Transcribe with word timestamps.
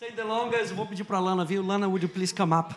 Sem 0.00 0.12
delongas, 0.12 0.70
eu 0.70 0.76
vou 0.76 0.86
pedir 0.86 1.04
para 1.04 1.20
Lana, 1.20 1.44
viu? 1.44 1.62
Lana, 1.62 1.86
would 1.86 2.02
you 2.02 2.08
please 2.08 2.32
come 2.32 2.54
up? 2.54 2.74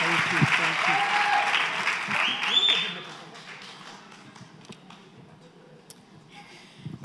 Thank 0.00 0.32
you, 0.32 0.38
thank 0.56 0.88
you. 0.88 0.96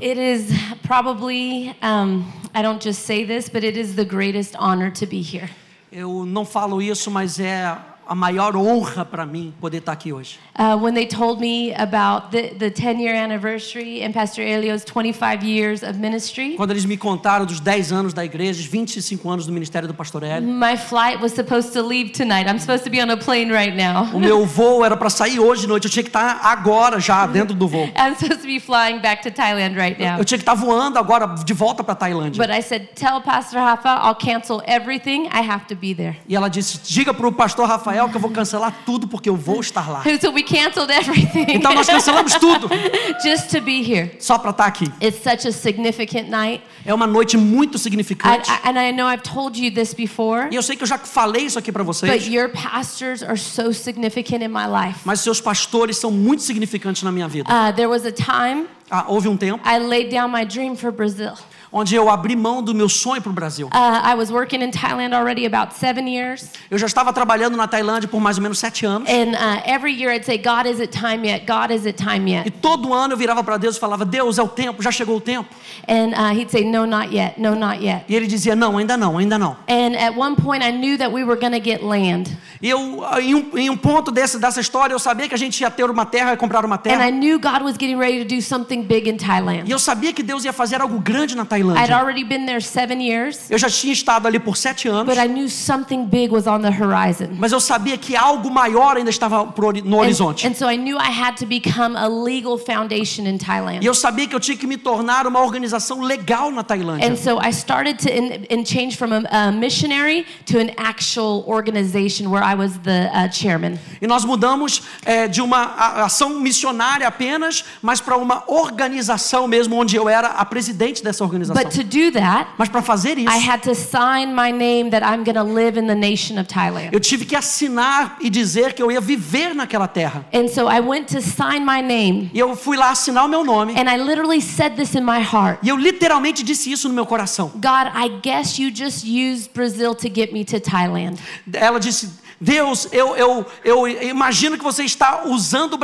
It 0.01 0.17
is 0.17 0.51
probably, 0.81 1.75
um, 1.83 2.25
I 2.55 2.63
don't 2.63 2.81
just 2.81 3.05
say 3.05 3.23
this, 3.23 3.49
but 3.49 3.63
it 3.63 3.77
is 3.77 3.95
the 3.95 4.03
greatest 4.03 4.55
honor 4.55 4.89
to 4.89 5.05
be 5.05 5.21
here. 5.21 5.51
Eu 5.91 6.25
não 6.25 6.43
falo 6.43 6.81
isso, 6.81 7.11
mas 7.11 7.39
é 7.39 7.77
a 8.11 8.15
maior 8.15 8.57
honra 8.57 9.05
para 9.05 9.25
mim 9.25 9.53
poder 9.61 9.77
estar 9.77 9.93
aqui 9.93 10.11
hoje. 10.11 10.37
Uh, 10.59 10.75
when 10.83 10.93
they 10.93 11.05
told 11.05 11.39
me 11.39 11.73
about 11.75 12.29
the, 12.31 12.53
the 12.59 12.69
10 12.69 12.99
year 12.99 13.15
anniversary 13.15 14.03
and 14.03 14.11
Pastor 14.11 14.41
Elio's 14.43 14.83
25 14.83 15.45
years 15.45 15.81
of 15.81 15.97
ministry, 15.97 16.55
Quando 16.57 16.71
eles 16.71 16.83
me 16.83 16.97
contaram 16.97 17.45
dos 17.45 17.61
10 17.61 17.93
anos 17.93 18.13
da 18.13 18.25
igreja, 18.25 18.59
os 18.59 18.65
25 18.65 19.29
anos 19.29 19.45
do 19.45 19.53
ministério 19.53 19.87
do 19.87 19.93
pastor 19.93 20.23
Hélio, 20.23 20.45
my 20.45 20.75
flight 20.75 21.21
was 21.23 21.31
supposed 21.31 21.71
to 21.71 21.81
leave 21.81 22.11
tonight. 22.11 22.49
I'm 22.49 22.59
supposed 22.59 22.83
to 22.83 22.89
be 22.89 23.01
on 23.01 23.09
a 23.09 23.15
plane 23.15 23.49
right 23.49 23.73
now. 23.73 24.13
o 24.13 24.19
meu 24.19 24.43
voo 24.45 24.83
era 24.83 24.97
para 24.97 25.09
sair 25.09 25.39
hoje 25.39 25.65
noite, 25.65 25.85
eu 25.85 25.89
tinha 25.89 26.03
que 26.03 26.09
estar 26.09 26.41
agora 26.43 26.99
já 26.99 27.25
dentro 27.25 27.55
do 27.55 27.65
voo. 27.65 27.89
I'm 27.95 28.15
supposed 28.15 28.41
to 28.41 28.47
be 28.47 28.59
flying 28.59 28.99
back 28.99 29.23
to 29.23 29.31
Thailand 29.31 29.77
right 29.77 29.97
now. 29.97 30.17
Eu 30.17 30.25
tinha 30.25 30.37
que 30.37 30.43
estar 30.43 30.53
voando 30.55 30.99
agora 30.99 31.27
de 31.27 31.53
volta 31.53 31.81
para 31.81 31.95
Tailândia. 31.95 32.45
But 32.45 32.53
I 32.53 32.61
said, 32.61 32.89
Tell 32.93 33.21
Pastor 33.21 33.61
Rafa 33.61 34.01
I'll 34.03 34.15
cancel 34.15 34.61
everything. 34.67 35.29
I 35.31 35.49
have 35.49 35.65
to 35.67 35.75
be 35.77 35.95
there. 35.95 36.17
E 36.27 36.35
ela 36.35 36.49
disse: 36.49 36.77
diga 36.83 37.13
para 37.13 37.25
o 37.25 37.31
pastor 37.31 37.65
Rafael 37.69 38.00
que 38.09 38.17
eu 38.17 38.21
vou 38.21 38.31
cancelar 38.31 38.73
tudo 38.85 39.07
porque 39.07 39.29
eu 39.29 39.35
vou 39.35 39.59
estar 39.59 39.89
lá. 39.89 40.03
So 40.21 40.31
we 40.31 40.43
canceled 40.43 40.91
everything 40.91 41.45
Então 41.49 41.73
nós 41.73 41.87
cancelamos 41.87 42.33
tudo 42.35 42.69
just 43.23 43.49
to 43.49 43.61
be 43.61 43.81
here. 43.81 44.11
só 44.19 44.37
para 44.37 44.51
estar 44.51 44.65
aqui. 44.65 44.85
It's 45.01 45.21
such 45.23 45.47
a 45.47 45.51
significant 45.51 46.29
night. 46.29 46.63
É 46.85 46.93
uma 46.93 47.05
noite 47.07 47.37
muito 47.37 47.77
I, 47.77 47.79
significante. 47.79 48.49
I, 48.49 48.69
and 48.69 48.79
I 48.79 48.91
know 48.91 49.07
I've 49.11 49.23
told 49.23 49.59
you 49.63 49.71
this 49.73 49.93
before, 49.93 50.47
E 50.51 50.55
eu 50.55 50.63
sei 50.63 50.75
que 50.75 50.83
eu 50.83 50.87
já 50.87 50.97
falei 50.97 51.43
isso 51.45 51.57
aqui 51.59 51.71
para 51.71 51.83
but 51.83 51.95
vocês, 51.95 52.27
your 52.27 52.49
pastors 52.49 53.21
are 53.23 53.37
so 53.37 53.73
significant 53.73 54.41
in 54.43 54.47
my 54.49 54.65
life. 54.67 54.99
mas 55.05 55.19
seus 55.21 55.39
pastores 55.41 55.97
são 55.97 56.11
muito 56.11 56.41
significantes 56.43 57.03
na 57.03 57.11
minha 57.11 57.27
vida. 57.27 57.49
Uh, 57.51 57.73
there 57.73 57.87
was 57.87 58.05
a 58.05 58.11
time 58.11 58.65
Ah, 58.89 59.05
houve 59.07 59.27
um 59.29 59.37
tempo 59.37 59.61
I 59.67 59.77
laid 59.79 60.09
down 60.13 60.29
my 60.29 60.43
dream 60.45 60.75
for 60.75 60.91
Brazil. 60.91 61.33
Onde 61.71 61.95
eu 61.95 62.09
abri 62.09 62.35
mão 62.35 62.61
do 62.61 62.73
meu 62.75 62.89
sonho 62.89 63.21
para 63.21 63.29
o 63.29 63.33
Brasil. 63.33 63.67
Uh, 63.67 64.11
I 64.11 64.15
was 64.15 64.29
working 64.31 64.61
in 64.61 64.71
Thailand 64.71 65.13
already 65.15 65.45
about 65.45 65.73
seven 65.75 66.07
years. 66.13 66.49
Eu 66.69 66.77
já 66.77 66.85
estava 66.85 67.13
trabalhando 67.13 67.55
na 67.55 67.67
Tailândia 67.67 68.07
por 68.09 68.19
mais 68.19 68.37
ou 68.37 68.43
menos 68.43 68.59
sete 68.59 68.85
anos. 68.85 69.09
And 69.09 69.31
uh, 69.35 69.61
every 69.65 69.93
year 69.93 70.13
I'd 70.13 70.25
say, 70.25 70.37
God, 70.37 70.65
is 70.65 70.79
it 70.79 70.91
time 70.91 71.25
yet? 71.27 71.45
God, 71.45 71.71
is 71.71 71.85
it 71.85 71.97
time 71.97 72.29
E 72.29 72.33
yet? 72.33 72.51
todo 72.61 72.93
ano 72.93 73.13
eu 73.13 73.17
virava 73.17 73.43
para 73.43 73.57
Deus 73.57 73.77
e 73.77 73.79
falava: 73.79 74.03
Deus, 74.05 74.37
é 74.37 74.43
o 74.43 74.47
tempo, 74.47 74.81
já 74.83 74.91
chegou 74.91 75.17
o 75.17 75.21
tempo. 75.21 75.49
And 75.87 76.09
uh, 76.13 76.33
he'd 76.37 76.51
say, 76.51 76.63
No, 76.65 76.85
not 76.85 77.15
yet. 77.15 77.39
No, 77.39 77.55
not 77.55 77.83
yet. 77.83 78.03
E 78.09 78.15
ele 78.15 78.27
dizia: 78.27 78.55
Não, 78.55 78.77
ainda 78.77 78.97
não, 78.97 79.17
ainda 79.17 79.37
não. 79.39 79.55
And 79.69 79.95
at 79.97 80.17
one 80.17 80.35
point, 80.35 80.63
I 80.63 80.71
knew 80.71 80.97
that 80.97 81.11
we 81.13 81.23
were 81.23 81.39
going 81.39 81.53
to 81.53 81.63
get 81.63 81.83
land. 81.83 82.29
E 82.61 82.69
eu, 82.69 82.79
em 83.19 83.33
um, 83.33 83.57
em 83.57 83.69
um 83.69 83.77
ponto 83.77 84.11
desse, 84.11 84.37
dessa 84.37 84.59
história, 84.61 84.93
eu 84.93 84.99
sabia 84.99 85.27
que 85.27 85.33
a 85.33 85.37
gente 85.37 85.59
ia 85.61 85.71
ter 85.71 85.89
uma 85.89 86.05
terra, 86.05 86.31
ia 86.31 86.37
comprar 86.37 86.63
uma 86.65 86.75
And 86.75 86.79
terra. 86.79 87.07
I 87.07 87.11
knew 87.11 87.39
God 87.39 87.63
was 87.63 87.73
getting 87.77 87.95
ready 87.97 88.23
to 88.23 88.35
do 88.35 88.41
something 88.41 88.83
big 88.83 89.09
in 89.09 89.15
E 89.15 89.17
Thailand. 89.17 89.69
eu 89.71 89.79
sabia 89.79 90.13
que 90.13 90.21
Deus 90.21 90.45
ia 90.45 90.53
fazer 90.53 90.79
algo 90.81 90.99
grande 90.99 91.35
na 91.35 91.43
I'd 91.43 91.60
Tailândia. 91.63 91.97
already 91.97 92.23
been 92.23 92.45
there 92.45 92.61
seven 92.61 93.01
years, 93.01 93.49
Eu 93.49 93.57
já 93.57 93.69
tinha 93.69 93.93
estado 93.93 94.27
ali 94.27 94.39
por 94.39 94.57
sete 94.57 94.87
anos, 94.87 95.05
but 95.05 95.17
I 95.23 95.27
knew 95.27 95.49
something 95.49 96.05
big 96.05 96.31
was 96.33 96.47
on 96.47 96.61
the 96.61 96.69
horizon. 96.71 97.29
mas 97.37 97.51
eu 97.51 97.59
sabia 97.59 97.97
que 97.97 98.15
algo 98.15 98.49
maior 98.49 98.97
ainda 98.97 99.09
estava 99.09 99.43
no 99.83 99.97
And, 99.97 100.01
horizonte. 100.01 100.47
and 100.47 100.53
so 100.53 100.69
I 100.69 100.77
knew 100.77 100.97
I 100.97 101.09
had 101.11 101.35
to 101.37 101.45
become 101.45 101.95
a 101.97 102.07
legal 102.07 102.57
foundation 102.57 103.25
in 103.27 103.35
E 103.35 103.39
Thailand. 103.39 103.85
eu 103.85 103.93
sabia 103.93 104.27
que 104.27 104.35
eu 104.35 104.39
tinha 104.39 104.57
que 104.57 104.67
me 104.67 104.77
tornar 104.77 105.25
uma 105.27 105.41
organização 105.41 106.01
legal 106.01 106.51
na 106.51 106.63
Tailândia. 106.63 107.07
And 107.09 107.15
so 107.15 107.39
I 107.41 107.49
started 107.51 107.97
to 107.99 108.09
in, 108.09 108.45
and 108.51 108.65
change 108.65 108.97
from 108.97 109.11
a, 109.13 109.47
a 109.47 109.51
missionary 109.51 110.25
to 110.45 110.57
an 110.59 110.71
actual 110.77 111.43
organization 111.47 112.29
where 112.29 112.43
I 112.43 112.55
was 112.55 112.77
the 112.83 113.09
uh, 113.13 113.31
chairman. 113.31 113.79
E 114.01 114.07
nós 114.07 114.25
mudamos 114.25 114.81
é, 115.05 115.27
de 115.27 115.41
uma 115.41 116.03
ação 116.05 116.39
missionária 116.39 117.07
apenas, 117.07 117.63
mas 117.81 117.99
para 118.01 118.17
uma 118.17 118.43
organização 118.47 119.47
mesmo, 119.47 119.75
onde 119.75 119.95
eu 119.95 120.07
era 120.09 120.27
a 120.29 120.45
presidente 120.45 121.03
dessa 121.03 121.23
organização. 121.23 121.50
But 121.53 121.71
to 121.75 121.83
do 121.83 122.11
that, 122.11 122.49
Mas 122.57 122.69
para 122.69 122.81
fazer 122.81 123.17
isso, 123.17 123.29
I 123.29 123.37
had 123.49 123.61
to 123.63 123.73
sign 123.75 124.33
my 124.33 124.51
name 124.51 124.89
that 124.91 125.03
I'm 125.05 125.23
going 125.23 125.35
to 125.35 125.43
live 125.43 125.77
in 125.79 125.87
the 125.87 125.95
nation 125.95 126.39
of 126.39 126.47
Thailand. 126.47 126.89
eu 126.91 126.99
tive 126.99 127.25
que 127.25 127.35
assinar 127.35 128.17
e 128.21 128.29
dizer 128.29 128.73
que 128.73 128.81
eu 128.81 128.91
ia 128.91 129.01
viver 129.01 129.53
naquela 129.53 129.87
terra. 129.87 130.25
And 130.33 130.47
so 130.47 130.67
I 130.69 130.79
went 130.79 131.07
to 131.13 131.21
sign 131.21 131.65
my 131.65 131.81
name, 131.81 132.29
E 132.33 132.39
eu 132.39 132.55
fui 132.55 132.77
lá 132.77 132.91
assinar 132.91 133.25
o 133.25 133.27
meu 133.27 133.43
nome. 133.43 133.73
and 133.77 133.89
I 133.89 133.97
literally 133.97 134.41
said 134.41 134.75
this 134.75 134.95
in 134.95 135.01
my 135.01 135.19
heart. 135.21 135.59
E 135.63 135.69
eu 135.69 135.75
literalmente 135.77 136.43
disse 136.43 136.71
isso 136.71 136.87
no 136.87 136.93
meu 136.95 137.05
coração. 137.05 137.49
God, 137.55 137.91
I 137.95 138.19
guess 138.21 138.59
you 138.59 138.71
just 138.73 139.05
used 139.05 139.51
Brazil 139.53 139.93
to 139.95 140.07
get 140.13 140.31
me 140.33 140.43
to 140.45 140.59
Thailand. 140.59 141.17
Ela 141.53 141.79
disse: 141.79 142.09
Deus, 142.41 142.87
eu, 142.91 143.15
eu, 143.15 143.45
eu 143.63 143.87
imagino 143.87 144.57
que 144.57 144.63
você 144.63 144.83
está 144.83 145.25
usando 145.27 145.77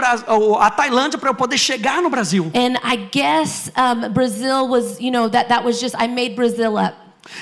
a 0.59 0.71
Tailândia 0.71 1.19
para 1.19 1.29
eu 1.29 1.35
poder 1.35 1.57
chegar 1.59 2.01
no 2.01 2.09
Brasil. 2.09 2.51
And 2.55 2.79
I 2.83 2.95
guess 3.11 3.71
um, 3.77 4.09
Brazil 4.09 4.67
was, 4.67 4.99
you 4.99 5.11
know, 5.11 5.29
that, 5.29 5.49
that 5.49 5.63
was 5.63 5.79
just, 5.79 5.95
I 5.99 6.07
made 6.07 6.35
Brazil 6.35 6.75
up. 6.77 6.95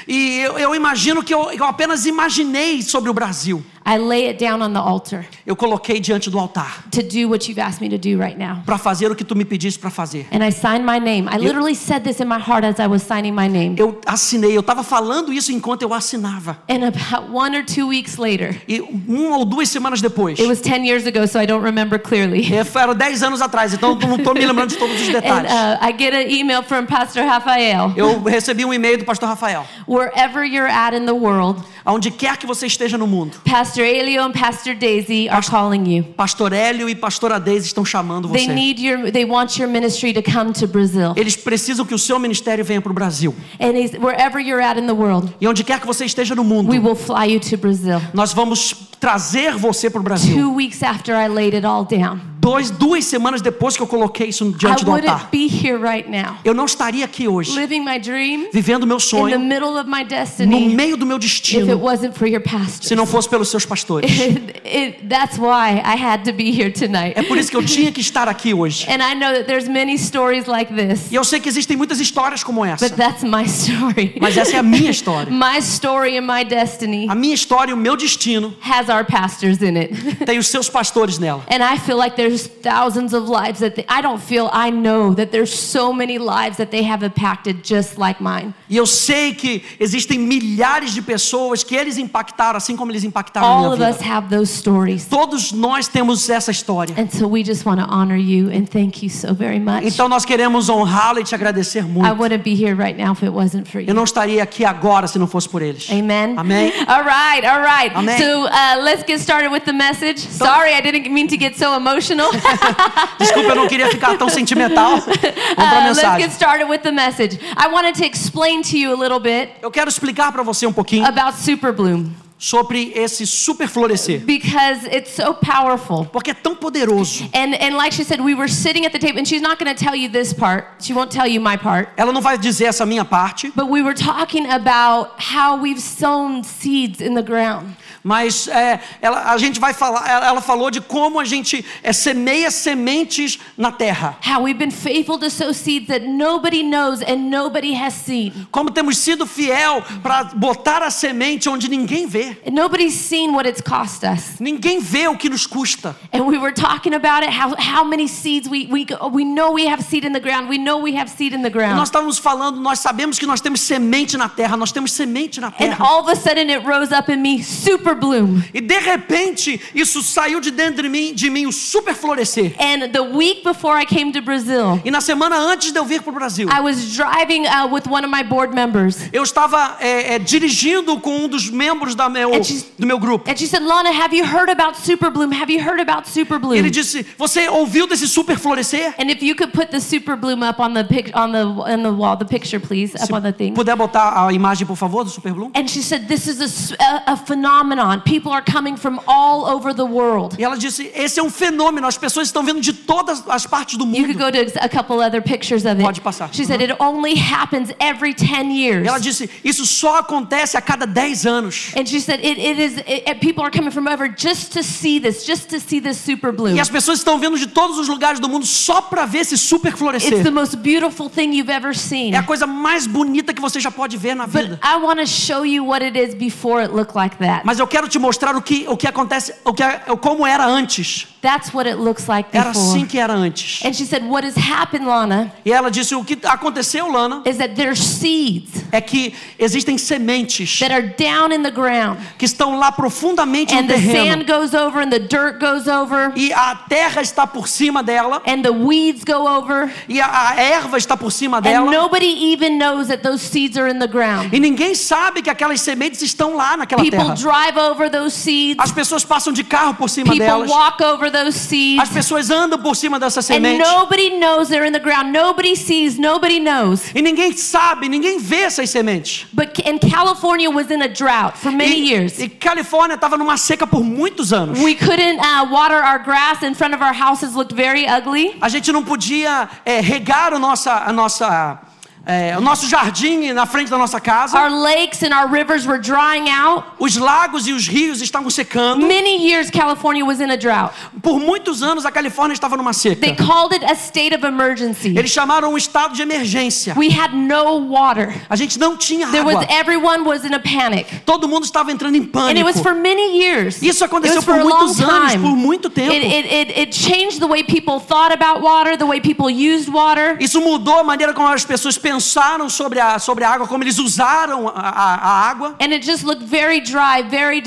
E 0.08 0.40
eu, 0.40 0.60
eu 0.60 0.76
imagino 0.76 1.24
que 1.24 1.34
eu, 1.34 1.52
eu 1.52 1.64
apenas 1.64 2.06
imaginei 2.06 2.82
sobre 2.82 3.10
o 3.10 3.14
Brasil. 3.14 3.64
I 3.86 3.98
lay 3.98 4.28
it 4.30 4.40
down 4.44 4.62
on 4.64 4.74
the 4.74 4.80
altar 4.80 5.26
Eu 5.46 5.56
coloquei 5.56 6.00
diante 6.00 6.30
do 6.30 6.40
altar 6.40 6.84
to 6.92 7.04
do 7.04 7.30
what 7.30 7.48
you've 7.48 7.60
asked 7.62 7.82
me 7.82 7.90
to 7.90 7.98
do 7.98 8.18
right 8.20 8.38
now. 8.38 8.64
para 8.66 8.78
fazer 8.80 9.12
o 9.12 9.16
que 9.16 9.24
tu 9.24 9.36
me 9.36 9.46
pediste 9.46 9.80
para 9.80 9.90
fazer. 9.92 10.26
And 10.32 10.44
I 10.44 10.52
signed 10.52 10.84
my 10.86 11.00
name. 11.00 11.28
I 11.30 11.38
literally 11.38 11.76
said 11.76 12.04
this 12.04 12.20
in 12.20 12.28
my 12.28 12.40
heart 12.40 12.66
as 12.66 12.80
I 12.80 12.88
was 12.88 13.04
signing 13.04 13.34
my 13.36 13.48
name. 13.48 13.76
Eu 13.78 14.00
assinei, 14.06 14.56
eu 14.56 14.62
estava 14.62 14.84
falando 14.84 15.32
isso 15.32 15.52
enquanto 15.52 15.84
eu 15.84 15.94
assinava. 15.94 16.58
And 16.68 16.84
about 16.88 17.32
one 17.32 17.56
or 17.56 17.64
two 17.64 17.88
weeks 17.88 18.18
later, 18.18 18.60
E 18.68 18.82
uma 18.82 19.38
ou 19.38 19.46
duas 19.46 19.70
semanas 19.70 20.02
depois, 20.02 20.40
it 20.40 20.48
was 20.48 20.62
10 20.62 20.84
years 20.86 21.06
ago, 21.06 21.28
so 21.28 21.40
I 21.40 21.46
don't 21.46 21.64
remember 21.64 22.00
clearly. 22.00 22.52
é, 22.52 22.64
foram 22.64 22.96
dez 22.96 23.22
anos 23.22 23.42
atrás, 23.42 23.74
então 23.74 23.98
eu 24.02 24.08
não 24.08 24.16
estou 24.16 24.34
me 24.34 24.46
lembrando 24.46 24.70
de 24.70 24.78
todos 24.78 24.96
os 25.00 25.08
And 25.10 25.12
detalhes. 25.14 25.52
uh, 25.52 25.78
I 25.86 25.92
get 25.98 26.14
an 26.14 26.28
email 26.32 26.64
from 26.64 26.86
Pastor 26.88 27.24
Rafael. 27.24 27.94
Eu 27.96 28.24
recebi 28.24 28.66
um 28.66 28.74
e-mail 28.74 28.98
do 28.98 29.06
pastor 29.06 29.30
Rafael. 29.30 29.66
Wherever 29.88 30.44
you're 30.44 30.70
at 30.72 30.96
in 30.96 31.06
the 31.06 31.14
world, 31.14 31.62
Aonde 31.86 32.10
quer 32.10 32.38
que 32.38 32.48
você 32.48 32.66
esteja 32.66 32.98
no 32.98 33.06
mundo, 33.06 33.38
Pastor 33.46 33.75
Elio 33.84 34.24
and 34.24 34.32
Pastor 34.32 34.76
Daisy 34.76 35.28
are 35.30 35.46
calling 35.46 35.86
you. 35.86 36.04
Pastor 36.16 36.54
Hélio 36.54 36.88
e 36.88 36.96
Pastora 36.96 37.40
Deise 37.40 37.68
estão 37.68 37.84
chamando 37.84 38.30
They 38.30 38.46
você. 38.46 38.54
need 38.54 38.82
your, 38.82 39.12
they 39.12 39.26
want 39.26 39.58
your 39.58 39.68
ministry 39.70 40.14
to 40.14 40.22
come 40.22 40.54
to 40.54 40.68
Brazil. 40.68 41.14
Eles 41.16 41.36
precisam 41.36 41.86
que 41.86 41.94
o 41.94 42.00
seu 42.00 42.20
ministério 42.20 42.64
venha 42.64 42.82
para 42.82 42.92
o 42.92 42.96
Brasil. 42.96 43.34
And 43.60 43.74
wherever 44.00 44.40
you're 44.40 44.64
at 44.64 44.78
in 44.80 44.86
the 44.88 44.94
world, 44.94 45.34
E 45.42 45.48
onde 45.48 45.64
quer 45.64 45.80
que 45.80 45.88
você 45.88 46.06
esteja 46.06 46.36
no 46.36 46.44
mundo, 46.44 46.70
we 46.70 46.80
will 46.80 46.96
fly 46.96 47.34
you 47.34 47.40
to 47.40 47.58
Brazil. 47.58 48.02
nós 48.14 48.34
vamos 48.34 48.74
trazer 49.00 49.56
você 49.58 49.90
para 49.90 50.00
o 50.00 50.04
Brasil. 50.04 50.36
Two 50.36 50.54
weeks 50.56 50.82
after 50.84 51.16
I 51.16 51.28
laid 51.28 51.56
it 51.56 51.66
all 51.66 51.84
down, 51.86 52.20
Dois, 52.46 52.70
duas 52.70 53.06
semanas 53.06 53.42
depois 53.42 53.76
que 53.76 53.82
eu 53.82 53.88
coloquei 53.88 54.28
isso 54.28 54.46
I 54.48 54.52
diante 54.54 54.86
do 54.86 54.92
wouldn't 54.92 55.12
altar, 55.12 55.30
be 55.32 55.48
here 55.48 55.80
right 55.80 56.08
now, 56.08 56.36
eu 56.46 56.54
não 56.54 56.66
estaria 56.66 57.04
aqui 57.04 57.28
hoje, 57.28 57.60
living 57.60 57.84
my 57.84 57.98
dream 57.98 58.50
vivendo 58.54 58.86
meu 58.86 58.98
in 58.98 59.00
the 59.00 59.04
sonho, 59.06 59.40
middle 59.40 59.76
of 59.80 59.90
my 59.90 60.04
no 60.04 60.08
destiny, 60.08 60.70
meio 60.70 60.96
do 60.96 61.08
meu 61.08 61.18
if 61.18 61.24
it 61.24 61.28
destino, 61.28 61.76
wasn't 61.80 62.14
for 62.16 62.28
your 62.28 62.44
se 62.82 62.96
não 62.96 63.08
fosse 63.08 63.28
pelos 63.28 63.50
seus 63.50 63.65
pastores. 63.66 64.10
It- 64.12 64.62
it- 64.66 65.08
that's 65.10 65.38
why 65.38 65.82
I 65.86 65.96
had 66.02 66.24
to 66.26 66.34
be 66.34 66.50
here 66.52 66.72
tonight. 66.72 67.14
É 67.16 67.24
por 67.24 67.38
isso 67.38 67.50
que 67.50 67.58
eu 67.58 67.64
tinha 67.66 67.92
que 67.92 68.02
estar 68.02 68.28
aqui 68.28 68.54
hoje. 68.54 68.86
And 68.90 69.02
I 69.02 69.16
know 69.16 69.32
that 69.34 69.46
there's 69.46 69.68
many 69.68 69.98
stories 69.98 70.46
like 70.48 70.74
this, 70.74 71.12
E 71.12 71.16
eu 71.16 71.24
sei 71.24 71.40
que 71.40 71.50
existem 71.50 71.76
muitas 71.78 72.00
histórias 72.00 72.44
como 72.44 72.64
essa, 72.66 72.88
but 72.88 72.98
that's 72.98 73.24
my 73.24 73.44
story. 73.46 74.16
mas 74.22 74.38
essa 74.38 74.56
é 74.56 74.60
a 74.60 74.64
minha 74.64 74.92
história. 74.92 75.32
My 75.36 75.60
story 75.60 76.18
and 76.18 76.22
my 76.26 76.44
destiny 76.46 77.08
A 77.10 77.16
minha 77.16 77.34
história 77.34 77.72
e 77.72 77.74
o 77.74 77.78
meu 77.78 77.96
destino 77.98 78.54
has 78.62 78.90
our 78.90 79.06
pastors 79.06 79.62
in 79.62 79.78
it. 79.78 79.94
tem 80.26 80.38
os 80.38 80.48
seus 80.48 80.70
pastores 80.70 81.20
nela. 81.20 81.44
And 81.50 81.64
I 81.64 81.78
feel 81.80 81.98
like 81.98 82.16
there's 82.16 82.48
thousands 82.48 83.14
of 83.14 83.30
lives 83.30 83.60
that 83.60 83.76
they, 83.76 83.86
I 83.90 84.02
don't 84.02 84.22
feel, 84.22 84.50
I 84.54 84.72
know 84.72 85.14
that 85.16 85.32
there's 85.32 85.54
so 85.54 85.94
many 85.94 86.18
lives 86.18 86.58
that 86.58 86.68
they 86.72 86.84
have 86.90 87.06
impacted 87.06 87.62
just 87.64 87.98
like 87.98 88.22
mine. 88.22 88.54
E 88.70 88.78
eu 88.78 88.86
sei 88.86 89.34
que 89.34 89.64
existem 89.80 90.18
milhares 90.20 90.94
de 90.94 91.02
pessoas 91.02 91.64
que 91.64 91.76
eles 91.76 91.98
impactaram, 91.98 92.58
assim 92.58 92.76
como 92.76 92.92
eles 92.92 93.04
impactaram 93.04 93.55
All 93.56 93.74
of 93.74 93.82
us 93.82 94.00
have 94.02 94.30
those 94.30 94.52
stories. 94.52 95.06
Todos 95.06 95.52
nós 95.52 95.88
temos 95.88 96.30
essa 96.30 96.52
história. 96.52 96.94
And 96.98 97.08
so 97.10 97.28
we 97.28 97.44
just 97.44 97.66
want 97.66 97.80
to 97.80 97.88
honor 97.90 98.18
you 98.18 98.50
and 98.52 98.66
thank 98.70 99.04
you 99.04 99.10
so 99.10 99.34
very 99.34 99.60
much. 99.60 99.86
Então 99.86 100.08
nós 100.10 100.26
queremos 100.26 100.70
honrá-lo 100.70 101.20
e 101.20 101.24
te 101.24 101.34
agradecer 101.36 101.80
I 101.80 101.88
muito. 101.88 102.16
wouldn't 102.16 102.44
be 102.44 102.54
here 102.56 102.76
right 102.76 102.98
now 103.02 103.14
if 103.14 103.24
it 103.24 103.32
wasn't 103.32 103.68
for 103.70 103.80
Eu 103.82 103.88
you. 103.88 103.94
não 103.94 104.04
estaria 104.04 104.42
aqui 104.44 104.66
agora 104.66 105.08
se 105.08 105.18
não 105.20 105.28
fosse 105.28 105.48
por 105.50 105.62
eles. 105.62 105.90
Amen. 105.90 106.36
Amém. 106.38 106.74
All 106.88 107.04
right, 107.04 107.46
all 107.48 107.62
right. 107.62 107.96
Amen. 107.96 108.18
So 108.18 108.46
uh, 108.46 108.84
let's 108.84 109.04
get 109.08 109.20
started 109.20 109.52
with 109.52 109.64
the 109.66 109.74
message. 109.74 110.20
Sorry, 110.20 110.74
I 110.74 110.82
didn't 110.82 111.12
mean 111.14 111.28
to 111.28 111.38
get 111.38 111.56
so 111.58 111.76
emotional. 111.76 112.30
Desculpa, 113.20 113.50
eu 113.50 113.56
não 113.56 113.68
queria 113.68 113.88
ficar 113.90 114.18
tão 114.18 114.30
sentimental. 114.30 115.00
Vamos 115.02 115.16
para 115.56 115.66
a 115.66 115.66
Uh, 115.66 115.88
let's 115.88 115.98
mensagem. 115.98 116.22
get 116.28 116.32
started 116.34 116.68
with 116.70 116.80
the 116.84 116.92
message. 116.92 117.40
I 117.58 117.68
wanted 117.68 117.96
to 117.96 118.06
explain 118.06 118.62
to 118.64 118.78
you 118.78 118.94
a 118.94 118.98
little 119.02 119.20
bit 119.20 119.50
Eu 119.62 119.72
quero 119.72 119.90
explicar 119.90 120.32
para 120.32 120.44
você 120.44 120.66
um 120.68 120.74
pouquinho 120.74 121.06
about 121.06 121.38
Super 121.38 121.72
Bloom. 121.72 122.10
Sobre 122.38 122.92
esse 122.96 123.26
super 123.26 123.68
florescer. 123.68 124.20
because 124.26 124.84
it's 124.86 125.12
so 125.12 125.34
powerful. 125.34 126.06
Porque 126.06 126.32
é 126.32 126.34
tão 126.34 126.56
poderoso. 126.56 127.30
And 127.34 127.56
and 127.56 127.76
like 127.78 127.94
she 127.94 128.04
said, 128.04 128.20
we 128.22 128.36
were 128.36 128.50
sitting 128.50 128.86
at 128.86 128.92
the 128.92 129.00
table, 129.00 129.20
and 129.20 129.28
she's 129.28 129.42
not 129.42 129.58
going 129.58 129.74
to 129.74 129.84
tell 129.84 129.96
you 129.96 130.10
this 130.10 130.34
part. 130.34 130.66
She 130.84 130.94
won't 130.94 131.12
tell 131.12 131.28
you 131.28 131.40
my 131.40 131.58
part. 131.58 131.90
Ela 131.98 132.12
não 132.12 132.22
vai 132.22 132.38
dizer 132.38 132.66
essa 132.66 132.86
minha 132.86 133.06
parte, 133.06 133.52
But 133.56 133.70
we 133.70 133.82
were 133.82 133.96
talking 133.96 134.50
about 134.52 135.12
how 135.18 135.58
we've 135.58 135.82
sown 135.82 136.44
seeds 136.44 137.02
in 137.02 137.16
the 137.16 137.24
ground. 137.24 137.76
mas 138.04 138.48
é, 138.48 138.80
ela, 139.02 139.32
a 139.32 139.38
gente 139.38 139.60
vai 139.60 139.74
falar. 139.74 140.08
Ela, 140.08 140.42
falou 140.42 140.70
de 140.70 140.80
como 140.80 141.20
a 141.20 141.26
gente 141.26 141.66
é, 141.82 141.92
semeia 141.92 142.52
sementes 142.52 143.40
na 143.58 143.72
terra. 143.72 144.18
How 144.24 144.44
we've 144.44 144.60
been 144.60 144.70
faithful 144.72 145.18
to 145.18 145.30
sow 145.30 145.52
seeds 145.54 145.88
that 145.88 146.06
nobody 146.06 146.62
knows 146.62 147.02
and 147.02 147.32
nobody 147.32 147.74
has 147.74 147.94
seen. 147.94 148.32
Como 148.52 148.70
temos 148.70 148.98
sido 148.98 149.26
fiel 149.26 149.82
para 150.04 150.26
botar 150.36 150.84
a 150.84 150.92
semente 150.92 151.50
onde 151.50 151.68
ninguém 151.68 152.06
vê. 152.06 152.25
And 152.46 152.54
nobody's 152.56 152.94
seen 152.96 153.34
what 153.34 153.48
it's 153.48 153.62
cost 153.62 154.04
us. 154.04 154.40
Ninguém 154.40 154.80
vê 154.80 155.08
o 155.08 155.18
que 155.18 155.30
nos 155.30 155.46
custa. 155.48 155.96
And 156.14 156.24
we 156.26 156.38
were 156.38 156.54
talking 156.54 156.94
about 156.94 157.24
it, 157.24 157.32
how, 157.32 157.56
how 157.58 157.84
many 157.84 158.08
seeds 158.08 158.48
we, 158.48 158.68
we, 158.68 158.86
we 159.12 159.24
know 159.26 159.52
we 159.52 159.68
have 159.68 159.84
seed 159.84 160.06
in 160.06 160.14
the 160.14 160.20
ground. 160.20 160.50
We 160.50 160.58
know 160.58 160.78
we 160.82 160.96
have 160.98 161.10
seed 161.10 161.34
in 161.34 161.42
the 161.42 161.50
E 161.50 161.52
nós 161.52 161.54
ground. 161.54 161.84
estávamos 161.84 162.18
falando, 162.20 162.60
nós 162.60 162.80
sabemos 162.80 163.20
que 163.20 163.26
nós 163.26 163.42
temos 163.42 163.62
semente 163.62 164.18
na 164.18 164.30
terra, 164.30 164.56
nós 164.58 164.72
temos 164.72 164.92
semente 164.92 165.40
na 165.40 165.48
And 165.48 165.52
terra. 165.58 165.86
all 165.86 166.02
of 166.02 166.10
a 166.12 166.16
sudden 166.16 166.50
it 166.50 166.66
rose 166.66 166.92
up 166.94 167.12
in 167.12 167.22
me, 167.22 167.44
super 167.44 167.96
bloom. 167.96 168.42
E 168.54 168.62
de 168.62 168.80
repente, 168.80 169.60
isso 169.74 170.02
saiu 170.02 170.40
de 170.40 170.52
dentro 170.52 170.84
de 170.84 170.90
mim, 170.90 171.14
de 171.14 171.30
mim 171.30 171.46
o 171.46 171.52
super 171.52 171.94
florescer. 171.94 172.56
And 172.60 172.90
the 172.92 173.02
week 173.02 173.44
before 173.44 173.80
I 173.80 173.86
came 173.86 174.12
to 174.14 174.22
Brazil, 174.22 174.82
E 174.84 174.92
na 174.92 175.02
semana 175.02 175.36
antes 175.38 175.72
de 175.72 175.80
eu 175.80 175.86
vir 175.86 176.02
para 176.02 176.12
o 176.12 176.14
Brasil, 176.16 176.48
I 176.50 176.62
was 176.62 176.96
driving 176.96 177.46
uh, 177.48 177.68
with 177.72 177.84
one 177.90 178.06
of 178.06 178.10
my 178.16 178.24
board 178.24 178.54
members. 178.54 178.98
eu 179.14 179.24
estava 179.24 179.78
é, 179.80 180.16
é, 180.16 180.20
dirigindo 180.20 181.00
com 181.00 181.26
um 181.26 181.28
dos 181.28 181.50
membros 181.50 181.96
da 181.96 182.10
meu, 182.16 182.34
And 182.34 182.44
she's- 182.44 182.66
do 182.80 182.88
meu 182.88 182.98
grupo. 183.00 183.30
Said, 183.46 183.62
Lana, 183.64 183.92
have 183.92 184.14
you 184.16 184.26
heard 184.26 184.50
about 184.50 184.76
super 184.78 185.12
bloom? 185.12 185.32
Have 185.32 185.52
you 185.52 185.60
heard 185.62 185.80
about 185.80 186.08
super 186.10 186.40
bloom? 186.40 186.56
Ele 186.56 186.70
disse: 186.72 187.06
Você 187.18 187.48
ouviu 187.50 187.86
desse 187.88 188.08
super 188.08 188.38
florescer? 188.40 188.94
And 188.98 189.10
if 189.12 189.22
you 189.22 189.36
could 189.36 189.52
put 189.54 189.70
the 189.72 189.80
super 189.80 190.16
bloom 190.16 190.42
up 190.42 190.60
on 190.60 190.74
the 190.74 190.84
pic- 190.84 191.12
on 191.16 191.32
the 191.32 191.44
on 191.46 191.84
the 191.84 191.92
wall, 191.92 192.18
the 192.18 192.26
picture, 192.26 192.60
please, 192.60 192.96
up 192.96 193.14
on 193.14 193.22
the 193.22 193.32
thing. 193.32 193.54
Puder 193.54 193.76
botar 193.76 194.26
a 194.28 194.34
imagem, 194.34 194.66
por 194.66 194.76
favor, 194.76 195.04
do 195.04 195.10
Super 195.12 195.32
Bloom? 195.34 195.52
And 195.54 195.70
she 195.70 195.82
said, 195.84 196.08
"This 196.08 196.28
is 196.28 196.40
a 196.80 197.12
a, 197.14 197.18
phenomenon. 197.18 198.00
People 198.06 198.32
are 198.32 198.42
coming 198.44 198.76
from 198.78 199.00
all 199.08 199.46
over 199.46 199.74
the 199.74 199.86
world." 199.86 200.36
E 200.40 200.44
ela 200.44 200.58
disse: 200.58 200.90
Esse 200.96 201.20
é 201.20 201.24
um 201.24 201.30
fenômeno, 201.30 201.86
as 201.88 201.98
pessoas 201.98 202.28
estão 202.28 202.44
vindo 202.44 202.62
de 202.62 202.74
todas 202.74 203.24
as 203.28 203.46
partes 203.46 203.78
do 203.78 203.86
You 203.86 204.06
could 204.06 204.18
mundo. 204.18 204.32
go 204.32 204.32
to 204.32 204.60
a 204.60 204.70
couple 204.70 205.00
other 205.02 205.22
pictures 205.22 205.66
of 205.66 205.74
it. 205.80 205.82
Pode 205.84 206.02
passar. 206.02 206.30
She 206.34 206.46
said 206.46 206.62
it 206.62 206.74
only 206.80 207.16
happens 207.16 207.70
every 207.80 208.14
10 208.14 208.52
years. 208.52 208.86
E 208.86 208.88
ela 208.88 209.00
disse: 209.00 209.30
Isso 209.44 209.66
só 209.66 210.00
acontece 210.00 210.58
a 210.58 210.62
cada 210.62 210.86
10 210.88 211.26
anos. 211.26 211.72
And 211.76 211.86
she 211.86 212.00
said 212.06 212.20
it, 212.24 212.38
it 212.40 212.60
is 212.60 212.78
it, 212.88 213.20
people 213.20 213.44
are 213.44 213.52
coming 213.52 213.72
from 213.72 213.88
over 213.88 214.08
just 214.08 214.52
to 214.54 214.64
see 214.64 215.00
this, 215.00 215.26
just 215.26 215.50
to 215.50 215.60
see 215.60 215.80
this 215.82 215.98
super 215.98 216.32
bloom. 216.32 216.56
E 216.56 216.60
as 216.60 216.70
pessoas 216.70 217.00
estão 217.00 217.20
vindo 217.20 217.38
de 217.38 217.48
todos 217.48 217.78
os 217.78 217.88
lugares 217.88 218.20
do 218.20 218.30
mundo 218.30 218.46
só 218.46 218.82
para 218.82 219.06
ver 219.06 219.20
esse 219.20 219.38
super 219.38 219.70
It's 219.70 219.80
florescer. 219.80 220.24
the 220.24 220.32
most 220.32 220.58
beautiful 220.58 221.10
thing 221.10 221.34
you've 221.34 221.52
ever 221.52 221.76
seen. 221.76 222.14
É 222.14 222.18
a 222.18 222.24
coisa 222.24 222.46
mais 222.48 222.88
bonita 222.88 223.34
que 223.34 223.42
você 223.42 223.60
já 223.60 223.72
pode 223.72 223.98
ver 223.98 224.16
na 224.16 224.28
But 224.28 224.42
vida. 224.44 224.60
I 224.64 224.78
want 224.78 225.00
to 225.00 225.08
show 225.08 225.46
you 225.46 225.66
what 225.66 225.84
it 225.84 225.98
is 225.98 226.14
before 226.14 226.62
it 226.64 226.74
looked 226.74 226.96
like 226.96 227.18
that. 227.18 227.42
Mas 227.46 227.60
eu 227.60 227.68
quero 227.68 227.88
te 227.88 227.98
mostrar 228.00 228.36
o 228.36 228.42
que, 228.42 228.66
o 228.68 228.78
que 228.78 228.88
acontece, 228.88 229.34
o 229.44 229.54
que, 229.54 229.64
é- 229.64 229.82
como 230.00 230.26
era 230.26 230.46
antes. 230.46 231.08
That's 231.26 231.52
what 231.54 231.68
it 231.68 231.78
looks 231.80 232.08
like 232.08 232.30
Era 232.32 232.50
before. 232.52 232.78
assim 232.78 232.86
que 232.86 233.00
era 233.00 233.14
antes. 233.14 233.62
And 233.66 233.74
she 233.74 233.84
said, 233.86 234.04
What 234.06 234.24
has 234.28 234.36
happened, 234.38 234.86
Lana, 234.86 235.34
E 235.44 235.52
ela 235.52 235.72
disse: 235.72 235.96
O 235.96 236.04
que 236.04 236.16
aconteceu, 236.24 236.88
Lana, 236.92 237.24
is 237.26 237.38
that 237.38 237.56
there's 237.56 237.80
seeds 237.80 238.64
é 238.72 238.80
que 238.80 239.14
existem 239.40 239.78
sementes 239.78 240.60
that 240.60 240.72
are 240.72 240.84
down 240.98 241.32
in 241.34 241.42
the 241.42 241.50
ground. 241.52 241.98
que 242.18 242.26
estão 242.26 242.58
lá 242.60 242.72
profundamente 242.72 243.54
no 243.56 243.60
And 243.62 243.68
the 243.68 243.74
terreno. 243.74 244.12
sand 244.12 244.26
goes 244.28 244.54
over 244.54 244.82
and 244.82 244.90
the 244.92 245.00
dirt 245.00 245.40
goes 245.40 245.68
over 245.68 246.12
E 246.16 246.32
a 246.32 246.56
terra 246.70 247.02
está 247.02 247.26
por 247.26 247.48
cima 247.48 247.82
dela. 247.82 248.22
and 248.28 248.44
the 248.44 248.52
weeds 248.52 249.04
go 249.04 249.28
over. 249.28 249.72
E 249.90 250.00
a, 250.00 250.30
a 250.30 250.36
erva 250.42 250.78
está 250.78 250.96
por 250.96 251.12
cima 251.12 251.38
And 251.38 251.42
dela. 251.42 251.72
nobody 251.72 252.06
even 252.34 252.58
knows 252.60 252.88
that 252.90 253.02
those 253.02 253.22
seeds 253.24 253.58
are 253.58 253.68
in 253.70 253.80
the 253.80 253.88
ground. 253.88 254.32
E 254.34 254.40
ninguém 254.40 254.76
sabe 254.76 255.22
que 255.24 255.30
aquelas 255.30 255.62
sementes 255.62 256.02
estão 256.02 256.36
lá 256.36 256.56
naquela 256.58 256.82
People 256.84 257.00
terra. 257.00 257.16
drive 257.16 257.58
over 257.58 257.90
those 257.90 258.16
seeds. 258.16 258.58
As 258.64 258.72
pessoas 258.72 259.04
passam 259.04 259.34
de 259.34 259.44
carro 259.44 259.74
por 259.74 259.90
cima 259.90 260.12
People 260.12 260.26
delas. 260.28 260.50
walk 260.50 260.84
over 260.84 261.10
those 261.24 261.38
seeds. 261.38 261.82
As 261.82 261.90
pessoas 261.90 262.30
andam 262.30 262.60
por 262.60 262.76
cima 262.76 263.00
dessas 263.00 263.30
And 263.30 263.36
sementes. 263.36 263.68
nobody 263.68 264.20
knows 264.20 264.50
they're 264.50 264.68
in 264.68 264.74
the 264.74 264.80
ground. 264.80 265.12
Nobody 265.12 265.56
sees, 265.56 265.98
nobody 265.98 266.40
knows. 266.40 266.82
E 266.94 267.02
ninguém 267.02 267.32
sabe, 267.34 267.88
ninguém 267.88 268.20
vê 268.20 268.42
essas 268.42 268.70
sementes. 268.70 269.26
But 269.34 269.60
and 269.66 269.80
California 269.80 270.50
was 270.50 270.70
in 270.70 270.82
a 270.82 270.88
drought 270.90 271.38
for 271.38 271.52
many 271.52 271.76
E, 271.76 271.90
years. 271.92 272.20
e 272.20 272.28
Califórnia 272.30 272.96
estava 272.96 273.18
numa 273.18 273.38
seca 273.38 273.66
por 273.66 273.84
muitos 273.84 274.34
anos. 274.34 274.60
We 274.60 274.76
couldn't 274.76 275.20
uh, 275.20 275.46
water 275.50 275.78
our 275.82 276.00
grass 276.00 276.44
in 276.44 276.54
front 276.54 276.74
of 276.76 276.82
our 276.84 276.94
houses 276.94 277.34
looked 277.36 277.56
very 277.56 277.86
ugly. 277.88 278.36
A 278.42 278.50
gente 278.50 278.72
não 278.72 278.84
podia 278.84 279.48
é, 279.66 279.80
regar 279.80 280.34
o, 280.34 280.40
nossa, 280.40 280.74
a 280.86 280.92
nossa, 280.92 281.60
é, 282.06 282.38
o 282.38 282.42
nosso 282.42 282.68
jardim 282.68 283.32
na 283.34 283.46
frente 283.46 283.70
da 283.70 283.78
nossa 283.78 284.00
casa. 284.00 284.38
Our 284.40 284.52
lakes 284.52 285.02
and 285.02 285.10
our 285.16 285.28
rivers 285.28 285.66
were 285.66 285.80
drying 285.80 286.30
out. 286.30 286.64
Os 286.80 286.98
lagos 286.98 287.48
e 287.48 287.54
os 287.54 287.68
rios 287.68 288.02
estavam 288.02 288.30
secando. 288.30 288.86
Many 288.86 289.28
years 289.28 289.50
California 289.50 290.06
was 290.06 290.20
in 290.20 290.30
a 290.30 290.38
drought. 290.38 290.74
Por 291.02 291.20
muitos 291.20 291.64
anos 291.64 291.86
a 291.86 291.92
Califórnia 291.92 292.34
estava 292.34 292.56
numa 292.56 292.74
seca. 292.74 293.02
They 293.02 293.16
called 293.16 293.54
it 293.54 293.66
a 293.66 293.74
state 293.76 294.14
of 294.16 294.26
emergency. 294.26 294.90
Eles 294.98 295.10
chamaram 295.12 295.52
um 295.52 295.58
estado 295.58 295.96
de 295.96 296.02
emergência. 296.04 296.76
We 296.78 296.90
had 296.90 297.14
no 297.14 297.68
water. 297.70 298.14
A 298.30 298.36
gente 298.36 298.60
não 298.60 298.78
tinha 298.78 299.08
There 299.08 299.26
was 299.26 299.38
água. 299.38 299.48
everyone 299.50 300.04
was 300.06 300.24
in 300.26 300.34
a 300.34 300.40
panic. 300.40 301.02
Todo 301.06 301.28
mundo 301.28 301.46
estava 301.46 301.72
entrando 301.72 301.96
em 301.96 302.02
And 302.14 302.38
it 302.38 302.44
was 302.44 302.56
pânico. 302.58 302.64
for 302.64 302.76
many 302.76 303.18
years. 303.20 303.62
Isso 303.62 303.84
aconteceu 303.84 304.18
was 304.18 304.26
por 304.26 304.36
muitos 304.38 304.80
anos, 304.80 305.12
time. 305.14 305.24
por 305.24 305.36
muito 305.36 305.70
tempo. 305.70 305.92
It, 305.92 306.06
it, 306.06 306.34
it, 306.34 306.60
it 306.60 306.76
changed 306.76 307.20
the 307.20 307.28
way 307.28 307.44
people 307.44 307.80
thought 307.80 308.14
about 308.14 308.42
water, 308.42 308.78
the 308.78 308.86
way 308.86 309.00
people 309.02 309.30
used 309.30 309.70
water. 309.70 310.18
Isso 310.20 310.40
mudou 310.40 310.80
a 310.80 310.84
maneira 310.84 311.14
como 311.14 311.28
as 311.30 311.44
pessoas 311.44 311.78
pensaram 311.96 312.50
sobre 312.50 312.80
a, 312.80 313.00
sobre 313.00 313.24
a 313.24 313.30
água, 313.30 313.48
como 313.48 313.64
eles 313.64 313.80
usaram 313.80 314.48
a, 314.48 314.52
a- 314.54 315.30
água. 315.30 315.56
And 315.60 315.74
it 315.74 315.86
just 315.86 316.04
looked 316.04 316.26
very 316.26 316.60
dry, 316.62 317.02
very 317.10 317.42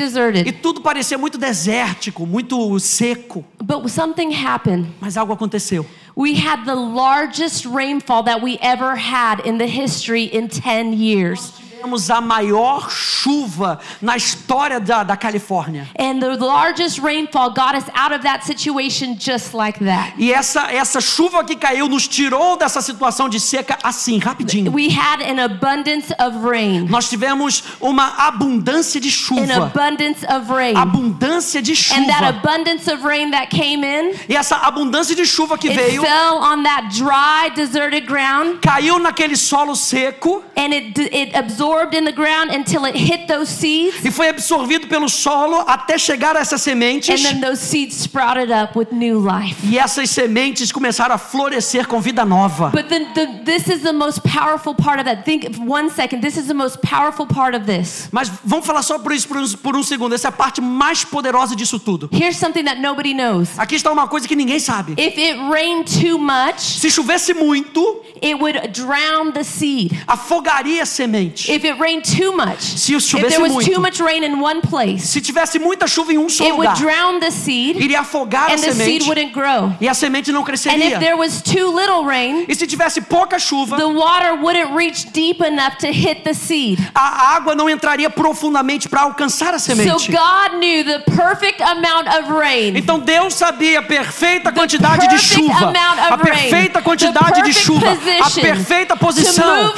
E 0.47 0.53
tudo 0.53 0.81
parecia 0.81 1.19
muito 1.19 1.37
desértico, 1.39 2.27
muito 2.27 2.79
seco. 2.81 3.45
But 3.63 3.89
something 3.91 4.33
happened. 4.33 4.87
Mas 5.01 5.17
algo 5.17 5.33
aconteceu. 5.33 5.85
We 6.17 6.35
had 6.35 6.65
the 6.65 6.75
largest 6.75 7.65
rainfall 7.67 8.25
that 8.25 8.43
we 8.43 8.59
ever 8.61 8.97
had 8.97 9.41
in 9.47 9.59
the 9.59 9.67
history 9.67 10.25
in 10.25 10.49
10 10.49 10.93
years. 10.95 11.53
Tivemos 11.79 12.11
a 12.11 12.21
maior 12.21 12.91
chuva 12.91 13.79
na 14.03 14.17
história 14.17 14.81
da, 14.81 15.05
da 15.05 15.17
Califórnia. 15.17 15.87
And 15.97 16.19
the 16.21 16.37
largest 16.37 16.99
rainfall 16.99 17.51
got 17.51 17.77
us 17.77 17.85
out 17.95 18.13
of 18.13 18.23
that 18.25 18.45
situation 18.45 19.17
just 19.17 19.55
like 19.55 19.79
that. 19.85 20.13
E 20.19 20.33
essa, 20.33 20.73
essa 20.73 21.01
chuva 21.01 21.45
que 21.45 21.55
caiu 21.55 21.89
nos 21.89 22.09
tirou 22.09 22.57
dessa 22.57 22.81
situação 22.83 23.29
de 23.29 23.39
seca 23.39 23.79
assim, 23.85 24.19
rapidinho. 24.19 24.73
We 24.73 24.89
had 24.91 25.23
an 25.23 25.39
abundance 25.41 26.13
of 26.19 26.39
rain. 26.45 26.87
Nós 26.91 27.09
tivemos 27.09 27.63
uma 27.81 28.27
abundância 28.27 29.01
de 29.01 29.09
An 29.09 29.13
chuva. 29.13 29.67
abundance 29.67 30.25
of 30.27 30.51
rain. 30.53 30.77
Abundância 30.77 31.63
de 31.63 31.73
And 31.95 32.07
that 32.09 32.25
chuva. 32.25 32.29
abundance 32.41 32.91
of 32.91 33.05
rain 33.05 33.31
that 33.31 33.51
came 33.51 33.85
in, 33.85 34.17
E 34.29 34.35
essa 34.35 34.57
abundância 34.57 35.15
de 35.15 35.25
chuva 35.25 35.57
que 35.57 35.69
it 35.69 35.77
veio 35.77 36.03
fell 36.03 36.39
on 36.39 36.65
that 36.65 36.89
dry, 36.91 37.51
deserted 37.55 38.05
ground. 38.07 38.59
caiu 38.63 38.99
naquele 38.99 39.37
solo 39.37 39.77
seco 39.77 40.43
And 40.57 40.75
it, 40.75 40.99
it 41.15 41.37
absorbed 41.37 41.68
in 41.93 42.05
the 42.05 42.13
ground 42.13 42.51
until 42.55 42.85
it 42.85 42.97
hit 42.97 43.27
those 43.27 43.51
seeds. 43.51 44.05
e 44.05 44.11
foi 44.11 44.29
absorvido 44.29 44.87
pelo 44.89 45.09
solo 45.09 45.61
até 45.67 45.99
chegar 45.99 46.37
a 46.37 46.41
essas 46.41 46.61
And 46.61 46.71
sementes. 46.71 47.23
then 47.23 47.41
those 47.41 47.61
seeds 47.61 47.95
sprouted 47.97 48.51
up 48.53 48.79
with 48.79 48.89
new 48.93 49.19
life. 49.21 49.57
E 49.65 49.79
essas 49.79 50.11
sementes 50.11 50.73
começaram 50.73 51.15
a 51.15 51.19
florescer 51.19 51.87
com 51.87 52.01
vida 52.01 52.25
nova. 52.25 52.71
But 52.71 52.89
the, 52.89 53.01
the, 53.15 53.27
this 53.45 53.69
is 53.69 53.83
the 53.83 53.93
most 53.93 54.21
powerful 54.23 54.75
part 54.75 54.99
of 55.01 55.05
that. 55.05 55.25
Think 55.25 55.57
one 55.59 55.91
second. 55.91 56.21
This 56.23 56.37
is 56.37 56.47
the 56.47 56.55
most 56.55 56.79
powerful 56.83 57.27
part 57.27 57.57
of 57.57 57.67
this. 57.67 58.09
Mas 58.13 58.31
vamos 58.45 58.67
falar 58.67 58.83
só 58.83 58.99
por 58.99 59.13
isso 59.13 59.29
por 59.29 59.37
um, 59.39 59.49
por 59.63 59.77
um 59.77 59.83
segundo. 59.83 60.15
Essa 60.15 60.29
é 60.29 60.31
a 60.31 60.33
parte 60.33 60.61
mais 60.61 61.05
poderosa 61.05 61.55
disso 61.55 61.79
tudo. 61.79 62.09
Here's 62.13 62.37
something 62.37 62.65
that 62.65 62.81
nobody 62.81 63.15
knows. 63.15 63.59
Aqui 63.59 63.75
está 63.77 63.91
uma 63.93 64.09
coisa 64.09 64.27
que 64.27 64.35
ninguém 64.37 64.59
sabe. 64.59 64.93
If 64.93 65.17
it 65.19 65.39
rained 65.51 65.85
too 66.01 66.19
much, 66.19 66.61
Se 66.81 66.91
chovesse 66.91 67.35
muito, 67.35 68.03
it 68.23 68.35
would 68.35 68.59
drown 68.73 69.33
the 69.33 69.43
seed. 69.45 69.93
afogaria 70.07 70.83
a 70.83 70.87
semente. 70.87 71.51
If 71.53 71.58
it 71.65 71.79
rained 71.81 72.03
too 72.05 72.33
much, 72.37 72.61
Se 72.63 72.95
if 72.95 73.03
chovesse 73.03 73.29
there 73.31 73.41
was 73.43 73.53
muito. 73.53 73.71
too 73.71 73.81
much 73.81 74.01
rain 74.01 74.23
in 74.25 74.41
one 74.41 74.61
place, 74.61 75.07
Se 75.09 75.21
tivesse 75.21 75.59
muita 75.59 75.87
chuva 75.87 76.13
em 76.13 76.19
um 76.19 76.29
só 76.29 76.45
it 76.45 76.53
would 76.53 76.69
lugar, 76.69 76.77
drown 76.77 77.21
the 77.21 77.31
seed 77.31 77.77
iria 77.81 78.01
afogar 78.01 78.51
a 78.51 78.55
and 78.55 78.59
the 78.61 78.73
seed 78.73 79.03
semente 79.03 79.09
wouldn't 79.09 79.33
grow. 79.33 79.73
e 79.81 79.89
a 79.89 79.95
semente 79.95 80.31
não 80.33 80.41
And 80.41 80.43
if 80.45 80.47
cresceria. 80.47 80.99
there 80.99 81.17
was 81.17 81.41
too 81.43 81.71
little 81.75 82.05
rain, 82.05 82.45
E 82.49 82.55
se 82.55 82.67
tivesse 82.67 83.01
pouca 83.03 83.39
chuva, 83.39 83.77
the 83.77 83.87
water 83.89 84.35
wouldn't 84.35 84.75
reach 84.77 85.07
deep 85.13 85.43
enough 85.45 85.77
to 85.79 85.89
hit 85.89 86.23
the 86.25 86.35
seed. 86.35 86.79
a 86.95 87.35
água 87.37 87.55
não 87.55 87.69
entraria 87.69 88.09
profundamente 88.11 88.89
para 88.89 89.03
alcançar 89.03 89.55
a 89.55 89.59
So 89.59 89.75
semente. 89.75 90.11
God 90.13 90.59
knew 90.59 90.85
the 90.85 90.99
perfect 91.11 91.63
amount 91.63 92.09
of 92.09 92.31
rain. 92.33 92.77
Então 92.77 92.99
Deus 92.99 93.35
sabia 93.35 93.81
a 93.81 93.83
perfeita 93.83 94.53
quantidade 94.53 95.09
de 95.09 95.19
chuva, 95.19 95.73
a 96.11 96.19
perfeita 96.19 96.81
quantidade 96.83 97.43
de 97.43 97.53
chuva, 97.53 97.87
a 98.23 98.31
perfeita 98.31 98.97
posição 98.97 99.73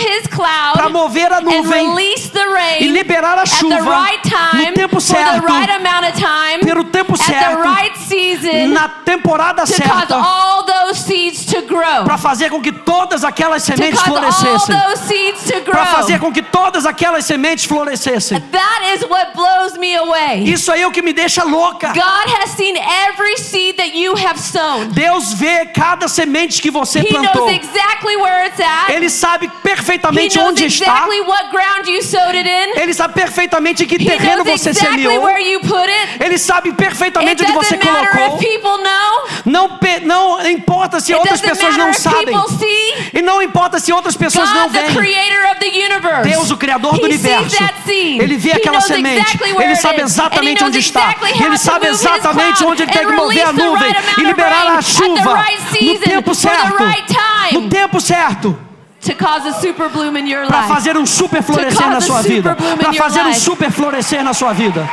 para 0.72 0.88
mover 0.88 1.32
a 1.32 1.40
nuvem 1.40 1.62
rain 1.70 2.80
e 2.80 2.86
liberar 2.88 3.38
a 3.38 3.42
at 3.42 3.48
the 3.48 3.56
chuva 3.56 3.76
right 3.80 4.22
time, 4.28 4.64
no 4.70 4.72
tempo 4.74 5.00
certo, 5.00 5.46
right 5.46 5.70
amount 5.70 6.06
of 6.06 6.12
time, 6.18 6.60
pelo 6.64 6.84
tempo 6.84 7.14
at 7.14 7.20
certo, 7.20 7.56
the 7.56 7.62
right 7.62 7.96
season, 7.98 8.68
na 8.72 8.88
temporada 8.88 9.66
certa, 9.66 10.16
all 10.16 10.64
those 10.64 10.98
seeds 10.98 11.44
to 11.46 11.62
grow. 11.62 12.04
para 12.04 12.18
fazer 12.18 12.50
com 12.50 12.60
que 12.60 12.72
todas 12.72 13.24
aquelas 13.24 13.62
sementes 13.62 14.00
florescessem. 14.02 14.76
Para 15.64 15.86
fazer 15.86 16.18
com 16.18 16.32
que 16.32 16.42
todas 16.42 16.86
aquelas 16.86 17.24
sementes 17.24 17.64
florescessem. 17.64 18.40
That 18.40 18.94
is 18.94 19.02
what 19.08 19.32
blows 19.34 19.76
me 19.78 19.96
away. 19.96 20.44
Isso 20.44 20.70
aí 20.72 20.82
é 20.82 20.86
o 20.86 20.90
que 20.90 21.02
me 21.02 21.12
deixa 21.12 21.44
louca. 21.44 21.88
God 21.92 22.34
has 22.40 22.50
seen 22.50 22.76
every 22.76 23.36
seed 23.38 23.76
that 23.76 23.96
you 23.96 24.14
have 24.16 24.38
sown. 24.38 24.88
Deus 24.88 25.32
vê 25.34 25.66
cada 25.66 26.08
semente 26.08 26.60
que 26.60 26.70
você 26.70 27.00
He 27.00 27.04
plantou. 27.08 27.46
knows 27.46 27.56
exactly 27.56 28.16
where 28.16 28.46
it's 28.46 28.60
at. 28.60 28.90
Ele 28.90 29.08
sabe 29.08 29.46
He 29.46 29.50
perfeitamente 29.62 30.36
knows 30.36 30.50
onde 30.50 30.64
está. 30.66 31.06
Ele 32.76 32.94
sabe 32.94 33.14
perfeitamente 33.14 33.84
em 33.84 33.86
que 33.86 33.98
terreno 33.98 34.44
você 34.44 34.70
exactly 34.70 35.02
semeou. 35.04 35.28
Ele 36.20 36.38
sabe 36.38 36.68
It 36.70 36.76
perfeitamente 36.76 37.42
onde 37.42 37.52
você 37.52 37.76
colocou. 37.78 38.36
if 38.36 38.38
people 38.38 38.82
know. 38.82 39.28
Não, 39.44 39.78
não 40.04 40.50
importa 40.50 41.00
se 41.00 41.12
It 41.12 41.20
outras 41.20 41.40
pessoas 41.40 41.76
não 41.76 41.92
sabem. 41.92 42.34
E 43.12 43.22
não 43.22 43.42
importa 43.42 43.78
se 43.78 43.92
outras 43.92 44.16
pessoas 44.16 44.52
não 44.52 44.64
God, 44.68 44.72
the 44.72 44.80
veem. 44.80 44.94
Deus, 46.22 46.50
o 46.50 46.56
Criador 46.56 46.92
do 46.98 47.00
He 47.00 47.04
universo. 47.04 47.56
Ele 48.20 48.36
vê 48.36 48.50
He 48.50 48.52
aquela 48.52 48.80
semente, 48.80 49.36
exactly 49.36 49.64
Ele 49.64 49.76
sabe 49.76 50.00
exatamente 50.02 50.64
onde 50.64 50.78
está, 50.78 51.14
Ele 51.44 51.58
sabe 51.58 51.86
exatamente 51.86 52.64
onde 52.64 52.82
Ele 52.82 52.92
tem 52.92 53.06
que 53.06 53.12
mover 53.12 53.46
a 53.46 53.52
nuvem 53.52 53.94
e 54.18 54.22
liberar 54.22 54.66
a 54.78 54.82
chuva 54.82 55.34
right 55.34 55.84
no 55.84 55.98
tempo 55.98 56.34
certo, 56.34 56.82
right 56.82 57.14
no 57.52 57.68
tempo 57.68 58.00
certo, 58.00 58.58
To 59.02 59.14
cause 59.14 59.46
a 59.46 59.52
super 59.60 59.88
bloom 59.88 60.16
in 60.18 60.26
your 60.26 60.46
para 60.46 60.60
life. 60.60 60.74
fazer 60.74 60.96
um 60.96 61.06
super 61.06 61.42
florescer 61.42 61.88
na 61.88 62.00
sua 62.00 62.20
vida, 62.22 62.54
para 62.54 62.92
fazer 62.92 63.22
um 63.22 63.34
super 63.34 63.70
florescer 63.70 64.22
na 64.22 64.34
sua 64.34 64.52
vida. 64.52 64.86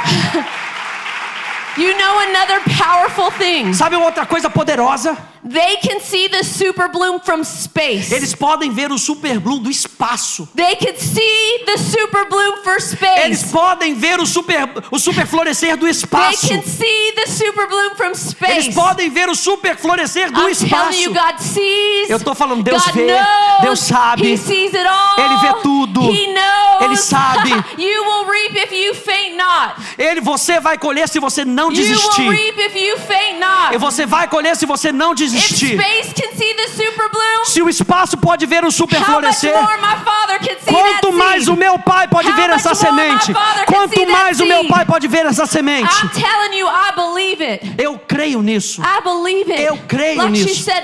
You 1.78 1.94
know 1.98 2.20
another 2.20 2.62
powerful 2.78 3.30
thing. 3.32 3.74
Sabe 3.74 3.96
outra 3.98 4.26
coisa 4.26 4.50
poderosa? 4.50 5.16
They 5.50 5.78
can 5.78 6.00
see 6.00 6.28
the 6.30 6.44
super 6.44 6.90
bloom 6.90 7.20
from 7.20 7.44
space. 7.44 8.12
Eles 8.14 8.34
podem 8.36 8.72
ver 8.72 8.92
o 8.92 8.98
super 8.98 9.40
bloom 9.40 9.60
do 9.60 9.70
espaço. 9.70 10.48
They 10.56 10.76
can 10.76 10.96
see 10.98 11.64
the 11.66 11.78
super 11.78 12.28
bloom 12.28 12.58
for 12.64 12.74
Eles 12.78 13.40
space. 13.40 13.52
podem 13.52 13.94
ver 13.96 14.20
o 14.20 14.26
super, 14.26 14.68
o 14.92 15.00
super 15.00 15.26
florescer 15.28 15.78
do 15.78 15.84
They 15.86 15.92
espaço. 15.92 16.48
can 16.48 16.62
see 16.64 17.12
the 17.16 17.28
super 17.28 17.68
bloom 17.68 17.96
from 17.96 18.08
Eles 18.08 18.20
space. 18.32 18.72
podem 18.74 19.10
ver 19.10 19.30
o 19.30 19.36
super 19.36 19.78
florescer 19.78 20.32
do 20.32 20.40
I'm 20.50 20.54
telling 20.56 20.66
espaço. 20.66 21.00
you, 21.02 21.14
God 21.14 21.40
sees. 21.40 22.10
Eu 22.10 22.20
tô 22.20 22.36
falando, 22.36 22.64
Deus 22.64 22.84
God 22.84 22.94
vê, 22.96 23.06
knows, 23.08 23.62
Deus 23.62 23.80
sabe, 23.80 24.34
He 24.34 24.38
sees 24.38 24.74
it 24.74 24.88
all. 24.88 25.18
Ele 25.20 25.38
vê 25.38 25.54
tudo, 25.62 26.02
He 26.12 26.28
knows. 26.34 26.82
Ele 26.82 26.98
sabe. 26.98 27.50
you 27.78 28.04
will 28.04 28.26
reap 28.26 28.56
if 28.56 28.72
you 28.72 28.94
faint 28.94 29.36
not. 29.38 29.76
Ele, 29.98 30.22
você 30.22 30.60
vai 30.60 30.78
colher 30.78 31.08
se 31.08 31.20
você 31.20 31.44
não 31.46 31.72
You 31.72 31.78
will 31.80 31.96
desistir. 31.96 32.30
reap 32.30 32.60
if 32.60 32.76
you 32.76 32.98
faint 33.00 33.40
not. 33.40 33.74
E 33.76 33.78
você 33.78 34.06
vai 34.06 34.28
colher 34.28 34.56
se 34.56 34.66
você 34.66 34.92
não 34.92 35.14
desistir. 35.16 35.37
Space 35.40 36.14
can 36.14 36.32
see 36.36 36.54
the 36.56 36.68
super 36.68 37.10
bloom, 37.10 37.46
Se 37.46 37.62
o 37.62 37.70
espaço 37.70 38.18
pode 38.18 38.46
ver 38.46 38.64
o 38.64 38.72
super 38.72 38.98
how 38.98 39.02
much 39.02 39.12
florescer, 39.12 39.54
more 39.54 39.78
my 39.78 40.04
Father 40.04 40.40
can 40.40 40.60
see 40.60 40.74
quanto 40.74 41.14
mais 41.14 41.48
o 41.48 41.56
meu 41.56 41.80
pai 41.80 42.08
pode 42.08 42.32
ver 42.32 42.50
essa 42.50 42.74
semente, 42.76 43.34
quanto 43.66 44.08
mais 44.10 44.40
o 44.40 44.46
meu 44.46 44.66
pai 44.66 44.86
pode 44.86 45.08
ver 45.08 45.26
essa 45.26 45.46
semente. 45.46 45.94
I'm 46.04 46.10
telling 46.10 46.58
you, 46.58 46.68
I 46.68 46.92
believe 46.96 47.44
it. 47.44 47.76
Eu 47.78 48.00
creio 48.00 48.42
nisso. 48.42 48.82
I 48.82 49.02
believe 49.02 49.52
it. 49.52 49.64
Eu 49.64 49.78
creio 49.88 50.18
like 50.18 50.32
nisso. 50.32 50.64
said. 50.64 50.84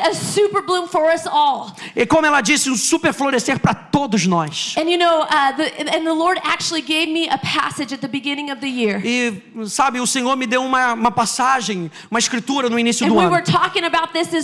E 1.96 2.06
como 2.06 2.26
ela 2.26 2.42
disse, 2.42 2.70
um 2.70 2.76
super 2.76 3.14
florescer 3.14 3.60
para 3.60 3.74
todos 3.74 4.26
nós. 4.26 4.76
And 4.78 4.90
you 4.90 4.98
know, 4.98 5.22
uh, 5.22 5.56
the, 5.56 5.98
and 5.98 6.04
the 6.04 6.14
Lord 6.14 6.40
actually 6.44 6.82
gave 6.82 7.08
me 7.12 7.30
a 7.30 7.38
passage 7.38 7.94
at 7.94 8.02
the 8.02 8.08
beginning 8.08 8.52
of 8.52 8.60
the 8.60 8.68
year. 8.68 9.02
E 9.04 9.42
sabe, 9.68 10.00
o 10.00 10.08
Senhor 10.08 10.36
me 10.36 10.46
deu 10.46 10.64
uma, 10.64 10.94
uma 10.94 11.12
passagem, 11.12 11.92
uma 12.10 12.20
escritura 12.20 12.70
no 12.70 12.80
início 12.80 13.06
And 13.06 13.10
do 13.10 13.16
we 13.16 13.26
ano. 13.26 13.36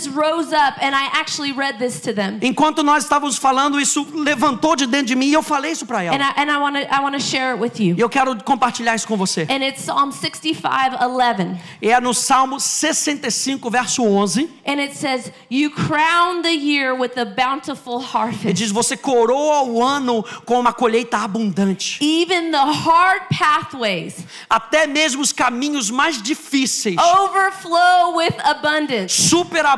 this, 0.00 0.04
this 0.04 0.08
rose 0.08 0.52
up, 0.52 0.74
and 0.80 0.94
I 0.94 1.08
actually 1.12 1.52
read 1.52 1.78
this 1.78 2.00
to 2.00 2.12
them. 2.12 2.38
Enquanto 2.42 2.82
nós 2.82 3.04
estávamos 3.04 3.38
falando, 3.38 3.80
isso 3.80 4.06
levantou 4.14 4.76
de 4.76 4.86
dentro 4.86 5.06
de 5.06 5.16
mim 5.16 5.26
e 5.26 5.32
eu 5.32 5.42
falei 5.42 5.72
isso 5.72 5.86
para 5.86 5.98
And 5.98 6.14
ela. 6.14 6.34
I, 6.36 6.42
and 6.42 6.50
I 6.50 6.58
want 6.58 6.76
to 6.76 6.94
I 6.94 7.00
wanna 7.00 7.20
share 7.20 7.54
it 7.54 7.60
with 7.60 7.80
you. 7.80 7.94
E 7.96 8.00
eu 8.00 8.08
quero 8.08 8.36
compartilhar 8.44 8.94
isso 8.94 9.06
com 9.06 9.16
você. 9.16 9.46
And 9.50 9.62
it's 9.64 9.82
Psalm 9.82 10.12
65, 10.12 10.96
11. 11.00 11.60
É 11.82 12.00
no 12.00 12.14
Salmo 12.14 12.60
65, 12.60 13.70
verso 13.70 14.02
11. 14.02 14.48
And 14.66 14.80
it 14.80 14.96
says, 14.96 15.32
You 15.50 15.70
crown 15.70 16.42
the 16.42 16.52
year 16.52 16.94
with 16.94 17.18
a 17.18 17.24
bountiful 17.24 17.98
harvest. 18.00 18.52
diz: 18.54 18.70
Você 18.70 18.96
coroa 18.96 19.62
o 19.62 19.82
ano 19.82 20.24
com 20.44 20.60
uma 20.60 20.72
colheita 20.72 21.18
abundante. 21.18 21.98
Even 22.02 22.50
the 22.50 22.58
hard 22.58 23.22
pathways 23.36 24.24
Até 24.48 24.86
mesmo 24.86 25.22
os 25.22 25.32
caminhos 25.32 25.90
mais 25.90 26.20
difíceis 26.22 26.96
overflow 26.98 28.16
with 28.16 28.34
abundance. 28.44 29.28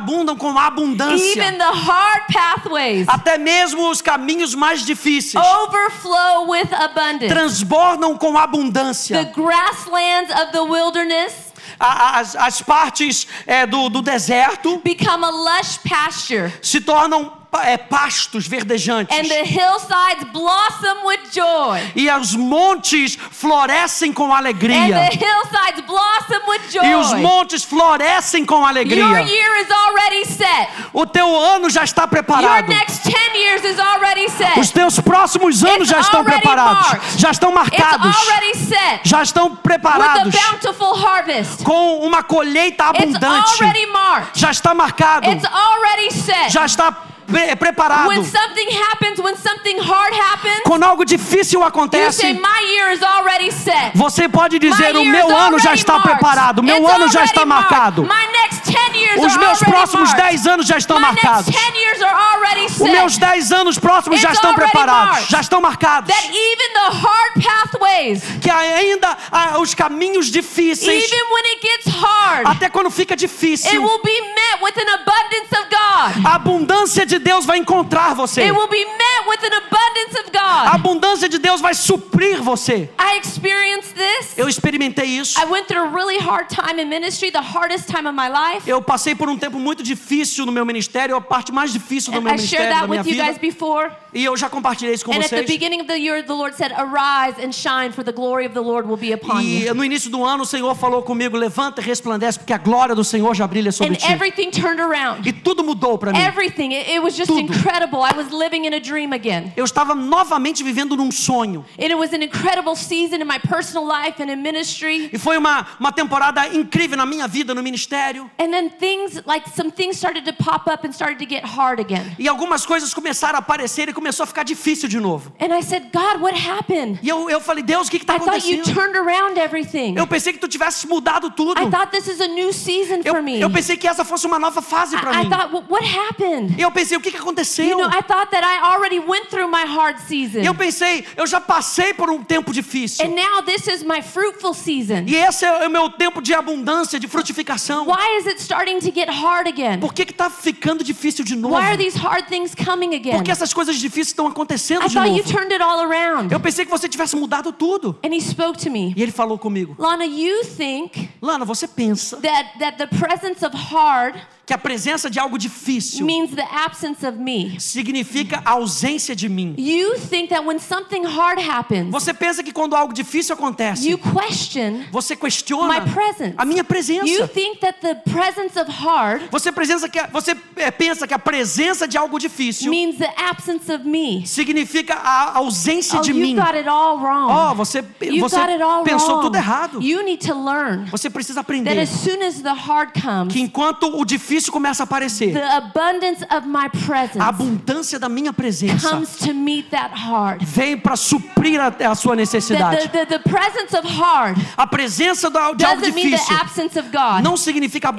Superabundam 0.03 0.35
com 0.35 0.57
abundância. 0.57 1.41
Even 1.43 1.57
the 1.57 1.63
hard 1.71 2.23
pathways 2.31 3.07
Até 3.07 3.37
mesmo 3.37 3.89
os 3.89 4.01
caminhos 4.01 4.53
mais 4.53 4.85
difíceis 4.85 5.43
overflow 5.43 6.49
with 6.49 6.67
abundance. 6.73 7.27
transbordam 7.27 8.17
com 8.17 8.33
The 8.33 8.39
abundância. 8.39 9.23
grasslands 9.33 10.29
of 10.31 10.51
the 10.51 10.61
wilderness 10.61 11.33
As, 11.79 12.35
as 12.35 12.61
partes 12.61 13.27
é, 13.47 13.65
do, 13.65 13.89
do 13.89 14.01
deserto 14.01 14.77
become 14.83 15.23
a 15.25 15.29
lush 15.29 15.79
pasture, 15.79 16.53
se 16.61 16.79
tornam 16.79 17.42
é, 17.61 17.77
pastos 17.77 18.47
verdejantes. 18.47 19.17
and 19.17 19.27
the 19.27 19.43
hillsides 19.43 20.23
blossom 20.31 21.05
with 21.05 21.19
joy. 21.31 21.79
E 21.95 22.09
os 22.11 22.35
montes 22.35 23.15
florescem 23.31 24.11
com 24.13 24.31
And 24.33 24.37
alegria. 24.37 25.09
the 25.09 25.17
hillsides 25.17 25.81
blossom 25.85 26.41
with 26.47 26.61
E 26.83 26.95
os 26.95 27.09
joy. 27.09 27.21
montes 27.21 27.63
florescem 27.63 28.45
com 28.45 28.55
Your 28.59 28.67
alegria. 28.67 29.21
year 29.21 29.61
is 29.61 29.71
already 29.71 30.25
set. 30.25 30.69
O 30.93 31.05
teu 31.05 31.35
ano 31.35 31.69
já 31.69 31.83
está 31.83 32.03
Your 32.03 32.09
preparado. 32.09 32.67
next 32.69 33.03
10 33.03 33.15
years 33.35 33.63
is 33.63 33.79
already 33.79 34.25
Os 34.25 34.33
set. 34.33 34.73
teus 34.73 34.99
próximos 34.99 35.63
anos 35.63 35.89
It's 35.89 35.89
já 35.89 35.99
estão 35.99 36.23
preparados. 36.23 36.87
marked. 36.91 37.19
Já 37.21 37.31
estão 37.31 37.49
It's 37.49 37.55
marcados. 37.59 38.15
already 38.15 38.57
set 38.57 39.01
Já 39.03 39.21
estão 39.23 39.45
with 39.49 39.53
a 39.53 39.61
preparados 39.61 40.33
bountiful 40.35 40.93
harvest. 41.05 41.63
com 41.63 41.99
uma 41.99 42.23
colheita 42.23 42.85
It's 42.89 42.99
abundante. 43.15 43.63
already 43.63 43.85
marked. 43.87 44.39
Já 44.39 44.51
está 44.51 44.73
marcado. 44.73 45.29
It's 45.29 45.45
already 45.45 46.11
set. 46.11 46.49
Já 46.51 46.65
está 46.65 46.95
pre- 47.33 47.55
preparado. 47.55 48.07
When 48.09 48.23
something 48.23 48.67
happens, 48.89 49.19
when 49.19 49.35
something 49.35 49.77
hard 49.79 50.13
happens, 50.13 50.61
Quando 50.63 50.83
algo 50.83 51.03
difícil 51.05 51.59
say, 51.59 51.67
acontece, 51.67 52.33
My 52.33 52.61
year 52.75 52.91
is 52.93 53.01
already 53.03 53.51
set. 53.51 53.91
você 53.95 54.27
pode 54.29 54.59
dizer: 54.59 54.95
O 54.95 55.05
meu 55.05 55.35
ano 55.35 55.59
já 55.59 55.73
está 55.73 55.93
marked. 55.93 56.09
preparado, 56.11 56.59
o 56.59 56.63
meu 56.63 56.77
It's 56.77 56.89
ano 56.95 57.07
já 57.11 57.23
está 57.23 57.45
marked. 57.45 57.71
marcado. 57.71 58.03
My 58.03 58.27
next 58.31 58.71
10 58.71 58.95
years 58.95 59.19
Os 59.19 59.31
are 59.33 59.39
meus 59.39 59.61
already 59.61 59.71
próximos 59.71 60.09
marked. 60.09 60.29
10 60.31 60.47
anos 60.47 60.67
já 60.67 60.77
estão 60.77 60.99
My 60.99 61.07
next 61.07 61.23
marcados. 61.25 61.53
10 61.53 61.75
years 61.75 62.01
are 62.01 62.15
already 62.15 62.65
Os 62.65 62.77
meus 62.79 63.17
10 63.17 63.51
anos 63.51 63.79
próximos 63.79 64.19
já 64.19 64.29
It's 64.29 64.37
estão 64.37 64.51
already 64.51 64.71
preparados, 64.71 65.11
marked. 65.11 65.31
já 65.31 65.41
estão 65.41 65.61
marcados. 65.61 66.13
That 66.13 66.27
even 66.27 66.73
the 66.73 66.97
hard 66.97 67.33
pathways, 67.43 68.21
Que 68.41 68.49
ainda 68.49 69.17
ah, 69.31 69.57
os 69.59 69.73
caminhos 69.73 70.27
difíceis, 70.27 71.03
even 71.03 71.23
when 71.31 71.43
it 71.45 71.61
gets 71.61 71.87
hard, 71.95 72.47
até 72.47 72.69
quando 72.69 72.89
fica 72.89 73.13
it 73.13 73.19
difícil, 73.19 73.81
will 73.81 74.01
be 74.03 74.19
met 74.21 74.61
with 74.61 74.77
an 74.77 74.89
abundance 74.95 75.51
of 75.51 75.69
God. 75.69 76.25
a 76.25 76.35
abundância 76.35 77.05
de 77.05 77.19
Deus 77.23 77.45
vai 77.45 77.57
encontrar 77.57 78.13
você. 78.13 78.41
It 78.41 78.51
will 78.51 78.67
be 78.69 78.83
met 78.85 79.27
with 79.27 79.43
an 79.43 79.57
abundance 79.57 80.19
of 80.19 80.29
A 80.37 80.65
God. 80.65 80.75
abundância 80.75 81.27
de 81.29 81.37
Deus 81.39 81.61
vai 81.61 81.73
suprir 81.73 82.41
você. 82.41 82.89
I 82.99 83.17
experienced 83.17 83.93
this. 83.95 84.37
Eu 84.37 84.47
experimentei 84.47 85.05
isso. 85.05 85.39
I 85.39 85.45
went 85.45 85.67
through 85.67 85.83
a 85.87 85.89
really 85.89 86.17
hard 86.19 86.47
time 86.49 86.81
in 86.81 86.85
ministry, 86.87 87.31
the 87.31 87.41
hardest 87.41 87.87
time 87.87 88.07
of 88.07 88.13
my 88.15 88.27
life. 88.29 88.69
Eu 88.69 88.81
passei 88.81 89.15
por 89.15 89.29
um 89.29 89.37
tempo 89.37 89.57
muito 89.59 89.81
difícil 89.83 90.45
no 90.45 90.51
meu 90.51 90.65
ministério, 90.65 91.15
a 91.15 91.21
parte 91.21 91.51
mais 91.51 91.71
difícil 91.71 92.11
do 92.11 92.19
And 92.19 92.21
meu 92.21 92.33
I 92.35 92.37
shared 92.37 92.69
ministério, 92.69 92.81
da 92.81 92.87
minha 92.87 93.01
with 93.01 93.09
you 93.09 93.15
guys 93.17 93.37
vida. 93.37 93.39
before. 93.39 93.91
E 94.13 94.23
eu 94.23 94.37
já 94.37 94.47
compartilhei 94.49 94.93
isso 94.93 95.03
com 95.05 95.11
And 95.11 95.17
at 95.17 95.29
the 95.29 95.37
vocês. 95.37 95.47
beginning 95.47 95.81
of 95.81 95.87
the 95.87 95.97
year, 95.97 96.23
the 96.23 96.33
Lord 96.33 96.55
said, 96.55 96.71
Arise 96.73 97.35
and 97.43 97.51
shine, 97.51 97.91
for 97.91 98.03
the 98.03 98.11
glory 98.11 98.45
of 98.45 98.53
the 98.53 98.61
Lord 98.61 98.87
will 98.87 98.97
be 98.97 99.11
upon 99.13 99.41
E 99.41 99.65
you. 99.65 99.73
no 99.73 99.83
início 99.83 100.09
do 100.11 100.23
ano 100.23 100.43
o 100.43 100.45
Senhor 100.45 100.75
falou 100.75 101.01
comigo: 101.01 101.35
levanta 101.37 101.81
e 101.81 101.83
resplandece, 101.83 102.37
porque 102.39 102.53
a 102.53 102.57
glória 102.57 102.93
do 102.93 103.03
Senhor 103.03 103.33
já 103.35 103.47
brilha 103.47 103.71
sobre 103.71 103.93
And 103.93 103.97
ti. 103.97 104.11
everything 104.11 104.51
turned 104.51 104.79
around. 104.81 105.25
E 105.27 105.33
tudo 105.33 105.63
mudou 105.63 105.97
para 105.97 106.11
mim. 106.11 106.19
Everything. 106.19 106.73
It, 106.73 106.91
it 106.91 107.01
was 107.03 107.15
just 107.15 107.29
Tudo. 107.29 107.41
incredible. 107.41 108.01
I 108.01 108.13
was 108.15 108.31
living 108.31 108.65
in 108.65 108.73
a 108.73 108.79
dream 108.79 109.13
again. 109.13 109.51
Eu 109.57 109.65
estava 109.65 109.93
novamente 109.93 110.63
vivendo 110.63 110.95
num 110.95 111.11
sonho. 111.11 111.65
And 111.77 111.85
it 111.91 111.95
was 111.97 112.13
an 112.13 112.23
incredible 112.23 112.75
season 112.75 113.21
in 113.21 113.27
my 113.27 113.37
personal 113.39 113.85
life 113.85 114.21
and 114.21 114.29
in 114.31 114.41
ministry. 114.41 115.09
E 115.11 115.17
foi 115.17 115.37
uma, 115.37 115.65
uma 115.79 115.91
temporada 115.91 116.47
incrível 116.55 116.97
na 116.97 117.05
minha 117.05 117.27
vida, 117.27 117.53
no 117.53 117.61
ministério. 117.61 118.29
And 118.39 118.51
then 118.51 118.69
things, 118.69 119.21
like 119.25 119.47
some 119.49 119.71
things 119.71 119.97
started 119.97 120.25
to 120.25 120.33
pop 120.33 120.67
up 120.67 120.85
and 120.85 120.93
started 120.93 121.19
to 121.19 121.25
get 121.25 121.43
hard 121.43 121.79
again. 121.79 122.15
E 122.17 122.27
algumas 122.27 122.65
coisas 122.65 122.93
começaram 122.93 123.35
a 123.37 123.39
aparecer 123.39 123.89
e 123.89 123.93
começou 123.93 124.23
a 124.23 124.27
ficar 124.27 124.43
difícil 124.43 124.87
de 124.87 124.99
novo. 124.99 125.33
And 125.39 125.53
I 125.53 125.61
said, 125.61 125.89
God, 125.91 126.21
what 126.21 126.35
happened? 126.35 126.99
E 127.03 127.09
eu, 127.09 127.29
eu 127.29 127.39
falei, 127.41 127.63
Deus, 127.63 127.87
o 127.87 127.91
que 127.91 127.97
está 127.97 128.15
I 128.15 128.19
thought 128.19 128.47
you 128.49 128.61
acontecendo? 128.61 128.73
turned 128.75 128.95
around 128.97 129.37
everything. 129.37 129.95
Eu 129.97 130.07
pensei 130.07 130.33
que 130.33 130.39
tu 130.39 130.47
tivesse 130.47 130.87
mudado 130.87 131.29
tudo. 131.31 131.59
I 131.61 131.69
thought 131.69 131.91
this 131.91 132.07
is 132.07 132.21
a 132.21 132.27
new 132.27 132.53
season 132.53 133.01
Eu, 133.03 133.13
for 133.13 133.21
me. 133.21 133.39
eu 133.41 133.49
pensei 133.49 133.75
que 133.77 133.87
essa 133.87 134.03
fosse 134.05 134.25
uma 134.25 134.39
nova 134.39 134.61
fase 134.61 134.97
para 134.97 135.11
I, 135.13 135.15
I 135.15 135.23
mim. 135.23 135.29
thought, 135.29 135.53
"Well, 135.53 135.65
what 135.69 135.85
happened? 135.85 136.55
Eu 136.59 136.71
pensei, 136.71 136.92
o 136.97 137.01
que, 137.01 137.11
que 137.11 137.17
aconteceu? 137.17 137.65
You 137.65 137.77
know, 137.77 137.87
I 137.89 138.01
thought 138.01 138.31
that 138.31 138.43
I 138.43 138.73
already 138.73 138.99
went 138.99 139.29
through 139.29 139.49
my 139.49 139.65
hard 139.65 139.99
season. 139.99 140.41
E 140.41 140.45
eu 140.45 140.55
pensei, 140.55 141.05
eu 141.15 141.25
já 141.27 141.39
passei 141.41 141.93
por 141.93 142.09
um 142.09 142.23
tempo 142.23 142.53
difícil. 142.53 143.05
And 143.05 143.09
now 143.15 143.41
this 143.43 143.67
is 143.67 143.83
my 143.83 144.01
fruitful 144.01 144.53
season. 144.53 145.05
E 145.07 145.15
esse 145.15 145.45
é 145.45 145.67
o 145.67 145.69
meu 145.69 145.89
tempo 145.89 146.21
de 146.21 146.33
abundância, 146.33 146.99
de 146.99 147.07
frutificação. 147.07 147.85
Why 147.85 148.17
is 148.19 148.27
it 148.27 148.41
starting 148.41 148.79
to 148.79 148.91
get 148.93 149.09
hard 149.09 149.47
again? 149.47 149.79
Por 149.79 149.93
que 149.93 150.03
está 150.03 150.29
ficando 150.29 150.83
difícil 150.83 151.23
de 151.23 151.35
novo? 151.35 151.55
Why 151.55 151.67
are 151.67 151.77
these 151.77 151.97
hard 151.97 152.27
things 152.27 152.53
coming 152.55 152.95
again? 152.95 153.13
Porque 153.15 153.31
essas 153.31 153.53
coisas 153.53 153.75
difíceis 153.77 154.07
estão 154.07 154.27
acontecendo 154.27 154.85
I 154.85 154.87
de 154.87 154.93
thought 154.93 155.09
you 155.09 155.23
novo. 155.23 155.31
turned 155.31 155.51
it 155.53 155.61
all 155.63 155.79
around. 155.81 156.31
Eu 156.31 156.39
pensei 156.39 156.65
que 156.65 156.71
você 156.71 156.87
tivesse 156.87 157.15
mudado 157.15 157.51
tudo. 157.51 157.97
And 158.03 158.13
he 158.13 158.21
spoke 158.21 158.57
to 158.59 158.69
me. 158.69 158.93
E 158.95 159.01
ele 159.01 159.11
falou 159.11 159.37
comigo: 159.37 159.75
Lana, 159.77 160.05
you 160.05 160.43
think 160.45 161.09
Lana, 161.21 161.45
você 161.45 161.67
pensa 161.67 162.17
that, 162.17 162.59
that 162.59 162.77
the 162.77 162.87
presence 162.87 163.45
of 163.45 163.55
hard 163.55 164.15
que 164.45 164.53
a 164.53 164.57
presença 164.57 165.09
de 165.09 165.19
algo 165.19 165.37
difícil 165.37 166.05
means 166.05 166.31
the 166.31 166.43
absence 166.51 167.05
of 167.07 167.17
me. 167.17 167.57
significa 167.61 168.41
a 168.43 168.51
ausência 168.51 169.15
de 169.15 169.29
mim. 169.29 169.55
You 169.57 169.97
think 169.97 170.29
that 170.31 170.45
when 170.45 170.59
something 170.59 171.05
hard 171.05 171.39
happens, 171.39 171.89
Você 171.91 172.13
pensa 172.13 172.43
que 172.43 172.51
quando 172.51 172.75
algo 172.75 172.93
difícil 172.93 173.33
acontece, 173.35 173.87
you 173.89 173.97
question 173.97 174.83
você 174.91 175.15
questiona 175.15 175.79
my 175.79 175.91
presence. 175.93 176.33
a 176.37 176.43
minha 176.43 176.59
You 176.59 176.65
presença. 176.65 177.27
think 177.29 177.59
that 177.61 177.79
the 177.79 177.95
presence 178.11 178.59
of 178.59 178.69
hard 178.69 179.21
Você, 179.31 179.49
presença 179.49 179.87
que, 179.87 179.97
você 180.11 180.35
é, 180.57 180.69
pensa 180.71 181.07
que 181.07 181.13
a 181.13 181.19
presença 181.19 181.87
de 181.87 181.97
algo 181.97 182.19
difícil 182.19 182.69
means 182.69 182.97
the 182.97 183.13
absence 183.17 183.71
of 183.71 183.87
me. 183.87 184.25
significa 184.27 184.95
a 184.95 185.37
ausência 185.37 185.99
Oh, 185.99 186.01
de 186.01 186.11
you 186.11 186.17
mim. 186.17 186.35
got 186.35 186.53
it 186.55 186.67
all 186.67 186.97
wrong. 186.99 187.31
Oh, 187.31 187.55
você, 187.55 187.81
you 188.01 188.19
você 188.19 188.35
got 188.35 188.49
it 188.49 188.61
all 188.61 188.83
pensou 188.83 189.15
wrong. 189.15 189.21
tudo 189.21 189.35
errado. 189.37 189.81
You 189.81 190.03
need 190.03 190.25
to 190.27 190.33
learn 190.33 190.85
Você 190.91 191.09
precisa 191.09 191.35
that 191.35 191.45
aprender 191.45 191.79
as 191.79 191.87
soon 191.89 192.21
as 192.21 192.41
the 192.41 192.51
hard 192.53 192.91
comes, 193.01 193.31
que 193.31 193.39
enquanto 193.39 193.83
o 193.87 194.03
difícil 194.03 194.32
começa 194.51 194.83
a 194.83 194.85
aparecer, 194.85 195.33
the 195.33 195.43
abundance 195.55 196.23
of 196.35 196.47
my 196.47 196.69
presence 196.85 197.19
a 197.19 197.27
abundância 197.27 197.99
da 197.99 198.09
minha 198.09 198.33
presença 198.33 198.89
comes 198.89 199.15
to 199.17 199.33
meet 199.33 199.69
that 199.69 199.93
hard. 199.93 200.43
vem 200.43 200.77
para 200.77 200.95
suprir 200.95 201.59
a, 201.59 201.67
a 201.91 201.95
sua 201.95 202.15
necessidade. 202.15 202.87
the, 202.89 203.05
the, 203.05 203.05
the 203.05 203.19
presence 203.19 203.75
of 203.77 203.87
hard 203.87 204.37
A 204.57 204.67
presença 204.67 205.29
da- 205.29 205.51
de 205.51 205.65
algo 205.65 205.81
doesn't 205.81 205.93
mean 205.95 206.11
the 206.11 206.17
difícil 206.17 206.37
absence 206.37 206.79
of 206.79 206.89
God. 206.89 207.23
não 207.23 207.37
significa 207.37 207.89
a, 207.89 207.91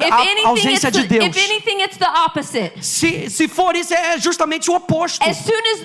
a 0.46 0.48
ausência 0.48 0.90
de 0.90 1.04
Deus. 1.04 1.24
anything. 1.36 1.74
Se, 2.80 3.30
se 3.30 3.48
for 3.48 3.76
isso, 3.76 3.92
é 3.94 4.18
justamente 4.18 4.70
o 4.70 4.74
oposto. 4.74 5.22
As 5.22 5.36
soon 5.38 5.62
as 5.74 5.84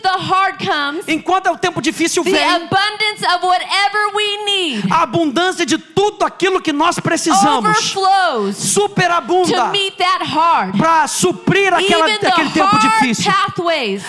comes, 0.57 1.07
Enquanto 1.07 1.47
o 1.51 1.57
tempo 1.57 1.81
difícil 1.81 2.23
the 2.23 2.31
vem, 2.31 2.43
abundance 2.43 3.25
of 3.25 3.45
whatever 3.45 4.15
we 4.15 4.45
need 4.45 4.91
a 4.91 5.03
abundância 5.03 5.65
de 5.65 5.77
tudo 5.77 6.25
aquilo 6.25 6.61
que 6.61 6.71
nós 6.71 6.99
precisamos 6.99 7.93
superabunda 8.55 9.65
meet 9.71 9.97
that 9.97 10.23
hard. 10.23 10.38
Para 10.77 11.07
suprir 11.07 11.73
aquela, 11.73 12.05
aquele 12.05 12.49
tempo 12.51 12.77
difícil. 12.79 13.31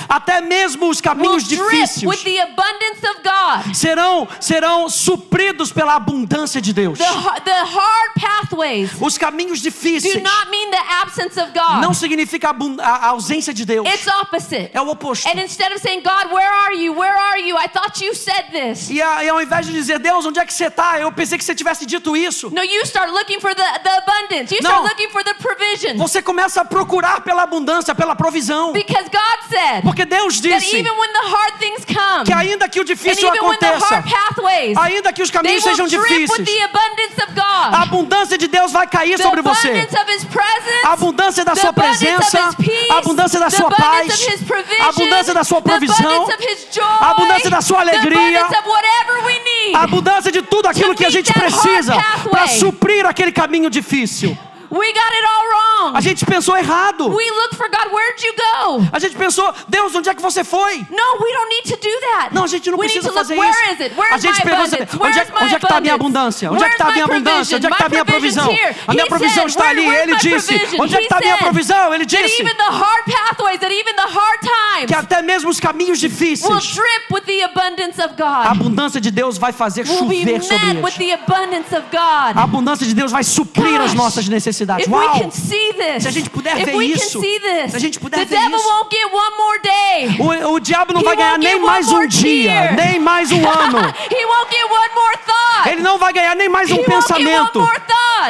Até 0.08 0.40
mesmo 0.40 0.88
os 0.88 1.00
caminhos 1.00 1.44
difíceis 1.44 2.02
with 2.04 2.22
the 2.24 2.40
abundance 2.40 3.06
of 3.06 3.20
God. 3.22 3.74
serão, 3.74 4.28
serão 4.40 4.88
supridos 4.88 5.72
pela 5.72 5.94
abundância 5.94 6.60
de 6.60 6.72
Deus. 6.72 6.98
Os 9.00 9.18
caminhos 9.18 9.60
do 9.60 9.62
difíceis 9.62 10.22
not 10.22 10.50
mean 10.50 10.70
the 10.70 10.82
absence 11.02 11.40
of 11.40 11.52
God. 11.52 11.80
não 11.82 11.94
significa 11.94 12.54
a 12.82 13.08
ausência 13.08 13.52
de 13.52 13.64
Deus. 13.64 13.86
It's 13.88 14.06
opposite. 14.06 14.70
É 14.72 14.80
o 14.80 14.88
oposto. 14.88 15.28
And 15.28 15.40
instead 15.40 15.72
of 15.72 15.80
saying, 15.80 16.02
God, 16.02 16.32
where 16.32 16.48
are 16.66 16.74
you? 16.76 16.92
Where 16.94 17.16
are 17.16 17.40
you? 17.40 17.56
I 17.56 17.68
thought 17.68 18.04
you 18.04 18.14
said 18.14 18.50
this. 18.50 18.90
E, 18.90 19.00
a- 19.00 19.24
e 19.24 19.28
ao 19.28 19.40
invés 19.40 19.66
de 19.66 19.72
dizer, 19.72 19.98
Deus, 19.98 20.24
onde 20.26 20.38
é 20.38 20.44
que 20.46 20.52
você 20.52 20.66
está? 20.66 20.98
Eu 21.00 21.10
pensei 21.12 21.38
que 21.38 21.44
você 21.44 21.54
tivesse 21.54 21.86
dito 21.86 22.16
isso. 22.16 22.50
No, 22.50 22.62
you 22.62 22.82
start 22.84 23.10
looking 23.10 23.40
for 23.40 23.54
the, 23.54 23.62
the 23.82 23.90
abundance. 23.98 24.54
You 24.54 24.60
start 24.60 24.82
looking 24.88 25.10
for 25.10 25.22
the 25.24 25.34
provision. 25.34 25.96
Você 25.96 26.19
começa 26.22 26.60
a 26.60 26.64
procurar 26.64 27.20
pela 27.22 27.42
abundância, 27.42 27.94
pela 27.94 28.14
provisão. 28.14 28.72
God 29.10 29.82
Porque 29.82 30.04
Deus 30.04 30.40
that 30.40 30.60
disse 30.60 30.76
even 30.76 30.92
when 30.92 31.12
the 31.12 31.28
hard 31.28 31.54
things 31.58 31.84
come, 31.84 32.24
que 32.24 32.32
ainda 32.32 32.68
que 32.68 32.80
o 32.80 32.84
difícil 32.84 33.28
aconteça, 33.28 34.02
pathways, 34.02 34.76
ainda 34.76 35.12
que 35.12 35.22
os 35.22 35.30
caminhos 35.30 35.62
sejam 35.62 35.86
difíceis, 35.86 36.30
of 36.30 36.42
a 37.22 37.26
God. 37.34 37.74
abundância 37.82 38.38
de 38.38 38.46
Deus 38.46 38.72
vai 38.72 38.86
cair 38.86 39.18
sobre 39.18 39.42
você. 39.42 39.68
presence, 39.68 40.26
A 40.84 40.92
abundância 40.92 41.44
da 41.44 41.54
sua 41.54 41.72
presença, 41.72 42.54
peace, 42.56 42.90
a 42.90 42.98
abundância 42.98 43.40
da 43.40 43.50
sua 43.50 43.70
paz, 43.70 44.28
a 44.80 44.88
abundância 44.88 45.34
da 45.34 45.44
sua 45.44 45.62
provisão, 45.62 46.28
joy, 46.72 46.84
a 46.84 47.10
abundância 47.10 47.50
da 47.50 47.60
sua 47.60 47.80
alegria, 47.80 48.42
need. 48.42 49.76
a 49.76 49.82
abundância 49.82 50.32
de 50.32 50.42
tudo 50.42 50.66
aquilo 50.66 50.94
que 50.94 51.04
a 51.04 51.10
gente 51.10 51.32
precisa 51.32 51.94
para 52.30 52.46
suprir 52.48 53.06
aquele 53.06 53.32
caminho 53.32 53.70
difícil. 53.70 54.36
We 54.70 54.92
got 54.92 55.12
it 55.12 55.24
all 55.26 55.48
wrong. 55.50 55.96
A 55.96 56.00
gente 56.00 56.24
pensou 56.24 56.56
errado. 56.56 57.08
We 57.08 57.24
look 57.30 57.56
for 57.56 57.68
God. 57.68 57.92
Where'd 57.92 58.24
you 58.24 58.32
go? 58.36 58.86
A 58.92 58.98
gente 59.00 59.16
pensou, 59.16 59.52
Deus, 59.68 59.92
onde 59.94 60.08
é 60.08 60.14
que 60.14 60.22
você 60.22 60.44
foi? 60.44 60.78
No, 60.90 61.06
we 61.20 61.32
don't 61.32 61.48
need 61.48 61.68
to 61.70 61.76
do 61.76 62.00
that. 62.12 62.32
Não, 62.34 62.44
a 62.44 62.46
gente 62.46 62.70
não 62.70 62.78
we 62.78 62.86
need 62.86 63.00
precisa 63.00 63.12
fazer 63.12 63.36
where 63.36 63.50
isso. 63.50 63.72
is 63.74 63.80
it? 63.80 63.94
Where's 63.98 64.14
A 64.14 64.18
gente 64.18 64.42
pergunta, 64.42 64.76
onde 65.00 65.18
é, 65.18 65.26
onde 65.42 65.54
é 65.54 65.58
que 65.58 65.64
está 65.66 65.76
a 65.76 65.80
minha 65.80 65.94
abundância? 65.94 66.52
Onde 66.52 66.62
é 66.62 66.66
que 66.68 66.74
está 66.74 66.86
a 66.88 66.92
minha 66.92 67.04
abundância? 67.04 67.56
Onde 67.56 67.66
é 67.66 67.68
que 67.68 67.74
está 67.74 67.86
a 67.86 67.88
minha 67.88 68.04
provisão? 68.04 68.48
A 68.86 68.92
minha 68.92 69.06
provisão 69.06 69.46
está 69.46 69.68
ali. 69.70 69.88
"Where- 69.88 70.02
Ele 70.02 70.16
disse, 70.16 70.54
provision?" 70.58 70.80
onde 70.84 70.94
é 70.94 70.98
que 70.98 71.04
está 71.04 71.16
a 71.16 71.20
minha 71.20 71.38
provisão? 71.38 71.94
Ele 71.94 72.06
disse 72.06 72.40
even 72.42 72.54
the 72.54 72.62
hard 72.70 73.04
pathways, 73.06 73.58
that 73.58 73.72
even 73.74 73.94
the 73.94 74.02
hard 74.02 74.40
times 74.40 74.86
que 74.86 74.94
até 74.94 75.20
mesmo 75.22 75.50
os 75.50 75.58
caminhos 75.58 75.98
difíceis, 75.98 76.66
drip 76.74 77.12
with 77.12 77.22
the 77.22 77.42
abundance 77.42 78.00
of 78.00 78.14
a 78.22 78.44
God. 78.46 78.46
abundância 78.56 79.00
de 79.00 79.10
Deus 79.10 79.36
vai 79.36 79.52
fazer 79.52 79.84
chover 79.86 79.98
sobre 79.98 80.16
eles. 80.16 80.48
God. 81.90 82.36
A 82.36 82.42
abundância 82.42 82.86
de 82.86 82.94
Deus 82.94 83.10
vai 83.10 83.24
suprir 83.24 83.80
as 83.80 83.94
nossas 83.94 84.28
necessidades. 84.28 84.59
We 84.60 85.06
Uau! 85.06 85.30
this, 85.30 86.02
Se 86.02 86.08
a 86.08 86.10
gente 86.10 86.30
puder 86.30 86.56
ver 86.64 86.74
isso, 86.82 87.20
this, 87.20 87.70
se 87.70 87.76
a 87.76 87.78
gente 87.78 87.98
puder 87.98 88.24
ver 88.26 88.38
isso, 88.38 88.68
won't 88.68 88.94
get 88.94 89.06
one 89.12 89.36
more 89.36 89.58
day. 89.60 90.16
O, 90.48 90.52
o 90.54 90.60
diabo 90.60 90.92
não 90.92 91.00
He 91.00 91.04
vai 91.04 91.16
ganhar 91.16 91.38
nem 91.38 91.60
mais 91.60 91.88
um 91.88 92.06
dia, 92.06 92.72
nem 92.72 92.98
mais 92.98 93.30
um 93.32 93.36
ano. 93.48 93.78
he 94.10 94.24
won't 94.26 94.50
get 94.50 94.64
one 94.70 94.94
more 94.94 95.16
thought. 95.24 95.68
Ele 95.70 95.82
não 95.82 95.98
vai 95.98 96.12
ganhar 96.12 96.34
nem 96.34 96.48
mais 96.48 96.68
he 96.68 96.74
um 96.74 96.76
won't 96.76 96.90
get 96.90 96.94
one 96.94 97.02
pensamento. 97.02 97.70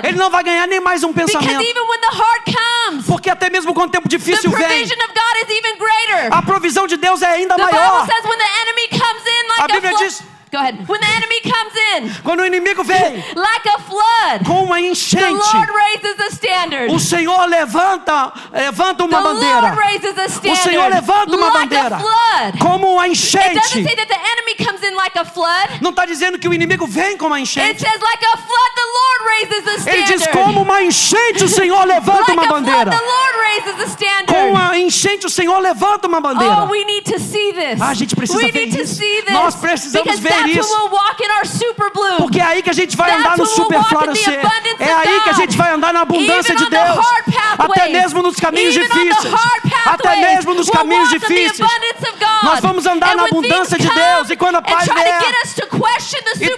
Ele 0.05 0.17
não 0.19 0.31
vai 0.31 0.43
ganhar 0.45 0.67
nem 0.67 0.81
mais 0.81 1.03
um 1.03 1.13
pensamento. 1.13 1.63
even 1.63 1.83
when 1.89 2.01
the 2.01 2.17
hard 2.17 2.43
comes, 2.45 3.07
Porque 3.07 3.29
até 3.31 3.51
mesmo 3.51 3.75
quando 3.75 3.89
o 3.89 3.93
tempo 3.93 4.09
the 4.09 4.17
difícil 4.17 4.51
vem, 4.51 4.61
provision 4.61 4.99
of 4.99 5.09
God 5.15 5.49
is 5.49 5.57
even 5.57 5.79
greater. 5.79 6.33
a 6.33 6.43
provisão 6.43 6.87
de 6.87 6.97
Deus 6.97 7.23
é 7.23 7.27
ainda 7.33 7.57
the 7.57 7.63
maior. 7.63 8.03
Bible 8.03 8.15
says 8.15 8.25
when 8.25 8.39
the 8.39 8.51
enemy 8.63 8.89
comes 8.89 9.23
in 9.27 9.49
like 9.49 9.61
a, 9.63 9.69
Bíblia 9.69 9.97
diz- 9.99 10.23
Go 10.53 10.59
ahead. 10.59 10.77
When 10.89 11.01
the 11.01 11.07
enemy 11.07 11.41
comes 11.43 11.75
in 11.95 12.23
Quando 12.25 12.41
o 12.41 12.45
inimigo 12.47 12.83
vem 12.83 13.23
like 13.37 13.69
a 13.69 13.79
flood, 13.79 14.45
com 14.45 14.65
uma 14.65 14.77
the 14.77 14.89
enchente, 14.89 15.31
Lord 15.33 15.71
raises 15.71 16.19
a 16.21 16.27
standard. 16.31 16.93
o 16.93 16.99
Senhor 16.99 17.47
levanta, 17.49 18.33
levanta 18.53 19.05
uma 19.05 19.19
the 19.19 19.23
Lord 19.29 19.41
bandeira. 19.41 19.71
raises 19.81 20.19
a 20.19 20.25
standard. 20.29 20.63
Senhor 20.63 20.89
levanta 20.91 21.37
uma 21.37 21.47
like 21.51 21.69
bandeira. 21.69 21.97
a 21.97 22.01
flood. 22.01 22.59
Como 22.59 22.93
uma 22.95 23.05
It 23.07 23.15
doesn't 23.15 23.37
enchente. 23.39 23.85
say 23.89 23.95
that 23.97 24.09
the 24.09 24.19
enemy 24.19 24.55
comes 24.57 24.83
in 24.83 24.95
like 24.97 25.17
a 25.19 25.25
flood. 25.25 25.79
Não 25.81 25.91
está 25.91 26.05
dizendo 26.05 26.37
que 26.39 26.49
o 26.49 26.53
inimigo 26.55 26.85
vem 26.87 27.17
com 27.17 27.27
uma 27.27 27.37
It 27.37 27.43
enchente. 27.43 27.81
says 27.83 28.01
like 28.01 28.25
a 28.25 28.37
flood, 28.37 28.73
the 28.75 28.89
Lord 28.99 29.21
raises 29.31 29.67
a 29.69 29.77
standard. 29.79 29.99
Ele 30.11 30.19
diz 30.19 30.27
como 30.27 30.63
uma 30.63 30.83
enchente 30.83 31.45
o 31.45 31.49
Senhor 31.49 31.85
levanta 31.87 32.19
like 32.23 32.33
uma 32.33 32.47
flood, 32.49 32.65
bandeira. 32.67 32.91
the 32.91 33.05
Lord 33.05 33.39
raises 33.39 33.81
a 33.81 33.87
standard. 33.87 34.27
Com 34.27 34.51
uma 34.51 34.77
enchente 34.79 35.27
o 35.27 35.31
Senhor 35.31 35.59
levanta 35.61 36.09
uma 36.09 36.21
bandeira. 36.21 36.65
Oh, 36.65 36.71
we 36.71 36.85
need 36.85 37.05
to 37.05 37.21
see 37.21 37.53
this. 37.53 37.81
Ah, 37.81 37.91
a 37.91 37.95
gente 37.95 38.17
precisa 38.17 38.37
we 38.39 38.51
ver 38.51 38.67
need 38.67 38.77
to 38.77 38.83
isso. 38.83 38.97
see 38.97 39.23
this. 39.23 39.33
Nós 39.33 39.55
precisamos 39.55 40.19
ver 40.19 40.40
isso. 40.49 40.73
when 40.73 40.81
we'll 40.83 40.91
walk 40.91 41.23
in 41.23 41.31
our 41.31 41.47
super 41.47 41.91
bloom. 41.93 42.17
Porque 42.19 42.41
é 42.41 42.45
aí 42.45 42.63
que 42.63 42.71
a 42.71 42.73
gente 42.73 42.97
vai 42.97 43.11
andar 43.13 43.37
no 43.37 43.45
when 43.45 43.53
we'll 43.53 43.65
super 43.65 43.79
walk 43.79 43.87
in 43.93 43.97
the 43.97 44.05
florescer. 44.05 44.39
abundance 44.47 44.83
É 44.83 44.93
aí 44.93 45.21
que 45.21 45.31
a 45.31 45.33
gente 45.35 45.57
vai 45.57 45.73
andar 45.73 45.93
na 45.93 46.01
abundância 46.01 46.53
Even 46.53 46.65
de 46.65 46.71
Deus. 46.71 47.07
Até 47.59 47.89
mesmo 47.89 48.23
nos 48.23 48.37
caminhos 48.37 48.75
difíceis. 48.75 49.35
Até 49.87 50.17
mesmo 50.17 50.55
nos 50.55 50.71
caminhos 50.71 51.11
difíceis. 51.11 51.59
Nós 52.43 52.61
vamos 52.61 52.87
andar 52.87 53.13
And 53.13 53.17
na 53.17 53.25
abundância 53.25 53.79
de 53.79 53.89
Deus. 53.89 54.31
E 54.31 54.37
quando 54.37 54.57
a 54.57 54.63
paz 54.63 54.85
vier- 54.89 55.21
E- 56.41 56.51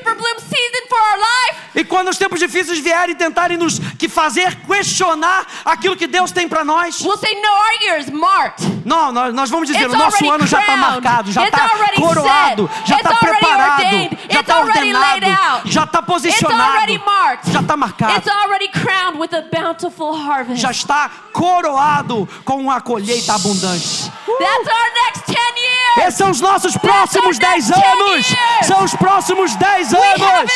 E 1.75 1.85
quando 1.85 2.09
os 2.09 2.18
tempos 2.18 2.38
difíceis 2.38 2.79
vierem 2.79 3.14
tentarem 3.14 3.57
nos 3.57 3.79
que 3.99 4.09
fazer 4.09 4.55
questionar 4.66 5.47
aquilo 5.64 5.97
que 5.97 6.07
Deus 6.07 6.31
tem 6.31 6.47
para 6.49 6.64
nós, 6.64 7.01
we'll 7.01 7.16
say, 7.16 7.35
no, 7.35 7.49
our 7.49 7.83
year 7.83 7.99
is 7.99 8.11
marked. 8.11 8.62
não, 8.85 9.11
nós, 9.11 9.33
nós 9.35 9.49
vamos 9.51 9.68
dizer, 9.68 9.85
It's 9.85 9.95
o 9.95 9.97
nosso 9.97 10.31
ano 10.31 10.47
já 10.47 10.61
está 10.61 10.73
crowned. 10.75 10.90
marcado, 11.03 11.33
já 11.33 11.45
está 11.47 11.68
coroado, 11.97 12.71
já 12.85 12.97
está 12.97 13.14
preparado, 13.16 13.71
ordained. 13.72 14.18
já 14.30 14.40
It's 14.40 14.40
está 14.40 14.54
already 14.56 14.92
laid 14.92 15.14
ordenado, 15.14 15.56
out. 15.56 15.70
já 15.72 15.85
está 15.85 15.98
It's 15.98 16.06
posicionado, 16.06 16.62
already 16.72 16.98
marked. 16.98 17.50
já 17.52 17.61
está 17.61 17.76
marcado, 17.76 18.16
It's 18.18 18.28
already 18.28 18.68
crowned 18.68 19.18
with 19.18 19.30
a 19.35 19.42
bountiful 19.42 20.12
harvest. 20.14 20.61
já 20.61 20.70
está 20.70 21.11
coroado 21.32 22.28
com 22.44 22.56
uma 22.61 22.80
colheita 22.80 23.35
abundante. 23.35 24.11
That's 24.38 24.68
our 24.68 24.92
next 25.06 25.26
10 25.26 25.37
years. 25.37 25.98
Esses 25.98 26.14
são 26.16 26.30
os 26.30 26.40
nossos 26.40 26.76
próximos 26.76 27.37
our 27.37 27.52
10 27.52 27.68
next 27.68 27.80
10 27.80 27.92
anos. 28.00 28.26
São 28.66 28.85
os 28.85 28.94
próximos 28.94 29.54
10 29.56 29.92
We 29.92 29.98
anos. 29.98 30.52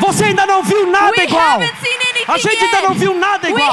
Você 0.00 0.24
ainda 0.24 0.46
não 0.46 0.62
viu 0.62 0.90
nada 0.90 1.22
igual. 1.22 1.60
A 2.28 2.38
gente 2.38 2.64
ainda 2.64 2.80
não 2.82 2.94
viu 2.94 3.14
nada 3.14 3.48
igual. 3.48 3.70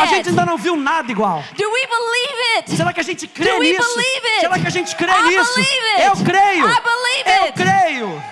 A 0.00 0.06
gente 0.06 0.28
ainda 0.30 0.44
não 0.46 0.56
viu 0.56 0.76
nada 0.76 1.10
igual. 1.10 1.42
Do 1.56 1.64
we 1.64 1.86
believe 1.86 2.58
it? 2.58 2.70
Será 2.76 2.92
que 2.92 3.00
a 3.00 3.02
gente 3.02 3.26
crê 3.28 3.50
Do 3.50 3.58
we 3.58 3.72
nisso? 3.72 3.94
believe 3.94 4.26
it? 4.26 4.40
Será 4.40 4.58
que 4.58 4.66
a 4.66 4.70
gente 4.70 4.96
crê 4.96 5.10
I 5.12 5.22
nisso? 5.22 5.54
believe 5.54 5.86
it. 5.86 6.02
Eu 6.06 6.16
creio. 6.24 6.66
I 6.66 6.80
believe 6.80 7.30
Eu 7.30 7.44
it. 7.44 7.52
creio. 7.54 8.22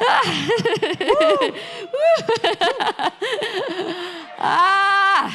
Ah, 4.44 5.30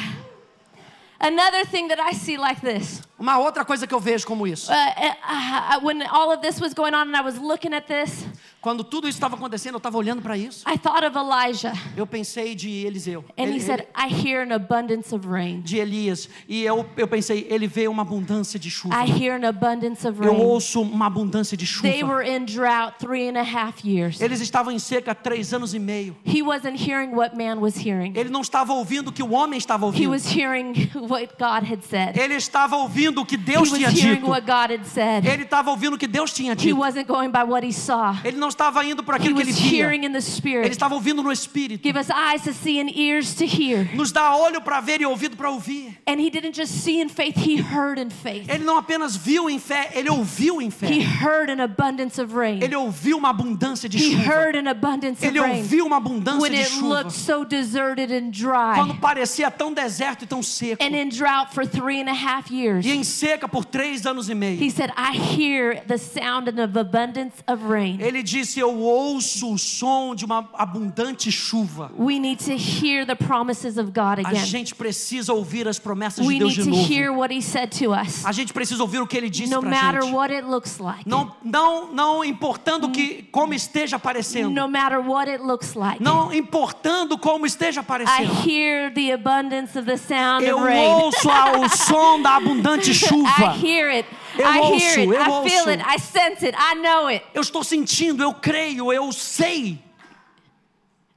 Another 1.20 1.64
thing 1.66 1.88
that 1.88 1.98
I 1.98 2.12
see 2.14 2.36
like 2.36 2.60
this. 2.60 3.02
Uma 3.18 3.38
outra 3.38 3.64
coisa 3.64 3.86
que 3.88 3.94
eu 3.94 3.98
vejo 3.98 4.24
como 4.24 4.46
isso. 4.46 4.70
Uh, 4.70 4.74
uh, 4.76 5.76
uh, 5.76 5.80
when 5.84 6.00
all 6.06 6.30
of 6.30 6.40
this 6.42 6.60
was 6.60 6.72
going 6.72 6.94
on 6.94 7.08
and 7.08 7.16
I 7.16 7.22
was 7.22 7.36
looking 7.38 7.74
at 7.74 7.88
this, 7.88 8.24
Quando 8.68 8.84
tudo 8.84 9.08
isso 9.08 9.16
estava 9.16 9.34
acontecendo, 9.34 9.74
eu 9.74 9.78
estava 9.78 9.96
olhando 9.96 10.20
para 10.20 10.36
isso. 10.36 10.62
I 10.68 10.76
thought 10.76 11.02
of 11.02 11.16
Elijah. 11.16 11.72
Eu 11.96 12.06
pensei 12.06 12.54
de 12.54 12.68
Eliseu. 12.84 13.24
And 13.38 13.44
Ele- 13.44 13.56
he 13.56 13.60
said, 13.60 13.86
I 13.96 14.12
hear 14.12 14.42
an 14.46 14.54
abundance 14.54 15.14
of 15.14 15.26
rain. 15.26 15.62
de 15.62 15.78
Elias. 15.78 16.28
E 16.46 16.64
eu, 16.64 16.84
eu 16.94 17.08
pensei, 17.08 17.46
ele 17.48 17.66
vê 17.66 17.88
uma 17.88 18.02
abundância 18.02 18.58
de 18.58 18.70
chuva. 18.70 18.94
I 18.94 19.08
hear 19.10 19.34
an 19.42 19.48
abundance 19.48 20.06
of 20.06 20.20
Eu 20.22 20.32
rain. 20.34 20.42
ouço 20.42 20.82
uma 20.82 21.06
abundância 21.06 21.56
de 21.56 21.64
They 21.80 22.00
chuva. 22.00 22.12
were 22.12 22.28
in 22.28 22.44
drought 22.44 22.98
three 22.98 23.26
and 23.26 23.38
a 23.38 23.42
half 23.42 23.82
years. 23.86 24.20
Eles 24.20 24.42
estavam 24.42 24.70
em 24.70 24.78
seca 24.78 25.14
três 25.14 25.54
anos 25.54 25.72
e 25.72 25.78
meio. 25.78 26.14
He 26.26 26.42
wasn't 26.42 26.76
hearing 26.78 27.14
what 27.14 27.34
man 27.34 27.60
was 27.60 27.74
hearing. 27.74 28.12
Ele 28.14 28.28
não 28.28 28.42
estava 28.42 28.74
ouvindo 28.74 29.08
o 29.08 29.12
que 29.12 29.22
o 29.22 29.30
homem 29.32 29.56
estava 29.56 29.86
He 29.86 29.88
ouvindo. 29.88 30.10
was 30.10 30.26
hearing 30.36 30.74
what 31.08 31.32
God 31.38 31.64
had 31.72 31.80
said. 31.88 32.18
Ele 32.18 32.34
estava 32.34 32.76
ouvindo 32.76 33.22
o 33.22 33.24
que 33.24 33.36
He 33.36 33.38
Deus 33.38 33.70
was 33.70 33.78
tinha 33.78 33.88
hearing 33.88 34.16
dito. 34.20 34.28
what 34.28 34.44
God 34.46 34.70
had 34.78 34.84
said. 34.84 35.24
Ele 35.24 35.44
estava 35.44 35.70
ouvindo 35.70 35.94
o 35.94 35.98
que 35.98 36.06
Deus 36.06 36.34
tinha 36.34 36.52
He 36.52 36.56
dito. 36.56 36.76
wasn't 36.76 37.06
going 37.06 37.30
by 37.30 37.44
what 37.48 37.66
he 37.66 37.72
saw. 37.72 38.14
Ele 38.24 38.36
não 38.36 38.48
estava 38.58 38.84
indo 38.84 39.02
He 39.04 39.14
aquilo 39.16 39.36
que 39.36 39.42
ele 39.42 39.52
via. 39.52 39.92
Ele 39.94 40.68
estava 40.68 40.94
ouvindo 40.94 41.22
no 41.22 41.30
Espírito. 41.30 41.82
Give 41.86 41.96
us 41.98 42.08
eyes 42.10 42.42
to 42.42 42.52
see 42.52 42.80
and 42.80 42.90
ears 42.94 43.34
to 43.34 43.44
hear. 43.44 43.88
Nos 43.94 44.10
dá 44.10 44.34
olho 44.36 44.60
para 44.60 44.80
ver 44.80 45.00
e 45.00 45.06
ouvido 45.06 45.36
para 45.36 45.48
ouvir. 45.50 45.96
And 46.06 46.18
he 46.20 46.28
didn't 46.30 46.54
just 46.56 46.72
see 46.82 47.00
in 47.00 47.08
faith, 47.08 47.36
he 47.36 47.56
heard 47.60 47.98
in 48.00 48.10
faith. 48.10 48.48
Ele 48.48 48.64
não 48.64 48.76
apenas 48.76 49.16
viu 49.16 49.48
em 49.48 49.58
fé, 49.58 49.90
ele 49.94 50.10
ouviu 50.10 50.60
em 50.60 50.68
He 50.68 50.70
fé. 50.70 50.86
heard 51.22 51.50
an 51.50 51.62
abundance 51.62 52.20
of 52.20 52.34
rain. 52.34 52.60
Ele 52.62 52.74
ouviu 52.74 53.16
uma 53.16 53.30
abundância 53.30 53.88
de 53.88 53.96
He 53.98 54.10
chuva. 54.16 54.22
heard 54.24 54.56
an 54.56 54.68
abundance 54.68 55.24
of 55.24 55.26
Ele 55.26 55.38
rain. 55.40 55.58
ouviu 55.58 55.86
uma 55.86 55.96
abundância 55.98 56.40
When 56.42 56.50
de 56.52 56.58
it 56.58 56.70
chuva. 56.70 56.88
looked 56.88 57.12
so 57.12 57.44
deserted 57.44 58.10
and 58.12 58.32
Quando 58.74 58.92
dry. 58.92 59.00
parecia 59.00 59.50
tão 59.50 59.72
deserto 59.72 60.24
e 60.24 60.26
tão 60.26 60.42
seco. 60.42 60.82
And 60.82 60.96
in 60.96 61.08
drought 61.10 61.54
for 61.54 61.64
three 61.66 62.00
and 62.00 62.08
a 62.08 62.14
half 62.14 62.50
years. 62.50 62.84
E 62.84 62.90
em 62.90 63.04
seca 63.04 63.48
por 63.48 63.64
três 63.64 64.04
anos 64.06 64.28
e 64.28 64.34
meio. 64.34 64.60
He 64.60 64.70
said, 64.70 64.90
I 64.96 65.16
hear 65.16 65.82
the 65.86 65.98
sound 65.98 66.48
of 66.48 66.58
abundance 66.78 67.36
of 67.46 67.62
rain. 67.64 67.98
Ele 68.00 68.22
disse: 68.22 68.37
Eu 68.56 68.78
ouço 68.78 69.52
o 69.52 69.58
som 69.58 70.14
de 70.14 70.24
uma 70.24 70.48
abundante 70.54 71.30
chuva. 71.32 71.90
We 71.98 72.18
need 72.18 72.42
to 72.44 72.52
hear 72.52 73.04
the 73.06 73.14
promises 73.14 73.76
of 73.78 73.90
God 73.90 74.24
A 74.24 74.28
again. 74.28 74.44
gente 74.46 74.74
precisa 74.74 75.32
ouvir 75.32 75.66
as 75.66 75.78
promessas 75.78 76.26
We 76.26 76.34
de 76.34 76.38
Deus 76.40 76.56
need 76.56 76.64
de 76.64 76.70
to 76.70 76.76
novo. 76.76 76.92
hear 76.92 77.12
what 77.12 77.34
he 77.34 77.42
said 77.42 77.70
to 77.78 77.92
us. 77.92 78.24
A 78.24 78.32
gente 78.32 78.52
precisa 78.52 78.82
ouvir 78.82 79.00
o 79.00 79.06
que 79.06 79.16
ele 79.16 79.28
disse 79.30 79.52
No 79.52 79.60
pra 79.60 79.70
matter 79.70 80.02
gente. 80.02 80.14
what 80.14 80.32
it 80.34 80.46
looks 80.46 80.78
like. 80.78 81.08
Não, 81.08 81.34
não, 81.44 81.92
não 81.92 82.24
importando 82.24 82.90
que 82.90 83.24
como 83.32 83.52
esteja 83.54 83.96
aparecendo. 83.96 84.50
No 84.50 84.68
matter 84.68 84.98
what 85.00 85.30
it 85.30 85.42
looks 85.42 85.74
like. 85.74 86.02
Não 86.02 86.32
importando 86.32 87.18
como 87.18 87.46
esteja 87.46 87.80
I 87.80 87.82
aparecendo. 87.82 88.32
hear 88.48 88.92
the 88.92 89.12
abundance 89.12 89.76
of 89.78 89.86
the 89.86 89.96
sound 89.96 90.44
Eu 90.44 90.56
of 90.58 90.66
rain. 90.66 90.78
ouço 90.86 91.30
a- 91.30 91.58
o 91.58 91.68
som 91.68 92.20
da 92.22 92.36
abundante 92.36 92.90
I 92.92 92.94
chuva. 92.94 93.56
hear 93.62 93.88
it. 93.90 94.08
Eu 94.36 94.46
I 94.46 94.58
ouço, 94.58 94.84
hear 94.84 95.00
it. 95.00 95.14
I 95.14 95.48
feel 95.48 95.68
it. 95.68 95.82
I 95.82 95.98
sense 95.98 96.46
it. 96.46 96.56
I 96.58 96.74
know 96.74 97.08
it. 97.08 97.24
Eu 97.32 97.42
estou 97.42 97.62
sentindo, 97.62 98.22
eu 98.22 98.34
creio, 98.34 98.92
eu 98.92 99.12
sei. 99.12 99.78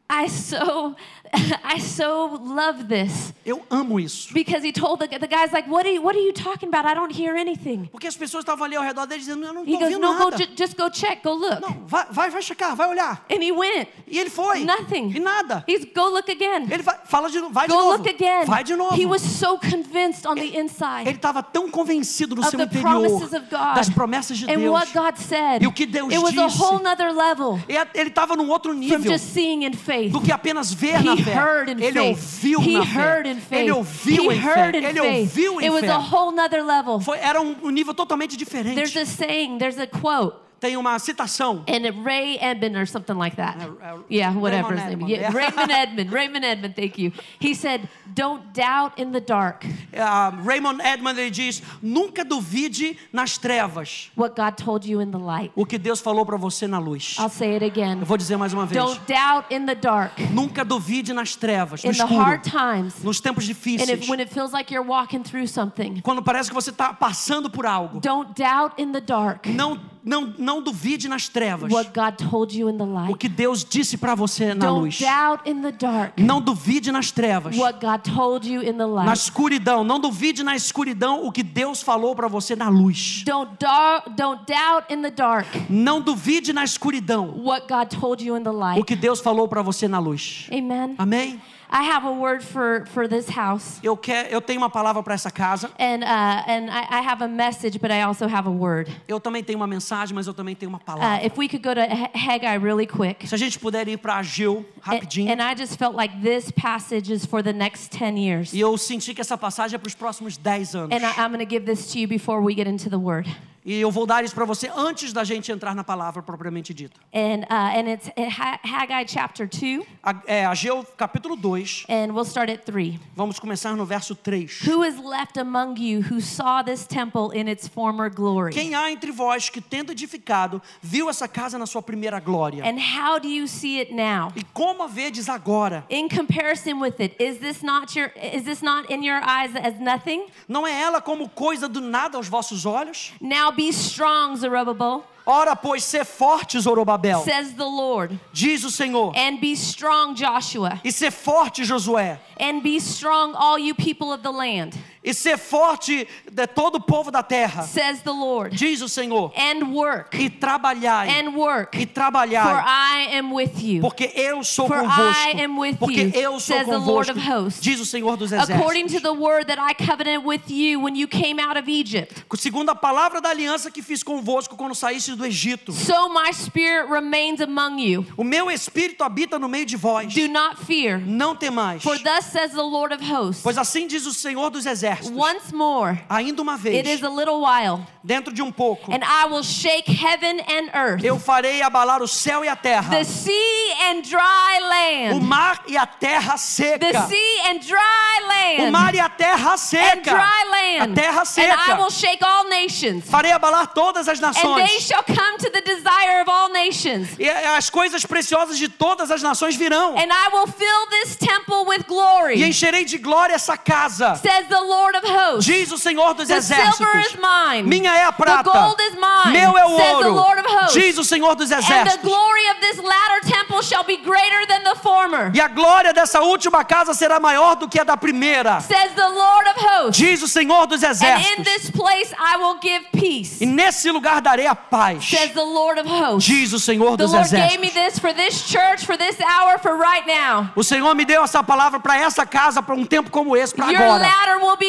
I 0.09 0.27
so 0.29 0.95
I 1.63 1.79
so 1.79 2.39
love 2.43 2.87
this 2.87 3.33
Eu 3.45 3.61
amo 3.69 3.99
isso. 3.99 4.33
because 4.33 4.63
he 4.63 4.71
told 4.71 4.99
the, 4.99 5.07
the 5.17 5.27
guy's 5.27 5.51
like, 5.53 5.67
what 5.69 5.85
are 5.85 5.91
you 5.93 6.01
what 6.01 6.15
are 6.15 6.21
you 6.21 6.33
talking 6.33 6.67
about? 6.69 6.85
I 6.85 6.93
don't 6.93 7.11
hear 7.11 7.35
anything. 7.35 7.87
Porque 7.91 8.07
as 8.07 8.15
pessoas 8.15 8.43
estavam 8.43 8.65
ali 8.65 8.75
ao 8.75 8.83
redor 8.83 9.05
dele 9.07 9.19
dizendo: 9.21 9.45
Eu 9.45 9.53
não 9.53 9.63
He 9.65 9.71
estou 9.73 9.79
goes, 9.79 9.93
ouvindo 9.95 10.01
no, 10.11 10.17
go 10.17 10.29
nada. 10.31 10.37
ju- 10.37 10.49
just 10.57 10.75
go 10.77 10.89
check, 10.89 11.23
go 11.23 11.33
look. 11.33 11.61
Não, 11.61 11.87
vai, 11.87 12.05
vai, 12.11 12.29
vai 12.29 12.41
checar, 12.41 12.75
vai 12.75 12.87
olhar. 12.89 13.25
And 13.31 13.41
he 13.41 13.51
went. 13.51 13.87
E 14.07 14.19
ele 14.19 14.29
foi. 14.29 14.63
Nothing. 14.65 15.11
E 15.15 15.19
nada. 15.19 15.63
He's 15.67 15.85
go 15.95 16.09
look 16.09 16.29
again. 16.29 16.67
Ele 16.69 16.83
vai, 16.83 16.97
fala 17.05 17.29
de 17.29 17.39
novo, 17.39 17.53
vai 17.53 17.67
de 17.67 17.73
Go 17.73 17.79
novo. 17.79 17.97
look 17.97 18.09
again. 18.09 18.45
Vai 18.45 18.63
de 18.63 18.75
novo. 18.75 18.95
He 18.95 19.05
was 19.05 19.21
so 19.21 19.57
convinced 19.57 20.25
on 20.27 20.35
the 20.35 20.57
inside 20.59 21.07
Ele 21.07 21.15
estava 21.15 21.41
tão 21.41 21.69
convencido 21.71 22.35
no 22.35 22.41
of 22.41 22.49
seu 22.49 22.57
the 22.59 22.65
interior 22.65 22.81
promises 22.83 23.33
of 23.33 23.45
God 23.49 23.75
das 23.75 23.89
promessas 23.89 24.37
de 24.37 24.45
and 24.51 24.57
Deus. 24.59 24.71
what 24.71 24.93
God 24.93 25.17
said. 25.17 25.63
E 25.63 25.67
o 25.67 25.71
que 25.71 25.85
Deus 25.85 26.11
it 26.13 26.19
was 26.21 26.37
a 26.37 26.47
disse. 26.47 26.59
whole 26.61 26.83
nother 26.83 27.11
level 27.13 27.59
Ele 27.95 28.09
estava 28.09 28.35
num 28.35 28.49
outro 28.49 28.71
from 28.73 28.79
nível 28.79 29.11
just 29.11 29.33
seeing 29.33 29.63
in 29.63 29.73
faith. 29.73 30.11
do 30.11 30.19
que 30.21 30.31
apenas 30.31 30.73
ver 30.73 30.99
He 30.99 31.03
na 31.03 31.15
fé. 31.23 31.33
heard 31.33 31.69
in 31.69 31.79
Ele 31.81 31.99
ouviu 31.99 32.59
He 32.61 32.73
na 32.73 32.83
heard 32.83 33.25
fé. 33.25 33.31
in 33.31 33.35
faith. 33.39 33.59
Ele 33.61 33.71
ouviu 33.71 34.31
em 34.31 34.41
fé. 34.41 34.71
Ele 34.73 34.99
ouviu 35.01 35.61
em 35.61 35.65
It 35.65 35.69
was 35.71 35.81
fé. 35.81 35.89
a 35.91 35.97
whole 35.99 36.35
nother 36.35 36.63
level. 36.65 36.99
Foi, 36.99 37.17
era 37.19 37.41
um, 37.41 37.55
um 37.63 37.69
nível 37.69 37.93
totalmente 37.93 38.35
diferente. 38.37 38.75
There's 38.75 38.95
a 38.97 39.05
saying, 39.05 39.57
there's 39.57 39.77
a 39.79 39.87
quote. 39.87 40.35
Tem 40.61 40.77
uma 40.77 40.97
citação. 40.99 41.63
And 41.67 42.03
Ray 42.05 42.37
Edmond 42.39 42.77
or 42.77 42.85
something 42.85 43.15
like 43.17 43.35
that. 43.37 43.57
Uh, 43.57 43.71
uh, 43.71 44.03
yeah, 44.09 44.31
whatever 44.31 44.69
Raymond 44.75 44.79
his 44.79 44.85
name. 44.85 45.03
Edmond, 45.03 45.11
Yeah. 45.11 45.31
Raymond 45.33 45.71
Edmond. 45.73 46.11
Raymond 46.13 46.45
Edmond. 46.45 46.75
Thank 46.75 46.99
you. 46.99 47.11
He 47.39 47.55
said, 47.55 47.89
"Don't 48.13 48.53
doubt 48.53 48.99
in 48.99 49.11
the 49.11 49.19
dark 49.19 49.65
Ah, 49.97 50.31
Raymond 50.43 50.79
Edmond 50.81 51.17
ele 51.19 51.31
diz: 51.31 51.63
Nunca 51.81 52.23
duvide 52.23 52.95
nas 53.11 53.39
trevas 53.39 54.11
what 54.15 54.35
God 54.35 54.55
told 54.55 54.85
you 54.87 55.01
in 55.01 55.09
the 55.11 55.17
light." 55.17 55.51
o 55.55 55.65
que 55.65 55.79
Deus 55.79 55.99
falou 55.99 56.25
para 56.27 56.37
você 56.37 56.67
na 56.67 56.77
luz. 56.77 57.15
I'll 57.19 57.27
say 57.29 57.55
it 57.55 57.65
again. 57.65 57.99
Eu 57.99 58.05
vou 58.05 58.15
dizer 58.17 58.37
mais 58.37 58.53
uma 58.53 58.67
vez. 58.67 58.79
Don't 58.83 58.99
doubt 59.07 59.47
in 59.53 59.65
the 59.65 59.73
dark, 59.75 60.11
Nunca 60.31 60.63
duvide 60.63 61.11
nas 61.11 61.35
trevas, 61.35 61.83
no 61.83 61.89
in 61.89 61.93
the 61.93 62.03
escuro, 62.03 62.21
hard 62.23 62.43
times, 62.43 63.03
nos 63.03 63.19
tempos 63.19 63.45
and 63.45 63.47
difíceis. 63.47 63.89
if, 63.89 64.07
when 64.09 64.19
it 64.19 64.31
feels 64.31 64.53
like 64.53 64.71
you're 64.71 64.87
walking 64.87 65.23
through 65.23 65.47
something. 65.47 66.01
Quando 66.01 66.21
parece 66.21 66.49
que 66.49 66.53
você 66.55 66.69
está 66.69 66.93
passando 66.93 67.49
por 67.49 67.65
algo. 67.65 67.99
Don't 67.99 68.33
doubt 68.35 68.75
in 68.79 68.91
the 68.91 69.01
dark 69.01 69.47
Não, 69.47 69.79
não, 70.03 70.33
não 70.37 70.50
duvide 70.59 71.07
nas 71.07 71.29
trevas 71.29 71.71
what 71.71 71.91
God 71.93 72.17
told 72.29 72.57
you 72.57 72.67
in 72.67 72.77
the 72.77 72.83
o 72.83 72.91
light. 72.93 73.15
que 73.17 73.29
Deus 73.29 73.63
disse 73.63 73.95
para 73.95 74.15
você 74.15 74.55
na 74.55 74.71
luz. 74.71 74.99
dark 74.99 76.17
Não 76.17 76.41
duvide 76.41 76.91
nas 76.91 77.11
trevas. 77.11 77.55
what 77.55 77.79
God 77.79 78.01
told 78.15 78.49
you 78.49 78.61
in 78.63 78.73
the 78.73 78.77
Na 78.79 78.87
light. 78.87 79.13
escuridão, 79.19 79.83
não 79.83 79.99
duvide 79.99 80.41
na 80.43 80.55
escuridão 80.55 81.25
o 81.25 81.31
que 81.31 81.43
Deus 81.43 81.83
falou 81.83 82.15
para 82.15 82.27
você 82.27 82.55
na 82.55 82.67
luz. 82.69 83.23
Don't, 83.23 83.51
dark 83.59 85.45
Não 85.69 86.01
duvide 86.01 86.51
na 86.53 86.63
escuridão 86.63 87.33
what 87.37 87.67
God 87.67 87.87
told 87.99 88.23
you 88.25 88.35
in 88.35 88.43
the 88.43 88.49
o 88.49 88.53
light. 88.57 88.83
que 88.83 88.95
Deus 88.95 89.19
falou 89.19 89.47
para 89.47 89.61
você 89.61 89.87
na 89.87 89.99
luz. 89.99 90.47
Amen. 90.51 90.95
Amém? 90.97 91.39
I 91.73 91.83
have 91.83 92.05
a 92.05 92.11
word 92.11 92.43
for, 92.43 92.85
for 92.87 93.07
this 93.07 93.29
house. 93.29 93.79
Eu 93.81 93.95
quero, 93.95 94.27
eu 94.29 94.41
tenho 94.41 94.59
uma 94.59 94.69
palavra 94.69 95.01
para 95.01 95.13
essa 95.13 95.31
casa. 95.31 95.69
And, 95.79 96.03
uh, 96.03 96.43
and 96.45 96.69
I, 96.69 96.99
I 96.99 97.01
have 97.07 97.23
a 97.23 97.27
message, 97.29 97.79
but 97.79 97.89
I 97.91 98.01
also 98.01 98.27
have 98.27 98.45
a 98.47 98.51
word. 98.51 98.91
Eu 99.07 99.19
também 99.21 99.41
tenho 99.41 99.57
uma 99.57 99.67
mensagem, 99.67 100.13
mas 100.13 100.27
eu 100.27 100.33
também 100.33 100.53
tenho 100.55 100.69
uma 100.69 100.79
Uh, 100.79 100.83
palavra. 100.83 101.25
if 101.25 101.37
we 101.37 101.47
could 101.47 101.63
go 101.63 101.73
to 101.73 101.79
Haggai 101.81 102.57
really 102.57 102.85
quick. 102.85 103.25
Se 103.25 103.33
a 103.33 103.37
gente 103.37 103.57
puder 103.57 103.87
ir 103.87 103.97
para 103.97 104.17
Ageu 104.17 104.65
And, 104.85 104.91
rapidinho. 104.95 105.31
and 105.31 105.41
I 105.41 105.55
just 105.55 105.77
felt 105.77 105.95
like 105.95 106.21
this 106.21 106.51
passage 106.51 107.09
is 107.11 107.25
for 107.25 107.41
the 107.41 107.53
next 107.53 107.89
10 107.97 108.17
years. 108.17 108.53
E 108.53 108.59
eu 108.59 108.77
senti 108.77 109.13
que 109.13 109.21
essa 109.21 109.37
passagem 109.37 109.75
é 109.75 109.79
para 109.79 109.87
os 109.87 109.95
próximos 109.95 110.35
10 110.37 110.75
anos. 110.75 110.91
And 110.95 111.05
I, 111.07 111.13
I'm 111.21 111.31
going 111.31 111.39
to 111.45 111.49
give 111.49 111.65
this 111.65 111.91
to 111.93 111.99
you 111.99 112.07
before 112.07 112.41
we 112.43 112.53
get 112.53 112.67
into 112.67 112.89
the 112.89 112.97
word. 112.97 113.29
E 113.63 113.79
eu 113.79 113.91
vou 113.91 114.07
dar 114.07 114.23
isso 114.23 114.33
para 114.33 114.43
você 114.43 114.71
antes 114.75 115.13
da 115.13 115.23
gente 115.23 115.51
entrar 115.51 115.75
na 115.75 115.83
palavra 115.83 116.23
propriamente 116.23 116.73
dita. 116.73 116.99
And, 117.13 117.41
uh, 117.43 117.77
and 117.79 117.87
it's 117.93 118.07
uh, 118.07 118.27
Ha- 118.27 118.59
Haggai 118.63 119.05
chapter 119.07 119.47
2, 119.47 119.85
A- 120.00 120.00
É, 120.25 120.47
Ageu 120.47 120.83
capítulo 120.97 121.35
2, 121.35 121.85
and 121.87 122.11
we'll 122.11 122.25
start 122.25 122.49
at 122.49 122.65
3. 122.65 122.99
vamos 123.15 123.39
começar 123.39 123.75
no 123.75 123.85
verso 123.85 124.15
3. 124.15 124.67
Who 124.67 124.83
is 124.83 124.97
left 124.97 125.37
among 125.39 125.79
you 125.79 126.01
who 126.01 126.19
saw 126.19 126.63
this 126.63 126.87
temple 126.87 127.29
in 127.31 127.47
its 127.47 127.67
former 127.67 128.09
glory? 128.09 128.51
Quem 128.51 128.73
há 128.73 128.91
entre 128.91 129.11
vós 129.11 129.47
que 129.49 129.61
tendo 129.61 129.91
edificado, 129.91 130.59
viu 130.81 131.07
essa 131.07 131.27
casa 131.27 131.59
na 131.59 131.67
sua 131.67 131.83
primeira 131.83 132.19
glória? 132.19 132.63
And 132.65 132.79
how 132.79 133.19
do 133.19 133.27
you 133.27 133.47
see 133.47 133.79
it 133.79 133.93
now? 133.93 134.33
E 134.35 134.43
como 134.53 134.81
a 134.81 134.87
vedes 134.87 135.29
agora? 135.29 135.85
In 135.87 136.09
comparison 136.09 136.79
with 136.81 136.99
it, 136.99 137.15
is 137.19 137.37
this 137.37 137.61
not 137.61 137.95
your 137.95 138.11
is 138.15 138.43
this 138.43 138.63
not 138.63 138.91
in 138.91 139.03
your 139.03 139.21
eyes 139.23 139.55
as 139.55 139.79
nothing? 139.79 140.25
Não 140.47 140.65
é 140.65 140.81
ela 140.81 140.99
como 140.99 141.29
coisa 141.29 141.69
do 141.69 141.79
nada 141.79 142.17
aos 142.17 142.27
vossos 142.27 142.65
olhos? 142.65 143.11
Now 143.21 143.51
be 143.51 143.69
strong, 143.69 144.35
Zerubbabel, 144.35 145.03
Ora, 145.25 145.55
pois, 145.55 145.83
ser 145.83 146.03
forte, 146.03 146.57
Zorobabel, 146.57 147.23
says 147.23 147.53
the 147.53 147.65
Lord. 147.65 148.19
diz 148.33 148.65
o 148.65 148.69
Senhor. 148.69 149.13
And 149.15 149.39
be 149.39 149.55
strong, 149.55 150.15
Joshua. 150.15 150.81
E 150.83 150.91
ser 150.91 151.11
forte, 151.11 151.63
Josué. 151.63 152.17
And 152.37 152.61
be 152.63 152.79
strong, 152.79 153.35
all 153.35 153.59
you 153.59 153.75
people 153.75 154.11
of 154.11 154.23
the 154.23 154.31
land, 154.31 154.75
E 155.03 155.15
ser 155.15 155.35
forte 155.39 156.07
de 156.31 156.45
todo 156.45 156.75
o 156.75 156.79
povo 156.79 157.09
da 157.09 157.23
terra, 157.23 157.63
says 157.63 158.01
the 158.03 158.11
Lord. 158.11 158.55
diz 158.55 158.81
o 158.83 158.87
Senhor. 158.87 159.33
And 159.35 159.65
work, 159.73 160.15
E 160.15 160.29
trabalhai. 160.29 161.09
and 161.09 161.31
work, 161.35 161.75
E 161.75 161.87
for 161.87 161.93
trabalhai. 161.93 162.63
I 162.63 163.15
am 163.17 163.33
with 163.33 163.59
you. 163.63 163.81
Porque 163.81 164.11
eu 164.15 164.43
sou 164.43 164.67
For 164.67 164.77
convosco. 164.79 165.01
I 165.27 165.41
am 165.43 165.57
with 165.57 165.77
Porque 165.79 166.01
you, 166.01 166.11
eu 166.13 166.31
sou 166.33 166.55
says 166.55 166.67
the 166.67 166.77
Lord 166.77 167.07
convosco, 167.11 167.17
of 167.17 167.19
hosts. 167.45 167.61
diz 167.61 167.79
o 167.79 167.85
Senhor 167.85 168.15
dos 168.15 168.31
According 168.31 168.85
to 168.89 168.97
exércitos. 168.97 169.01
the 169.01 169.13
word 169.13 169.47
that 169.47 169.57
I 169.59 169.73
covenanted 169.73 170.23
with 170.23 170.51
you 170.51 170.79
when 170.79 170.95
you 170.95 171.07
came 171.07 171.39
out 171.41 171.57
of 171.57 171.67
Egypt. 171.67 172.23
Segundo 172.37 172.69
a 172.69 172.75
palavra 172.75 173.19
da 173.19 173.29
aliança 173.29 173.71
que 173.71 173.81
fiz 173.81 174.03
convosco 174.03 174.55
quando 174.55 174.75
saíste 174.75 175.15
do 175.15 175.25
Egito. 175.25 175.71
So 175.73 176.09
my 176.09 176.31
spirit 176.31 176.87
remains 176.91 177.41
among 177.41 177.79
you. 177.81 178.05
O 178.15 178.23
meu 178.23 178.51
espírito 178.51 179.03
habita 179.03 179.39
no 179.39 179.49
meio 179.49 179.65
de 179.65 179.77
vós. 179.77 180.13
Do 180.13 180.27
not 180.27 180.57
fear. 180.63 180.99
Não 180.99 181.35
temais. 181.35 181.81
For 181.81 181.97
thus 181.97 182.25
says 182.25 182.51
the 182.51 182.61
Lord 182.61 182.93
of 182.93 183.03
hosts. 183.03 183.41
Pois 183.41 183.57
assim 183.57 183.87
diz 183.87 184.05
o 184.05 184.13
Senhor 184.13 184.51
dos 184.51 184.67
exércitos. 184.67 184.90
Once 185.11 185.51
more, 185.53 185.99
Ainda 186.09 186.41
uma 186.41 186.53
it 186.55 186.61
vez. 186.61 186.87
is 186.99 187.03
a 187.03 187.09
little 187.09 187.41
while, 187.41 187.85
dentro 188.03 188.33
de 188.33 188.41
um 188.41 188.51
pouco, 188.51 188.91
and 188.91 189.03
I 189.03 189.25
will 189.27 189.43
shake 189.43 189.87
heaven 189.91 190.39
and 190.41 190.69
earth, 190.73 191.03
eu 191.03 191.17
farei 191.19 191.61
abalar 191.61 192.01
o 192.01 192.07
céu 192.07 192.43
e 192.43 192.47
a 192.49 192.55
terra, 192.55 192.89
the 192.89 193.03
sea 193.03 193.73
and 193.89 194.01
dry 194.01 194.59
o 194.61 194.67
land, 194.67 195.23
mar 195.23 195.61
e 195.67 195.77
a 195.77 195.85
terra 195.85 196.33
the 196.33 196.37
seca, 196.37 197.07
sea 197.07 197.41
and 197.49 197.59
dry 197.59 198.19
o 198.23 198.27
land, 198.27 198.71
mar 198.71 198.93
e 198.95 198.99
a 198.99 199.09
terra 199.09 199.53
and 199.53 199.57
seca, 199.57 200.01
dry 200.11 200.43
a 200.45 200.49
land, 200.49 200.95
terra 200.95 201.19
and 201.21 201.21
I 201.21 201.25
seca. 201.25 201.75
will 201.77 201.89
shake 201.91 202.23
all 202.23 202.49
nations, 202.49 203.05
Farei 203.09 203.31
abalar 203.31 203.67
todas 203.73 204.07
as 204.07 204.19
and 204.21 204.33
they 204.33 204.41
nações. 204.41 204.79
shall 204.87 205.03
come 205.03 205.37
to 205.37 205.49
the 205.51 205.61
desire 205.61 206.21
of 206.21 206.29
all 206.29 206.49
nations. 206.51 207.09
E 207.19 207.29
as 207.29 207.69
coisas 207.69 208.05
preciosas 208.05 208.57
de 208.57 208.67
todas 208.67 209.11
as 209.11 209.21
nações 209.21 209.55
virão. 209.55 209.95
And 209.97 210.11
I 210.11 210.29
will 210.33 210.47
fill 210.47 210.87
this 210.89 211.15
temple 211.15 211.65
with 211.67 211.83
glory, 211.87 212.39
E 212.39 212.43
encherei 212.43 212.83
de 212.85 212.97
glória 212.97 213.33
essa 213.35 213.55
casa. 213.57 214.15
says 214.15 214.47
the 214.47 214.59
Lord 214.59 214.80
of 214.95 215.03
hosts. 215.07 215.45
Diz 215.45 215.71
o 215.71 215.77
Senhor 215.77 216.13
dos 216.13 216.27
The 216.27 216.41
silver 216.41 216.65
is 216.99 217.07
exércitos. 217.07 217.19
mine. 217.21 217.63
Minha 217.67 217.93
é 217.95 218.03
a 218.05 218.11
The 218.11 218.23
prata. 218.23 218.43
gold 218.51 218.81
is 218.81 218.93
mine. 218.95 219.31
Meu 219.39 219.57
é 219.57 219.65
o 219.65 219.77
says 219.77 219.97
the 219.99 220.09
Lord 220.09 220.39
of 220.39 220.47
ouro. 220.47 220.59
hosts. 220.63 220.73
Diz 220.73 220.97
o 220.97 221.03
Senhor 221.03 221.35
dos 221.35 221.51
and 221.51 221.57
the 221.61 221.63
exércitos. 221.73 222.01
glory 222.01 222.47
of 222.49 222.59
this 222.61 222.77
latter 222.77 223.21
temple 223.27 223.61
shall 223.61 223.83
be 223.83 223.97
greater 223.97 224.45
than 224.47 224.63
the 224.63 224.75
former, 224.81 225.31
E 225.33 225.39
a 225.41 225.47
glória 225.47 225.93
dessa 225.93 226.21
última 226.21 226.63
casa 226.63 226.93
será 226.93 227.19
maior 227.19 227.55
do 227.55 227.67
que 227.67 227.79
a 227.79 227.83
da 227.83 227.95
primeira. 227.97 228.59
says 228.61 228.91
the 228.95 229.07
Lord 229.09 229.47
of 229.49 229.55
hosts. 229.59 229.97
Diz 229.97 230.21
o 230.23 230.27
Senhor 230.27 230.67
dos 230.67 230.83
And 230.83 230.87
in 230.91 230.95
exércitos. 230.95 231.43
this 231.45 231.69
place 231.71 232.13
I 232.19 232.37
will 232.37 232.57
give 232.61 232.85
peace, 232.91 233.41
E 233.41 233.45
nesse 233.45 233.89
lugar 233.91 234.21
darei 234.21 234.47
a 234.47 234.55
paz. 234.55 235.03
says 235.07 235.31
the 235.31 235.43
Lord 235.43 235.79
of 235.79 235.87
hosts. 235.87 236.27
Diz 236.29 236.53
o 236.53 236.59
Senhor 236.59 236.91
The 236.97 237.03
dos 237.03 237.13
Lord 237.13 237.29
gave 237.29 237.59
me 237.59 237.67
exércitos. 237.69 237.73
this 237.73 237.99
for 237.99 238.13
this 238.13 238.43
church, 238.43 238.85
for 238.85 238.97
this 238.97 239.17
hour, 239.21 239.57
for 239.59 239.75
right 239.77 240.05
now. 240.07 240.49
O 240.55 240.63
Senhor 240.63 240.93
me 240.95 241.05
deu 241.05 241.23
essa 241.23 241.43
palavra 241.43 241.79
para 241.79 241.97
essa 241.97 242.25
casa, 242.25 242.61
para 242.61 242.75
um 242.75 242.85
tempo 242.85 243.09
como 243.11 243.35
esse, 243.35 243.53
para 243.53 243.65
agora. 243.69 244.03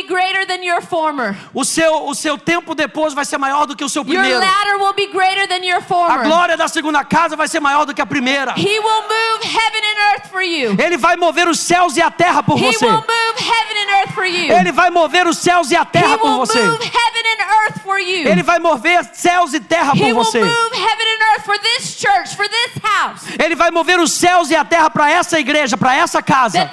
Be 0.02 0.08
greater 0.08 0.46
than 0.46 0.62
your 0.64 0.80
former. 0.82 1.36
O 1.54 1.64
seu, 1.64 2.06
o 2.06 2.14
seu 2.14 2.36
tempo 2.38 2.74
depois 2.74 3.14
vai 3.14 3.24
ser 3.24 3.38
maior 3.38 3.66
do 3.66 3.76
que 3.76 3.84
o 3.84 3.88
seu 3.88 4.02
Your 4.02 4.12
primeiro. 4.14 4.38
latter 4.40 4.76
will 4.78 4.92
be 4.94 5.06
greater 5.06 5.46
than 5.46 5.64
your 5.64 5.78
A 5.78 5.82
former. 5.82 6.24
glória 6.24 6.56
da 6.56 6.68
segunda 6.68 7.04
casa 7.04 7.36
vai 7.36 7.48
ser 7.48 7.60
maior 7.60 7.84
do 7.84 7.94
que 7.94 8.00
a 8.02 8.06
primeira. 8.06 8.52
He 8.56 8.78
will 8.80 9.02
move 9.02 9.44
heaven 9.44 9.80
and 9.84 10.12
earth 10.14 10.30
for 10.30 10.42
you. 10.42 10.76
Ele 10.78 10.96
vai 10.96 11.16
mover 11.16 11.48
os 11.48 11.58
céus 11.60 11.96
e 11.96 12.02
a 12.02 12.10
terra 12.10 12.42
por 12.42 12.58
He 12.58 12.72
você. 12.72 12.84
will 12.86 12.92
move 12.94 13.38
heaven 13.38 13.76
and 13.82 13.90
earth 14.00 14.14
for 14.14 14.24
you. 14.24 14.52
Ele 14.52 14.72
vai 14.72 14.90
mover 14.90 15.26
os 15.26 15.38
céus 15.38 15.70
e 15.70 15.76
a 15.76 15.82
He 15.82 15.86
terra 15.86 16.18
por 16.18 16.30
will 16.30 16.38
você. 16.38 16.60
move 16.62 16.84
heaven 16.84 17.22
and 17.32 17.52
earth 17.64 17.82
for 17.82 17.98
you. 17.98 18.28
Ele 18.28 18.42
vai 18.42 18.58
mover 18.58 19.04
céus 19.14 19.52
e 19.54 19.60
terra 19.60 19.92
He 19.94 19.98
por 19.98 20.06
will 20.06 20.14
você. 20.16 20.40
move 20.40 20.74
heaven 20.76 21.06
and 21.06 21.11
for 21.42 21.58
this 21.58 21.96
church, 21.98 22.36
for 22.36 22.48
this 22.48 22.82
house. 22.82 23.22
Ele 23.38 23.54
vai 23.54 23.70
mover 23.70 23.98
os 23.98 24.12
céus 24.12 24.50
e 24.50 24.56
a 24.56 24.64
terra 24.64 24.90
para 24.90 25.10
essa 25.10 25.38
igreja, 25.38 25.76
para 25.76 25.94
essa 25.94 26.22
casa. 26.22 26.68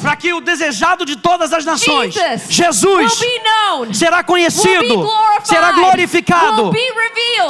Para 0.00 0.16
que 0.16 0.32
o 0.32 0.40
desejado 0.40 1.04
de 1.04 1.16
todas 1.16 1.52
as 1.52 1.64
nações, 1.64 2.14
Jesus, 2.14 2.50
Jesus, 2.50 3.20
will 3.20 3.28
be 3.28 3.42
known, 3.42 3.94
será 3.94 4.22
conhecido, 4.22 5.08
será 5.44 5.72
glorificado, 5.72 6.72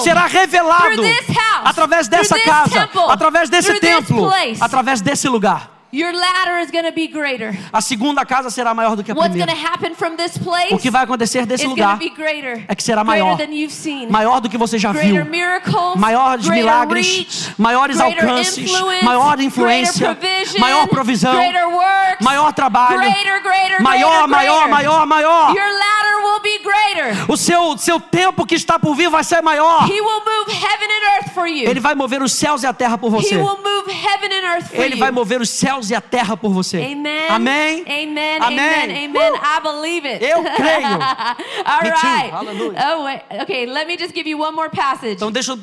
será 0.02 0.26
revelado 0.26 1.02
house, 1.02 1.62
através 1.64 2.08
dessa 2.08 2.38
casa, 2.38 2.86
temple, 2.86 3.00
através 3.08 3.48
desse 3.50 3.80
templo, 3.80 4.28
place. 4.28 4.62
através 4.62 5.00
desse 5.00 5.28
lugar. 5.28 5.79
Your 5.92 6.12
ladder 6.12 6.58
is 6.60 6.70
going 6.70 6.84
to 6.84 6.92
be 6.92 7.08
greater. 7.08 7.52
A 7.72 7.80
segunda 7.80 8.24
casa 8.24 8.48
será 8.48 8.72
maior 8.72 8.94
do 8.94 9.02
que 9.02 9.10
a 9.10 9.14
What's 9.14 9.34
going 9.34 9.46
to 9.46 9.52
primeira. 9.52 9.68
happen 9.74 9.94
from 9.96 10.14
this 10.16 10.38
place 10.38 10.72
O 10.72 10.78
que 10.78 10.88
vai 10.88 11.02
acontecer 11.02 11.44
desse 11.44 11.66
lugar 11.66 11.96
be 11.98 12.10
greater. 12.10 12.64
é 12.68 12.74
que 12.76 12.82
será 12.82 13.02
greater 13.02 13.24
maior. 13.24 13.36
than 13.36 13.52
you've 13.52 13.72
seen. 13.72 14.08
maior 14.08 14.40
do 14.40 14.48
que 14.48 14.56
você 14.56 14.78
já 14.78 14.92
greater 14.92 15.24
viu. 15.24 15.24
miracles, 15.24 15.96
Maiores 15.96 16.46
greater 16.46 16.64
milagres, 16.64 17.06
reach, 17.08 17.54
maiores 17.58 17.96
greater 17.96 18.22
alcances, 18.24 18.58
influence, 18.58 19.04
maior 19.04 19.40
influência, 19.40 20.16
maior 20.60 20.86
provisão, 20.86 21.34
greater 21.34 21.66
works, 21.68 22.24
maior 22.24 22.52
trabalho, 22.52 22.98
greater, 23.00 23.42
greater, 23.42 23.82
maior, 23.82 24.28
greater, 24.28 24.28
maior, 24.28 24.54
greater. 24.58 24.70
maior, 24.70 25.06
maior. 25.06 25.54
Your 25.56 25.72
ladder 25.72 26.22
will 26.22 26.40
be 26.40 26.58
greater. 26.62 27.24
O 27.32 27.36
seu, 27.36 27.76
seu 27.78 27.98
tempo 27.98 28.46
que 28.46 28.54
está 28.54 28.78
por 28.78 28.94
vir 28.94 29.10
vai 29.10 29.24
ser 29.24 29.42
maior. 29.42 29.88
He 29.90 30.00
will 30.00 30.20
move 30.24 30.52
heaven 30.52 30.88
and 30.88 31.16
earth 31.16 31.34
for 31.34 31.48
you. 31.48 31.68
Ele 31.68 31.80
vai 31.80 31.96
mover 31.96 32.22
os 32.22 32.32
céus 32.32 32.62
e 32.62 32.66
a 32.68 32.72
terra 32.72 32.96
por 32.96 33.08
He 33.08 33.22
você. 33.22 33.36
will 33.36 33.58
move 33.58 33.90
heaven 33.90 34.30
and 34.32 34.54
earth 34.54 34.68
for 34.68 34.76
Ele 34.84 34.94
you. 34.94 35.00
vai 35.00 35.10
mover 35.10 35.40
os 35.40 35.50
céus 35.50 35.79
e 35.88 35.94
a 35.94 36.00
terra 36.00 36.36
por 36.36 36.52
você. 36.52 36.76
Amen. 36.78 37.28
Amém. 37.30 37.82
Amen. 37.86 38.42
Amém. 38.42 38.58
Amen. 38.58 39.06
Amen. 39.06 39.34
I 39.36 39.60
believe 39.62 40.06
it. 40.06 40.22
Eu 40.22 40.42
creio. 40.42 40.86
All 41.64 41.82
Me 41.82 41.90
too. 41.90 42.06
right. 42.06 42.30
Hallelujah. 42.30 42.78
Oh, 42.96 43.04
wait. 43.04 43.22
Okay, 43.42 43.66
let 43.66 43.86
me 43.86 43.96
just 43.96 44.12
give 44.14 44.28
you 44.28 44.38
one 44.38 44.54
more 44.54 44.68
passage 44.68 45.14
Então 45.14 45.30
deixa 45.32 45.52
eu 45.52 45.58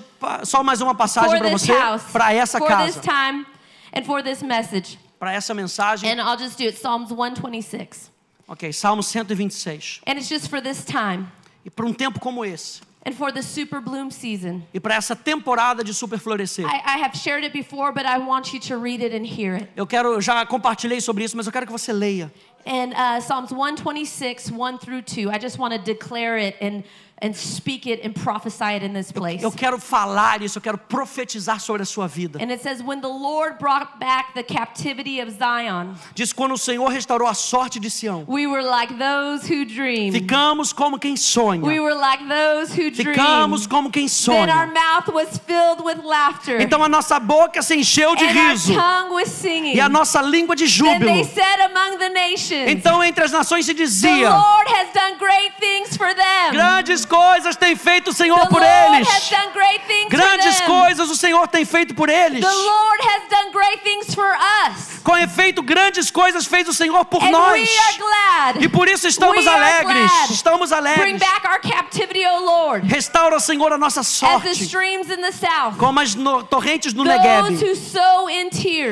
só 0.45 0.63
mais 0.63 0.81
uma 0.81 0.95
passagem 0.95 1.37
para 1.37 1.49
this 1.49 1.61
você, 1.61 1.73
para 2.11 2.33
essa 2.33 2.57
for 2.57 2.67
this 2.67 2.95
casa, 2.95 3.01
time, 3.01 3.45
and 3.95 4.03
for 4.05 4.23
this 4.23 4.41
message. 4.41 4.97
para 5.19 5.33
essa 5.33 5.53
mensagem. 5.53 6.09
And 6.09 6.21
I'll 6.21 6.37
just 6.39 6.57
do 6.57 6.63
it. 6.63 6.77
Psalms 6.79 7.11
126. 7.11 8.11
Ok, 8.47 8.71
Salmo 8.71 9.03
126. 9.03 10.01
And 10.07 10.13
it's 10.17 10.29
just 10.29 10.49
for 10.49 10.61
this 10.61 10.85
time 10.85 11.27
E 11.65 11.69
para 11.69 11.85
um 11.85 11.91
tempo 11.93 12.17
como 12.19 12.45
esse, 12.45 12.79
and 13.07 13.15
for 13.15 13.31
the 13.31 13.41
super 13.41 13.79
bloom 13.79 14.11
season. 14.11 14.61
e 14.73 14.79
para 14.81 14.95
essa 14.95 15.15
temporada 15.15 15.81
de 15.81 15.93
super 15.93 16.19
florescer. 16.19 16.65
I, 16.65 16.97
I 16.97 16.97
have 17.03 17.15
shared 17.17 17.45
it 17.45 17.53
before, 17.53 17.93
but 17.93 18.05
I 18.05 18.17
want 18.17 18.53
you 18.53 18.59
to 18.59 18.77
read 18.77 19.01
it 19.01 19.15
and 19.15 19.25
hear 19.25 19.55
it. 19.55 19.69
Eu 19.77 19.87
quero, 19.87 20.19
já 20.19 20.45
compartilhei 20.45 20.99
sobre 20.99 21.23
isso, 21.23 21.37
mas 21.37 21.45
eu 21.45 21.51
quero 21.53 21.65
que 21.65 21.71
você 21.71 21.93
leia. 21.93 22.29
And 22.65 22.91
uh, 22.93 23.21
Psalms 23.21 23.51
126, 23.53 24.51
1 24.51 24.77
through 24.79 25.03
2, 25.03 25.29
I 25.29 25.39
just 25.39 25.57
want 25.57 25.73
to 25.73 25.79
declare 25.79 26.37
it 26.37 26.57
and, 26.61 26.83
and 27.19 27.35
speak 27.35 27.87
it 27.87 28.01
and 28.05 28.13
prophesy 28.13 28.75
it 28.75 28.83
in 28.85 28.93
this 28.93 29.11
place. 29.11 29.41
Eu 29.43 29.51
quero 29.51 29.79
falar 29.79 30.41
isso, 30.43 30.57
eu 30.59 30.61
quero 30.61 30.77
profetizar 30.77 31.59
sobre 31.59 31.81
a 31.81 31.85
sua 31.85 32.07
vida. 32.07 32.37
And 32.39 32.51
it 32.51 32.61
says, 32.61 32.81
When 32.83 33.01
the 33.01 33.07
Lord 33.09 33.57
brought 33.59 33.99
back 33.99 34.33
the 34.35 34.43
captivity 34.43 35.19
of 35.19 35.31
Zion, 35.31 35.95
Diz 36.13 36.31
quando 36.31 36.53
o 36.53 36.57
Senhor 36.57 36.87
restaurou 36.91 37.27
a 37.27 37.33
sorte 37.33 37.79
de 37.79 37.89
Sião. 37.89 38.23
we 38.27 38.45
were 38.45 38.61
like 38.63 38.93
those 38.99 39.47
who 39.51 39.65
dream. 39.65 40.11
Ficamos 40.13 40.71
como 40.71 40.99
quem 40.99 41.13
We 41.13 41.17
sonha. 41.17 41.61
were 41.81 41.95
like 41.95 42.23
those 42.27 42.71
who 42.73 42.91
dream. 42.91 43.15
Ficamos 43.15 43.65
como 43.67 43.89
quem 43.89 44.05
Then 44.07 44.49
our 44.49 44.67
sonha. 44.67 44.73
mouth 44.73 45.07
was 45.13 45.39
filled 45.39 45.83
with 45.83 46.03
laughter, 46.03 46.61
Então 46.61 46.83
a 46.83 46.87
nossa 46.89 47.19
boca 47.19 47.61
se 47.63 47.75
encheu 47.75 48.15
de 48.15 48.25
and 48.25 48.37
our 48.37 48.51
riso 48.51 48.73
tongue 48.75 49.13
was 49.15 49.27
singing. 49.29 49.73
e 49.75 49.79
a 49.81 49.89
nossa 49.89 50.21
língua 50.21 50.55
de 50.55 50.65
Then 50.67 50.99
they 50.99 51.23
júbilo. 51.23 51.25
said 51.33 51.61
among 51.71 51.97
the 51.97 52.09
nations, 52.09 52.69
Então 52.69 53.03
entre 53.03 53.23
as 53.23 53.31
nações 53.31 53.65
se 53.65 53.73
The 53.73 53.83
dizia: 53.83 54.29
Lord 54.29 54.69
has 54.69 54.93
done 54.93 55.17
great 55.17 55.53
things 55.59 55.97
for 55.97 56.13
them. 56.13 56.51
Grandes 56.51 57.06
coisas 57.07 57.55
tem 57.55 57.75
feito 57.75 58.09
o 58.09 58.13
Senhor 58.13 58.47
por 58.47 58.61
eles. 58.61 59.07
Grandes 60.09 60.61
coisas 60.61 61.09
o 61.09 61.15
Senhor 61.15 61.47
tem 61.47 61.65
feito 61.65 61.95
por 61.95 62.09
eles. 62.09 62.45
Com 65.03 65.15
efeito, 65.17 65.61
grandes 65.63 66.11
coisas 66.11 66.45
fez 66.45 66.67
o 66.67 66.73
Senhor 66.73 67.05
por 67.05 67.23
and 67.23 67.31
nós. 67.31 67.69
E 68.59 68.67
por 68.67 68.87
isso 68.89 69.07
estamos 69.07 69.45
We 69.45 69.49
alegres. 69.51 70.11
Estamos 70.29 70.69
Bring 70.69 70.77
alegres. 70.79 71.19
back 71.19 71.47
our 71.47 71.59
captivity, 71.61 72.25
O 72.25 72.39
Lord, 72.43 72.85
Restaura, 72.87 73.39
Senhor, 73.39 73.71
a 73.71 73.77
nossa 73.77 74.03
sorte. 74.03 74.67
Como 75.77 75.99
as 75.99 76.13
no- 76.13 76.43
torrentes 76.43 76.93
no 76.93 77.03
Negev. 77.05 77.47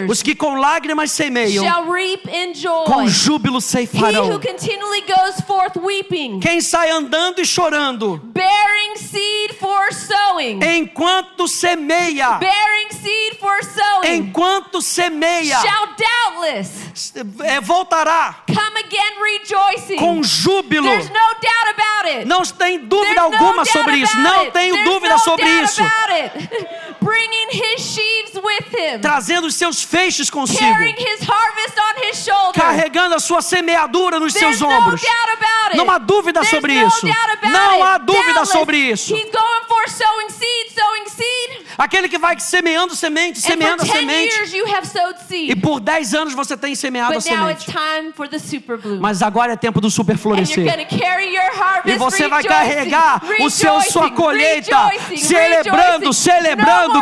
Os 0.10 0.24
que 0.24 0.34
com 0.36 0.56
lágrimas 0.56 1.12
semeiam, 1.12 1.66
shall 1.66 1.92
reap 1.92 2.26
in 2.30 2.54
joy. 2.54 2.86
com 2.86 3.08
júbilo 3.08 3.56
He 3.56 3.58
who 3.58 3.62
ceifarão. 3.62 4.40
continually 4.40 5.02
goes 5.02 5.42
forth 5.46 5.78
weeping, 5.78 6.40
Quem 6.40 6.62
sai 6.62 6.90
andando 6.92 7.40
e 7.42 7.46
chorando, 7.46 8.05
bearing 8.24 8.96
seed 8.96 9.56
for 9.56 9.92
sowing, 9.92 10.62
enquanto 10.64 11.48
semeia, 11.48 12.40
bearing 12.40 12.92
seed 12.92 13.38
for 13.40 13.64
sowing, 13.64 14.16
enquanto 14.18 14.82
semeia, 14.82 15.60
shall 15.62 15.88
doubtless 15.96 17.14
é, 17.44 17.60
voltará 17.62 18.44
come 18.48 18.80
again 18.80 19.14
rejoicing. 19.22 19.98
com 19.98 20.24
júbilo. 20.24 20.88
There's 20.88 21.10
no 21.10 21.16
doubt 21.16 21.68
about 21.74 22.20
it. 22.20 22.26
Não 22.26 22.42
tem 22.44 22.80
dúvida 22.80 23.22
There's 23.22 23.34
alguma 23.42 23.66
sobre 23.66 23.98
isso. 23.98 24.18
Não 24.18 24.52
tenho 24.52 24.84
dúvida 24.84 25.18
sobre 25.20 25.46
isso. 25.62 25.82
about 27.06 27.16
it. 27.16 27.26
Bringing 27.26 27.50
his 27.52 27.82
sheaves 27.82 28.34
with 28.36 28.66
him, 28.76 29.00
Trazendo 29.02 29.48
os 29.48 29.56
seus 29.56 29.84
feixes 29.84 30.30
consigo, 30.30 30.60
carrying 30.60 30.96
his 30.98 31.22
harvest 31.28 31.78
on 31.78 32.08
his 32.08 32.24
shoulder. 32.24 32.60
carregando 32.60 33.16
a 33.16 33.20
sua 33.20 33.42
semeadura 33.42 34.20
nos 34.20 34.34
There's 34.34 34.58
seus 34.58 34.62
no 34.62 34.76
ombros. 34.76 35.02
doubt 35.02 35.32
about 35.38 35.72
it. 35.72 35.78
Não 35.78 35.90
há 35.92 35.98
dúvida 35.98 36.40
There's 36.42 36.50
sobre 36.50 36.82
no 36.82 36.88
isso. 36.88 37.06
doubt 37.06 37.32
about 37.34 37.52
Não 37.54 37.84
há 37.84 37.98
dúvida 37.98 38.24
Doubtless, 38.34 38.52
sobre 38.52 38.78
isso. 38.78 39.14
He's 39.16 39.32
going 39.32 39.66
for 39.68 39.90
sowing 39.90 40.30
seed, 40.30 40.72
sowing 40.76 41.10
seed. 41.10 41.66
Aquele 41.78 42.08
que 42.08 42.18
vai 42.18 42.40
semeando 42.40 42.96
semente, 42.96 43.40
And 43.40 43.42
semeando 43.42 43.86
for 43.86 43.92
a 43.92 44.00
10 44.00 44.00
semente. 44.00 44.36
years 44.36 44.54
you 44.54 44.66
have 44.74 44.88
sowed 44.88 45.16
E 45.32 45.56
por 45.56 45.80
10 45.82 46.14
anos 46.14 46.34
você 46.34 46.56
tem 46.56 46.74
semeado 46.76 47.12
a 47.14 47.16
But 47.18 47.26
now 47.30 47.50
it's 47.50 47.66
semente. 47.66 47.72
time 48.02 48.14
for 48.14 48.28
the 48.30 48.40
super 48.40 48.78
bloom. 48.78 49.00
Mas 49.02 49.22
agora 49.22 49.54
é 49.54 49.56
tempo 49.58 49.82
do 49.82 49.90
super 49.90 50.14
And 50.14 50.16
you're 50.16 50.46
florescer. 50.46 50.64
going 50.66 50.86
to 50.86 50.98
carry 50.98 51.36
your 51.36 51.52
harvest 51.54 51.96
E 51.96 51.98
você 51.98 52.28
vai 52.30 52.44
carregar 52.44 53.22
o 53.42 53.50
seu 53.50 53.82
sua 53.82 54.10
colheita, 54.12 54.88
rejoicing, 54.88 55.18
celebrando, 55.18 56.00
rejoicing. 56.12 56.14
celebrando. 56.32 56.95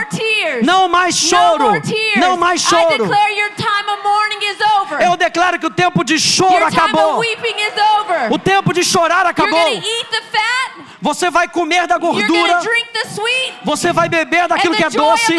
Não 0.63 0.87
mais 0.89 1.21
No 1.21 1.29
choro. 1.29 1.63
more 1.65 1.81
tears. 1.81 2.17
Não 2.17 2.37
mais 2.37 2.61
I 2.61 2.65
choro. 2.65 3.03
declare 3.05 3.33
your 3.39 3.51
time 3.55 3.89
of 3.91 4.03
mourning 4.03 4.45
is 4.45 4.57
over. 4.79 5.01
Eu 5.01 5.17
declaro 5.17 5.59
que 5.59 5.65
o 5.65 5.69
tempo 5.69 6.03
de 6.03 6.19
choro 6.19 6.53
your 6.53 6.69
time 6.69 6.81
of 6.81 6.89
acabou. 6.91 7.19
weeping 7.19 7.55
is 7.59 7.73
over. 7.99 8.33
O 8.33 8.39
tempo 8.39 8.73
de 8.73 8.83
chorar 8.83 9.25
acabou. 9.25 9.51
going 9.51 9.81
to 9.81 9.87
eat 9.87 10.09
the 10.09 10.21
fat. 10.31 10.83
Você 11.01 11.29
vai 11.29 11.49
comer 11.49 11.85
da 11.85 11.97
gordura. 11.97 12.59
to 12.59 12.63
drink 12.63 12.87
the 12.93 13.05
sweet. 13.09 13.53
Você 13.65 13.91
vai 13.91 14.07
beber 14.07 14.47
daquilo 14.47 14.73
que 14.73 14.85
é 14.85 14.89
doce. 14.89 15.33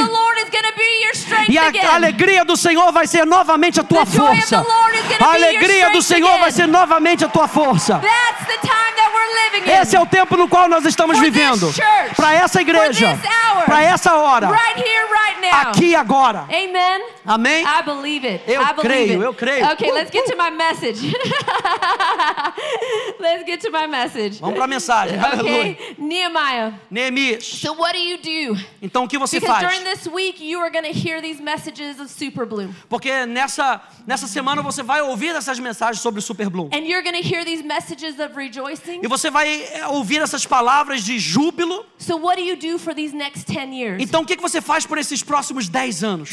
E 1.49 1.59
a 1.59 1.95
alegria 1.95 2.45
do 2.45 2.57
Senhor 2.57 2.93
vai 2.93 3.07
ser 3.07 3.25
novamente 3.27 3.81
a 3.81 3.83
tua 3.83 4.05
força. 4.05 4.64
A 5.21 5.33
alegria 5.33 5.90
do 5.90 6.03
Senhor 6.03 6.38
vai 6.38 6.53
ser 6.53 6.69
novamente 6.69 7.25
a 7.25 7.29
tua 7.29 7.49
força. 7.49 8.01
Esse 9.81 9.97
é 9.97 10.01
o 10.01 10.07
tempo 10.07 10.37
no 10.37 10.49
qual 10.49 10.69
nós 10.69 10.85
estamos 10.85 11.19
vivendo. 11.19 11.73
Para 12.17 12.35
essa 12.35 12.61
igreja. 12.61 13.19
Para 13.64 13.83
essa 13.83 14.14
hora. 14.17 14.34
Right 14.42 14.77
here, 14.77 15.07
right 15.07 15.40
now. 15.40 15.70
Aqui 15.70 15.87
e 15.90 15.94
agora. 15.94 16.47
Amen. 16.51 17.03
Amém? 17.25 17.64
I 17.64 17.83
believe 17.83 18.27
it. 18.27 18.42
Eu 18.47 18.61
I 18.61 18.73
believe 18.73 18.83
creio, 18.83 19.20
it. 19.20 19.25
eu 19.25 19.35
creio. 19.35 19.66
Okay, 19.73 19.90
Uh, 19.90 19.94
let's 19.94 20.11
get 20.11 20.27
to 20.27 20.37
my 20.37 20.51
message. 20.51 21.01
let's 23.20 23.44
get 23.44 23.61
to 23.61 23.70
my 23.70 23.87
message. 23.87 24.40
Vamos 24.40 24.55
para 24.57 24.64
a 24.64 24.68
mensagem. 24.68 25.18
Aleluia. 25.18 25.73
Okay, 25.73 25.94
Nehemiah. 25.99 26.73
Neemias. 26.90 27.44
So 27.44 27.73
what 27.75 27.92
do 27.94 28.01
you 28.01 28.18
do? 28.18 28.59
Então 28.83 29.05
o 29.05 29.09
que 29.09 29.18
você 29.18 29.40
Because 29.40 29.61
faz? 29.61 29.73
during 29.73 29.85
this 29.85 30.07
week 30.09 30.40
you 30.40 30.61
are 30.61 30.70
going 30.70 30.85
to 30.85 30.92
hear 30.92 31.20
these 31.20 31.40
messages 31.40 32.01
of 32.01 32.11
Super 32.11 32.44
Bloom. 32.47 32.75
Porque 32.88 33.27
nessa, 33.27 33.81
nessa 34.07 34.27
semana 34.27 34.62
você 34.62 34.83
vai 34.83 35.01
ouvir 35.03 35.35
essas 35.35 35.59
mensagens 35.59 36.01
sobre 36.01 36.18
o 36.18 36.23
Super 36.23 36.49
Bloom. 36.51 36.70
And 36.73 36.85
you're 36.87 37.03
going 37.03 37.20
to 37.20 37.27
hear 37.27 37.44
these 37.44 37.62
messages 37.62 38.18
of 38.18 38.35
rejoicing. 38.37 39.01
E 39.03 39.09
você 39.09 39.31
vai 39.31 39.62
é, 39.73 39.87
ouvir 39.88 40.20
essas 40.20 40.47
palavras 40.47 41.03
de 41.05 41.18
júbilo. 41.18 41.85
So 41.99 42.16
what 42.16 42.37
do 42.37 42.42
you 42.42 42.57
do 42.57 42.79
for 42.79 42.94
these 42.94 43.14
next 43.14 43.44
10 43.47 43.73
years? 43.75 44.03
Então 44.03 44.23
o 44.24 44.26
que 44.26 44.37
que 44.37 44.42
você 44.42 44.60
faz 44.60 44.87
por 44.87 44.96
esses 44.96 45.22
próximos 45.22 45.68
10 45.68 46.02
anos? 46.02 46.30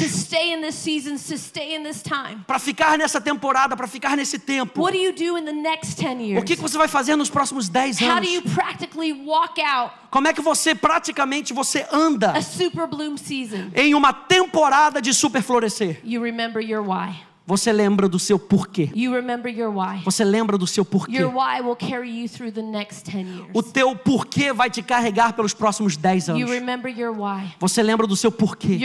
Para 2.47 2.59
ficar 2.59 2.97
nessa 2.97 3.19
temporada, 3.19 3.75
para 3.75 3.87
ficar 3.87 4.15
nesse 4.15 4.39
tempo. 4.39 4.81
What 4.81 4.97
do 4.97 5.03
you 5.03 5.11
do 5.13 5.37
in 5.37 5.43
the 5.45 5.51
next 5.51 6.01
10 6.01 6.39
O 6.39 6.43
que 6.43 6.55
que 6.55 6.61
você 6.61 6.77
vai 6.77 6.87
fazer 6.87 7.15
nos 7.15 7.29
próximos 7.29 7.67
10 7.67 8.01
How 8.01 8.07
anos? 8.11 8.27
do 8.27 8.33
you 8.33 8.41
practically 8.41 9.11
walk 9.13 9.61
out 9.61 9.93
Como 10.09 10.27
é 10.27 10.33
que 10.33 10.41
você 10.41 10.73
praticamente 10.73 11.53
você 11.53 11.85
anda 11.91 12.31
a 12.31 12.41
super 12.41 12.87
bloom 12.87 13.17
season? 13.17 13.69
em 13.75 13.93
uma 13.93 14.13
temporada 14.13 15.01
de 15.01 15.13
super 15.13 15.41
florescer? 15.43 15.99
You 16.03 16.23
remember 16.23 16.63
your 16.63 16.81
why. 16.81 17.30
Você 17.51 17.73
lembra 17.73 18.07
do 18.07 18.17
seu 18.17 18.39
porquê? 18.39 18.89
You 18.95 19.13
remember 19.13 19.51
your 19.51 19.75
why. 19.75 20.01
Você 20.05 20.23
lembra 20.23 20.57
do 20.57 20.65
seu 20.65 20.85
porquê? 20.85 21.17
Your 21.17 21.33
why 21.33 21.59
will 21.61 21.75
carry 21.75 22.21
you 22.21 22.29
through 22.29 22.53
the 22.53 22.61
next 22.61 23.03
10 23.11 23.27
years. 23.27 23.49
O 23.53 23.61
teu 23.61 23.93
porquê 23.93 24.53
vai 24.53 24.69
te 24.69 24.81
carregar 24.81 25.33
pelos 25.33 25.53
próximos 25.53 25.97
10 25.97 26.29
You 26.29 26.35
anos. 26.35 26.49
remember 26.49 26.89
your 26.89 27.11
why. 27.11 27.53
Você 27.59 27.83
lembra 27.83 28.07
do 28.07 28.15
seu 28.15 28.31
porquê? 28.31 28.79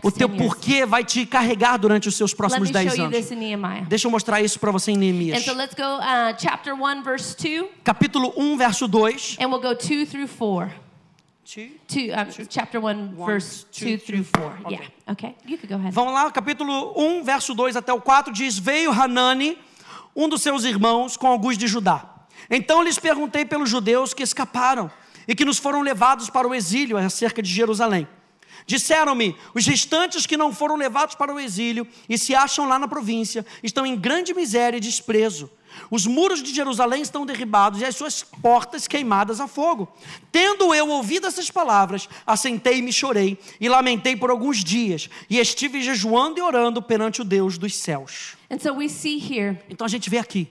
O 0.00 0.12
teu 0.12 0.28
10 0.28 0.40
years. 0.40 0.42
porquê 0.54 0.86
vai 0.86 1.02
te 1.02 1.26
carregar 1.26 1.76
durante 1.76 2.08
os 2.08 2.14
seus 2.14 2.32
próximos 2.32 2.68
me 2.68 2.74
10 2.74 2.94
show 2.94 2.98
you 2.98 3.04
anos. 3.06 3.88
Deixa 3.88 4.06
eu 4.06 4.10
mostrar 4.12 4.40
isso 4.40 4.60
para 4.60 4.70
você 4.70 4.92
em 4.92 4.94
And 4.94 4.98
Neemias. 5.00 5.44
so 5.44 5.54
let's 5.54 5.74
go 5.74 5.82
uh, 5.82 6.36
chapter 6.38 6.72
1 6.72 7.02
verse 7.02 7.36
2 7.36 7.66
Capítulo 7.82 8.32
1, 8.36 8.56
verso 8.56 8.86
2. 8.86 9.38
and 9.40 9.48
we'll 9.48 9.60
go 9.60 9.74
2 9.74 10.06
through 10.06 10.28
4. 10.28 10.85
Two, 11.46 12.10
um, 12.10 12.46
chapter 12.50 12.80
1 12.80 13.14
verse 13.24 13.66
2 13.70 13.98
through 13.98 14.24
4. 14.24 14.62
Okay. 14.64 14.74
Yeah. 14.74 14.88
Okay. 15.12 15.36
You 15.46 15.56
could 15.56 15.68
go 15.68 15.76
ahead. 15.76 15.94
Vamos 15.94 16.12
lá, 16.12 16.28
capítulo 16.32 16.92
1, 16.96 17.22
verso 17.22 17.54
2 17.54 17.76
até 17.76 17.92
o 17.92 18.00
4 18.00 18.32
diz: 18.32 18.58
Veio 18.58 18.90
Hanani, 18.90 19.56
um 20.16 20.28
dos 20.28 20.42
seus 20.42 20.64
irmãos, 20.64 21.16
com 21.16 21.28
alguns 21.28 21.56
de 21.56 21.68
Judá. 21.68 22.26
Então 22.50 22.82
lhes 22.82 22.98
perguntei 22.98 23.44
pelos 23.44 23.70
judeus 23.70 24.12
que 24.12 24.24
escaparam 24.24 24.90
e 25.28 25.36
que 25.36 25.44
nos 25.44 25.56
foram 25.58 25.82
levados 25.82 26.28
para 26.28 26.48
o 26.48 26.54
exílio 26.54 26.96
acerca 26.98 27.40
de 27.40 27.48
Jerusalém. 27.48 28.08
Disseram-me: 28.66 29.36
os 29.54 29.64
restantes 29.66 30.26
que 30.26 30.36
não 30.36 30.52
foram 30.52 30.74
levados 30.74 31.14
para 31.14 31.32
o 31.32 31.38
exílio 31.38 31.86
e 32.08 32.18
se 32.18 32.34
acham 32.34 32.66
lá 32.66 32.76
na 32.76 32.88
província 32.88 33.46
estão 33.62 33.86
em 33.86 33.96
grande 33.96 34.34
miséria 34.34 34.78
e 34.78 34.80
desprezo. 34.80 35.48
Os 35.90 36.06
muros 36.06 36.42
de 36.42 36.54
Jerusalém 36.54 37.02
estão 37.02 37.24
derribados 37.26 37.80
e 37.80 37.84
as 37.84 37.94
suas 37.96 38.22
portas 38.22 38.86
queimadas 38.86 39.40
a 39.40 39.46
fogo. 39.48 39.88
Tendo 40.32 40.74
eu 40.74 40.88
ouvido 40.88 41.26
essas 41.26 41.50
palavras, 41.50 42.08
assentei-me 42.26 42.90
e 42.90 42.92
chorei 42.92 43.38
e 43.60 43.68
lamentei 43.68 44.16
por 44.16 44.30
alguns 44.30 44.62
dias 44.64 45.08
e 45.30 45.38
estive 45.38 45.82
jejuando 45.82 46.38
e 46.38 46.42
orando 46.42 46.80
perante 46.82 47.20
o 47.20 47.24
Deus 47.24 47.58
dos 47.58 47.74
céus. 47.76 48.36
And 48.50 48.58
so 48.58 48.72
we 48.74 48.88
see 48.88 49.18
here 49.18 49.58
Então 49.68 49.84
a 49.84 49.88
gente 49.88 50.08
vê 50.08 50.18
aqui 50.18 50.48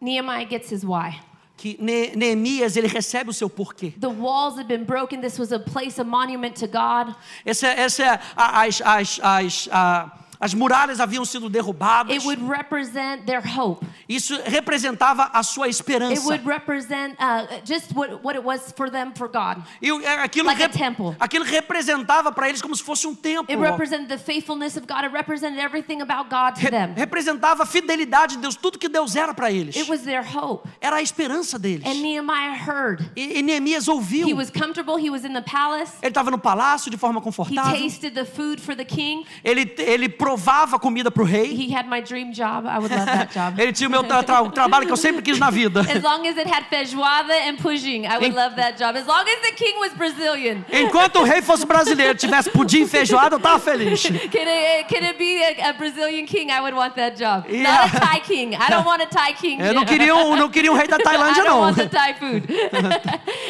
Nehemiah 0.00 0.44
gets 0.48 0.70
his 0.70 0.82
why. 0.84 1.20
que 1.56 1.78
Ne- 1.80 2.14
Neemias 2.14 2.76
ele 2.76 2.86
recebe 2.86 3.30
o 3.30 3.32
seu 3.32 3.48
porquê. 3.48 3.92
The 3.98 4.08
walls 4.08 4.58
had 4.58 4.66
been 4.66 4.84
broken. 4.84 5.20
This 5.22 5.38
was 5.38 5.52
a 5.52 5.58
place, 5.58 5.98
a 5.98 6.04
monument 6.04 6.52
to 6.60 6.66
God. 6.66 7.14
Essa, 7.46 7.68
essa 7.68 8.02
é 8.04 8.20
as, 8.36 8.80
as, 8.82 9.20
as, 9.22 9.68
a- 9.72 10.12
as 10.40 10.54
muralhas 10.54 11.00
haviam 11.00 11.24
sido 11.24 11.48
derrubadas. 11.48 12.14
It 12.14 12.24
would 12.24 12.42
represent 12.42 13.24
their 13.26 13.40
hope. 13.40 13.84
Isso 14.08 14.34
representava 14.46 15.30
a 15.32 15.42
sua 15.42 15.66
It 15.66 15.70
esperança. 15.76 16.22
would 16.26 16.44
represent 16.46 17.16
uh, 17.18 17.46
just 17.64 17.92
what, 17.94 18.22
what 18.22 18.36
it 18.36 18.44
was 18.44 18.72
for 18.76 18.90
them 18.90 19.12
for 19.14 19.28
God. 19.28 19.62
E 19.80 19.90
é, 19.90 20.22
aquilo, 20.22 20.46
Like 20.46 20.62
a 20.62 20.66
rep- 20.66 20.76
temple. 20.76 21.16
aquilo 21.18 21.44
representava 21.44 22.30
para 22.32 22.48
eles 22.48 22.60
como 22.62 22.74
se 22.76 22.82
fosse 22.82 23.06
um 23.06 23.14
templo. 23.14 23.46
It 23.54 23.58
represented 23.60 24.08
the 24.08 24.18
faithfulness 24.18 24.76
of 24.76 24.86
God. 24.86 25.04
It 25.04 25.12
represented 25.12 25.58
everything 25.58 26.00
about 26.02 26.28
God 26.30 26.54
to 26.60 26.66
Re- 26.66 26.70
them. 26.70 26.94
representava 26.96 27.62
a 27.62 27.66
fidelidade 27.66 28.36
de 28.36 28.42
Deus, 28.42 28.56
tudo 28.56 28.78
que 28.78 28.88
Deus 28.88 29.16
era 29.16 29.34
para 29.34 29.50
eles. 29.50 29.76
It 29.76 29.88
was 29.88 30.02
their 30.02 30.22
hope. 30.22 30.68
Era 30.80 30.96
a 30.96 31.02
esperança 31.02 31.58
deles. 31.58 31.84
And 31.86 32.00
Nehemiah 32.02 32.54
heard. 32.54 33.10
E, 33.16 33.38
e 33.38 33.42
Neemias 33.42 33.86
He 33.86 33.90
ouviu. 33.90 34.36
was 34.36 34.50
comfortable. 34.50 34.96
He 34.96 35.10
was 35.10 35.24
in 35.24 35.32
the 35.32 35.42
palace. 35.42 35.92
Ele 36.02 36.10
estava 36.10 36.30
no 36.30 36.38
palácio 36.38 36.90
de 36.90 36.96
forma 36.96 37.20
He 37.20 37.22
confortável. 37.22 37.72
tasted 37.80 38.14
the 38.14 38.24
food 38.24 38.60
for 38.60 38.74
the 38.76 38.84
king. 38.84 39.24
Ele, 39.44 39.72
ele 39.78 40.08
provava 40.26 40.76
comida 40.76 41.08
para 41.08 41.22
o 41.22 41.26
rei. 41.26 41.52
He 41.54 41.72
had 41.72 41.86
my 41.88 42.00
dream 42.02 42.32
job. 42.32 42.66
I 42.66 42.78
would 42.78 42.90
love 42.92 43.06
that 43.06 43.32
job. 43.32 43.60
Ele 43.62 43.72
tinha 43.72 43.86
o 43.86 43.90
meu 43.90 44.02
tra- 44.02 44.24
tra- 44.24 44.50
trabalho 44.50 44.84
que 44.84 44.92
eu 44.92 44.96
sempre 44.96 45.22
quis 45.22 45.38
na 45.38 45.50
vida. 45.50 45.82
As 45.88 46.02
long 46.02 46.26
as 46.26 46.36
it 46.36 46.48
had 46.50 46.64
feijoada 46.68 47.32
and 47.48 47.56
pudding, 47.58 48.06
I 48.06 48.18
would 48.18 48.32
En- 48.32 48.34
love 48.34 48.56
that 48.56 48.76
job. 48.76 48.96
As 48.98 49.06
long 49.06 49.22
as 49.22 49.40
the 49.48 49.52
king 49.54 49.78
was 49.78 49.92
Brazilian. 49.94 50.64
Enquanto 50.72 51.20
o 51.20 51.22
rei 51.22 51.40
fosse 51.42 51.64
brasileiro, 51.64 52.16
tivesse 52.18 52.50
pudim 52.50 52.82
e 52.82 52.86
feijoada, 52.88 53.36
eu 53.36 53.38
estava 53.38 53.60
feliz. 53.60 54.04
It, 54.10 54.88
can 54.88 55.04
it 55.04 55.16
be 55.18 55.42
a, 55.62 55.70
a 55.70 55.72
Brazilian 55.74 56.26
king? 56.26 56.50
I 56.50 56.60
would 56.60 56.74
want 56.74 56.94
that 56.96 57.16
job. 57.16 57.46
Yeah. 57.48 57.62
Not 57.86 57.96
a 57.96 58.00
Thai 58.00 58.20
king. 58.20 58.54
I 58.56 58.68
don't 58.68 58.84
want 58.84 59.00
a 59.02 59.06
Thai 59.06 59.32
king. 59.34 59.60
Eu 59.62 59.74
não 59.74 59.84
queria, 59.84 60.14
um, 60.14 60.34
não 60.36 60.48
queria 60.48 60.72
um 60.72 60.76
rei 60.76 60.88
da 60.88 60.96
I 60.98 61.02
Tailândia, 61.02 61.44
don't 61.44 61.48
não. 61.50 61.60
want 61.60 61.76
the 61.76 61.86
Thai 61.88 62.14
food. 62.14 62.44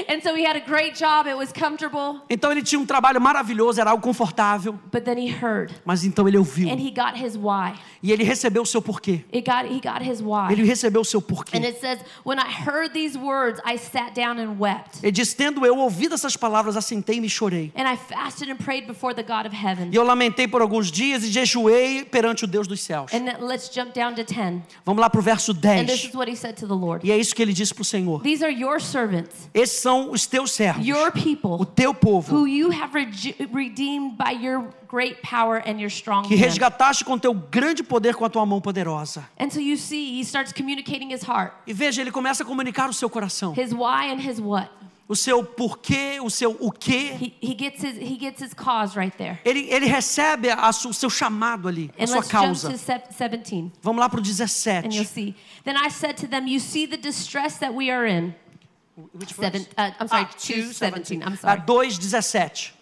and 0.08 0.20
so 0.22 0.34
he 0.36 0.44
had 0.44 0.56
a 0.56 0.60
great 0.60 0.94
job. 0.98 1.26
It 1.26 1.36
was 1.36 1.52
comfortable. 1.52 2.20
Então 2.28 2.50
ele 2.52 2.62
tinha 2.62 2.78
um 2.78 2.84
trabalho 2.86 3.20
maravilhoso, 3.20 3.80
era 3.80 3.90
algo 3.90 4.02
confortável. 4.02 4.74
But 4.92 5.04
then 5.04 5.18
he 5.18 5.30
heard 5.30 5.72
Mas 5.84 6.04
então 6.04 6.28
ele 6.28 6.36
ouviu. 6.38 6.65
And 6.70 6.80
he 6.80 6.90
got 6.90 7.16
his 7.16 7.36
why. 7.36 7.74
E 8.02 8.12
ele 8.12 8.24
recebeu 8.24 8.62
o 8.62 8.66
seu 8.66 8.80
porquê. 8.82 9.24
It 9.32 9.42
got, 9.48 9.66
he 9.70 9.80
got 9.80 10.02
his 10.02 10.20
why. 10.20 10.52
Ele 10.52 10.64
recebeu 10.64 11.00
o 11.00 11.04
seu 11.04 11.20
And 11.20 11.22
porquê. 11.22 11.56
it 11.64 11.80
says, 11.80 11.98
When 12.24 12.38
I 12.38 12.46
heard 12.50 12.92
these 12.92 13.16
words, 13.18 13.60
I 13.64 13.76
sat 13.78 14.14
down 14.14 14.38
and 14.38 14.56
wept. 14.58 14.98
Ele 15.02 15.12
diz: 15.12 15.34
Tendo 15.34 15.64
eu 15.66 15.76
ouvido 15.78 16.14
essas 16.14 16.36
palavras, 16.36 16.76
assentei-me 16.76 17.26
e 17.26 17.30
chorei. 17.30 17.72
And 17.76 17.90
I 17.90 17.96
fasted 17.96 18.50
and 18.50 18.56
prayed 18.56 18.86
before 18.86 19.14
the 19.14 19.22
God 19.22 19.46
of 19.46 19.54
heaven. 19.54 19.90
E 19.92 19.96
eu 19.96 20.04
lamentei 20.04 20.46
por 20.48 20.60
alguns 20.62 20.90
dias 20.90 21.24
e 21.24 21.30
jejuei 21.30 22.04
perante 22.04 22.44
o 22.44 22.46
Deus 22.46 22.66
dos 22.66 22.80
céus. 22.80 23.12
And 23.12 23.24
then 23.24 23.36
let's 23.40 23.70
jump 23.74 23.92
down 23.92 24.14
to 24.14 24.24
10. 24.24 24.62
Vamos 24.84 25.00
lá 25.00 25.08
para 25.10 25.18
o 25.20 25.22
verso 25.22 25.52
And 25.52 25.86
this 25.86 26.02
10. 26.02 26.04
is 26.10 26.14
what 26.14 26.30
he 26.30 26.36
said 26.36 26.54
to 26.56 26.66
the 26.66 26.74
Lord. 26.74 27.06
E 27.06 27.10
é 27.10 27.18
isso 27.18 27.34
que 27.34 27.42
ele 27.42 27.52
disse 27.52 27.72
para 27.74 27.82
o 27.82 27.84
Senhor: 27.84 28.22
These 28.22 28.44
are 28.44 28.52
your 28.54 28.80
servants, 28.80 29.48
Esses 29.54 29.80
são 29.80 30.10
os 30.10 30.26
teus 30.26 30.52
servos, 30.52 30.86
your 30.86 31.08
o 31.08 31.12
people, 31.12 31.66
teu 31.74 31.92
povo, 31.94 32.34
who 32.34 32.46
you 32.46 32.70
have 32.72 32.92
redeemed 33.52 34.16
by 34.16 34.32
your 34.32 34.64
great 34.88 35.20
power 35.22 35.62
and 35.66 35.78
your 35.80 35.90
strong 35.90 36.26
que 36.28 36.34
resgataste 36.34 37.04
com 37.04 37.18
teu 37.18 37.34
grande 37.34 37.82
poder 37.82 38.14
com 38.14 38.24
a 38.24 38.28
tua 38.30 38.44
mão 38.46 38.60
poderosa. 38.60 39.28
And 39.38 39.50
so 39.50 39.60
you 39.60 39.76
see, 39.76 40.18
he 40.18 40.24
starts 40.24 40.52
communicating 40.52 41.12
his 41.12 41.22
heart, 41.22 41.52
E 41.66 41.72
veja, 41.72 42.00
ele 42.00 42.10
começa 42.10 42.42
a 42.42 42.46
comunicar 42.46 42.88
o 42.88 42.92
seu 42.92 43.08
coração, 43.10 43.52
his 43.56 43.72
why 43.72 44.10
and 44.12 44.20
his 44.20 44.38
what. 44.40 44.70
o 45.08 45.14
seu 45.14 45.44
porquê, 45.44 46.18
o 46.20 46.28
seu 46.28 46.56
o 46.60 46.72
quê. 46.72 47.12
He, 47.20 47.34
he 47.40 47.54
gets 47.54 47.80
his 47.82 47.96
he 47.96 48.16
gets 48.18 48.42
his 48.42 48.52
cause 48.52 48.98
right 48.98 49.16
there. 49.16 49.38
Ele, 49.44 49.68
ele 49.70 49.86
recebe 49.86 50.50
a 50.50 50.68
o 50.68 50.92
seu 50.92 51.08
chamado 51.08 51.68
ali, 51.68 51.90
a 51.98 52.02
And 52.02 52.06
sua 52.08 52.16
let's 52.16 52.30
jump 52.30 52.46
causa. 52.46 52.68
17. 52.70 53.72
Vamos 53.82 54.00
lá 54.00 54.08
para 54.08 54.18
o 54.18 54.22
And 54.22 54.26
you'll 54.26 54.36
17. 54.36 55.04
see. 55.06 55.34
Then 55.64 55.76
I 55.76 55.90
said 55.90 56.16
to 56.20 56.26
them, 56.26 56.46
You 56.48 56.58
see 56.60 56.86
the 56.88 56.96
distress 56.96 57.58
that 57.58 57.72
we 57.72 57.90
are 57.90 58.04
in. 58.08 58.34
Seven, 59.28 59.66
uh, 59.76 59.90
I'm 60.00 60.08
sorry, 60.08 60.26
Ah, 60.28 60.34
2 60.38 60.72
17. 60.72 61.22
I'm 61.22 61.32
Ah, 61.34 61.36
sorry. 61.36 61.60
2, 61.90 62.00
17. 62.00 62.72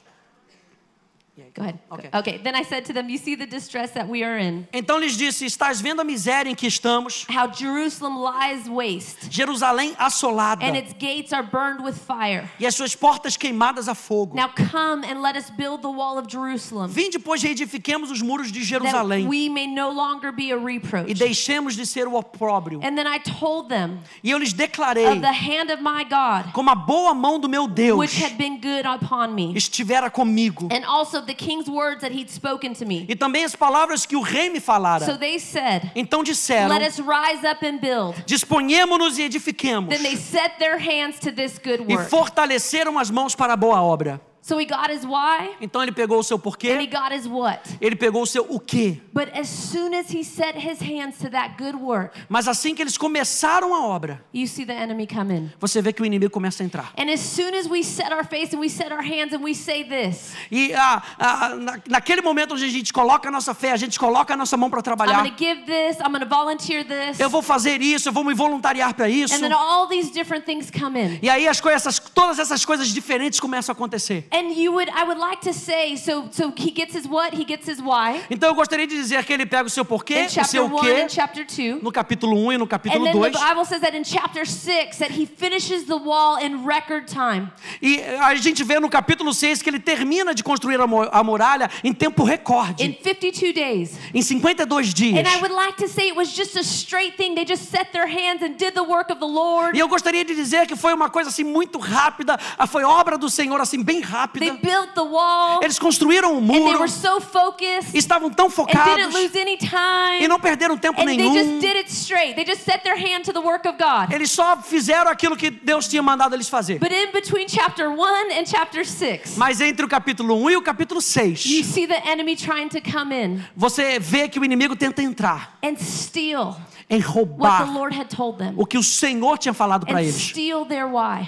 Go 1.53 1.63
ahead. 1.63 1.79
Okay. 1.91 2.11
Okay. 2.15 2.39
Then 2.39 2.55
I 2.55 2.63
said 2.63 2.85
to 2.87 2.93
them, 2.93 3.09
You 3.09 3.19
see 3.19 3.35
the 3.35 3.47
distress 3.47 3.91
that 3.93 4.09
we 4.09 4.23
are 4.23 4.39
in. 4.39 4.69
Então 4.73 4.99
lhes 5.01 5.17
disse: 5.17 5.45
Estás 5.45 5.81
vendo 5.81 6.01
a 6.01 6.05
miséria 6.05 6.49
em 6.49 6.55
que 6.55 6.67
estamos? 6.69 7.27
How 7.29 7.51
Jerusalem 7.53 8.17
lies 8.23 8.69
waste, 8.69 9.29
Jerusalém 9.31 9.95
assolada 9.99 10.65
and 10.65 10.77
its 10.77 10.93
gates 10.93 11.33
are 11.33 11.43
burned 11.43 11.83
with 11.85 11.95
fire. 11.95 12.49
e 12.61 12.65
as 12.65 12.77
suas 12.77 12.95
portas 12.95 13.37
queimadas 13.37 13.89
a 13.89 13.97
fogo. 13.97 14.37
Now 14.37 14.49
come 14.55 15.05
and 15.05 15.21
let 15.23 15.37
us 15.37 15.51
build 15.51 15.83
the 15.83 15.89
wall 15.91 16.19
of 16.19 16.29
Jerusalem, 16.31 16.89
Vinde, 16.89 17.19
pois, 17.19 17.43
reedifiquemos 17.43 18.13
os 18.13 18.23
muros 18.23 18.53
de 18.53 18.61
that 18.61 18.69
Jerusalém 18.69 19.27
we 19.27 19.49
may 19.49 19.67
no 19.67 19.91
longer 19.91 20.31
be 20.31 20.53
a 20.53 20.57
reproach. 20.57 21.11
e 21.11 21.15
deixemos 21.15 21.75
de 21.75 21.85
ser 21.85 22.07
o 22.07 22.15
opróbrio. 22.15 22.79
And 22.85 22.95
then 22.97 23.09
I 23.09 23.19
told 23.19 23.69
them 23.69 23.99
E 24.23 24.31
eu 24.31 24.39
lhes 24.39 24.53
declarei, 24.53 25.07
of 25.07 25.21
the 25.21 25.33
hand 25.33 25.73
of 25.73 25.83
my 25.83 26.05
God, 26.05 26.53
como 26.53 26.71
a 26.71 26.77
boa 26.77 27.13
mão 27.13 27.41
do 27.41 27.49
meu 27.49 27.67
Deus 27.67 27.99
which 27.99 28.23
had 28.23 28.37
been 28.37 28.61
good 28.61 28.87
upon 28.87 29.35
me, 29.35 29.53
estivera 29.57 30.09
comigo. 30.11 30.69
and 30.71 30.85
also 30.85 31.24
the 31.25 31.35
king's 31.35 31.69
words 31.69 32.01
that 32.03 32.13
he'd 32.13 32.31
spoken 32.31 32.75
to 32.75 32.85
me. 32.85 33.07
E 33.09 33.15
também 33.17 33.45
as 33.45 33.55
palavras 33.57 34.05
que 34.07 34.17
o 34.17 34.21
rei 34.21 34.49
me 34.51 34.61
So 34.61 34.67
falara. 34.67 35.19
they 35.19 35.39
said, 35.39 35.91
Então 35.95 36.23
disseram: 36.23 36.69
Let 36.77 36.87
us 36.87 36.99
rise 36.99 37.47
up 37.47 37.65
and 37.67 37.79
build. 37.79 38.23
Disponhemo-nos 38.27 39.19
e 39.19 39.23
edifiquemos. 39.23 39.89
Then 39.89 40.03
they 40.03 40.17
set 40.17 40.59
their 40.59 40.79
hands 40.79 41.19
to 41.21 41.33
this 41.33 41.59
good 41.59 41.85
E 41.89 41.97
work. 41.97 42.09
fortaleceram 42.11 42.99
as 42.99 43.11
mãos 43.11 43.35
para 43.35 43.53
a 43.53 43.57
boa 43.57 43.83
obra. 43.83 44.21
So 44.47 44.59
he 44.61 44.67
got 44.67 44.91
his 44.91 45.07
why 45.07 45.57
Então 45.59 45.83
ele 45.83 45.91
pegou 45.91 46.19
o 46.19 46.23
seu 46.23 46.37
and 46.37 46.41
he 46.41 46.43
porquê, 46.43 46.87
got 46.87 47.15
his 47.15 47.27
what. 47.27 47.63
ele 47.81 47.97
pegou 47.97 48.21
o 48.21 48.27
seu 48.27 48.45
o 48.47 48.61
quê. 48.61 49.01
But 49.11 49.31
as 49.35 49.49
soon 49.49 49.95
as 49.95 50.13
he 50.13 50.23
set 50.23 50.55
his 50.55 50.81
hands 50.83 51.17
to 51.23 51.31
that 51.31 51.55
good 51.57 51.77
work, 51.77 52.15
Mas 52.29 52.47
assim 52.47 52.75
que 52.75 52.83
eles 52.83 52.99
começaram 52.99 53.75
a 53.75 53.87
obra, 53.87 54.23
you 54.35 54.47
see 54.47 54.67
the 54.67 54.75
enemy 54.75 55.07
come 55.07 55.33
in. 55.35 55.51
você 55.59 55.81
vê 55.81 55.95
que 55.95 56.03
o 56.03 56.05
inimigo 56.05 56.31
começa 56.31 56.63
a 56.63 56.67
entrar. 56.67 56.93
And 56.99 57.11
as 57.11 57.21
soon 57.21 57.55
as 57.59 57.67
we 57.67 57.83
set 57.83 58.13
our 58.13 58.23
face 58.23 58.55
and 58.55 58.61
we 58.61 58.69
set 58.69 58.93
our 58.93 59.03
hands 59.03 59.33
and 59.33 59.43
we 59.43 59.55
say 59.55 59.83
this, 59.83 60.35
E 60.51 60.75
ah, 60.75 61.03
ah, 61.19 61.49
na, 61.55 61.81
naquele 61.89 62.21
momento 62.21 62.53
onde 62.53 62.67
a 62.67 62.69
gente 62.69 62.93
coloca 62.93 63.31
a 63.31 63.33
nossa 63.33 63.55
fé, 63.55 63.73
a 63.73 63.79
gente 63.79 63.99
coloca 63.99 64.35
a 64.35 64.37
nossa 64.37 64.59
mão 64.59 64.69
para 64.69 64.81
I'm 64.81 64.83
trabalhar. 64.83 65.23
to 65.25 65.35
give 65.39 65.63
this, 65.65 65.97
I'm 66.01 66.13
volunteer 66.29 66.85
this, 66.85 67.19
Eu 67.19 67.31
vou 67.31 67.41
fazer 67.41 67.81
isso, 67.81 68.11
eu 68.11 68.13
vou 68.13 68.23
me 68.23 68.35
voluntariar 68.35 68.93
para 68.93 69.09
isso. 69.09 69.35
and 69.35 69.41
then 69.41 69.55
all 69.55 69.89
these 69.89 70.13
different 70.13 70.45
things 70.45 70.71
come 70.71 71.01
in. 71.01 71.19
E 71.23 71.31
aí 71.31 71.49
as 71.49 71.63
coisas, 71.63 71.99
todas 71.99 72.39
essas 72.39 72.63
coisas 72.63 72.89
diferentes 72.89 73.41
começam 73.41 73.73
a 73.73 73.75
acontecer. 73.75 74.29
And 74.35 74.53
you 74.57 74.73
would, 74.73 74.89
I 74.91 75.05
would 75.05 75.19
like 75.19 75.41
to 75.43 75.53
say, 75.53 75.95
so, 75.97 76.29
so 76.33 76.53
he 76.57 76.73
gets 76.73 76.93
his 76.93 77.07
what? 77.07 77.33
He 77.35 77.45
gets 77.45 77.69
his 77.69 77.81
why. 77.81 78.21
Então 78.29 78.49
eu 78.49 78.55
gostaria 78.57 78.85
de 78.87 78.97
dizer 78.97 79.25
que 79.25 79.33
ele 79.33 79.47
pega 79.47 79.67
o 79.67 79.71
seu 79.71 79.85
porquê, 79.85 80.25
In 80.25 80.41
o 80.41 80.45
seu 80.45 80.65
1 80.67 80.81
quê, 80.81 81.07
2. 81.47 81.83
no 81.83 81.93
capítulo 81.93 82.37
1 82.47 82.53
e 82.55 82.59
no 82.59 82.65
And 82.65 82.67
capítulo 82.67 83.05
then 83.05 83.13
the 83.13 83.31
2. 83.31 83.49
Bible 83.49 83.65
says 83.65 83.81
that 83.83 83.97
in 83.97 84.03
chapter 84.03 84.45
6 84.45 84.99
that 84.99 85.13
he 85.13 85.25
finishes 85.25 85.85
the 85.85 85.97
wall 85.97 86.37
in 86.39 86.65
record 86.67 87.07
time. 87.07 87.49
E 87.81 88.01
a 88.01 88.35
gente 88.35 88.65
vê 88.65 88.81
no 88.81 88.89
capítulo 88.89 89.33
6 89.33 89.63
que 89.63 89.71
ele 89.71 89.79
termina 89.79 90.35
de 90.35 90.43
construir 90.43 90.81
a 90.81 90.87
mu- 90.87 91.09
a 91.13 91.23
muralha 91.23 91.71
em 91.85 91.93
tempo 91.93 92.25
In 92.25 92.27
recorde, 92.27 92.99
52 93.03 93.53
days. 93.55 93.99
em 94.13 94.21
52 94.21 94.93
dias. 94.93 95.19
And 95.19 95.29
I 95.31 95.37
would 95.41 95.55
like 95.55 95.77
to 95.79 95.89
say 95.89 96.09
it 96.09 96.17
was 96.17 96.35
just 96.35 96.57
a 96.57 96.63
straight 96.65 97.17
thing. 97.17 97.37
They 97.37 97.45
just 97.47 97.71
set 97.71 97.93
their 97.93 98.09
hands 98.09 98.43
and 98.43 98.57
did 98.57 98.75
the 98.75 98.83
work 98.83 99.13
of 99.13 99.21
the 99.21 99.27
Lord. 99.29 99.77
E 99.77 99.81
eu 99.81 99.87
gostaria 99.89 100.25
de 100.25 100.35
dizer 100.35 100.67
que 100.67 100.75
foi 100.75 100.93
uma 100.93 101.09
coisa 101.09 101.31
assim 101.31 101.45
muito 101.45 101.79
rápida, 101.79 102.37
foi 102.67 102.83
obra 102.83 103.17
do 103.17 103.31
Senhor 103.31 103.61
assim 103.61 103.81
bem 103.83 104.01
They 104.01 104.24
rápida. 104.25 104.57
built 104.61 104.95
the 104.95 105.03
wall 105.03 105.61
Eles 105.63 105.79
construíram 105.79 106.35
o 106.35 106.39
and 106.39 106.47
they 106.47 106.61
muro, 106.61 106.89
so 106.89 107.21
focused 107.21 107.95
estavam 107.95 108.31
tão 108.31 108.51
focados 108.51 109.13
lose 109.15 109.39
any 109.39 109.55
e 109.55 109.57
time. 109.57 110.29
não 110.29 110.39
perderam 110.41 110.77
tempo 110.77 111.03
nenhum. 111.05 111.35
just 111.35 111.61
did 111.61 111.77
it 111.77 111.91
straight. 111.91 112.35
They 112.35 112.45
just 112.45 112.65
set 112.65 112.83
their 112.83 112.97
hand 112.97 113.25
to 113.25 113.33
the 113.33 113.41
work 113.41 113.67
of 113.69 113.77
God. 113.79 114.13
Eles 114.13 114.31
só 114.31 114.57
fizeram 114.57 115.11
aquilo 115.11 115.37
que 115.37 115.51
Deus 115.51 115.89
tinha 115.89 116.03
mandado 116.03 116.35
eles 116.35 116.49
fazer. 116.49 116.79
But 116.79 116.93
in 116.93 117.13
between 117.13 117.47
chapter 117.49 117.89
1 117.91 118.33
and 118.33 118.47
chapter 118.47 118.85
6, 118.85 119.37
Mas 119.37 119.61
entre 119.61 119.85
o 119.85 119.89
capítulo 119.89 120.37
1 120.45 120.51
e 120.51 120.57
o 120.57 120.63
capítulo 120.63 121.01
you 121.01 121.03
6, 121.03 121.65
see 121.67 121.87
the 121.87 122.03
enemy 122.09 122.37
trying 122.37 122.69
to 122.69 122.81
come 122.81 123.15
in 123.15 123.41
você 123.57 123.99
vê 123.99 124.29
que 124.29 124.39
o 124.39 124.45
inimigo 124.45 124.77
tenta 124.77 125.03
entrar 125.03 125.59
and 125.63 125.77
steal 125.79 126.57
em 126.95 127.01
what 127.01 127.13
the 127.13 127.19
roubar 127.21 127.73
Lord 127.75 127.95
had 127.99 128.09
told 128.09 128.39
them 128.39 128.55
o 128.57 128.65
que 128.67 128.79
o 128.79 128.83
Senhor 128.83 129.39
tinha 129.39 129.53
falado 129.53 129.87
para 129.87 129.99
and 129.99 130.03
eles. 130.03 130.33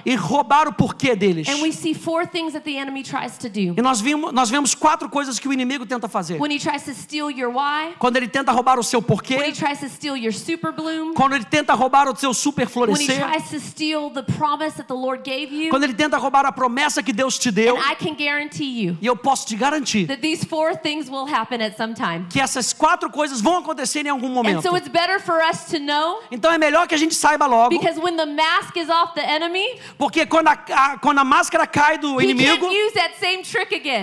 E 0.04 0.14
roubar 0.14 0.68
o 0.68 0.72
porquê 0.72 1.14
deles. 1.16 1.48
And 1.48 1.62
we 1.62 1.72
see 1.72 1.94
four 1.94 2.26
things 2.26 2.52
that 2.52 2.64
the 2.64 2.76
enemy 2.78 3.02
tries 3.02 3.36
to 3.38 3.48
do. 3.48 3.74
E 3.76 3.82
nós 3.82 4.00
vimos, 4.00 4.32
nós 4.32 4.50
vemos 4.50 4.74
quatro 4.74 5.08
coisas 5.08 5.38
que 5.38 5.48
o 5.48 5.52
inimigo 5.52 5.86
tenta 5.86 6.08
fazer. 6.08 6.40
When 6.40 6.50
he 6.54 6.58
tries 6.58 6.84
to 6.84 6.94
steal 6.94 7.30
your 7.30 7.50
why, 7.52 7.94
Quando 7.98 8.16
ele 8.16 8.28
tenta 8.28 8.52
roubar 8.52 8.78
o 8.78 8.82
seu 8.82 9.00
when 9.00 9.04
he 9.04 9.08
porquê, 9.08 9.52
tries 9.52 9.80
to 9.80 9.88
steal 9.88 10.16
your 10.16 10.32
super 10.32 10.72
bloom, 10.72 11.14
quando 11.14 11.34
ele 11.34 11.44
tenta 11.44 11.74
roubar 11.74 12.08
o 12.08 12.16
seu 12.16 12.32
super 12.34 12.66
when 12.66 12.92
he 12.92 13.06
florescer, 13.06 13.18
tries 13.28 13.50
to 13.50 13.60
steal 13.60 14.10
the 14.10 14.22
promise 14.22 14.76
that 14.76 14.86
the 14.88 14.94
Lord 14.94 15.22
gave 15.24 15.52
you. 15.52 15.70
quando 15.70 15.84
ele 15.84 15.94
tenta 15.94 16.16
roubar 16.16 16.44
a 16.46 16.52
promessa 16.52 17.02
que 17.02 17.12
Deus 17.12 17.38
te 17.38 17.50
deu, 17.50 17.76
And 17.76 17.92
I 17.92 17.94
can 17.94 18.14
guarantee 18.14 18.82
you 18.84 18.96
e 19.00 19.06
eu 19.06 19.16
posso 19.16 19.46
te 19.46 19.56
garantir 19.56 20.06
that 20.06 20.20
these 20.20 20.44
four 20.44 20.76
things 20.76 21.08
will 21.08 21.26
happen 21.26 21.60
at 21.62 21.76
some 21.76 21.94
time. 21.94 22.26
que 22.30 22.40
essas 22.40 22.72
quatro 22.72 23.10
coisas 23.10 23.40
vão 23.40 23.58
acontecer 23.58 24.04
em 24.06 24.10
algum 24.10 24.26
And 24.28 24.34
momento. 24.34 24.62
so 24.62 24.76
it's 24.76 24.88
better 24.88 25.20
for 25.20 25.36
us 25.42 25.55
know 25.78 26.20
Então 26.30 26.50
é 26.52 26.58
melhor 26.58 26.86
que 26.86 26.94
a 26.94 26.98
gente 26.98 27.14
saiba 27.14 27.46
logo, 27.46 27.70
because 27.70 27.98
when 28.00 28.16
the 28.16 28.26
mask 28.26 28.76
is 28.76 28.88
off 28.88 29.14
the 29.14 29.22
enemy, 29.22 29.80
porque 29.98 30.26
quando 30.26 30.48
a, 30.48 30.52
a- 30.52 30.98
quando 30.98 31.18
a 31.18 31.24
máscara 31.24 31.66
cai 31.66 31.98
do 31.98 32.20
inimigo, 32.20 32.68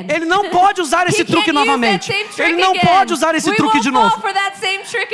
ele 0.09 0.25
não 0.25 0.49
pode 0.49 0.81
usar 0.81 1.07
esse 1.09 1.23
truque 1.23 1.51
novamente. 1.51 2.11
Ele 2.37 2.57
não 2.57 2.71
again. 2.71 2.81
pode 2.85 3.13
usar 3.13 3.35
esse 3.35 3.49
We 3.49 3.55
truque 3.55 3.79
de 3.79 3.91
novo. 3.91 4.21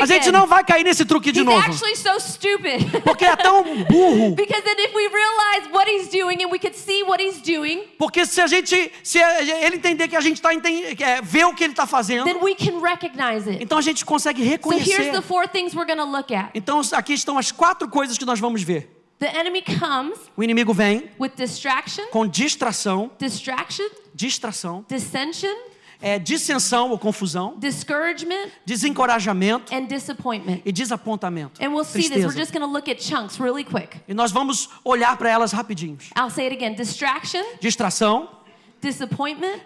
A 0.01 0.05
gente 0.05 0.31
não 0.31 0.47
vai 0.47 0.63
cair 0.63 0.83
nesse 0.83 1.05
truque 1.05 1.31
de 1.31 1.39
He's 1.39 1.45
novo, 1.45 1.73
so 1.73 2.19
porque 3.03 3.25
é 3.25 3.35
tão 3.35 3.63
burro. 3.85 4.35
Doing 7.43 7.83
Porque 7.97 8.25
se 8.25 8.41
a 8.41 8.47
gente, 8.47 8.91
se 9.03 9.19
ele 9.19 9.75
entender 9.77 10.07
que 10.07 10.15
a 10.15 10.21
gente 10.21 10.35
está 10.35 10.53
é, 10.99 11.21
vê 11.21 11.43
o 11.45 11.53
que 11.53 11.63
ele 11.63 11.73
está 11.73 11.85
fazendo, 11.85 12.27
então 13.59 13.77
a 13.77 13.81
gente 13.81 14.05
consegue 14.05 14.43
So 14.43 14.49
reconhecer. 14.49 15.11
the 15.11 15.21
look 16.19 16.33
at. 16.33 16.51
Então 16.53 16.81
aqui 16.93 17.13
estão 17.13 17.37
as 17.37 17.51
quatro 17.51 17.87
coisas 17.89 18.17
que 18.17 18.25
nós 18.25 18.39
vamos 18.39 18.61
ver. 18.61 18.95
The 19.19 19.37
enemy 19.37 19.61
comes 19.61 20.17
O 20.37 20.43
inimigo 20.43 20.73
vem 20.73 21.09
with 21.19 21.31
distraction, 21.35 22.05
com 22.11 22.25
distração, 22.25 23.11
distraction, 23.19 23.83
distração, 24.13 24.85
dissension, 24.87 25.53
é, 26.01 26.17
dissensão 26.17 26.89
ou 26.91 26.97
confusão, 26.97 27.55
discouragement, 27.59 28.49
desencorajamento 28.65 29.75
and 29.75 29.87
disappointment. 29.87 30.61
e 30.65 30.71
desapontamento. 30.71 31.61
And 31.61 31.73
we'll 31.73 31.83
see 31.83 32.09
this. 32.09 32.23
We're 32.23 32.31
just 32.31 32.53
going 32.53 32.65
to 32.65 32.71
look 32.71 32.89
at 32.89 33.01
chunks 33.01 33.37
really 33.39 33.65
quick. 33.65 33.99
E 34.07 34.13
nós 34.13 34.31
vamos 34.31 34.69
olhar 34.85 35.17
para 35.17 35.29
elas 35.29 35.51
rapidinhos. 35.51 36.09
I'll 36.17 36.29
say 36.31 36.45
it 36.45 36.55
again 36.55 36.73
distraction, 36.75 37.43
Distração, 37.59 38.29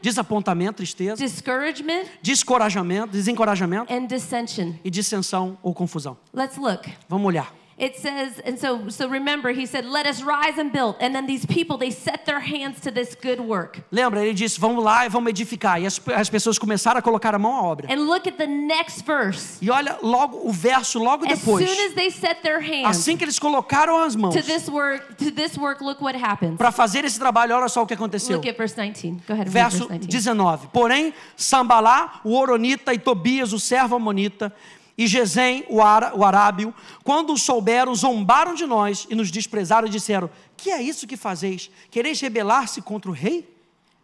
desapontamento, 0.02 0.78
tristeza, 0.78 1.16
discouragement, 1.24 2.06
descorajamento, 2.22 3.12
desencorajamento 3.12 3.94
and 3.94 4.06
dissension. 4.06 4.74
e 4.84 4.90
dissensão 4.90 5.58
ou 5.62 5.74
confusão. 5.74 6.18
Let's 6.34 6.58
look. 6.58 6.90
Vamos 7.08 7.28
olhar. 7.28 7.63
It 7.78 7.98
says, 8.00 8.40
and 8.46 8.58
so 8.58 8.90
so 8.90 9.08
remember, 9.10 9.50
he 9.52 9.66
said, 9.66 9.86
"Let 9.86 10.06
us 10.06 10.22
rise 10.22 10.60
and 10.60 10.72
build." 10.72 10.96
And 11.00 11.14
then 11.14 11.26
these 11.26 11.46
people, 11.46 11.78
they 11.78 11.90
set 11.92 12.26
their 12.26 12.40
hands 12.40 12.80
to 12.82 12.92
this 12.92 13.16
good 13.16 13.40
work. 13.40 13.82
Lembra, 13.92 14.24
ele 14.24 14.34
disse: 14.34 14.60
vamos 14.60 14.84
lá 14.84 15.06
e 15.06 15.10
vamos 15.10 15.30
edificar. 15.30 15.82
E 15.82 15.88
as, 15.88 16.00
as 16.16 16.30
pessoas 16.30 16.60
começaram 16.60 17.00
a 17.00 17.02
colocar 17.02 17.34
a 17.34 17.40
mão 17.40 17.56
à 17.56 17.64
obra. 17.64 17.88
And 17.92 18.06
look 18.06 18.28
at 18.30 18.38
the 18.38 18.46
next 18.46 19.04
verse. 19.06 19.58
E 19.60 19.72
olha 19.72 19.98
logo 20.04 20.48
o 20.48 20.52
verso 20.52 21.00
logo 21.00 21.26
As 21.26 21.40
depois. 21.40 21.68
soon 21.68 21.88
as 21.88 21.94
they 21.94 22.12
set 22.12 22.42
their 22.44 22.62
hands 22.62 22.98
Assim 22.98 23.18
que 23.18 23.24
eles 23.24 23.40
colocaram 23.40 24.04
as 24.04 24.16
mãos 24.16 24.36
to 24.36 24.44
this 24.44 24.70
work, 24.70 25.16
to 25.16 25.32
this 25.32 25.58
work, 25.58 25.84
look 25.84 26.00
what 26.04 26.16
happens. 26.18 26.58
para 26.58 26.72
fazer 26.72 27.04
esse 27.06 27.20
trabalho, 27.20 27.56
olha 27.56 27.70
só 27.70 27.82
o 27.82 27.88
que 27.88 27.96
aconteceu. 27.96 28.38
Look 28.38 28.48
at 28.48 28.56
verse 28.56 28.76
19. 28.76 29.24
Go 29.28 29.34
ahead 29.34 29.50
Verso 29.50 29.88
verse 29.88 30.08
19. 30.08 30.08
19. 30.08 30.68
Porém, 30.68 31.14
Sambalá, 31.36 32.22
o 32.24 32.38
Oronita, 32.38 32.94
e 32.94 33.00
Tobias, 33.00 33.52
o 33.54 33.60
servo 33.60 33.96
Amonita, 33.96 34.54
e 34.98 35.08
Gesem, 35.08 35.66
o, 35.70 35.82
Ara, 35.82 36.16
o 36.16 36.24
Arábio, 36.24 36.74
quando 37.04 37.36
souberam, 37.38 37.96
zombaram 37.96 38.54
de 38.54 38.66
nós 38.66 39.08
e 39.10 39.16
nos 39.16 39.32
desprezaram 39.32 39.88
e 39.88 39.92
disseram: 39.92 40.30
Que 40.56 40.70
é 40.70 40.82
isso 40.82 41.08
que 41.08 41.18
fazeis? 41.18 41.72
Quereis 41.90 42.22
rebelar-se 42.22 42.82
contra 42.82 43.10
o 43.10 43.14
rei? 43.14 43.53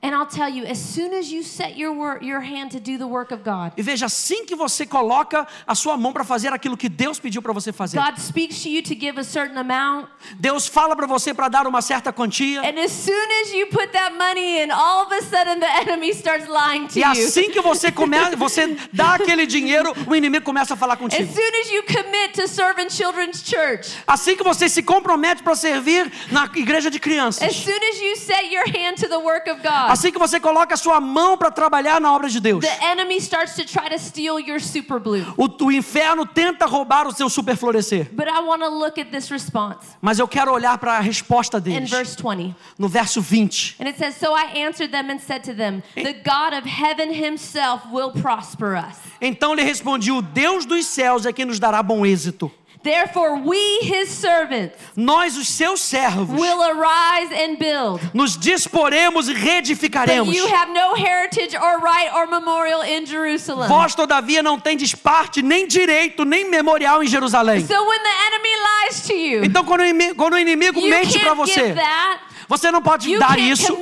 And 0.02 0.16
I'll 0.16 0.26
tell 0.26 0.48
you, 0.48 0.66
as 0.66 0.78
soon 0.78 1.14
as 1.14 1.30
you 1.30 1.44
set 1.44 1.76
your 1.78 1.92
work, 1.92 2.24
your 2.24 2.40
hand 2.40 2.72
to 2.72 2.80
do 2.80 2.98
the 2.98 3.06
work 3.06 3.34
of 3.34 3.44
God, 3.44 3.74
E 3.76 3.82
veja, 3.84 4.06
assim 4.06 4.46
que 4.46 4.56
você 4.56 4.86
coloca 4.86 5.46
a 5.68 5.76
sua 5.76 5.98
mão 5.98 6.14
para 6.14 6.24
fazer 6.24 6.54
aquilo 6.54 6.78
que 6.78 6.88
Deus 6.88 7.20
pediu 7.20 7.42
para 7.42 7.52
você 7.52 7.74
fazer, 7.74 7.98
God 8.00 8.18
speaks 8.18 8.64
to 8.64 8.70
you 8.70 8.82
to 8.82 8.96
give 8.98 9.20
a 9.20 9.26
certain 9.26 9.58
amount, 9.58 10.08
Deus 10.40 10.68
fala 10.68 10.96
para 10.96 11.06
você 11.06 11.34
para 11.34 11.50
dar 11.50 11.68
uma 11.68 11.82
certa 11.82 12.14
quantia, 12.14 12.62
and 12.62 12.80
as 12.80 12.94
soon 12.94 13.28
as 13.42 13.52
you 13.52 13.68
put 13.68 13.92
that 13.92 14.16
money 14.16 14.62
in, 14.64 14.72
all 14.72 15.06
of 15.06 15.14
a 15.14 15.22
sudden 15.22 15.60
the 15.60 15.68
enemy 15.82 16.12
starts 16.14 16.48
lying 16.48 16.88
to 16.88 16.98
e 16.98 17.02
you. 17.02 17.10
assim 17.28 17.52
que 17.52 17.60
você 17.60 17.92
começa, 17.92 18.36
você 18.40 18.78
dá 18.94 19.16
aquele 19.16 19.46
dinheiro, 19.46 19.94
o 20.08 20.16
inimigo 20.16 20.46
começa 20.46 20.76
a 20.76 20.78
falar 20.78 20.94
As 20.94 21.00
contigo. 21.02 21.34
soon 21.34 21.52
as 21.62 21.72
you 21.72 21.84
commit 21.84 22.34
to 22.36 22.48
serve 22.48 22.82
in 22.82 22.90
children's 22.90 23.44
church, 23.44 23.98
Assim 24.08 24.38
que 24.38 24.44
você 24.46 24.70
se 24.70 24.82
compromete 24.82 25.44
para 25.44 25.56
servir 25.56 26.10
na 26.32 26.46
igreja 26.56 26.90
de 26.90 27.00
as 27.00 27.04
crianças, 27.04 27.54
soon 27.54 27.76
as 27.92 28.00
you 28.02 28.16
set 28.16 28.46
your 28.50 28.64
hand 28.66 28.96
to 28.96 29.10
the 29.10 29.20
work 29.20 29.50
of 29.52 29.62
God, 29.62 29.89
assim 29.92 30.12
que 30.12 30.20
você 30.20 30.40
coloca 30.40 30.74
a 30.74 30.78
sua 30.78 31.00
mão 31.02 31.38
para 31.38 31.52
trabalhar 31.52 32.00
na 32.00 32.14
obra 32.14 32.30
de 32.30 32.40
Deus, 32.40 32.62
the 32.62 32.86
enemy 32.86 33.18
starts 33.18 33.56
to 33.56 33.66
try 33.66 33.90
to 33.90 33.98
steal 34.00 34.40
your 34.40 34.60
super 34.60 35.00
blue. 35.00 35.26
o, 35.38 35.66
o 35.66 35.72
inferno 35.72 36.26
tenta 36.26 36.66
roubar 36.66 37.08
o 37.08 37.12
seu 37.12 37.30
super 37.30 37.56
florescer. 37.56 38.10
But 38.12 38.28
I 38.28 38.40
want 38.40 38.62
to 38.62 38.70
look 38.70 39.00
at 39.00 39.12
this 39.12 39.30
response 39.30 39.98
Mas 40.02 40.20
eu 40.20 40.28
quero 40.28 40.52
olhar 40.52 40.78
para 40.78 40.98
a 40.98 41.00
resposta 41.00 41.58
in 41.58 41.62
deles, 41.62 41.90
verse 41.90 42.16
20. 42.16 42.56
no 42.78 42.88
verso 42.88 43.22
20. 43.22 43.76
And 43.80 43.88
it 43.88 43.98
says, 43.98 44.16
So 44.16 44.34
I 44.36 44.66
answered 44.66 44.92
them 44.92 45.10
and 45.10 45.20
said 45.20 45.44
to 45.44 45.54
them, 45.54 45.82
The 45.96 46.14
God 46.14 46.54
of 46.54 46.68
heaven 46.68 47.14
himself 47.14 47.84
will 47.92 48.12
prosper 48.12 48.76
us. 48.76 48.98
Então 49.22 49.54
lhe 49.54 49.64
respondi: 49.64 50.12
O 50.12 50.22
Deus 50.22 50.66
dos 50.66 50.86
céus 50.86 51.26
é 51.26 51.34
quem 51.34 51.46
nos 51.46 51.60
dará 51.60 51.82
bom 51.84 52.06
êxito. 52.06 52.52
Therefore, 52.82 53.36
we, 53.46 53.80
his 53.82 54.08
servants, 54.10 54.74
Nós, 54.96 55.36
os 55.38 55.50
seus 55.50 55.82
servos, 55.82 56.40
will 56.40 56.62
arise 56.64 57.30
and 57.34 57.58
build. 57.58 58.00
nos 58.14 58.38
disporemos 58.38 59.28
e 59.28 59.34
But 59.34 59.42
reedificaremos. 59.44 60.34
you 60.34 60.48
have 60.48 60.72
no 60.72 60.96
heritage 60.96 61.56
or 61.58 61.80
right 61.82 62.10
or 62.16 62.26
memorial 62.28 62.82
in 62.82 63.06
Jerusalem. 63.06 63.68
Vós, 63.68 63.94
todavia, 63.96 64.42
não 64.42 64.58
tendes 64.58 64.96
parte, 64.96 65.42
nem 65.42 65.68
direito, 65.68 66.24
nem 66.24 66.50
memorial 66.50 67.04
em 67.04 67.08
Jerusalém. 67.08 67.66
So 67.68 67.74
when 67.86 68.00
the 68.02 68.28
enemy 68.28 68.50
lies 68.88 69.02
to 69.08 69.14
you, 69.14 69.44
Então, 69.44 69.66
quando 69.66 69.82
o 69.82 69.84
inimigo, 69.86 70.16
quando 70.16 70.34
o 70.36 70.40
inimigo 70.40 70.80
you 70.80 70.90
mente 70.90 71.20
para 71.20 71.34
você, 71.34 71.54
give 71.68 71.74
that. 71.76 72.20
Você 72.50 72.72
não 72.72 72.82
pode 72.82 73.12
You 73.12 73.20
dar 73.20 73.38
isso. 73.38 73.78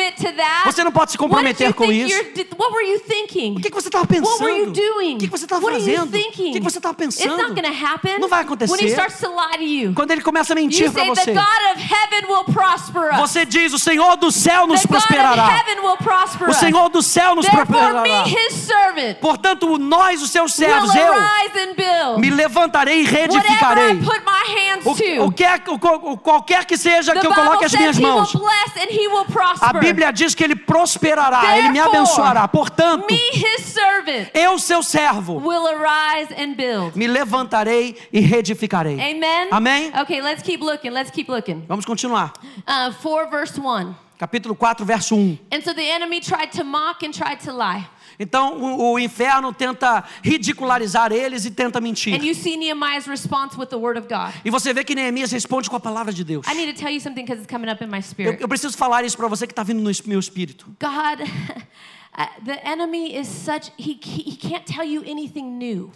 Você 0.66 0.84
não 0.84 0.92
pode 0.92 1.12
se 1.12 1.18
comprometer 1.18 1.74
com 1.74 1.90
isso. 1.90 2.14
you're 2.14 2.34
di- 2.34 2.48
What 2.58 2.74
were 2.74 2.86
you 2.92 3.00
thinking? 3.00 3.54
O 3.58 3.62
que, 3.62 3.70
que 3.70 3.76
você 3.76 3.88
estava 3.88 4.04
What 4.04 4.44
were 4.44 4.52
you 4.60 4.66
pensando? 4.74 4.94
doing? 4.94 5.16
O 5.16 5.18
que, 5.20 5.26
que 5.28 5.32
você 5.32 5.46
estava 5.46 5.62
fazendo? 5.72 6.04
O 6.04 6.12
que, 6.12 6.52
que 6.52 6.60
você 6.60 6.78
estava 6.80 7.04
It's 7.04 7.26
not 7.26 7.56
pensando? 7.56 8.20
Não 8.20 8.28
vai 8.28 8.40
When 8.40 8.52
he 8.52 8.54
acontecer. 8.54 8.86
starts 8.90 9.20
to 9.22 9.30
lie 9.30 9.58
to 9.58 9.64
you, 9.64 9.94
Quando 9.94 10.12
ele 10.12 10.22
começa 10.22 10.52
a 10.52 10.56
mentir 10.56 10.92
para 10.92 11.06
você, 11.06 11.32
"The 11.32 11.34
God 11.34 11.78
of 11.78 11.82
heaven 11.82 12.30
will 12.30 12.44
prosper 12.44 13.14
us. 13.14 13.18
você 13.20 13.46
diz: 13.46 13.72
O 13.72 13.80
Senhor 13.80 14.18
do 14.18 14.32
céu 14.34 14.68
nos 14.68 14.82
the 14.82 14.88
God 14.88 14.98
of 14.98 15.08
prosperará. 15.08 15.48
heaven 15.58 15.80
will 15.86 15.98
prosper 15.98 16.50
O. 16.50 16.54
Senhor 16.54 16.90
do 16.90 17.02
céu 17.02 17.36
nos 17.36 17.48
prosperará. 17.48 18.02
me, 18.02 18.10
His 18.36 18.54
servant, 18.54 19.16
Portanto, 19.22 19.78
nós, 19.78 20.22
os 20.22 20.30
seus 20.30 20.54
servos, 20.54 20.94
eu 20.94 22.20
me 22.20 22.30
levantarei 22.30 23.02
e 23.02 23.06
whatever 23.06 23.30
reedificarei. 23.32 23.92
I 23.92 23.96
put 23.96 24.22
my 24.26 24.44
hands 24.60 24.86
O, 24.86 25.26
o 25.26 25.32
que 25.32 25.44
é, 25.44 25.56
o, 25.68 26.18
qualquer 26.18 26.66
que 26.66 26.78
seja 26.78 27.14
que 27.16 27.26
eu 27.26 27.34
coloque 27.34 27.64
as 27.64 27.72
minhas 27.72 27.98
mãos. 27.98 28.34
And 28.78 28.90
He 28.92 29.08
will 29.08 29.26
prosper. 29.26 29.66
A 29.66 29.74
Bíblia 29.74 30.12
diz 30.12 30.34
que 30.36 30.44
ele 30.44 30.56
prosperará, 30.56 31.58
ele 31.58 31.70
me 31.70 31.80
Therefore, 31.80 31.98
abençoará. 31.98 32.48
Portanto, 32.48 33.08
me, 33.10 33.18
His 33.34 33.66
servant, 33.66 34.30
eu, 34.34 34.58
seu 34.60 34.82
servo, 34.84 35.40
will 35.40 35.68
arise 35.68 36.34
and 36.38 36.56
build. 36.56 36.96
me 36.98 37.08
levantarei 37.08 37.96
e 38.12 38.20
reedificarei. 38.20 39.00
Amen. 39.00 39.50
Amém? 39.52 39.92
Okay, 40.02 40.22
let's 40.22 40.42
keep 40.42 40.62
looking. 40.62 40.92
Let's 40.92 41.12
keep 41.12 41.30
looking. 41.30 41.66
Vamos 41.68 41.86
continuar. 41.86 42.34
Uh, 42.68 42.92
4 42.92 43.30
verse 43.30 43.58
1. 43.60 43.96
Capítulo 44.20 44.56
4, 44.58 44.84
verso 44.84 45.16
1. 45.16 45.40
And 45.52 45.62
so 45.64 45.74
the 45.74 45.88
enemy 45.92 46.20
tried 46.20 46.52
to 46.54 46.64
mock 46.64 47.04
and 47.04 47.14
tried 47.14 47.40
to 47.42 47.54
lie. 47.54 47.88
Então 48.20 48.58
o, 48.60 48.94
o 48.94 49.00
inferno 49.00 49.54
tenta 49.54 50.04
ridicularizar 50.24 51.12
eles 51.12 51.46
e 51.46 51.52
tenta 51.52 51.80
And 51.80 51.82
mentir. 51.82 52.24
you 52.24 52.34
see 52.34 52.58
Nehemiah's 52.58 53.06
response 53.08 53.58
with 53.58 53.68
the 53.68 53.76
word 53.78 54.00
of 54.00 54.08
God. 54.08 54.34
E 54.44 54.50
você 54.50 54.74
vê 54.74 54.84
que 54.84 54.96
Neemias 54.96 55.32
responde 55.32 55.70
com 55.70 55.76
a 55.76 55.80
palavra 55.80 56.12
de 56.12 56.24
Deus. 56.24 56.46
I 56.48 56.54
need 56.56 56.74
to 56.74 56.80
tell 56.80 56.92
you 56.92 57.00
something 57.00 57.24
because 57.24 57.42
it's 57.42 57.52
coming 57.52 57.70
up 57.72 57.84
in 57.84 57.88
my 57.88 57.98
Eu, 57.98 58.02
spirit. 58.04 58.42
eu 58.42 58.48
preciso 58.48 58.76
falar 58.78 59.04
isso 59.04 59.16
para 59.18 59.28
você 59.28 59.46
que 59.46 59.54
está 59.54 59.64
vindo 59.64 59.82
no 59.82 59.92
meu 60.06 60.20
espírito. 60.20 60.66
God, 60.80 61.28
the 62.44 62.54
enemy 62.68 63.16
is 63.16 63.28
such, 63.28 63.70
he, 63.78 63.94
he 64.02 64.36
can't 64.36 64.66
tell 64.66 64.84
you 64.84 65.04
anything 65.06 65.58
new. 65.58 65.92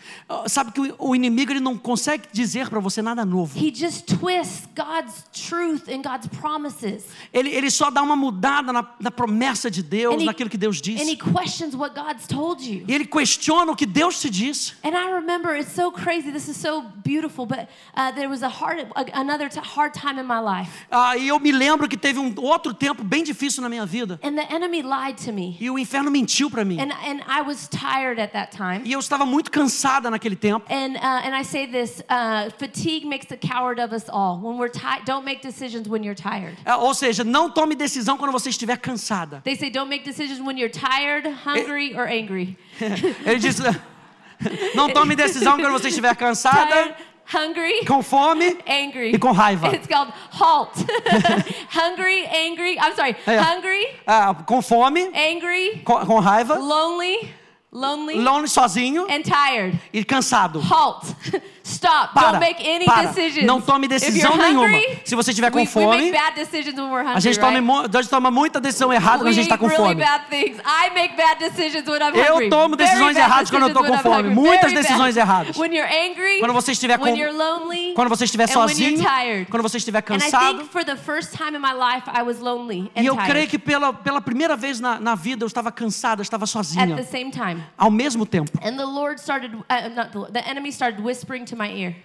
Sabe 0.47 0.71
que 0.71 0.93
o, 0.99 1.15
inimigo 1.15 1.51
ele 1.51 1.59
não 1.59 1.77
consegue 1.77 2.27
dizer 2.31 2.69
para 2.69 2.79
você 2.79 3.01
nada 3.01 3.25
novo. 3.25 3.57
He 3.57 3.71
just 3.73 4.05
twists 4.07 4.67
God's 4.75 5.23
truth 5.33 5.89
and 5.89 6.03
God's 6.03 6.27
promises. 6.27 7.05
Ele, 7.33 7.49
ele 7.49 7.71
só 7.71 7.89
dá 7.89 8.01
uma 8.03 8.15
mudada 8.15 8.71
na, 8.71 8.85
na 8.99 9.09
promessa 9.09 9.69
de 9.71 9.81
Deus, 9.81 10.13
And 10.15 10.21
he- 10.21 10.25
naquilo 10.25 10.49
que 10.49 10.57
Deus 10.57 10.77
And 10.79 10.91
he 10.91 11.15
disse. 11.15 11.17
questions 11.33 11.75
what 11.75 11.95
God's 11.95 12.27
told 12.27 12.61
you. 12.63 12.85
E 12.87 12.93
ele 12.93 13.05
questiona 13.05 13.71
o 13.71 13.75
que 13.75 13.85
Deus 13.87 14.21
te 14.21 14.29
disse. 14.29 14.73
And 14.83 14.95
I 14.95 15.11
remember 15.13 15.55
it's 15.57 15.71
so 15.73 15.91
crazy. 15.91 16.31
This 16.31 16.47
is 16.47 16.55
so 16.57 16.83
beautiful, 17.03 17.45
but 17.47 17.67
uh, 17.95 18.11
there 18.11 18.29
was 18.29 18.43
a 18.43 18.49
hard, 18.49 18.85
another 19.13 19.49
hard 19.63 19.93
time 19.93 20.19
in 20.19 20.27
my 20.27 20.39
life, 20.39 20.85
Ah, 20.91 21.17
e 21.17 21.27
eu 21.29 21.39
me 21.39 21.51
lembro 21.51 21.87
que 21.89 21.97
teve 21.97 22.19
um 22.19 22.31
outro 22.37 22.73
tempo 22.73 23.03
bem 23.03 23.23
difícil 23.23 23.63
na 23.63 23.69
minha 23.69 23.85
vida. 23.85 24.19
and 24.21 24.35
the 24.35 24.45
enemy 24.53 24.83
lied 24.83 25.17
to 25.17 25.31
me, 25.31 25.57
E 25.59 25.69
o 25.69 25.79
inferno 25.79 26.10
mentiu 26.11 26.49
para 26.49 26.63
mim. 26.63 26.79
and 26.79 26.91
and 26.91 27.21
I 27.27 27.41
was 27.41 27.67
tired 27.67 28.19
at 28.19 28.33
that 28.33 28.51
time. 28.55 28.81
E 28.85 28.91
eu 28.91 28.99
estava 28.99 29.25
muito 29.25 29.49
cansada 29.49 30.09
naquele 30.11 30.35
tempo. 30.35 30.65
And 30.69 30.95
uh, 30.97 31.25
and 31.25 31.35
I 31.35 31.43
say 31.43 31.65
this: 31.65 32.01
uh, 32.09 32.51
fatigue 32.59 33.07
makes 33.07 33.31
a 33.31 33.37
coward 33.37 33.79
of 33.81 33.93
us 33.93 34.09
all. 34.09 34.39
When 34.39 34.57
we're 34.57 34.69
tired, 34.69 35.05
don't 35.05 35.23
make 35.25 35.41
decisions 35.41 35.87
when 35.87 36.03
you're 36.03 36.15
tired. 36.15 36.55
Ah, 36.65 36.77
Ou 36.77 36.93
seja, 36.93 37.23
não 37.23 37.49
tome 37.49 37.75
decisão 37.75 38.17
quando 38.17 38.31
você 38.31 38.49
estiver 38.49 38.77
cansada. 38.77 39.41
They 39.43 39.55
say 39.55 39.69
don't 39.69 39.89
make 39.89 40.03
decisions 40.03 40.39
when 40.39 40.57
you're 40.57 40.71
tired, 40.71 41.27
hungry, 41.45 41.95
or 41.95 42.07
angry. 42.07 42.57
Ele 43.25 43.39
diz: 43.39 43.57
não 44.75 44.89
tome 44.89 45.15
decisão 45.15 45.57
quando 45.57 45.71
você 45.71 45.89
estiver 45.89 46.15
cansada, 46.15 46.67
Tired, 46.71 46.95
hungry, 47.31 47.85
com 47.85 48.01
fome. 48.03 48.57
angry. 48.67 49.13
E 49.13 49.19
com 49.19 49.31
raiva. 49.31 49.73
It's 49.73 49.87
called 49.87 50.11
halt. 50.31 50.73
hungry, 51.69 52.25
angry. 52.27 52.77
I'm 52.79 52.95
sorry. 52.95 53.15
É. 53.25 53.37
Hungry, 53.39 53.87
ah, 54.05 54.33
com 54.45 54.61
fome, 54.61 55.11
angry, 55.15 55.81
com, 55.85 56.05
com 56.05 56.19
raiva, 56.19 56.55
lonely, 56.55 57.29
lonely, 57.71 58.15
longe 58.15 58.49
sozinho 58.49 59.07
and 59.09 59.23
tired. 59.23 59.79
e 59.93 60.03
cansado. 60.03 60.59
Halt. 60.59 61.15
Stop. 61.71 62.13
Para, 62.13 62.31
Don't 62.33 62.39
make 62.39 62.61
any 62.67 62.85
para. 62.85 63.07
decisions. 63.07 63.45
Não 63.45 63.61
tome 63.61 63.87
decisão 63.87 64.31
you're 64.31 64.43
nenhuma. 64.47 64.67
hungry, 64.67 64.99
Se 65.05 65.15
você 65.15 65.31
estiver 65.31 65.49
com 65.51 65.57
we, 65.57 65.63
we 65.63 65.67
fome, 65.69 65.97
make 65.97 66.11
bad 66.11 66.35
decisions 66.35 66.75
when 66.77 66.89
we're 66.91 67.01
hungry, 67.03 67.17
a 67.17 67.19
gente 67.19 67.39
toma, 67.39 67.51
right? 67.53 67.65
mu- 67.65 67.79
a 67.79 68.01
gente 68.01 68.09
toma 68.09 68.31
muita 68.31 68.59
decisão 68.59 68.91
errada 68.93 69.19
quando 69.19 69.27
a 69.27 69.29
We 69.29 69.33
gente 69.33 69.43
está 69.45 69.57
com 69.57 69.67
really 69.67 69.83
fome. 69.83 69.95
bad 70.03 70.25
things. 70.29 70.57
I 70.65 70.89
make 70.93 71.15
bad 71.15 71.39
decisions 71.39 71.87
when 71.87 72.01
I'm 72.01 72.15
Eu 72.15 72.33
hungry. 72.35 72.49
tomo 72.49 72.75
Very 72.75 72.89
decisões 72.89 73.15
bad 73.15 73.25
erradas 73.27 73.49
quando 73.49 73.63
eu 73.63 73.69
decisions 73.69 73.97
com 74.01 74.03
fome. 74.09 74.17
hungry. 74.29 74.35
Muitas 74.35 74.71
Very 74.71 74.83
decisões 74.83 75.15
bad. 75.15 75.19
erradas. 75.19 75.57
When 75.57 75.73
you're 75.73 75.89
angry, 75.89 76.39
Quando 76.39 76.53
você 76.53 76.71
estiver 76.73 76.99
when 76.99 77.13
com- 77.13 77.19
you're 77.19 77.37
lonely, 77.37 77.93
Quando 77.93 78.09
você 78.09 78.25
estiver 78.25 78.47
sozinho, 78.47 79.03
quando 79.49 79.61
você 79.63 79.77
estiver 79.77 80.01
cansado. 80.01 80.57
think 80.59 80.71
for 80.71 80.83
the 80.83 80.95
first 80.97 81.33
time 81.37 81.55
in 81.55 81.59
my 81.61 81.73
life, 81.73 82.09
I 82.13 82.21
was 82.23 82.39
lonely 82.39 82.91
and 82.95 83.03
E 83.03 83.05
eu 83.05 83.15
creio 83.15 83.47
que 83.47 83.57
pela, 83.57 83.93
pela 83.93 84.21
primeira 84.21 84.55
vez 84.55 84.79
na, 84.79 84.99
na 84.99 85.15
vida 85.15 85.43
eu 85.43 85.47
estava 85.47 85.71
cansada, 85.71 86.21
eu 86.21 86.23
estava 86.23 86.43
at 86.45 86.47
the 86.47 86.51
sozinha. 86.51 87.03
same 87.03 87.31
time. 87.31 87.63
Ao 87.77 87.89
mesmo 87.91 88.25
tempo. 88.25 88.51
And 88.63 88.75
the 88.77 88.85
Lord 88.85 89.19
started, 89.21 89.53
uh, 89.55 89.89
not 89.95 90.11
the, 90.11 90.17
Lord, 90.17 90.33
the 90.33 90.47
enemy 90.49 90.69
started 90.71 91.01
whispering 91.01 91.45
to. 91.45 91.55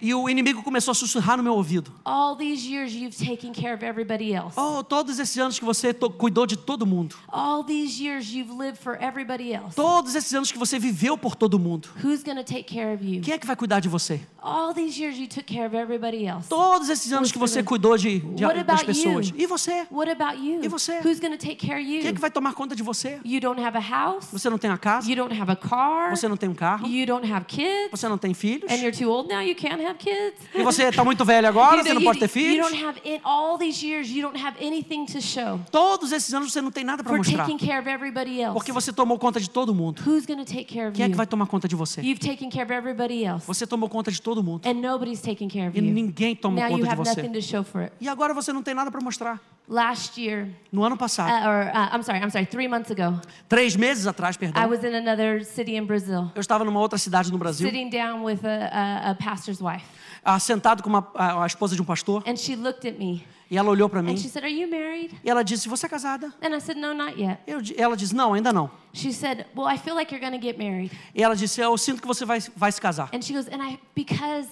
E 0.01 0.13
o 0.13 0.29
inimigo 0.29 0.63
começou 0.63 0.91
a 0.91 0.95
sussurrar 0.95 1.37
no 1.37 1.43
meu 1.43 1.53
ouvido. 1.53 1.91
All 2.05 2.35
these 2.35 2.67
years 2.67 2.93
you've 2.93 3.15
taken 3.17 3.51
care 3.51 3.73
of 3.73 3.83
everybody 3.83 4.33
else. 4.33 4.55
Oh, 4.57 4.83
todos 4.83 5.19
esses 5.19 5.37
anos 5.37 5.57
que 5.59 5.65
você 5.65 5.93
cuidou 5.93 6.45
de 6.45 6.55
todo 6.57 6.85
mundo. 6.85 7.15
All 7.27 7.63
these 7.63 8.01
years 8.01 8.31
you've 8.33 8.51
lived 8.51 8.77
for 8.79 8.97
everybody 9.01 9.53
else. 9.53 9.75
Todos 9.75 10.15
esses 10.15 10.33
anos 10.33 10.51
que 10.51 10.57
você 10.57 10.77
viveu 10.79 11.17
por 11.17 11.35
todo 11.35 11.57
mundo. 11.57 11.89
Who's 12.03 12.23
to 12.23 12.43
take 12.43 12.63
care 12.63 12.93
of 12.93 13.03
you? 13.03 13.21
Quem 13.21 13.33
é 13.33 13.37
que 13.37 13.47
vai 13.47 13.55
cuidar 13.55 13.79
de 13.79 13.89
você? 13.89 14.21
All 14.41 14.73
these 14.73 14.99
years 14.99 15.17
you 15.17 15.27
took 15.27 15.45
care 15.45 15.65
of 15.67 15.75
everybody 15.75 16.25
else. 16.25 16.47
Todos 16.47 16.89
esses 16.89 17.11
anos 17.11 17.31
que 17.31 17.37
você 17.37 17.61
cuidou 17.63 17.97
de, 17.97 18.19
de- 18.19 18.45
What 18.45 18.63
das 18.63 18.83
pessoas. 18.83 19.29
you? 19.29 19.35
E 19.37 19.45
você? 19.45 19.87
What 19.91 20.09
about 20.09 20.41
you? 20.41 20.63
E 20.63 20.67
você? 20.67 20.99
Who's 21.03 21.19
to 21.19 21.29
take 21.37 21.55
care 21.55 21.79
of 21.81 21.85
Quem 21.85 21.99
é 21.99 22.07
you? 22.07 22.13
que 22.13 22.21
vai 22.21 22.31
tomar 22.31 22.53
conta 22.53 22.75
de 22.75 22.83
você? 22.83 23.19
You 23.25 23.39
don't 23.39 23.61
have 23.61 23.77
a 23.77 23.81
house. 23.81 24.27
Você 24.31 24.49
não 24.49 24.57
tem 24.57 24.69
a 24.69 24.77
casa? 24.77 25.09
You 25.09 25.15
don't 25.15 25.33
have 25.39 25.51
a 25.51 25.55
car. 25.55 26.09
Você 26.15 26.27
não 26.27 26.37
tem 26.37 26.49
um 26.49 26.53
carro? 26.55 26.87
You 26.87 27.05
don't 27.05 27.29
have 27.31 27.45
kids. 27.45 27.89
Você 27.91 28.07
não 28.07 28.17
tem 28.17 28.33
filhos? 28.33 28.71
And 28.71 28.75
you're 28.75 28.97
too 28.97 29.09
old 29.09 29.29
now. 29.29 29.41
You 29.47 29.55
can't 29.55 29.81
have 29.83 29.95
kids. 29.97 30.35
E 30.53 30.61
você 30.61 30.83
está 30.83 31.03
muito 31.03 31.23
velho 31.23 31.47
agora? 31.47 31.77
You 31.77 31.83
Você 31.83 31.93
não 31.93 32.01
you- 32.01 32.05
pode 32.07 32.19
ter 32.19 32.25
You 32.25 32.29
filhos? 32.29 32.69
don't 32.71 32.83
have 32.85 32.99
it. 33.05 33.21
All 33.23 33.57
these 33.57 33.85
years, 33.85 34.09
you 34.09 34.21
don't 34.21 34.37
have 34.43 34.57
anything 34.65 35.05
to 35.05 35.21
show 35.21 35.59
Todos 35.71 36.11
esses 36.11 36.33
anos 36.33 36.51
você 36.51 36.61
não 36.61 36.71
tem 36.71 36.83
nada 36.83 37.03
para 37.03 37.15
mostrar. 37.15 37.45
taking 37.45 37.57
care 37.57 37.79
of 37.79 37.89
everybody 37.89 38.41
else. 38.41 38.53
Porque 38.53 38.71
você 38.71 38.91
tomou 38.91 39.17
conta 39.17 39.39
de 39.39 39.49
todo 39.49 39.73
mundo. 39.73 40.01
Who's 40.05 40.25
going 40.25 40.43
to 40.43 40.45
take 40.45 40.65
care 40.65 40.87
of 40.87 40.95
Quem 40.95 41.03
é 41.03 41.07
you? 41.07 41.11
que 41.11 41.17
vai 41.17 41.25
tomar 41.27 41.45
conta 41.47 41.67
de 41.67 41.75
você? 41.75 42.01
You've 42.01 42.19
taken 42.19 42.49
care 42.49 42.63
of 42.65 42.73
everybody 42.73 43.23
else, 43.23 43.45
Você 43.47 43.65
tomou 43.65 43.87
conta 43.89 44.11
de 44.11 44.21
todo 44.21 44.43
mundo. 44.43 44.67
and 44.67 44.75
nobody's 44.81 45.21
taking 45.21 45.47
care 45.47 45.67
of 45.69 45.77
E 45.77 45.81
you. 45.81 45.93
ninguém 45.93 46.35
toma 46.35 46.55
Now 46.59 46.65
you 46.69 46.71
conta 46.77 46.83
de 46.83 46.89
have 46.89 46.97
você. 47.09 47.21
nothing 47.21 47.33
to 47.33 47.41
show 47.41 47.63
for 47.63 47.81
it. 47.83 47.93
E 48.01 48.07
agora 48.09 48.33
você 48.33 48.51
não 48.51 48.61
tem 48.63 48.73
nada 48.73 48.91
para 48.91 49.01
mostrar. 49.01 49.39
Last 49.69 50.17
year, 50.17 50.47
No 50.71 50.81
ano 50.83 50.95
uh, 50.95 50.97
passado, 50.97 51.29
or 51.45 51.67
uh, 51.67 51.89
I'm 51.93 52.01
sorry, 52.01 52.19
I'm 52.23 52.29
sorry, 52.29 52.45
three 52.45 52.69
months 52.69 52.89
ago, 52.89 53.19
três 53.49 53.75
meses 53.75 54.07
atrás, 54.07 54.35
I 54.37 54.39
perdão, 54.39 54.69
was 54.69 54.81
in 54.83 54.95
another 54.95 55.43
city 55.43 55.75
in 55.75 55.85
Brazil, 55.85 56.31
eu 56.33 56.39
estava 56.39 56.63
numa 56.63 56.79
outra 56.79 56.97
cidade 56.97 57.29
no 57.31 57.37
Brasil, 57.37 57.67
sitting 57.69 57.89
down 57.89 58.23
with 58.23 58.45
a, 58.45 58.69
a, 58.71 59.11
a 59.11 59.15
pastor's 59.15 59.59
wife, 59.59 59.83
ah, 60.23 60.39
sentado 60.39 60.81
com 60.81 60.89
uma, 60.89 61.05
a, 61.13 61.43
a 61.43 61.45
esposa 61.47 61.75
de 61.75 61.81
um 61.81 61.85
pastor, 61.85 62.23
and 62.25 62.37
she 62.37 62.55
looked 62.55 62.87
at 62.87 62.97
me 62.97 63.25
e 63.51 63.57
ela 63.57 63.69
olhou 63.69 63.89
para 63.89 64.01
mim 64.01 64.13
and 64.13 64.17
she 64.17 64.29
said, 64.29 64.43
"Are 64.45 64.53
you 64.53 64.69
married?" 64.69 65.13
e 65.21 65.29
ela 65.29 65.43
disse: 65.43 65.67
Você 65.67 65.85
é 65.85 65.89
casada? 65.89 66.33
And 66.41 66.55
I 66.55 66.61
said, 66.61 66.77
"No, 66.79 66.93
not 66.93 67.19
yet." 67.21 67.39
Eu, 67.45 67.61
di- 67.61 67.75
ela 67.77 67.97
disse: 67.97 68.15
Não, 68.15 68.33
ainda 68.33 68.53
não. 68.53 68.69
She 68.93 69.11
said, 69.11 69.45
"Well, 69.53 69.67
I 69.69 69.77
feel 69.77 69.95
like 69.95 70.13
you're 70.13 70.25
going 70.25 70.37
to 70.39 70.41
get 70.41 70.57
married." 70.57 70.91
E 71.13 71.21
ela 71.21 71.35
disse: 71.35 71.59
Eu 71.59 71.77
sinto 71.77 72.01
que 72.01 72.07
você 72.07 72.23
vai, 72.25 72.39
vai 72.55 72.71
se 72.71 72.79
casar. 72.79 73.09
And 73.13 73.21
she 73.21 73.33
goes, 73.33 73.47
"And 73.49 73.61
I 73.61 73.77
because 73.93 74.47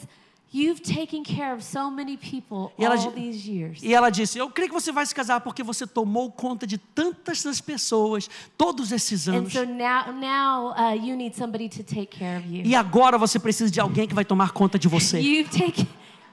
you've 0.56 0.82
taken 0.82 1.24
care 1.24 1.54
of 1.54 1.64
so 1.64 1.92
many 1.92 2.18
people 2.18 2.72
E 2.78 2.86
ela 2.86 2.96
all 2.96 3.12
these 3.12 3.50
years." 3.50 3.82
E 3.84 3.94
ela 3.94 4.10
disse: 4.10 4.38
Eu 4.38 4.50
creio 4.50 4.70
que 4.70 4.74
você 4.74 4.92
vai 4.92 5.06
se 5.06 5.14
casar 5.14 5.42
porque 5.42 5.64
você 5.64 5.86
tomou 5.86 6.32
conta 6.32 6.66
de 6.66 6.78
tantas 6.78 7.44
das 7.44 7.60
pessoas 7.60 8.30
todos 8.58 8.92
esses 8.92 9.28
And 9.28 9.38
anos. 9.38 9.54
so 9.54 9.66
now, 9.66 10.12
now 10.14 10.72
uh, 10.72 10.96
you 10.96 11.16
need 11.16 11.36
somebody 11.36 11.68
to 11.70 11.84
take 11.84 12.08
care 12.18 12.38
of 12.40 12.48
you. 12.48 12.64
E 12.66 12.76
agora 12.76 13.18
você 13.18 13.38
precisa 13.40 13.70
de 13.72 13.80
alguém 13.80 14.08
que 14.08 14.14
vai 14.14 14.26
tomar 14.26 14.52
conta 14.52 14.80
de 14.80 14.88
você. 14.88 15.20
You've 15.20 15.50
taken 15.50 15.88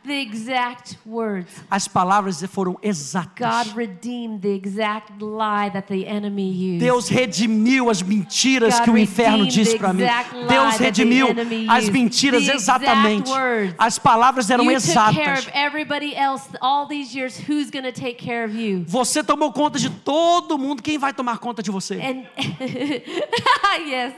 the 0.04 0.20
exact 0.20 0.96
words. 1.06 1.50
As 1.70 1.86
palavras 1.88 2.42
foram 2.46 2.78
exatas. 2.82 3.66
God 3.66 3.76
redeemed 3.76 4.42
the 4.42 4.50
exact 4.52 5.20
lie 5.20 5.70
that 5.70 5.86
the 5.88 6.06
enemy 6.06 6.50
used. 6.50 6.80
Deus 6.80 7.08
redimiu 7.08 7.88
as 7.90 8.02
mentiras 8.02 8.78
God 8.78 8.84
que 8.84 8.90
o 8.90 8.98
inferno 8.98 9.46
disse 9.46 9.78
para 9.78 9.92
mim. 9.92 10.04
Deus 10.48 10.76
redimiu 10.76 11.28
as 11.68 11.88
mentiras 11.88 12.48
exatamente. 12.48 13.30
words. 13.30 13.74
As 13.78 13.98
palavras 13.98 14.50
eram 14.50 14.64
you 14.64 14.80
took 14.80 14.92
care 14.92 15.34
exatas. 15.34 15.46
of 15.46 15.50
everybody 15.54 16.14
else 16.16 16.48
all 16.60 16.86
these 16.86 17.14
years. 17.16 17.36
Who's 17.48 17.70
going 17.70 17.84
to 17.84 17.92
take 17.92 18.14
care 18.14 18.44
of 18.44 18.54
you? 18.54 18.84
Você 18.86 19.22
tomou 19.22 19.52
conta 19.52 19.78
de 19.78 19.90
todo 19.90 20.58
mundo. 20.58 20.82
Quem 20.82 20.98
vai 20.98 21.12
tomar 21.12 21.38
conta 21.38 21.62
de 21.62 21.70
você? 21.70 21.94
And 21.94 22.24
yes, 23.86 24.14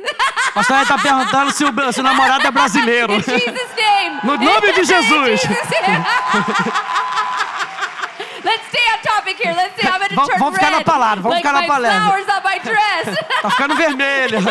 O 0.51 0.55
pastor 0.55 0.83
está 0.83 0.99
perguntando 0.99 1.51
se 1.53 1.65
o, 1.65 1.93
se 1.93 2.01
o 2.01 2.03
namorado 2.03 2.47
é 2.47 2.51
brasileiro. 2.51 3.15
in 3.15 3.21
Jesus' 3.21 3.77
name. 3.77 4.21
No 4.25 4.37
nome 4.37 4.73
de 4.73 4.85
Jesus. 4.85 5.41
Let's 8.45 8.67
stay 8.69 8.85
on 8.93 8.99
topic 9.03 9.37
here. 9.39 9.55
Let's 9.55 9.75
see. 9.81 9.89
I'm 9.89 10.01
to 10.09 10.15
Vamos- 10.15 10.29
turn 10.29 10.39
vamos 10.39 10.55
ficar 10.59 10.71
na 10.71 10.85
palavra, 10.85 11.23
vamos 11.23 11.37
like 11.37 11.43
ficar 11.47 11.53
na 11.55 11.61
my 11.63 11.67
palavra. 11.67 12.01
flowers 12.01 12.29
on 12.29 12.43
my 12.45 12.59
dress. 12.59 13.17
Tá 13.43 13.51
ficando 13.51 13.75
vermelho. 13.75 14.39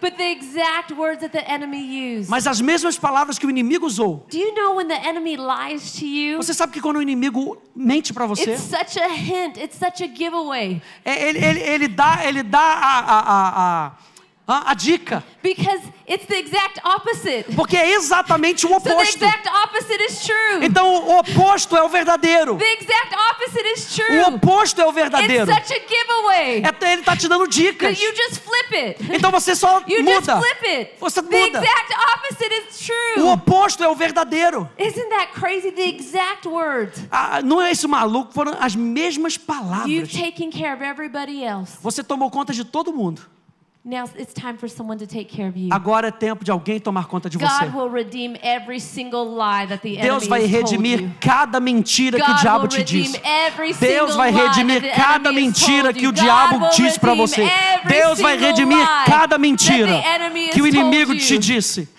But 0.00 0.16
the 0.16 0.30
exact 0.30 0.92
words 0.92 1.20
that 1.20 1.32
the 1.32 1.42
enemy 1.48 1.80
used. 2.16 2.30
Mas 2.30 2.46
as 2.46 2.60
mesmas 2.60 2.96
palavras 2.98 3.38
que 3.38 3.46
o 3.46 3.50
inimigo 3.50 3.86
usou. 3.86 4.24
Do 4.30 4.38
you 4.38 4.54
know 4.54 4.74
when 4.76 4.88
the 4.88 4.94
enemy 5.06 5.36
lies 5.36 5.92
to 5.98 6.06
you? 6.06 6.36
Você 6.38 6.54
sabe 6.54 6.72
que 6.72 6.80
quando 6.80 6.96
o 6.98 7.02
inimigo 7.02 7.60
mente 7.74 8.12
para 8.12 8.26
você, 8.26 8.52
It's 8.52 8.62
such 8.62 8.98
a 9.00 9.08
hint. 9.08 9.56
It's 9.58 9.76
such 9.78 10.02
a 10.02 10.06
giveaway. 10.08 10.80
é, 11.04 11.28
ele, 11.28 11.44
ele, 11.44 11.60
ele 11.60 11.88
dá, 11.88 12.20
ele 12.24 12.42
dá 12.42 12.60
a, 12.60 12.98
a, 12.98 13.18
a, 13.18 13.86
a, 13.86 13.92
a, 14.50 14.70
a 14.70 14.74
dica. 14.74 15.22
Because 15.42 15.80
it's 16.06 16.26
the 16.26 16.36
exact 16.38 16.80
opposite. 16.84 17.44
Porque 17.54 17.76
é 17.76 17.94
exatamente 17.94 18.66
o 18.66 18.70
So 18.70 18.80
the 18.80 18.92
oposto. 18.92 19.24
exact 19.24 19.48
opposite 19.48 20.02
is 20.04 20.20
true. 20.26 20.64
Então 20.66 20.92
o 21.06 21.18
oposto 21.18 21.76
é 21.76 21.82
o 21.82 21.88
verdadeiro. 21.88 22.56
The 22.56 22.72
exact 22.74 23.14
opposite 23.30 23.66
is 23.72 23.98
O 23.98 24.02
true. 24.06 24.20
oposto 24.34 24.80
é 24.80 24.84
o 24.84 24.88
It's 24.90 24.94
verdadeiro. 25.00 25.46
such 25.46 25.72
a 25.72 25.80
giveaway. 25.88 26.62
É, 26.64 26.92
ele 26.92 27.00
está 27.00 27.16
te 27.16 27.28
dando 27.28 27.46
dicas. 27.46 27.90
But 27.96 28.02
you 28.02 28.12
just 28.14 28.40
flip 28.42 28.74
it. 28.76 29.16
Então 29.16 29.30
você 29.30 29.54
só 29.54 29.82
You 29.86 29.98
just 30.04 30.26
muda. 30.28 30.40
flip 30.40 30.66
it. 30.66 30.90
Você 31.00 31.22
The 31.22 31.40
muda. 31.46 31.58
exact 31.58 31.94
opposite 32.14 32.54
is 32.68 32.88
O 32.88 33.14
true. 33.14 33.28
oposto 33.30 33.82
é 33.84 33.88
o 33.88 33.94
verdadeiro. 33.94 34.68
Isn't 34.78 35.08
that 35.10 35.32
crazy? 35.32 35.70
The 35.72 35.88
exact 35.88 36.46
words. 36.48 37.00
Ah, 37.10 37.40
não 37.42 37.62
é 37.62 37.70
isso 37.70 37.88
maluco, 37.88 38.32
foram 38.34 38.56
as 38.60 38.74
mesmas 38.76 39.34
You've 39.36 39.46
palavras. 39.46 40.12
taken 40.12 40.50
care 40.50 40.74
of 40.74 40.82
everybody 40.84 41.42
else. 41.44 41.78
Você 41.80 42.02
tomou 42.04 42.30
conta 42.30 42.52
de 42.52 42.64
todo 42.64 42.92
mundo. 42.92 43.22
Now 43.82 44.04
it's 44.14 44.34
time 44.34 44.58
for 44.58 44.68
someone 44.68 44.98
to 44.98 45.06
take 45.06 45.30
care 45.34 45.48
of 45.48 45.56
you. 45.56 45.70
Agora 45.72 46.08
é 46.08 46.10
tempo 46.10 46.44
de 46.44 46.50
alguém 46.50 46.78
tomar 46.78 47.06
conta 47.06 47.30
de 47.30 47.38
você. 47.38 47.64
God 47.64 47.74
will 47.74 47.88
redeem 47.90 48.36
every 48.42 48.78
single 48.78 49.24
lie 49.24 49.66
that 49.66 49.80
the 49.80 49.96
Deus 49.96 50.24
enemy 50.24 50.28
vai 50.28 50.44
redimir 50.44 51.10
cada 51.18 51.58
mentira 51.58 52.18
que 52.20 52.30
o 52.30 52.34
diabo 52.34 52.68
te 52.68 52.82
every 53.24 53.72
Deus 53.72 54.14
vai 54.16 54.30
redimir 54.30 54.94
cada 54.94 55.32
mentira 55.32 55.94
que 55.94 56.06
o 56.06 56.12
diabo 56.12 56.68
diz 56.76 56.98
para 56.98 57.14
você. 57.14 57.48
Deus 57.88 58.20
vai 58.20 58.36
redimir 58.36 58.86
cada 59.06 59.38
mentira 59.38 60.02
que 60.52 60.60
o 60.60 60.66
inimigo 60.66 61.16
te 61.16 61.38
disse. 61.38 61.88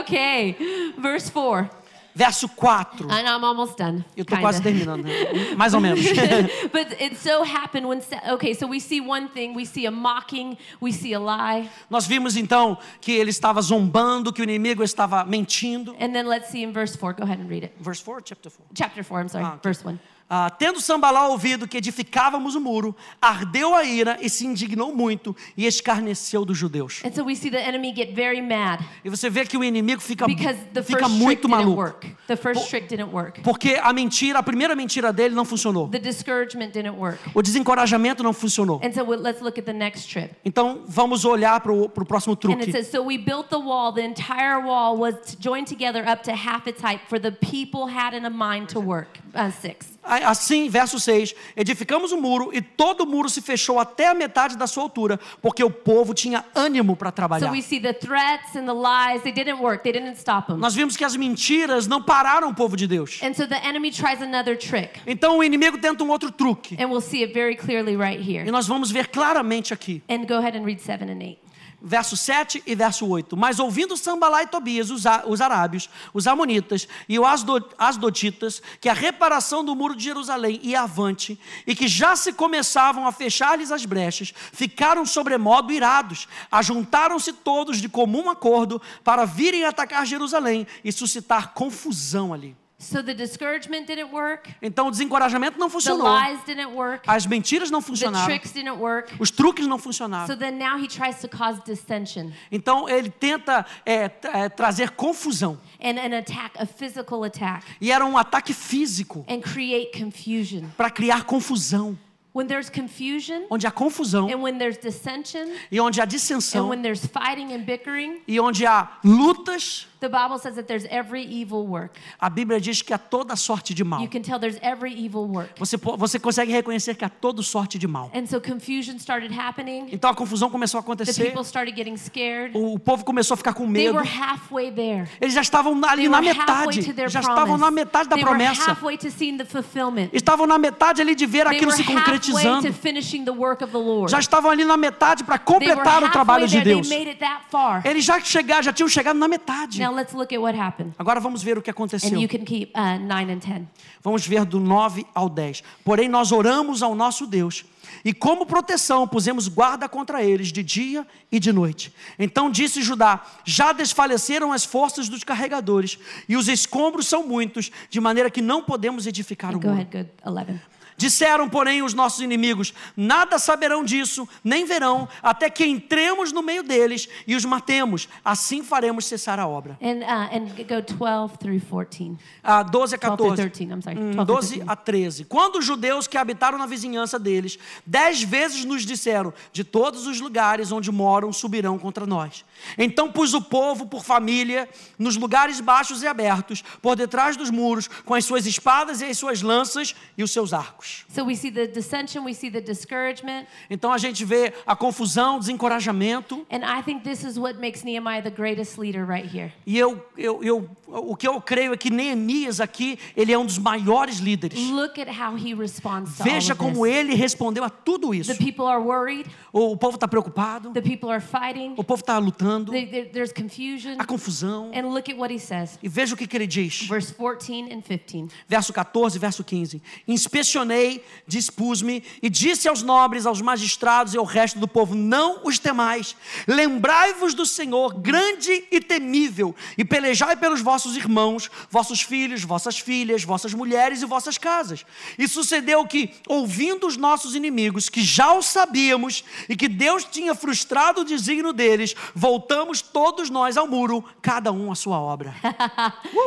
Okay, 0.00 0.56
verse 0.98 1.30
4. 1.30 1.81
Verso 2.14 2.46
4. 2.46 3.06
And 3.10 3.26
I'm 3.26 3.42
almost 3.44 3.76
done. 3.78 4.04
Eu 4.16 4.24
tô 4.24 4.34
kinda. 4.36 4.40
quase 4.42 4.62
terminando, 4.62 5.04
né? 5.04 5.54
mais 5.56 5.72
ou 5.72 5.80
menos. 5.80 6.00
but 6.72 6.92
it 7.00 7.16
so 7.16 7.42
happened 7.42 7.86
when 7.86 8.02
okay, 8.34 8.52
so 8.54 8.66
we 8.66 8.78
see 8.80 9.00
one 9.00 9.28
thing, 9.28 9.54
we 9.54 9.64
see 9.64 9.86
a 9.86 9.90
mocking, 9.90 10.56
we 10.80 10.92
see 10.92 11.14
a 11.14 11.18
lie, 11.18 11.70
Nós 11.88 12.06
vimos 12.06 12.36
então 12.36 12.76
que 13.00 13.12
ele 13.12 13.30
estava 13.30 13.62
zombando, 13.62 14.32
que 14.32 14.42
o 14.42 14.44
inimigo 14.44 14.82
estava 14.82 15.24
mentindo. 15.24 15.94
and 15.98 16.12
then 16.12 16.26
let's 16.26 16.48
see 16.50 16.62
in 16.62 16.72
verse 16.72 16.94
4. 16.96 17.14
Go 17.14 17.24
ahead 17.24 17.40
and 17.40 17.48
read 17.48 17.64
it. 17.64 17.72
Verse 17.80 18.00
4, 18.02 18.20
chapter 18.22 18.50
4. 18.50 18.66
Chapter 18.74 19.02
4, 19.02 19.20
I'm 19.20 19.28
sorry, 19.28 19.44
Ah, 19.44 19.54
okay. 19.54 19.60
verse 19.62 19.82
1. 19.84 19.98
Ah, 20.34 20.48
tendo 20.48 20.80
Sambalá 20.80 21.28
ouvido 21.28 21.68
que 21.68 21.76
edificávamos 21.76 22.54
o 22.54 22.60
muro, 22.60 22.96
ardeu 23.20 23.74
a 23.74 23.84
ira 23.84 24.16
e 24.18 24.30
se 24.30 24.46
indignou 24.46 24.94
muito 24.96 25.36
e 25.54 25.66
escarneceu 25.66 26.42
dos 26.42 26.56
judeus. 26.56 27.02
And 27.04 27.12
so 27.12 27.22
we 27.22 27.36
see 27.36 27.50
the 27.50 27.58
enemy 27.60 27.92
get 27.94 28.14
very 28.14 28.40
mad 28.40 28.80
E 29.04 29.10
você 29.10 29.28
vê 29.28 29.44
que 29.44 29.58
o 29.58 29.62
inimigo 29.62 30.00
fica, 30.00 30.24
fica 30.24 30.54
first 30.54 30.86
trick 30.88 31.08
muito 31.10 31.42
didn't 31.42 31.50
maluco. 31.50 31.76
work. 31.82 32.16
The 32.28 32.36
first 32.36 32.66
trick 32.70 32.88
didn't 32.88 33.12
work. 33.12 33.42
Porque 33.42 33.78
a 33.82 33.92
mentira, 33.92 34.38
a 34.38 34.42
primeira 34.42 34.74
mentira 34.74 35.12
dele 35.12 35.34
não 35.34 35.44
funcionou. 35.44 35.88
The 35.90 35.98
discouragement 35.98 36.70
didn't 36.72 36.96
work. 36.96 37.18
O 37.34 37.42
desencorajamento 37.42 38.22
não 38.22 38.32
funcionou. 38.32 38.80
And 38.82 38.90
so 38.94 39.04
we- 39.04 39.18
let's 39.18 39.42
look 39.42 39.58
at 39.60 39.66
the 39.66 39.74
next 39.74 40.08
trip. 40.10 40.30
Então 40.46 40.82
vamos 40.86 41.26
olhar 41.26 41.60
para 41.60 41.70
o 41.74 41.90
próximo 42.06 42.32
And 42.32 42.36
truque. 42.38 42.62
it 42.62 42.72
says, 42.72 42.88
So 42.90 43.02
we 43.02 43.18
built 43.18 43.50
the 43.50 43.58
wall, 43.58 43.92
the 43.92 44.00
entire 44.02 44.58
wall 44.64 44.96
was 44.96 45.36
joined 45.38 45.66
together 45.68 46.02
up 46.08 46.22
to 46.22 46.32
half 46.32 46.66
its 46.66 46.80
height, 46.82 47.02
for 47.06 47.20
the 47.20 47.32
people 47.32 47.86
had 47.94 48.16
in 48.16 48.24
a 48.24 48.30
mind 48.30 48.68
to 48.72 48.80
work. 48.80 49.18
Uh, 49.34 49.50
six. 49.50 49.91
Assim, 50.02 50.68
verso 50.68 50.98
6: 50.98 51.34
Edificamos 51.56 52.12
o 52.12 52.16
muro 52.20 52.50
e 52.52 52.60
todo 52.60 53.02
o 53.02 53.06
muro 53.06 53.28
se 53.28 53.40
fechou 53.40 53.78
até 53.78 54.08
a 54.08 54.14
metade 54.14 54.56
da 54.56 54.66
sua 54.66 54.82
altura, 54.82 55.18
porque 55.40 55.62
o 55.62 55.70
povo 55.70 56.12
tinha 56.12 56.44
ânimo 56.54 56.96
para 56.96 57.12
trabalhar. 57.12 57.50
we 57.52 57.62
see 57.62 57.80
the 57.80 57.92
threats 57.92 58.56
and 58.56 58.66
the 58.66 58.72
lies, 58.74 59.22
they 59.22 59.32
didn't 59.32 59.60
work, 59.62 59.82
they 59.84 59.92
didn't 59.92 60.18
stop 60.18 60.48
them. 60.48 60.56
Nós 60.58 60.74
vimos 60.74 60.96
que 60.96 61.04
as 61.04 61.14
mentiras 61.16 61.86
não 61.86 62.02
pararam 62.02 62.48
o 62.48 62.54
povo 62.54 62.76
de 62.76 62.86
Deus. 62.86 63.20
And 63.22 63.34
so 63.34 63.46
the 63.46 63.64
enemy 63.66 63.90
tries 63.90 64.20
another 64.20 64.56
trick. 64.58 65.00
Então 65.06 65.38
o 65.38 65.44
inimigo 65.44 65.78
tenta 65.78 66.02
um 66.02 66.10
outro 66.10 66.30
truque. 66.32 66.76
And 66.82 66.88
we'll 66.88 67.00
see 67.00 67.22
it 67.22 67.32
very 67.32 67.56
clearly 67.56 67.96
right 67.96 68.20
E 68.20 68.36
here. 68.36 68.50
nós 68.50 68.66
vamos 68.66 68.90
ver 68.90 69.08
claramente 69.08 69.72
aqui. 69.72 70.02
And 70.08 70.24
go 70.26 70.34
ahead 70.34 70.56
and 70.58 70.64
read 70.64 70.80
7 70.82 71.08
and 71.10 71.22
8. 71.22 71.41
Verso 71.84 72.16
7 72.16 72.62
e 72.64 72.76
verso 72.76 73.06
8. 73.08 73.36
Mas 73.36 73.58
ouvindo 73.58 73.96
Sambalá 73.96 74.44
e 74.44 74.46
Tobias, 74.46 74.88
os, 74.88 75.02
os 75.26 75.40
arábios, 75.40 75.90
os 76.14 76.28
amonitas 76.28 76.86
e 77.08 77.18
os 77.18 77.26
asdo- 77.26 77.68
asdotitas, 77.76 78.62
que 78.80 78.88
a 78.88 78.92
reparação 78.92 79.64
do 79.64 79.74
muro 79.74 79.96
de 79.96 80.04
Jerusalém 80.04 80.60
ia 80.62 80.82
avante, 80.82 81.38
e 81.66 81.74
que 81.74 81.88
já 81.88 82.14
se 82.14 82.32
começavam 82.32 83.04
a 83.04 83.10
fechar-lhes 83.10 83.72
as 83.72 83.84
brechas, 83.84 84.32
ficaram 84.52 85.04
sobremodo 85.04 85.72
irados. 85.72 86.28
Ajuntaram-se 86.50 87.32
todos 87.32 87.80
de 87.80 87.88
comum 87.88 88.30
acordo 88.30 88.80
para 89.02 89.24
virem 89.24 89.64
atacar 89.64 90.06
Jerusalém 90.06 90.66
e 90.84 90.92
suscitar 90.92 91.52
confusão 91.52 92.32
ali. 92.32 92.61
So 92.82 93.00
the 93.02 93.14
discouragement 93.14 93.86
didn't 93.86 94.12
work, 94.12 94.50
Então 94.60 94.88
o 94.88 94.90
desencorajamento 94.90 95.56
não 95.58 95.68
the 95.68 95.72
funcionou. 95.72 96.06
lies 96.12 96.42
didn't 96.44 96.72
work, 96.74 97.08
As 97.08 97.24
mentiras 97.26 97.70
não 97.70 97.80
the 97.80 97.86
funcionaram. 97.86 98.26
tricks 98.26 98.50
didn't 98.52 98.76
work. 98.80 99.14
Os 99.20 99.30
truques 99.30 99.66
não 99.68 99.78
So 99.78 99.84
funcionaram. 99.84 100.36
then 100.36 100.58
now 100.58 100.76
he 100.82 100.88
tries 100.88 101.20
to 101.20 101.28
cause 101.28 101.60
dissension 101.64 102.32
Então 102.50 102.88
ele 102.88 103.08
tenta 103.08 103.64
é, 103.86 104.10
é, 104.24 104.48
trazer 104.48 104.90
confusão. 104.90 105.60
and 105.80 105.96
an 105.98 106.16
attack, 106.18 106.58
a 106.58 106.66
physical 106.66 107.22
attack, 107.24 107.64
E 107.80 107.92
era 107.92 108.04
um 108.04 108.18
ataque 108.18 108.52
físico 108.52 109.24
and 109.28 109.40
create 109.40 109.96
confusion. 109.98 110.64
para 110.76 110.90
criar 110.90 111.24
confusão. 111.24 111.96
When 112.34 112.46
there's 112.46 112.70
confusion, 112.70 113.42
Onde 113.50 113.66
há 113.66 113.70
confusão 113.70 114.26
and 114.28 114.40
when 114.42 114.56
there's 114.58 114.78
dissension, 114.78 115.52
e 115.70 115.78
onde 115.78 116.00
há 116.00 116.04
and 116.04 116.08
dissensão 116.08 116.68
when 116.70 116.80
there's 116.82 117.04
fighting 117.06 117.52
and 117.54 117.60
bickering, 117.64 118.22
e 118.26 118.40
onde 118.40 118.64
há 118.66 118.98
lutas, 119.04 119.86
the 120.02 120.08
Bible 120.08 120.38
says 120.38 120.54
that 120.56 120.66
there's 120.66 120.84
every 120.90 121.22
evil 121.24 121.66
work. 121.66 121.98
a 122.20 122.28
Bíblia 122.28 122.60
diz 122.60 122.82
que 122.82 122.92
há 122.92 122.98
toda 122.98 123.36
sorte 123.36 123.72
de 123.74 123.84
mal. 123.84 124.00
You 124.02 124.08
can 124.08 124.20
tell 124.22 124.38
there's 124.38 124.58
every 124.62 124.92
evil 124.92 125.26
work. 125.26 125.52
Você, 125.58 125.76
você 125.76 126.18
consegue 126.18 126.52
reconhecer 126.52 126.94
que 126.94 127.04
há 127.04 127.08
toda 127.08 127.42
sorte 127.42 127.78
de 127.78 127.86
mal. 127.86 128.10
And 128.14 128.26
so 128.26 128.40
confusion 128.40 128.96
started 128.98 129.32
happening. 129.32 129.86
Então 129.92 130.10
a 130.10 130.14
confusão 130.14 130.50
começou 130.50 130.78
a 130.78 130.82
The 130.82 130.86
acontecer. 130.92 131.24
people 131.26 131.44
started 131.44 131.74
getting 131.76 131.96
scared. 131.96 132.56
O, 132.56 132.74
o 132.74 132.78
povo 132.78 133.04
começou 133.04 133.34
a 133.34 133.36
ficar 133.36 133.54
com 133.54 133.64
They 133.72 133.86
medo. 133.86 133.96
were 133.98 134.08
halfway 134.08 134.70
there. 134.72 135.08
Eles 135.20 135.34
já 135.34 135.40
estavam 135.40 135.72
ali 135.84 136.02
They 136.02 136.08
na 136.08 136.18
were 136.18 136.26
metade. 136.28 136.94
Já 137.08 137.20
estavam 137.20 137.56
na 137.56 137.70
metade 137.70 138.08
da 138.08 138.16
They 138.16 138.24
were 138.24 138.36
promessa. 138.36 138.70
halfway 138.72 138.98
to 138.98 139.10
seeing 139.10 139.38
the 139.38 139.44
fulfillment. 139.44 140.10
Estavam 140.12 140.46
na 140.46 140.58
metade 140.58 141.00
ali 141.00 141.14
de 141.14 141.26
ver 141.26 141.46
They 141.46 141.56
aquilo 141.56 141.70
were 141.70 141.76
se 141.76 141.84
concretizando. 141.84 142.66
to 142.66 142.72
finishing 142.72 143.24
the 143.24 143.30
work 143.32 143.62
of 143.62 143.70
the 143.72 143.78
Lord. 143.78 144.10
Já 144.10 144.18
estavam 144.18 144.50
ali 144.50 144.64
na 144.64 144.76
metade 144.76 145.22
para 145.24 145.38
They 145.38 145.46
were 145.54 145.60
completar 145.76 146.02
o 146.02 146.10
trabalho 146.10 146.44
halfway 146.44 146.60
de 146.60 146.64
there. 146.64 146.74
Deus. 146.76 146.88
They 146.88 146.98
made 146.98 147.10
it 147.10 147.20
that 147.20 147.44
far. 147.50 147.86
Eles 147.86 148.04
já 148.04 148.18
chegaram, 148.20 148.62
já 148.62 148.72
tinham 148.72 148.88
chegado 148.88 149.16
na 149.18 149.28
metade. 149.28 149.80
Now 149.80 149.91
let's 149.94 150.12
look 150.14 150.32
at 150.34 150.40
what 150.40 150.58
happened. 150.58 150.92
Agora 150.98 151.20
vamos 151.20 151.42
ver 151.42 151.56
o 151.58 151.62
que 151.62 151.70
And 151.70 151.72
aconteceu. 151.72 152.18
you 152.20 152.28
can 152.28 152.44
keep 152.44 152.72
uh, 152.76 152.98
9 152.98 153.32
and 153.32 153.38
10. 153.38 153.62
Vamos 154.02 154.26
ver 154.26 154.44
do 154.44 154.58
9 154.60 155.06
ao 155.14 155.28
10. 155.28 155.62
Porém, 155.84 156.08
nós 156.08 156.32
oramos 156.32 156.82
ao 156.82 156.94
nosso 156.94 157.26
Deus. 157.26 157.64
E 158.04 158.12
como 158.14 158.46
proteção, 158.46 159.06
pusemos 159.06 159.48
guarda 159.48 159.88
contra 159.88 160.22
eles 160.22 160.50
de 160.50 160.62
dia 160.62 161.06
e 161.30 161.38
de 161.38 161.52
noite. 161.52 161.92
Então 162.18 162.50
disse 162.50 162.80
Judá: 162.82 163.22
Já 163.44 163.72
desfaleceram 163.72 164.52
as 164.52 164.64
forças 164.64 165.08
dos 165.08 165.22
carregadores, 165.24 165.98
e 166.28 166.36
os 166.36 166.48
escombros 166.48 167.06
são 167.06 167.26
muitos, 167.26 167.70
de 167.90 168.00
maneira 168.00 168.30
que 168.30 168.40
não 168.40 168.62
podemos 168.62 169.06
edificar 169.06 169.54
o 169.54 169.60
Go 169.60 169.68
muro. 169.68 169.74
ahead, 169.80 169.90
good. 169.96 170.10
11. 170.26 170.60
Disseram, 170.96 171.48
porém, 171.48 171.82
os 171.82 171.94
nossos 171.94 172.20
inimigos: 172.20 172.72
Nada 172.96 173.38
saberão 173.38 173.84
disso, 173.84 174.28
nem 174.42 174.64
verão, 174.64 175.08
até 175.22 175.48
que 175.50 175.64
entremos 175.64 176.32
no 176.32 176.42
meio 176.42 176.62
deles 176.62 177.08
e 177.26 177.34
os 177.34 177.44
matemos. 177.44 178.08
Assim 178.24 178.62
faremos 178.62 179.06
cessar 179.06 179.38
a 179.40 179.46
obra. 179.46 179.78
And, 179.82 180.00
uh, 180.00 180.36
and 180.36 180.46
go 180.64 180.82
12 180.82 181.38
through 181.38 181.60
14. 181.60 182.16
Ah, 182.42 182.62
12 182.62 182.94
a 182.94 182.98
12 182.98 183.16
through 183.16 183.36
14. 183.36 183.50
13, 183.50 183.72
I'm 183.72 183.82
sorry. 183.82 183.98
Hum, 183.98 184.12
12 184.12 184.14
through 184.14 184.26
12 184.26 184.48
13. 184.48 184.64
a 184.70 184.76
13. 184.76 185.24
Quando 185.24 185.56
os 185.56 185.64
judeus 185.64 186.06
que 186.06 186.18
habitaram 186.18 186.58
na 186.58 186.66
vizinhança 186.66 187.18
deles, 187.18 187.58
dez 187.86 188.22
vezes 188.22 188.64
nos 188.64 188.84
disseram: 188.84 189.32
De 189.52 189.64
todos 189.64 190.06
os 190.06 190.20
lugares 190.20 190.72
onde 190.72 190.90
moram 190.90 191.32
subirão 191.32 191.78
contra 191.78 192.06
nós. 192.06 192.44
Então 192.76 193.10
pus 193.10 193.34
o 193.34 193.40
povo 193.40 193.86
por 193.86 194.04
família, 194.04 194.68
nos 194.98 195.16
lugares 195.16 195.60
baixos 195.60 196.02
e 196.02 196.06
abertos, 196.06 196.62
por 196.80 196.96
detrás 196.96 197.36
dos 197.36 197.50
muros, 197.50 197.88
com 197.88 198.14
as 198.14 198.24
suas 198.24 198.46
espadas 198.46 199.00
e 199.00 199.04
as 199.06 199.18
suas 199.18 199.42
lanças 199.42 199.94
e 200.16 200.22
os 200.22 200.30
seus 200.30 200.52
arcos. 200.52 200.81
So 201.08 201.24
we 201.24 201.34
see 201.36 201.50
the 201.50 201.66
dissension, 201.66 202.24
we 202.24 202.34
see 202.34 202.50
the 202.50 202.60
discouragement. 202.60 203.46
Então 203.70 203.92
a 203.92 203.98
gente 203.98 204.24
vê 204.24 204.52
a 204.66 204.74
confusão, 204.76 205.38
desencorajamento. 205.38 206.46
And 206.50 206.64
I 206.64 206.82
think 206.82 207.02
this 207.04 207.24
is 207.24 207.38
what 207.38 207.58
makes 207.58 207.82
Nehemiah 207.84 208.22
the 208.22 208.30
greatest 208.30 208.78
leader 208.78 209.04
right 209.06 209.26
here. 209.26 209.52
E 209.66 209.78
eu, 209.78 210.04
eu, 210.16 210.42
eu, 210.42 210.70
o 210.86 211.16
que 211.16 211.26
eu 211.26 211.40
creio 211.40 211.72
é 211.72 211.76
que 211.76 211.90
Neemias 211.90 212.60
aqui, 212.60 212.98
ele 213.16 213.32
é 213.32 213.38
um 213.38 213.44
dos 213.46 213.58
maiores 213.58 214.18
líderes. 214.18 214.58
Look 214.70 215.00
at 215.00 215.08
how 215.08 215.36
he 215.36 215.54
responds 215.54 216.16
to 216.18 216.24
Veja 216.24 216.52
all 216.52 216.56
como 216.58 216.84
this. 216.84 216.94
ele 216.94 217.14
respondeu 217.14 217.64
a 217.64 217.70
tudo 217.70 218.14
isso. 218.14 218.32
The 218.34 218.42
people 218.44 218.66
are 218.66 218.80
worried. 218.82 219.28
O, 219.52 219.72
o 219.72 219.76
povo 219.76 219.94
está 219.96 220.08
preocupado, 220.08 220.70
The 220.72 220.80
people 220.82 221.10
are 221.10 221.20
fighting. 221.22 221.74
o 221.76 221.84
povo 221.84 222.00
está 222.00 222.18
lutando, 222.18 222.72
there- 222.72 223.10
there's 223.12 223.32
confusion. 223.32 223.96
a 223.98 224.04
confusão. 224.04 224.70
And 224.74 224.88
look 224.92 225.10
at 225.10 225.16
what 225.18 225.32
he 225.32 225.38
says. 225.38 225.78
E 225.82 225.88
veja 225.88 226.14
o 226.14 226.16
que, 226.16 226.26
que 226.26 226.36
ele 226.36 226.46
diz. 226.46 226.86
Verse 226.86 227.12
14 227.12 227.72
and 227.72 227.82
15. 227.82 228.28
Verso 228.48 228.72
14, 228.72 229.18
verso 229.18 229.44
15. 229.44 229.82
Inspecionei 230.08 230.71
raciocinej, 230.72 231.02
dispus-me 231.26 232.02
e 232.22 232.28
disse 232.28 232.68
aos 232.68 232.82
nobres, 232.82 233.26
aos 233.26 233.40
magistrados 233.40 234.14
e 234.14 234.18
ao 234.18 234.24
resto 234.24 234.58
do 234.58 234.66
povo: 234.66 234.94
Não 234.94 235.40
os 235.44 235.58
temais, 235.58 236.16
lembrai-vos 236.46 237.34
do 237.34 237.46
Senhor, 237.46 237.94
grande 237.94 238.64
e 238.70 238.80
temível, 238.80 239.54
e 239.76 239.84
pelejai 239.84 240.36
pelos 240.36 240.60
vossos 240.60 240.96
irmãos, 240.96 241.50
vossos 241.70 242.02
filhos, 242.02 242.42
vossas 242.42 242.78
filhas, 242.78 243.24
vossas 243.24 243.54
mulheres 243.54 244.02
e 244.02 244.06
vossas 244.06 244.38
casas. 244.38 244.84
E 245.18 245.28
sucedeu 245.28 245.86
que, 245.86 246.10
ouvindo 246.28 246.86
os 246.86 246.96
nossos 246.96 247.34
inimigos, 247.34 247.88
que 247.88 248.02
já 248.02 248.32
o 248.32 248.42
sabíamos 248.42 249.24
e 249.48 249.56
que 249.56 249.68
Deus 249.68 250.04
tinha 250.04 250.34
frustrado 250.34 251.02
o 251.02 251.04
desígnio 251.04 251.52
deles, 251.52 251.94
voltamos 252.14 252.80
todos 252.80 253.30
nós 253.30 253.56
ao 253.56 253.66
muro, 253.66 254.04
cada 254.20 254.52
um 254.52 254.70
à 254.70 254.74
sua 254.74 254.98
obra. 254.98 255.34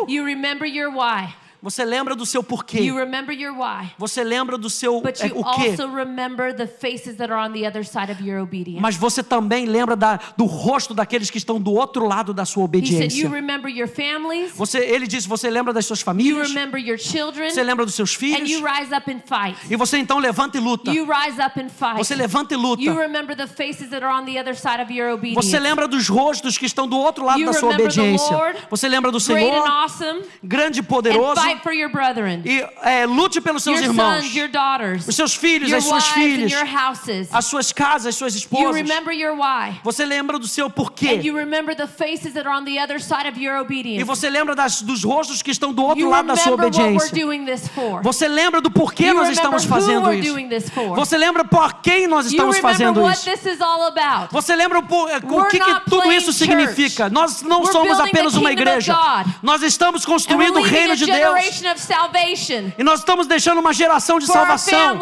You 0.08 0.26
remember 0.26 0.68
your 0.68 0.92
why. 0.92 1.34
Você 1.66 1.84
lembra 1.84 2.16
do 2.16 2.28
seu 2.28 2.44
porquê? 2.44 2.80
You 2.80 2.96
remember 2.96 3.34
your 3.34 3.54
why. 3.58 3.90
Você 3.98 4.24
lembra 4.24 4.56
do 4.56 4.70
seu 4.70 5.02
But 5.02 5.20
é, 5.20 5.28
you 5.30 5.40
o 5.40 5.44
quê? 5.56 5.70
also 5.72 5.88
remember 5.88 6.54
the 6.56 6.68
faces 6.68 7.16
that 7.18 7.34
are 7.34 7.50
on 7.50 7.54
the 7.54 7.68
other 7.68 7.84
side 7.84 8.12
of 8.12 8.22
your 8.24 8.40
obedience. 8.40 8.80
Mas 8.80 8.96
você 8.96 9.24
também 9.24 9.66
lembra 9.66 9.96
da- 9.96 10.20
do 10.38 10.46
rosto 10.46 10.94
daqueles 10.94 11.32
que 11.32 11.40
estão 11.40 11.60
do 11.60 11.74
outro 11.74 12.06
lado 12.08 12.36
da 12.36 12.46
sua 12.46 12.66
He 12.66 12.68
said, 12.68 12.68
obediência. 12.68 13.24
You 13.24 13.32
remember 13.32 13.68
your 13.68 13.88
families, 13.88 14.52
Você, 14.56 14.78
ele 14.78 15.08
disse: 15.08 15.28
você 15.28 15.50
lembra 15.50 15.74
das 15.74 15.88
suas 15.88 16.02
you 16.02 16.06
famílias? 16.06 16.50
remember 16.50 16.78
your 16.80 17.00
children, 17.00 17.50
Você 17.50 17.64
lembra 17.64 17.84
dos 17.84 17.96
seus 17.96 18.14
and 18.14 18.20
filhos? 18.20 18.48
you 18.52 18.64
rise 18.64 18.94
up 18.96 19.10
and 19.12 19.22
fight. 19.26 19.58
E 19.68 19.76
você 19.76 19.98
então 19.98 20.20
levanta 20.20 20.58
e 20.58 20.60
luta. 20.60 20.92
You 20.92 21.08
rise 21.12 21.42
up 21.42 21.60
and 21.60 21.70
fight. 21.70 21.98
Você 21.98 22.14
levanta 22.14 22.54
e 22.54 22.58
luta. 22.58 22.84
You 22.84 22.96
remember 22.96 23.36
the 23.36 23.48
faces 23.48 23.90
that 23.90 24.04
are 24.06 24.14
on 24.22 24.26
the 24.26 24.40
other 24.40 24.56
side 24.56 24.84
of 24.84 24.94
your 24.94 25.10
obedience. 25.14 25.50
Você 25.50 25.58
lembra 25.60 25.88
dos 25.88 26.08
rostos 26.08 26.60
que 26.60 26.68
estão 26.68 26.88
do 26.88 26.98
outro 26.98 27.26
lado 27.26 27.40
You 27.40 27.48
da 27.48 27.54
sua 27.54 27.72
obediência. 27.74 28.36
Lord, 28.38 28.60
Você 28.70 28.88
lembra 28.88 29.12
do 29.12 29.18
and 29.18 29.22
Senhor, 29.22 29.68
awesome, 29.68 30.22
grande 30.44 30.80
e 30.80 30.82
and 30.82 30.84
poderoso, 30.84 31.42
fight 31.56 31.64
for 31.64 31.74
your 31.74 31.90
brethren, 31.90 32.42
e 32.46 32.64
é, 32.84 33.06
lute 33.06 33.42
pelos 33.42 33.64
seus 33.64 33.80
your 33.80 33.90
irmãos, 33.90 34.24
sons, 34.24 34.36
your 34.36 34.48
daughters, 34.50 35.08
os 35.08 35.16
seus 35.16 35.34
filhos, 35.36 35.70
your 35.70 35.78
as 35.80 35.84
suas 35.86 36.04
wives 36.04 36.18
and 36.18 36.22
filhas, 36.22 36.52
your 36.52 36.66
houses. 36.66 37.28
as 37.32 37.46
suas 37.46 37.72
casas, 37.72 38.08
as 38.08 38.16
suas 38.16 38.34
You 38.34 38.40
esposas. 38.40 38.76
remember 38.76 39.12
your 39.14 39.36
why. 39.36 39.80
Você 39.84 40.06
lembra 40.06 40.38
do 40.40 40.48
seu 40.48 40.68
And 40.68 40.72
porquê. 40.72 41.22
you 41.24 41.36
remember 41.36 41.76
the 41.76 41.88
faces 41.88 42.34
that 42.34 42.48
are 42.48 42.56
on 42.58 42.66
the 42.66 42.80
other 42.82 43.00
side 43.02 43.28
of 43.28 43.40
your 43.40 43.56
E 43.58 43.62
obedience. 43.62 44.04
você 44.06 44.30
lembra 44.30 44.56
das- 44.56 44.82
dos 44.82 45.04
rostos 45.04 45.42
que 45.42 45.52
estão 45.52 45.74
do 45.74 45.84
outro 45.84 46.00
You 46.00 46.10
lado 46.10 46.28
da 46.28 46.36
sua 46.36 46.56
remember 46.56 46.66
what 46.66 46.78
we're 46.78 46.96
obediência. 46.98 47.26
doing 47.26 47.46
this 47.46 47.68
for. 47.70 48.02
Você 48.04 48.28
lembra 48.28 48.62
do 48.62 48.70
porquê 48.72 49.08
You 49.08 49.14
nós 49.16 49.30
estamos 49.30 49.64
fazendo 49.66 50.14
isso. 50.14 50.32
doing 50.34 50.48
this 50.50 50.70
for. 50.70 50.96
Você 50.96 51.18
lembra 51.18 51.44
por 51.46 51.76
quem 51.82 52.08
nós 52.08 52.26
You 52.26 52.32
estamos 52.32 52.56
remember 52.58 52.78
fazendo 52.78 53.02
what 53.02 53.18
isso. 53.18 53.30
this 53.30 53.46
is 53.56 53.62
all 53.62 53.84
about. 53.88 54.32
Você 54.32 54.56
lembra 54.56 54.80
o 54.80 54.86
We're 54.86 55.50
que, 55.50 55.60
que 55.60 55.80
tudo 55.90 56.12
isso 56.12 56.32
significa? 56.34 57.04
church. 57.06 57.14
Nós 57.14 57.42
não 57.42 57.62
We're 57.62 57.72
somos 57.72 58.00
apenas 58.00 58.36
uma 58.36 58.52
igreja. 58.52 58.96
Nós 59.42 59.62
estamos 59.64 60.04
And 60.04 60.06
construindo 60.06 60.58
o 60.60 60.62
reino 60.62 60.96
de 60.96 61.06
Deus. 61.06 61.35
E 62.78 62.84
nós 62.84 63.00
estamos 63.00 63.28
deixando 63.28 63.60
uma 63.60 63.74
geração 63.74 64.20
de 64.20 64.26
salvação 64.26 65.00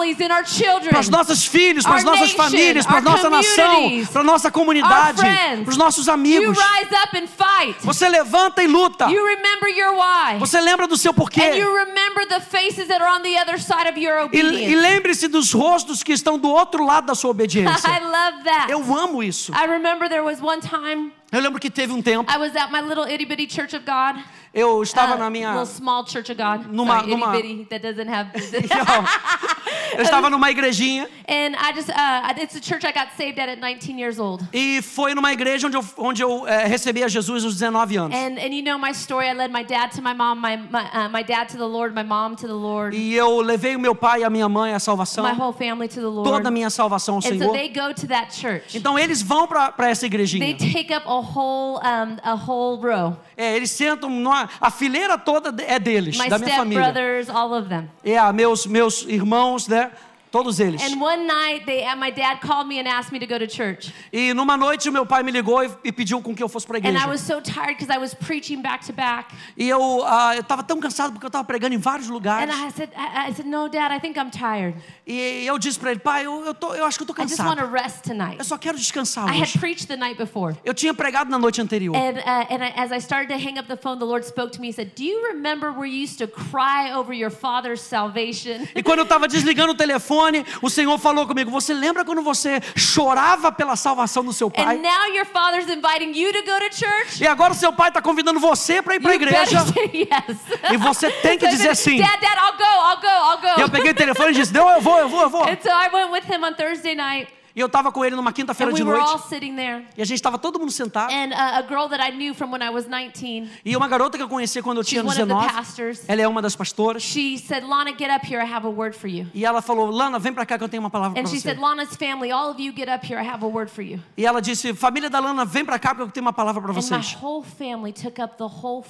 para 0.90 1.00
os 1.00 1.10
nossos 1.10 1.46
filhos, 1.46 1.84
para 1.84 1.96
as 1.96 2.04
nossas 2.04 2.32
famílias, 2.32 2.86
para 2.86 2.98
a 2.98 3.02
nossa 3.02 3.30
nação, 3.30 4.06
para 4.12 4.22
a 4.22 4.24
nossa 4.24 4.52
comunidade, 4.52 5.22
para 5.64 5.70
os 5.70 5.78
nossos 5.78 6.08
You 6.08 6.14
amigos. 6.14 6.58
rise 6.58 6.96
up 6.96 7.18
and 7.18 7.28
fight. 7.28 7.76
Você 7.82 8.08
levanta 8.08 8.64
e 8.64 8.68
luta. 8.68 9.10
You 9.10 9.26
remember 9.26 9.70
your 9.70 9.94
why. 9.94 10.38
Você 10.40 10.60
lembra 10.60 10.88
do 10.88 10.98
seu 10.98 11.14
porquê. 11.14 11.58
you 11.58 11.74
remember 11.76 12.28
the 12.28 12.40
faces 12.40 12.88
that 12.88 13.02
are 13.02 13.18
on 13.18 13.22
the 13.22 13.40
other 13.40 13.60
side 13.60 13.90
of 13.90 14.00
your 14.00 14.30
E, 14.32 14.40
e 14.40 14.76
lembre-se 14.76 15.28
dos 15.28 15.52
rostos 15.52 16.04
que 16.04 16.14
estão 16.14 16.38
do 16.38 16.50
outro 16.50 16.86
lado 16.86 17.06
da 17.06 17.16
sua 17.16 17.32
obediência. 17.32 17.90
I 17.90 18.00
love 18.00 18.44
that. 18.44 18.72
Eu 18.72 18.82
amo 18.96 19.24
isso. 19.24 19.52
I 19.54 19.68
remember 19.68 20.10
there 20.10 20.24
was 20.24 20.42
one 20.42 20.62
time 20.62 21.12
Eu 21.32 21.42
lembro 21.42 21.60
que 21.60 21.72
teve 21.72 21.92
um 21.92 22.00
tempo, 22.02 22.32
I 22.32 22.38
was 22.38 22.56
at 22.56 22.72
my 22.72 22.80
little 22.80 23.12
itty 23.12 23.26
bitty 23.26 23.48
church 23.48 23.76
of 23.76 23.84
God. 23.86 24.24
Eu 24.54 24.82
estava 24.84 25.16
uh, 25.16 25.18
na 25.18 25.30
minha. 25.30 25.66
small 25.66 26.06
church 26.06 26.32
of 26.32 26.38
God. 26.38 26.68
Numa- 26.68 27.00
Sorry, 27.00 27.10
numa- 27.12 27.32
that 27.70 27.82
doesn't 27.82 28.08
have. 28.08 28.32
Eu 29.96 30.02
estava 30.04 30.30
numa 30.30 30.50
igrejinha 30.50 31.08
and 31.28 31.56
I 31.56 31.74
just 31.74 31.90
uh, 31.90 32.34
it's 32.42 32.56
a 32.56 32.62
church 32.62 32.86
I 32.86 32.92
got 32.92 33.10
saved 33.16 33.40
at 33.40 33.50
at 33.50 33.60
19 33.60 33.98
years 34.00 34.20
old. 34.20 34.44
e 34.54 34.82
foi 34.82 35.14
numa 35.16 35.32
igreja 35.32 35.68
onde 35.68 35.78
eu, 35.78 35.86
onde 35.98 36.22
eu 36.24 36.48
eh, 36.48 36.66
recebi 36.68 37.04
a 37.04 37.08
Jesus 37.08 37.46
aos 37.46 37.54
19 37.56 37.98
anos. 37.98 38.16
And 38.16 38.40
and 38.40 38.54
you 38.54 38.64
know 38.64 38.78
my 38.78 38.94
story. 38.94 39.28
I 39.28 39.34
led 39.34 39.52
my 39.52 39.64
dad 39.64 39.92
to 39.96 40.02
my 40.02 40.14
mom, 40.14 40.40
my 40.40 40.58
my, 40.58 40.84
uh, 40.94 41.10
my 41.10 41.24
dad 41.24 41.48
to 41.50 41.58
the 41.58 41.68
Lord, 41.68 41.94
my 41.94 42.04
mom 42.04 42.36
to 42.38 42.48
the 42.48 42.54
Lord, 42.54 42.96
E 42.96 43.14
eu 43.16 43.42
levei 43.42 43.76
o 43.76 43.80
meu 43.80 43.96
pai 43.96 44.22
e 44.22 44.24
a 44.24 44.30
minha 44.30 44.50
mãe 44.50 44.74
à 44.74 44.80
salvação, 44.80 45.24
my 45.24 45.32
whole 45.40 45.54
family 45.54 45.88
to 45.88 45.96
the 46.02 46.08
Lord. 46.08 46.30
toda 46.30 46.48
a 46.48 46.52
minha 46.52 46.70
salvação 46.70 47.16
ao 47.16 47.20
and 47.20 47.22
so 47.22 47.30
Senhor. 47.30 47.54
they 47.54 47.70
go 47.70 47.94
to 47.94 48.08
that 48.08 48.34
church. 48.36 48.76
Então 48.78 48.98
eles 48.98 49.22
vão 49.22 49.48
para 49.48 49.74
essa 49.90 50.02
They 50.02 50.08
igrejinha. 50.08 50.58
take 50.58 50.94
up 50.94 51.08
a 51.08 51.20
whole 51.20 51.80
um, 51.84 52.18
a 52.24 52.34
whole 52.34 52.82
row. 52.82 53.16
É, 53.38 53.56
eles 53.56 53.72
sentam, 53.72 54.10
numa, 54.10 54.50
a 54.62 54.70
fileira 54.70 55.18
toda 55.18 55.54
é 55.64 55.80
deles, 55.80 56.18
My 56.18 56.30
da 56.30 56.38
minha 56.38 56.56
família. 56.56 56.84
brothers, 56.84 57.30
all 57.30 57.54
of 57.54 57.68
them. 57.68 57.90
É, 58.04 58.18
ah, 58.18 58.32
meus, 58.32 58.66
meus 58.66 59.04
irmãos, 59.08 59.63
né? 59.68 59.92
Todos 60.34 60.60
eles. 60.60 60.82
And 60.82 61.00
one 61.00 61.28
night, 61.28 61.64
they, 61.68 61.86
uh, 61.86 61.96
my 61.96 62.10
dad 62.10 62.42
called 62.42 62.68
me 62.68 62.80
and 62.80 62.88
asked 62.88 63.12
me 63.12 63.20
to 63.20 63.28
go 63.28 63.38
to 63.38 63.46
church. 63.46 63.94
E 64.12 64.34
numa 64.34 64.58
noite 64.58 64.90
meu 64.90 65.06
pai 65.06 65.22
me 65.22 65.32
ligou 65.32 65.64
e, 65.64 65.70
e 65.84 65.92
pediu 65.92 66.20
com 66.24 66.34
que 66.34 66.42
eu 66.42 66.50
fosse 66.50 66.66
para 66.66 66.78
a 66.78 66.80
And 66.80 66.86
I 66.86 66.90
igreja. 66.90 67.08
was 67.08 67.22
so 67.22 67.40
tired 67.40 67.78
because 67.78 67.92
I 67.94 68.00
was 68.00 68.16
preaching 68.16 68.60
back 68.64 68.84
to 68.88 68.94
back. 68.94 69.32
E 69.56 69.70
eu 69.70 70.04
ah, 70.04 70.36
estava 70.36 70.64
tão 70.64 70.80
cansado 70.80 71.12
porque 71.14 71.26
eu 71.26 71.28
estava 71.28 71.44
pregando 71.44 71.76
em 71.76 71.78
vários 71.78 72.10
And 72.10 72.14
lugares. 72.14 72.52
I 72.56 72.72
said, 72.72 72.90
I, 72.98 73.30
I 73.30 73.34
said, 73.36 73.46
no, 73.46 73.70
Dad, 73.70 73.94
I 73.96 74.00
think 74.00 74.18
I'm 74.18 74.32
tired. 74.32 74.76
E 75.06 75.46
eu 75.46 75.60
disse 75.60 75.80
para 75.80 75.92
ele, 75.92 76.00
pai, 76.00 76.26
eu, 76.26 76.44
eu, 76.46 76.56
tô, 76.56 76.74
eu 76.74 76.84
acho 76.86 76.98
que 76.98 77.04
eu 77.04 77.08
tô 77.08 77.14
I 77.22 77.28
just 77.28 77.40
want 77.40 77.60
to 77.60 77.68
cansado. 77.68 77.72
rest 77.72 78.02
tonight. 78.04 78.40
Eu 78.40 78.44
só 78.44 78.58
quero 78.58 78.76
descansar 78.76 79.28
I 79.30 79.38
had 79.38 79.44
hoje. 79.44 79.60
preached 79.60 79.88
the 79.88 79.96
night 79.98 80.18
before. 80.18 80.56
Eu 80.66 80.74
tinha 80.74 80.96
pregado 80.96 81.30
na 81.30 81.38
noite 81.38 81.62
anterior. 81.62 81.96
And, 81.96 82.18
uh, 82.18 82.48
and 82.50 82.64
I, 82.64 82.74
as 82.76 82.92
I 82.92 82.98
started 83.00 83.28
to 83.32 83.38
hang 83.38 83.60
up 83.60 83.68
the 83.68 83.78
phone, 83.78 84.00
the 84.00 84.06
Lord 84.06 84.26
spoke 84.26 84.52
to 84.54 84.60
me 84.60 84.70
and 84.70 84.74
said, 84.76 84.96
Do 84.96 85.04
you 85.04 85.28
remember 85.32 85.72
where 85.72 85.86
you 85.86 86.02
used 86.04 86.18
to 86.18 86.28
cry 86.28 86.92
over 86.92 87.14
your 87.14 87.30
father's 87.30 87.82
salvation? 87.82 88.68
E 88.76 88.82
quando 88.82 88.98
eu 89.00 89.04
estava 89.04 89.28
desligando 89.28 89.74
o 89.74 89.76
telefone, 89.76 90.23
o 90.62 90.70
Senhor 90.70 90.98
falou 90.98 91.28
comigo: 91.28 91.52
Você 91.52 91.74
lembra 91.74 92.06
quando 92.06 92.22
você 92.22 92.62
chorava 92.76 93.52
pela 93.52 93.76
salvação 93.76 94.24
do 94.24 94.34
seu 94.34 94.50
pai? 94.50 94.78
And 94.78 94.82
now 94.82 95.08
your 95.14 95.26
father's 95.26 95.68
inviting 95.70 96.18
you 96.18 96.32
to 96.32 96.40
go 96.44 96.58
to 96.60 96.76
church? 96.76 97.22
E 97.22 97.28
agora 97.28 97.54
o 97.54 97.56
seu 97.56 97.74
pai 97.74 97.90
está 97.90 98.02
convidando 98.02 98.40
você 98.40 98.82
para 98.82 98.96
ir 98.96 99.00
para 99.00 99.12
a 99.12 99.16
igreja. 99.16 99.58
yes. 99.94 100.38
E 100.72 100.78
você 100.78 101.10
tem 101.12 101.38
que 101.38 101.46
So 101.46 101.52
dizer 101.52 101.76
sim. 101.76 101.98
Dad, 101.98 102.20
Dad, 102.20 102.38
I'll 102.38 102.58
go, 102.58 102.64
I'll 102.64 103.02
go, 103.02 103.08
I'll 103.08 103.56
go. 103.56 103.60
E 103.60 103.62
eu 103.62 103.70
peguei 103.70 103.92
o 103.92 103.96
telefone 103.96 104.32
e 104.32 104.34
disse: 104.36 104.54
Não, 104.54 104.70
eu 104.70 104.82
vou, 104.82 104.98
eu 105.00 105.10
vou, 105.10 105.22
eu 105.22 105.30
vou. 105.30 105.44
And 105.44 105.58
so 105.62 105.70
I 105.70 105.90
went 105.94 106.12
with 106.12 106.24
him 106.32 106.44
on 106.44 106.54
Thursday 106.54 106.96
night, 106.96 107.28
E 107.56 107.60
eu 107.60 107.68
estava 107.68 107.92
com 107.92 108.04
ele 108.04 108.16
numa 108.16 108.34
quinta-feira 108.34 108.74
de 108.74 108.82
were 108.84 109.00
all 109.00 109.18
noite. 109.18 109.28
sitting 109.28 109.56
there. 109.56 109.86
E 109.96 110.02
a 110.02 110.06
gente 110.06 110.16
estava 110.18 110.40
todo 110.40 110.60
mundo 110.60 110.72
sentado. 110.72 111.14
And 111.14 111.30
uh, 111.32 111.60
a 111.60 111.62
girl 111.62 111.88
that 111.88 112.02
I 112.02 112.12
knew 112.16 112.34
from 112.34 112.52
when 112.52 112.64
I 112.64 112.70
was 112.70 112.86
19, 112.86 113.48
E 113.64 113.78
uma 113.78 113.88
garota 113.88 114.18
que 114.18 114.24
eu 114.24 114.28
conhecia 114.28 114.64
quando 114.64 114.78
eu 114.80 114.84
tinha 114.84 115.02
she's 115.04 115.12
one 115.20 115.22
of 115.22 115.28
the 115.30 115.34
19. 115.36 115.54
pastors. 115.54 116.02
Ela 116.08 116.22
é 116.24 116.28
uma 116.28 116.42
das 116.42 116.56
pastoras. 116.56 117.04
She 117.04 117.38
said, 117.38 117.64
Lana, 117.64 117.92
get 117.98 118.10
up 118.10 118.26
here. 118.26 118.44
I 118.44 118.52
have 118.52 118.66
a 118.66 118.72
word 118.72 118.98
for 118.98 119.08
you. 119.08 119.28
E 119.34 119.46
ela 119.46 119.62
falou: 119.62 119.90
Lana, 119.92 120.18
vem 120.18 120.34
pra 120.34 120.46
cá 120.46 120.58
que 120.58 120.64
eu 120.64 120.70
tenho 120.70 120.82
uma 120.82 120.90
palavra 120.90 121.20
And 121.20 121.24
para 121.24 121.32
she 121.32 121.40
você. 121.40 121.50
said, 121.50 121.60
Lana's 121.60 121.96
family, 121.96 122.32
all 122.32 122.50
of 122.50 122.62
you 122.62 122.74
get 122.76 122.90
up 122.90 123.06
here. 123.06 123.22
I 123.22 123.28
have 123.28 123.44
a 123.46 123.48
word 123.48 123.70
for 123.70 123.84
you. 123.84 124.00
E 124.18 124.26
ela 124.26 124.42
disse: 124.42 124.74
Família 124.74 125.10
da 125.10 125.20
Lana, 125.20 125.46
vem 125.46 125.64
pra 125.64 125.78
cá 125.78 125.90
porque 125.90 126.10
eu 126.10 126.12
tenho 126.12 126.26
uma 126.26 126.34
palavra 126.34 126.62
para 126.62 126.74
vocês. 126.74 127.16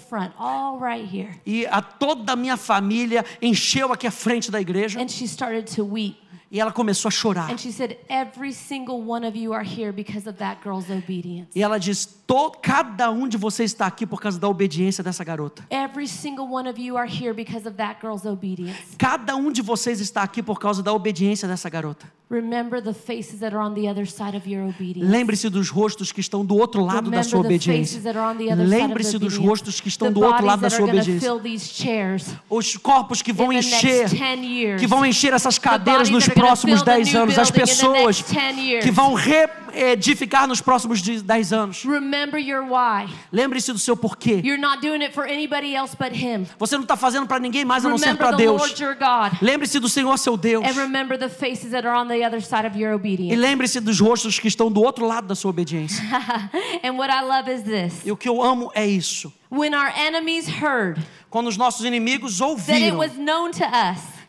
front, 0.09 0.31
right. 0.81 1.39
E 1.45 1.65
a 1.65 1.81
toda 1.81 2.33
a 2.33 2.35
minha 2.35 2.57
família 2.57 3.25
encheu 3.41 3.91
aqui 3.91 4.07
a 4.07 4.11
frente 4.11 4.49
da 4.49 4.61
igreja. 4.61 5.01
And 5.01 5.07
she 5.09 5.25
started 5.25 5.73
to 5.75 5.83
weep. 5.83 6.22
E 6.53 6.59
ela 6.59 6.71
começou 6.71 7.09
a 7.09 7.11
chorar. 7.11 7.49
And 7.51 7.57
she 7.57 7.71
said, 7.71 7.97
Every 8.07 8.53
single 8.53 9.01
one 9.09 9.25
of 9.27 9.35
you 9.35 9.53
are 9.55 9.67
here 9.67 9.91
because 9.91 10.29
of 10.29 10.37
that 10.37 10.61
girl's 10.63 10.87
obedience. 10.87 11.47
E 11.55 11.63
ela 11.63 11.79
diz: 11.79 12.05
"To- 12.27 12.51
Cada 12.61 13.09
um 13.09 13.27
de 13.27 13.37
vocês 13.37 13.71
está 13.71 13.87
aqui 13.87 14.05
por 14.05 14.21
causa 14.21 14.39
da 14.39 14.47
obediência 14.47 15.03
dessa 15.03 15.23
garota. 15.23 15.65
Cada 18.99 19.35
um 19.35 19.51
de 19.51 19.61
vocês 19.63 19.99
está 19.99 20.21
aqui 20.21 20.43
por 20.43 20.59
causa 20.59 20.83
da 20.83 20.93
obediência 20.93 21.47
dessa 21.47 21.69
garota. 21.71 22.05
Remember 22.29 22.81
the 22.81 22.93
faces 22.93 23.41
that 23.41 23.53
are 23.53 23.61
on 23.61 23.75
the 23.75 23.87
other 23.87 24.07
side 24.07 24.35
of 24.35 24.49
your 24.49 24.67
obedience. 24.67 25.07
Lembre-se 25.07 25.49
dos 25.49 25.69
rostos 25.69 26.11
que 26.11 26.19
estão 26.19 26.43
do 26.43 26.55
outro 26.55 26.83
lado 26.83 27.11
da 27.11 27.21
sua 27.21 27.41
obediência. 27.41 28.01
Lembre-se 28.57 29.19
dos 29.19 29.37
rostos 29.37 29.79
que 29.79 29.87
estão 29.87 30.11
do 30.11 30.21
outro 30.21 30.43
lado 30.45 30.61
da 30.61 30.69
sua 30.69 30.85
obediência. 30.85 31.29
Os 32.49 32.77
corpos 32.77 33.21
que 33.21 33.31
vão 33.31 33.53
encher, 33.53 34.09
next 34.09 34.17
10 34.17 34.39
years. 34.43 34.81
que 34.81 34.87
vão 34.87 35.05
encher 35.05 35.33
essas 35.33 35.59
cadeiras 35.59 36.09
nos 36.09 36.27
próximos 36.27 36.79
fill 36.79 36.85
the 36.85 36.95
10 36.97 37.13
new 37.13 37.21
anos, 37.21 37.37
as 37.37 37.51
pessoas 37.51 38.17
next 38.17 38.33
10 38.33 38.57
years. 38.57 38.85
que 38.85 38.91
vão 38.91 39.13
reedificar 39.73 40.47
nos 40.47 40.61
próximos 40.61 41.01
10 41.01 41.53
anos. 41.53 41.83
Lembre-se 43.31 43.73
do 43.73 43.79
seu 43.79 43.97
porquê. 43.97 44.41
Você 46.57 46.75
não 46.75 46.83
está 46.83 46.95
fazendo 46.95 47.27
para 47.27 47.39
ninguém 47.39 47.65
mais 47.65 47.85
a 47.85 47.89
não 47.89 47.97
ser 47.97 48.15
para 48.15 48.31
Deus. 48.31 48.75
Lembre-se 49.41 49.79
do 49.79 49.89
Senhor 49.89 50.17
seu 50.17 50.37
Deus. 50.37 50.63
E 53.19 53.35
lembre-se 53.35 53.79
dos 53.79 53.99
rostos 53.99 54.39
que 54.39 54.47
estão 54.47 54.71
do 54.71 54.81
outro 54.81 55.05
lado 55.05 55.27
da 55.27 55.35
sua 55.35 55.49
obediência. 55.49 56.03
and 56.83 56.93
what 56.93 57.11
I 57.11 57.21
love 57.21 57.51
is 57.51 57.63
this. 57.63 58.05
E 58.05 58.11
o 58.11 58.17
que 58.17 58.29
eu 58.29 58.41
amo 58.41 58.71
é 58.73 58.85
isso. 58.85 59.33
When 59.49 59.75
our 59.75 59.91
enemies 59.95 60.47
heard 60.47 60.99
Quando 61.29 61.47
os 61.47 61.57
nossos 61.57 61.83
inimigos 61.83 62.41
ouviram 62.41 62.99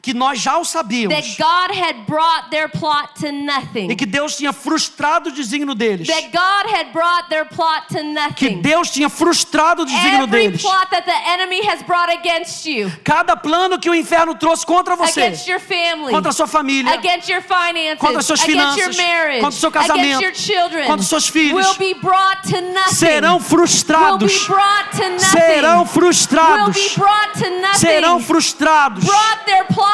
que 0.04 0.12
nós 0.12 0.38
já 0.38 0.58
o 0.58 0.60
that 0.60 0.68
sabíamos 0.68 1.36
God 1.38 1.70
had 1.74 2.04
brought 2.06 2.50
their 2.50 2.68
plot 2.68 3.14
to 3.18 3.28
e 3.28 3.32
nothing. 3.32 3.96
que 3.96 4.04
Deus 4.04 4.36
tinha 4.36 4.52
frustrado 4.52 5.30
o 5.30 5.32
desígnio 5.32 5.74
deles. 5.74 6.06
That 6.06 6.28
God 6.30 6.70
had 6.70 6.92
brought 6.92 7.30
their 7.30 7.46
plot 7.46 7.88
to 7.88 7.94
Que 7.94 8.02
nothing. 8.02 8.60
Deus 8.60 8.90
tinha 8.90 9.08
frustrado 9.08 9.80
o 9.80 9.86
desígnio 9.86 10.24
Every 10.24 10.48
deles. 10.48 10.60
plot 10.60 10.90
that 10.90 11.06
the 11.06 11.30
enemy 11.30 11.66
has 11.66 11.82
brought 11.84 12.12
against 12.12 12.66
you, 12.66 12.92
Cada 13.02 13.34
plano 13.34 13.78
que 13.78 13.88
o 13.88 13.94
inferno 13.94 14.34
trouxe 14.34 14.66
contra 14.66 14.94
você, 14.94 15.22
against 15.22 15.48
your 15.48 15.58
family, 15.58 16.12
contra 16.12 16.28
a 16.28 16.34
sua 16.34 16.46
família, 16.46 16.92
against 16.92 17.30
your 17.30 17.40
finances, 17.40 17.98
contra 17.98 18.18
as 18.18 18.26
suas 18.26 18.42
against 18.42 18.76
your 18.76 18.92
finanças, 18.92 18.96
marriage, 18.98 19.40
contra 19.40 19.56
o 19.56 19.60
seu 19.60 19.68
against 19.70 19.88
casamento, 19.88 20.22
your 20.22 20.34
children, 20.34 20.86
contra 20.86 21.00
os 21.02 21.08
seus 21.08 21.28
filhos, 21.28 21.66
will 21.66 21.78
be 21.78 21.94
brought 21.94 22.42
to 22.46 22.60
nothing. 22.60 22.94
serão 22.94 23.36
will 23.36 23.40
be 23.40 23.48
frustrados. 23.48 24.46
brought 24.46 24.90
to 24.98 25.08
nothing. 25.08 25.38
Serão 25.38 25.78
will 25.78 25.86
frustrados. 25.86 26.76
be 26.76 26.94
brought 27.00 27.38
to 27.38 27.50
nothing. 27.62 27.78
Serão 27.78 28.20
frustrados. 28.20 29.04
brought 29.06 29.46
their 29.46 29.64
plot. 29.64 29.93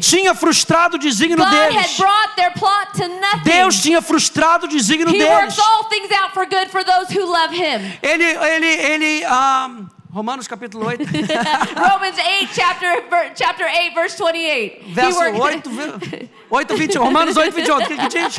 Tinha 0.00 0.34
frustrado 0.34 0.96
o 0.96 0.98
desígnio 0.98 1.36
God 1.38 1.50
deles. 1.50 1.96
Deus 3.44 3.80
tinha 3.82 4.00
frustrado 4.02 4.66
o 4.66 4.68
desígnio 4.68 5.08
he 5.08 5.18
deles. 5.18 5.28
works 5.40 5.58
all 5.58 5.84
things 5.88 6.10
out 6.12 6.32
for 6.32 6.46
good 6.46 6.70
for 6.70 6.84
those 6.84 7.10
who 7.10 7.24
love 7.24 7.54
him. 7.54 7.80
Ele, 8.02 8.24
ele, 8.24 8.66
ele. 8.66 9.24
ah, 9.26 9.70
Romanos 10.12 10.48
capítulo 10.48 10.88
8, 10.90 10.98
Romans 11.76 12.16
8, 12.18 12.48
chapter, 12.54 13.04
chapter 13.34 13.66
8, 13.66 13.94
verse 13.94 14.16
28. 14.16 14.82
He 14.82 14.92
verso 14.94 15.18
worked- 15.32 15.66
8, 15.66 15.98
ve- 16.00 16.30
8, 16.50 16.76
21. 16.76 17.04
Romanos 17.04 17.36
8, 17.36 17.54
28. 17.54 17.82
O 17.82 17.86
que, 17.86 17.96
que 17.96 18.08
diz? 18.08 18.36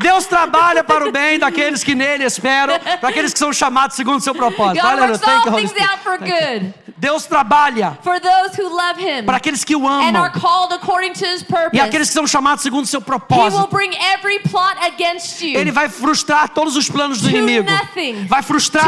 Deus 0.00 0.26
trabalha 0.26 0.82
para 0.82 1.06
o 1.08 1.12
bem 1.12 1.38
daqueles 1.38 1.84
que 1.84 1.94
nele 1.94 2.24
esperam, 2.24 2.78
para 3.00 3.10
aqueles 3.10 3.32
que 3.32 3.38
são 3.38 3.52
chamados 3.52 3.94
segundo 3.96 4.18
o 4.18 4.20
seu 4.20 4.34
propósito. 4.34 4.84
Aleluia. 4.84 5.18
Thank 5.18 5.46
you, 5.46 5.52
Holy 5.52 5.68
Spirit. 5.68 6.74
Deus 7.02 7.26
trabalha 7.26 7.98
for 8.04 8.20
those 8.20 8.54
who 8.56 8.68
love 8.68 9.00
him 9.00 9.24
para 9.24 9.36
aqueles 9.38 9.64
que 9.64 9.74
o 9.74 9.88
and 9.88 10.16
are 10.16 10.28
amam 10.28 10.30
called 10.30 10.72
according 10.72 11.12
to 11.12 11.24
his 11.26 11.42
purpose. 11.42 11.74
e 11.76 11.80
aqueles 11.80 12.06
que 12.06 12.14
são 12.14 12.28
chamados 12.28 12.62
segundo 12.62 12.84
o 12.84 12.86
seu 12.86 13.00
He 13.00 13.02
will 13.02 13.06
propósito. 13.18 13.68
bring 13.72 13.92
every 14.14 14.38
plot 14.38 14.76
against 14.86 15.42
you 15.42 15.58
Ele 15.58 15.72
vai 15.72 15.88
frustrar 15.88 16.48
todos 16.50 16.76
os 16.76 16.88
planos 16.88 17.20
do 17.20 17.28
inimigo. 17.28 17.68
nothing. 17.68 18.24
Vai 18.28 18.40
frustrar. 18.42 18.86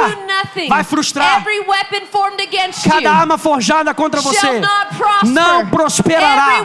Vai 0.68 0.84
frustrar. 0.84 1.40
Every 1.40 1.58
weapon 1.66 2.06
formed 2.12 2.40
against 2.40 2.88
Cada 2.88 3.10
arma 3.10 3.36
forjada 3.36 3.92
contra 3.92 4.20
você 4.20 4.60
não 5.24 5.66
prosperará. 5.66 6.64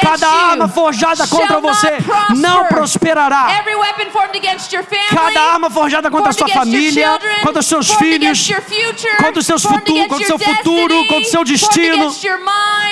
Cada 0.00 0.26
you 0.52 0.53
arma 0.54 0.68
forjada 0.68 1.26
contra 1.26 1.60
você 1.60 1.98
não 2.36 2.64
prosperará. 2.66 3.58
Every 3.58 3.76
weapon 3.76 4.10
formed 4.10 4.36
against 4.36 4.72
your 4.72 4.84
family, 4.84 5.08
Cada 5.08 5.40
arma 5.40 5.70
forjada 5.70 6.10
contra 6.10 6.30
a 6.30 6.32
sua 6.32 6.48
família, 6.48 7.18
contra 7.42 7.60
os 7.60 7.66
seus 7.66 7.90
filhos, 7.94 8.48
contra 9.18 9.40
os 9.40 9.46
seus 9.46 9.62
formed 9.62 9.80
futu- 9.86 9.92
against 9.92 10.08
contra 10.10 10.24
o 10.24 10.26
seu 10.26 10.38
futuro, 10.38 11.06
contra 11.06 11.18
o 11.18 11.30
seu 11.30 11.44
destino, 11.44 12.14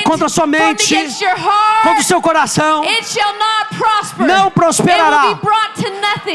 contra 0.04 0.26
a 0.26 0.28
sua 0.28 0.46
mente, 0.46 0.94
contra 1.82 2.00
o 2.00 2.04
seu 2.04 2.20
coração, 2.20 2.82
it 2.82 3.04
shall 3.06 3.32
not 3.34 3.76
prosper. 3.76 4.26
não 4.26 4.50
prosperará. 4.50 5.38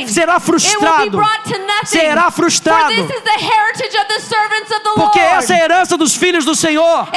Será 0.07 0.39
frustrado. 0.39 1.11
brought 1.11 1.43
to 1.43 1.57
nothing. 1.59 1.85
Será 1.85 2.31
frustrado. 2.31 2.93
For 2.93 3.07
this 3.07 3.15
is 3.15 3.23
the 3.23 3.37
heritage 3.39 3.97
of 3.97 4.07
the 4.07 4.19
servants 4.19 4.71
of 4.71 4.81
the 4.83 4.89
Porque 4.95 5.19
essa 5.19 5.53
é 5.53 5.61
a 5.61 5.63
herança 5.63 5.97
dos 5.97 6.15
filhos 6.15 6.45
do 6.45 6.55
Senhor. 6.55 7.07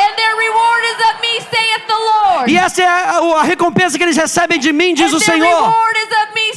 E 2.46 2.56
essa 2.56 2.82
é 2.82 2.86
a, 2.86 3.18
a 3.38 3.42
recompensa 3.42 3.98
que 4.01 4.05
eles 4.05 4.16
recebem 4.16 4.59
de 4.59 4.72
mim, 4.72 4.94
diz 4.94 5.12
and 5.12 5.16
o 5.16 5.20
Senhor. 5.20 5.68
me, 6.34 6.51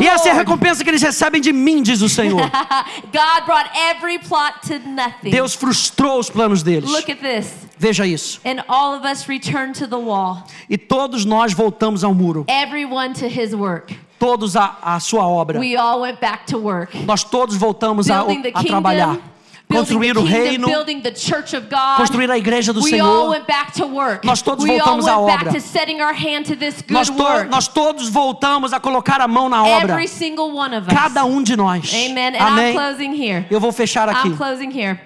E 0.00 0.08
essa 0.08 0.28
é 0.30 0.32
a 0.32 0.34
recompensa 0.34 0.82
que 0.82 0.88
eles 0.88 1.02
recebem 1.02 1.38
de 1.38 1.52
mim, 1.52 1.82
diz 1.82 2.00
o 2.00 2.08
Senhor. 2.08 2.40
God 3.12 3.44
brought 3.44 3.70
every 3.90 4.18
plot 4.18 4.54
to 4.66 4.78
nothing. 4.88 5.30
Deus 5.30 5.54
frustrou 5.54 6.18
os 6.18 6.30
planos 6.30 6.62
deles. 6.62 6.90
Look 6.90 7.10
at 7.10 7.18
this. 7.18 7.52
Veja 7.76 8.06
isso. 8.06 8.40
And 8.44 8.64
all 8.68 8.94
of 8.94 9.06
us 9.06 9.28
return 9.28 9.72
to 9.74 9.86
the 9.86 9.98
wall, 9.98 10.42
E 10.68 10.78
todos 10.78 11.26
nós 11.26 11.52
voltamos 11.52 12.02
ao 12.02 12.14
muro. 12.14 12.46
everyone 12.48 13.12
to 13.12 13.26
his 13.26 13.54
work. 13.54 13.94
Todos 14.18 14.56
à, 14.56 14.78
à 14.82 14.98
sua 14.98 15.28
obra. 15.28 15.60
We 15.60 15.76
all 15.76 16.00
went 16.00 16.20
back 16.20 16.46
to 16.46 16.58
work. 16.58 16.96
Nós 17.04 17.22
todos 17.22 17.54
voltamos 17.56 18.10
a, 18.10 18.24
Building 18.24 18.42
the 18.42 18.52
a 18.54 18.64
trabalhar. 18.64 19.18
Construir 19.70 20.16
o 20.16 20.22
reino. 20.22 20.66
Construir 21.98 22.30
a 22.30 22.38
igreja 22.38 22.72
do 22.72 22.80
Senhor. 22.90 23.28
Nós 24.24 24.40
todos 24.40 24.64
voltamos 24.78 25.06
à 25.06 25.18
obra. 25.18 25.50
Nós, 26.94 27.10
to- 27.10 27.50
nós 27.50 27.68
todos 27.68 28.08
voltamos 28.08 28.72
a 28.72 28.80
colocar 28.80 29.20
a 29.20 29.28
mão 29.28 29.48
na 29.48 29.62
obra. 29.64 29.94
Cada 30.94 31.24
um 31.24 31.42
de 31.42 31.54
nós. 31.54 31.92
Amém. 32.46 32.72
Eu 33.50 33.60
vou 33.60 33.70
fechar 33.72 34.08
aqui. 34.08 34.28
I'm 34.28 34.36
closing 34.36 34.70
here. 34.70 34.98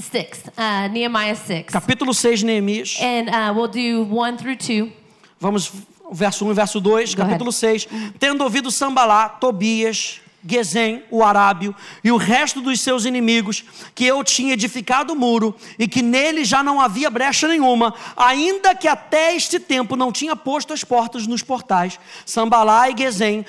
Six, 0.00 0.44
uh, 0.56 0.88
Nehemiah 0.92 1.34
6. 1.34 1.66
Capítulo 1.72 2.14
6, 2.14 2.44
Neemias. 2.44 2.96
And 3.00 3.28
uh, 3.28 3.52
we'll 3.52 3.66
do 3.66 4.04
1 4.04 4.36
through 4.36 4.56
2. 4.56 4.92
Vamos, 5.40 5.72
verso 6.12 6.44
1 6.46 6.50
e 6.52 6.54
verso 6.54 6.80
2, 6.80 7.14
Go 7.14 7.22
capítulo 7.22 7.50
6. 7.50 7.88
Tendo 8.20 8.44
ouvido 8.44 8.70
Sambalá, 8.70 9.28
Tobias, 9.28 10.20
Gesem, 10.46 11.04
o 11.10 11.22
Arábio, 11.22 11.74
e 12.02 12.10
o 12.10 12.16
resto 12.16 12.60
dos 12.60 12.80
seus 12.80 13.04
inimigos, 13.04 13.64
que 13.94 14.06
eu 14.06 14.24
tinha 14.24 14.54
edificado 14.54 15.12
o 15.12 15.16
muro, 15.16 15.54
e 15.78 15.86
que 15.86 16.02
nele 16.02 16.44
já 16.44 16.62
não 16.62 16.80
havia 16.80 17.10
brecha 17.10 17.46
nenhuma, 17.46 17.94
ainda 18.16 18.74
que 18.74 18.88
até 18.88 19.36
este 19.36 19.60
tempo 19.60 19.96
não 19.96 20.10
tinha 20.10 20.34
posto 20.34 20.72
as 20.72 20.82
portas 20.82 21.26
nos 21.26 21.42
portais, 21.42 21.98
Sambalá 22.24 22.88
e 22.90 22.96
Gesem 22.96 23.44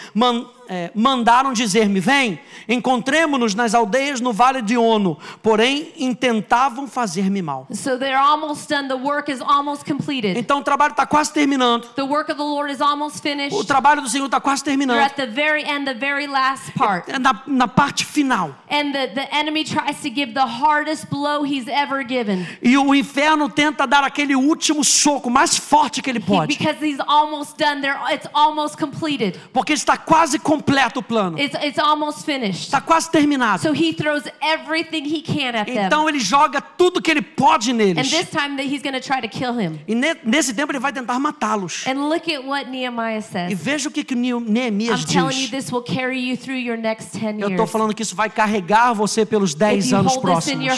eh, 0.73 0.89
mandaram 0.95 1.51
dizer-me: 1.51 1.99
Vem, 1.99 2.39
encontremo-nos 2.81 3.53
nas 3.53 3.75
aldeias 3.75 4.21
no 4.21 4.31
vale 4.31 4.61
de 4.61 4.77
Ono, 4.77 5.17
porém 5.43 5.91
intentavam 5.97 6.87
fazer-me 6.87 7.41
mal. 7.41 7.67
So 7.73 7.97
they're 7.97 8.17
almost 8.17 8.69
done. 8.69 8.87
The 8.87 8.95
work 8.95 9.29
is 9.29 9.41
almost 9.41 9.83
completed. 9.85 10.37
Então 10.37 10.59
o 10.59 10.63
trabalho 10.63 10.91
está 10.91 11.05
quase 11.05 11.33
terminando. 11.33 11.89
The 11.95 12.03
work 12.03 12.31
of 12.31 12.37
the 12.37 12.43
Lord 12.43 12.71
is 12.71 12.79
almost 12.79 13.21
finished. 13.21 13.53
O 13.53 13.65
trabalho 13.65 14.01
do 14.01 14.07
Senhor 14.07 14.25
está 14.27 14.39
quase 14.39 14.63
terminando. 14.63 14.99
at 15.01 15.15
the 15.15 15.27
very 15.27 15.63
end, 15.63 15.85
the 15.85 15.93
very 15.93 16.25
last 16.25 16.71
part. 16.77 17.09
É 17.11 17.19
Na, 17.19 17.43
na 17.45 17.67
parte 17.67 18.05
final. 18.05 18.55
And 18.69 18.93
the, 18.93 19.07
the 19.13 19.27
enemy 19.35 19.65
tries 19.65 20.01
to 20.01 20.09
give 20.09 20.33
the 20.33 20.45
hardest 20.45 21.07
blow 21.09 21.43
he's 21.43 21.67
ever 21.67 22.01
given. 22.07 22.47
E 22.61 22.77
o 22.77 22.95
inferno 22.95 23.49
tenta 23.49 23.85
dar 23.85 24.05
aquele 24.05 24.35
último 24.37 24.83
soco 24.85 25.29
mais 25.29 25.57
forte 25.57 26.01
que 26.01 26.09
ele 26.09 26.19
He- 26.19 26.25
pode. 26.25 26.57
because 26.57 26.77
he's 26.81 26.99
almost 27.05 27.57
done. 27.57 27.81
There, 27.81 27.99
it's 28.13 28.27
almost 28.33 28.77
completed. 28.77 29.37
Porque 29.51 29.73
está 29.73 29.97
quase 29.97 30.39
completo 30.39 30.60
o 30.97 31.03
plano. 31.03 31.37
It's, 31.39 31.55
it's 31.63 31.79
almost 31.79 32.25
finished. 32.25 32.65
Está 32.65 32.81
quase 32.81 33.09
terminado. 33.11 33.61
So 33.61 33.73
he 33.73 33.93
throws 33.93 34.23
everything 34.41 35.03
he 35.05 35.21
can 35.21 35.55
at 35.55 35.65
them. 35.65 35.85
Então 35.85 36.07
ele 36.07 36.19
joga 36.19 36.61
tudo 36.61 37.01
que 37.01 37.09
ele 37.11 37.21
pode 37.21 37.71
And 37.71 37.75
neles. 37.75 38.09
this 38.09 38.29
time 38.29 38.55
that 38.57 38.63
he's 38.67 38.81
going 38.81 38.93
to 38.93 39.01
try 39.01 39.21
to 39.21 39.27
kill 39.27 39.53
him. 39.59 39.79
E 39.87 39.95
ne- 39.95 40.15
nesse 40.23 40.53
tempo 40.53 40.71
ele 40.71 40.79
vai 40.79 40.91
tentar 40.93 41.17
matá-los. 41.19 41.85
And 41.87 42.07
look 42.09 42.31
at 42.33 42.43
what 42.45 42.69
Nehemiah 42.69 43.17
E 43.17 43.21
says. 43.21 43.59
veja 43.61 43.89
o 43.89 43.91
que, 43.91 44.03
que 44.03 44.15
Ne- 44.15 44.39
Neemias 44.39 45.01
I'm 45.13 45.27
diz. 45.29 45.49
this 45.49 45.71
will 45.71 45.83
carry 45.83 46.19
you 46.19 46.37
through 46.37 46.57
your 46.59 46.77
next 46.77 47.17
10 47.17 47.39
Eu 47.41 47.49
estou 47.49 47.67
falando 47.67 47.93
que 47.93 48.01
isso 48.03 48.15
vai 48.15 48.29
carregar 48.29 48.93
você 48.93 49.25
pelos 49.25 49.51
If 49.51 49.57
10 49.57 49.91
you 49.91 49.97
anos 49.97 50.17
próximos. 50.17 50.73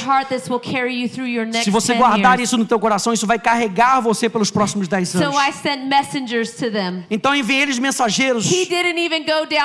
Se 1.63 1.69
você 1.69 1.93
10 1.93 1.99
guardar 1.99 2.39
isso 2.39 2.57
no 2.57 2.65
teu 2.65 2.79
coração, 2.79 3.13
isso 3.13 3.25
vai 3.27 3.39
carregar 3.39 3.99
você 4.01 4.29
pelos 4.29 4.49
próximos 4.51 4.87
10 4.87 5.09
So 5.09 5.17
anos. 5.19 5.35
I 5.35 5.51
sent 5.51 5.85
messengers 5.87 6.51
to 6.55 6.71
them. 6.71 7.03
Então 7.09 7.35
enviei 7.35 7.61
eles 7.61 7.79
mensageiros. 7.79 8.45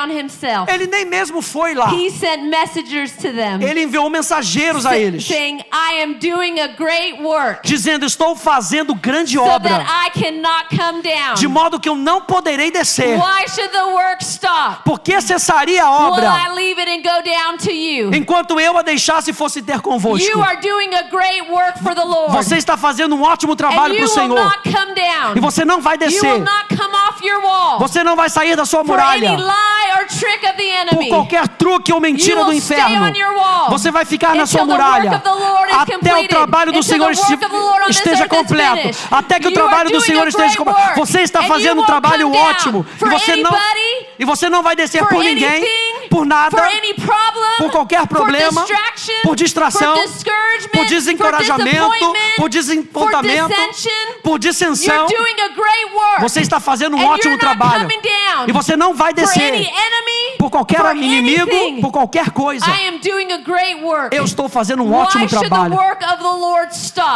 Down 0.09 0.19
himself. 0.19 0.71
Ele 0.73 0.87
nem 0.87 1.05
mesmo 1.05 1.43
foi 1.43 1.75
lá. 1.75 1.91
He 1.93 2.11
sent 2.11 2.43
messengers 2.45 3.13
to 3.17 3.33
them. 3.33 3.61
Ele 3.63 3.83
enviou 3.83 4.09
mensageiros 4.11 4.85
a 4.87 4.97
eles, 4.99 5.27
saying, 5.27 5.61
I 5.73 6.03
am 6.03 6.15
doing 6.15 6.61
a 6.61 6.69
great 6.69 7.21
work 7.23 7.61
dizendo: 7.67 8.05
Estou 8.07 8.35
fazendo 8.37 8.95
grande 8.95 9.35
so 9.37 9.43
obra, 9.43 9.69
that 9.71 9.87
I 9.89 10.11
cannot 10.19 10.69
come 10.71 11.03
down. 11.03 11.35
de 11.35 11.47
modo 11.49 11.79
que 11.81 11.89
eu 11.89 11.97
não 11.97 12.21
poderei 12.23 12.71
descer. 12.71 13.19
Why 13.19 13.47
should 13.49 13.71
the 13.73 13.85
work 13.85 14.23
stop? 14.25 14.83
Por 14.85 15.01
que 15.01 15.21
cessaria 15.21 15.85
a 15.85 15.91
Will 15.91 16.15
I 16.15 16.19
obra 16.19 16.55
leave 16.55 16.81
it 16.81 16.91
and 16.91 17.03
go 17.03 17.23
down 17.23 17.59
to 17.59 17.71
you? 17.71 18.11
enquanto 18.15 18.59
eu 18.61 18.77
a 18.77 18.83
deixasse 18.83 19.33
fosse 19.33 19.63
ter 19.63 19.75
You 19.77 19.83
convosco? 19.83 20.41
are 20.41 20.61
doing 20.61 20.95
a 20.95 21.03
great 21.11 21.51
work 21.51 21.79
for 21.83 21.95
the 21.95 22.05
Lord. 22.05 22.33
Você 22.33 22.57
está 22.57 22.77
fazendo 22.77 23.15
um 23.15 23.23
ótimo 23.23 23.55
trabalho 23.57 23.95
you 23.95 24.01
para 24.01 24.07
o 24.07 24.09
will 24.25 24.35
Senhor. 24.35 24.45
not 24.45 24.59
come 24.65 24.95
down. 24.95 25.37
E 25.37 25.41
você 25.41 25.65
não 25.65 25.81
vai 25.81 25.97
you 25.97 26.01
will 26.01 26.09
descer. 26.11 26.39
not 26.41 26.69
come 26.77 26.95
off 27.09 27.25
your 27.25 27.41
wall 27.43 27.79
Você 27.79 28.03
não 28.05 28.17
vai 28.17 28.29
sair 28.31 28.57
da 28.57 28.65
sua 28.65 28.85
for 28.85 28.99
any 28.99 29.21
muralha 29.27 29.37
lie 29.37 29.88
por 30.91 31.09
qualquer 31.09 31.49
truque 31.49 31.93
ou 31.93 31.99
You 31.99 32.03
mentira 32.03 32.45
do 32.45 32.53
inferno. 32.53 33.13
Você 33.71 33.91
vai 33.91 34.05
ficar 34.05 34.35
na 34.35 34.47
sua 34.47 34.65
muralha 34.65 35.23
até 35.73 36.17
o 36.17 36.29
trabalho 36.29 36.73
do 36.73 36.83
Senhor 36.83 37.13
esteja 37.89 38.29
completo. 38.29 38.97
Até 39.11 39.41
que 39.41 39.49
o 39.49 39.53
trabalho 39.53 39.91
do 39.91 40.01
Senhor 40.01 40.27
esteja 40.27 40.57
completo. 40.57 40.95
Você 40.97 41.21
está 41.21 41.43
fazendo 41.43 41.83
um 41.83 41.85
trabalho 41.85 42.33
ótimo 42.33 42.87
e 43.01 43.09
você 43.09 43.37
não 43.37 43.51
e 44.19 44.25
você 44.25 44.49
não 44.49 44.63
vai 44.63 44.75
descer 44.75 45.07
por 45.07 45.23
ninguém, 45.23 45.63
por 46.09 46.27
nada, 46.27 46.57
for 46.57 46.67
any 46.67 46.95
problem, 46.95 47.57
por 47.59 47.71
qualquer 47.71 48.07
problema, 48.07 48.65
por 49.23 49.37
distração, 49.37 49.95
por 50.73 50.87
desencorajamento, 50.87 51.91
por 52.37 52.49
dissension. 52.49 52.89
por 54.23 54.39
dissensão. 54.39 55.07
Você 56.21 56.41
está 56.41 56.61
fazendo 56.61 56.97
um 56.97 57.05
ótimo 57.05 57.39
trabalho. 57.39 57.89
E 58.47 58.53
você 58.53 58.77
não 58.77 58.95
vai 58.95 59.13
descer 59.13 59.55
enemy 59.55 60.37
por 60.39 60.51
qualquer 60.51 60.97
inimigo, 60.97 61.51
anything, 61.51 61.81
por 61.81 61.91
qualquer 61.91 62.31
coisa. 62.31 62.67
Eu 64.13 64.25
estou 64.25 64.49
fazendo 64.49 64.83
um 64.83 64.91
Why 64.91 65.03
ótimo 65.03 65.27
the 65.29 65.39
trabalho. 65.39 65.77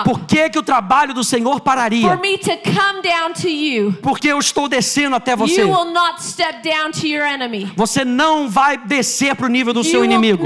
Por 0.05 0.21
que, 0.27 0.51
que 0.51 0.59
o 0.59 0.63
trabalho 0.63 1.15
do 1.15 1.25
Senhor 1.25 1.55
For 1.55 1.61
pararia? 1.61 2.17
me 2.17 2.39
to 2.39 2.51
come 2.65 3.03
down 3.03 3.33
to 3.35 3.49
you. 3.49 3.93
Porque 4.03 4.29
eu 4.29 4.39
estou 4.39 4.69
descendo 4.69 5.17
até 5.17 5.37
você. 5.37 5.63
You 5.63 5.69
will 5.69 5.93
not 5.93 6.23
step 6.23 6.63
down 6.63 6.91
to 6.93 7.07
your 7.07 7.27
enemy. 7.27 7.73
Você 7.77 8.05
não 8.05 8.49
vai 8.49 8.77
descer 8.85 9.35
para 9.35 9.47
o 9.47 9.49
nível 9.49 9.73
do 9.73 9.83
seu 9.85 10.05
inimigo. 10.05 10.43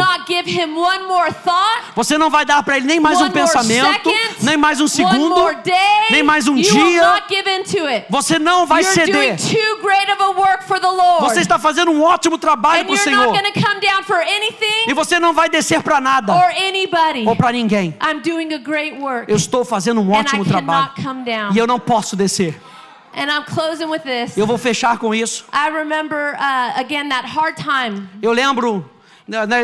Você 1.94 2.18
não 2.18 2.30
vai 2.30 2.44
dar 2.44 2.62
para 2.62 2.76
ele 2.76 2.86
nem 2.86 3.00
mais 3.00 3.18
um 3.20 3.30
pensamento, 3.30 4.10
nem 4.42 4.56
mais 4.56 4.80
um 4.80 4.86
segundo, 4.88 5.34
nem 6.10 6.22
mais 6.22 6.46
um 6.48 6.54
dia. 6.54 7.02
Você 8.10 8.38
não 8.38 8.66
vai 8.66 8.82
ceder. 8.94 9.36
Você 11.20 11.40
está 11.40 11.58
fazendo 11.58 11.90
um 11.90 12.02
ótimo 12.02 12.38
trabalho 12.38 12.84
para 12.84 12.94
o 12.94 12.96
Senhor. 12.98 13.32
E 14.88 14.94
você 14.94 15.18
não 15.18 15.32
vai 15.32 15.48
descer 15.48 15.82
para 15.82 16.00
nada 16.00 16.32
ou 17.26 17.36
para 17.36 17.52
ninguém. 17.52 17.94
Eu 19.28 19.36
estou 19.36 19.64
fazendo 19.64 20.00
um 20.00 20.10
ótimo 20.12 20.44
trabalho. 20.44 20.90
E 21.54 21.58
eu 21.58 21.66
não 21.66 21.78
posso 21.80 22.14
descer. 22.16 22.60
And 23.16 23.30
I'm 23.30 23.44
closing 23.44 23.88
with 23.88 24.02
this. 24.02 24.36
Eu 24.36 24.46
vou 24.46 24.58
fechar 24.58 24.98
com 24.98 25.14
isso. 25.14 25.46
I 25.50 25.70
remember 25.70 26.34
uh, 26.34 26.78
again 26.78 27.08
that 27.08 27.26
hard 27.26 27.56
time, 27.56 28.08
Eu 28.22 28.30
lembro, 28.32 28.84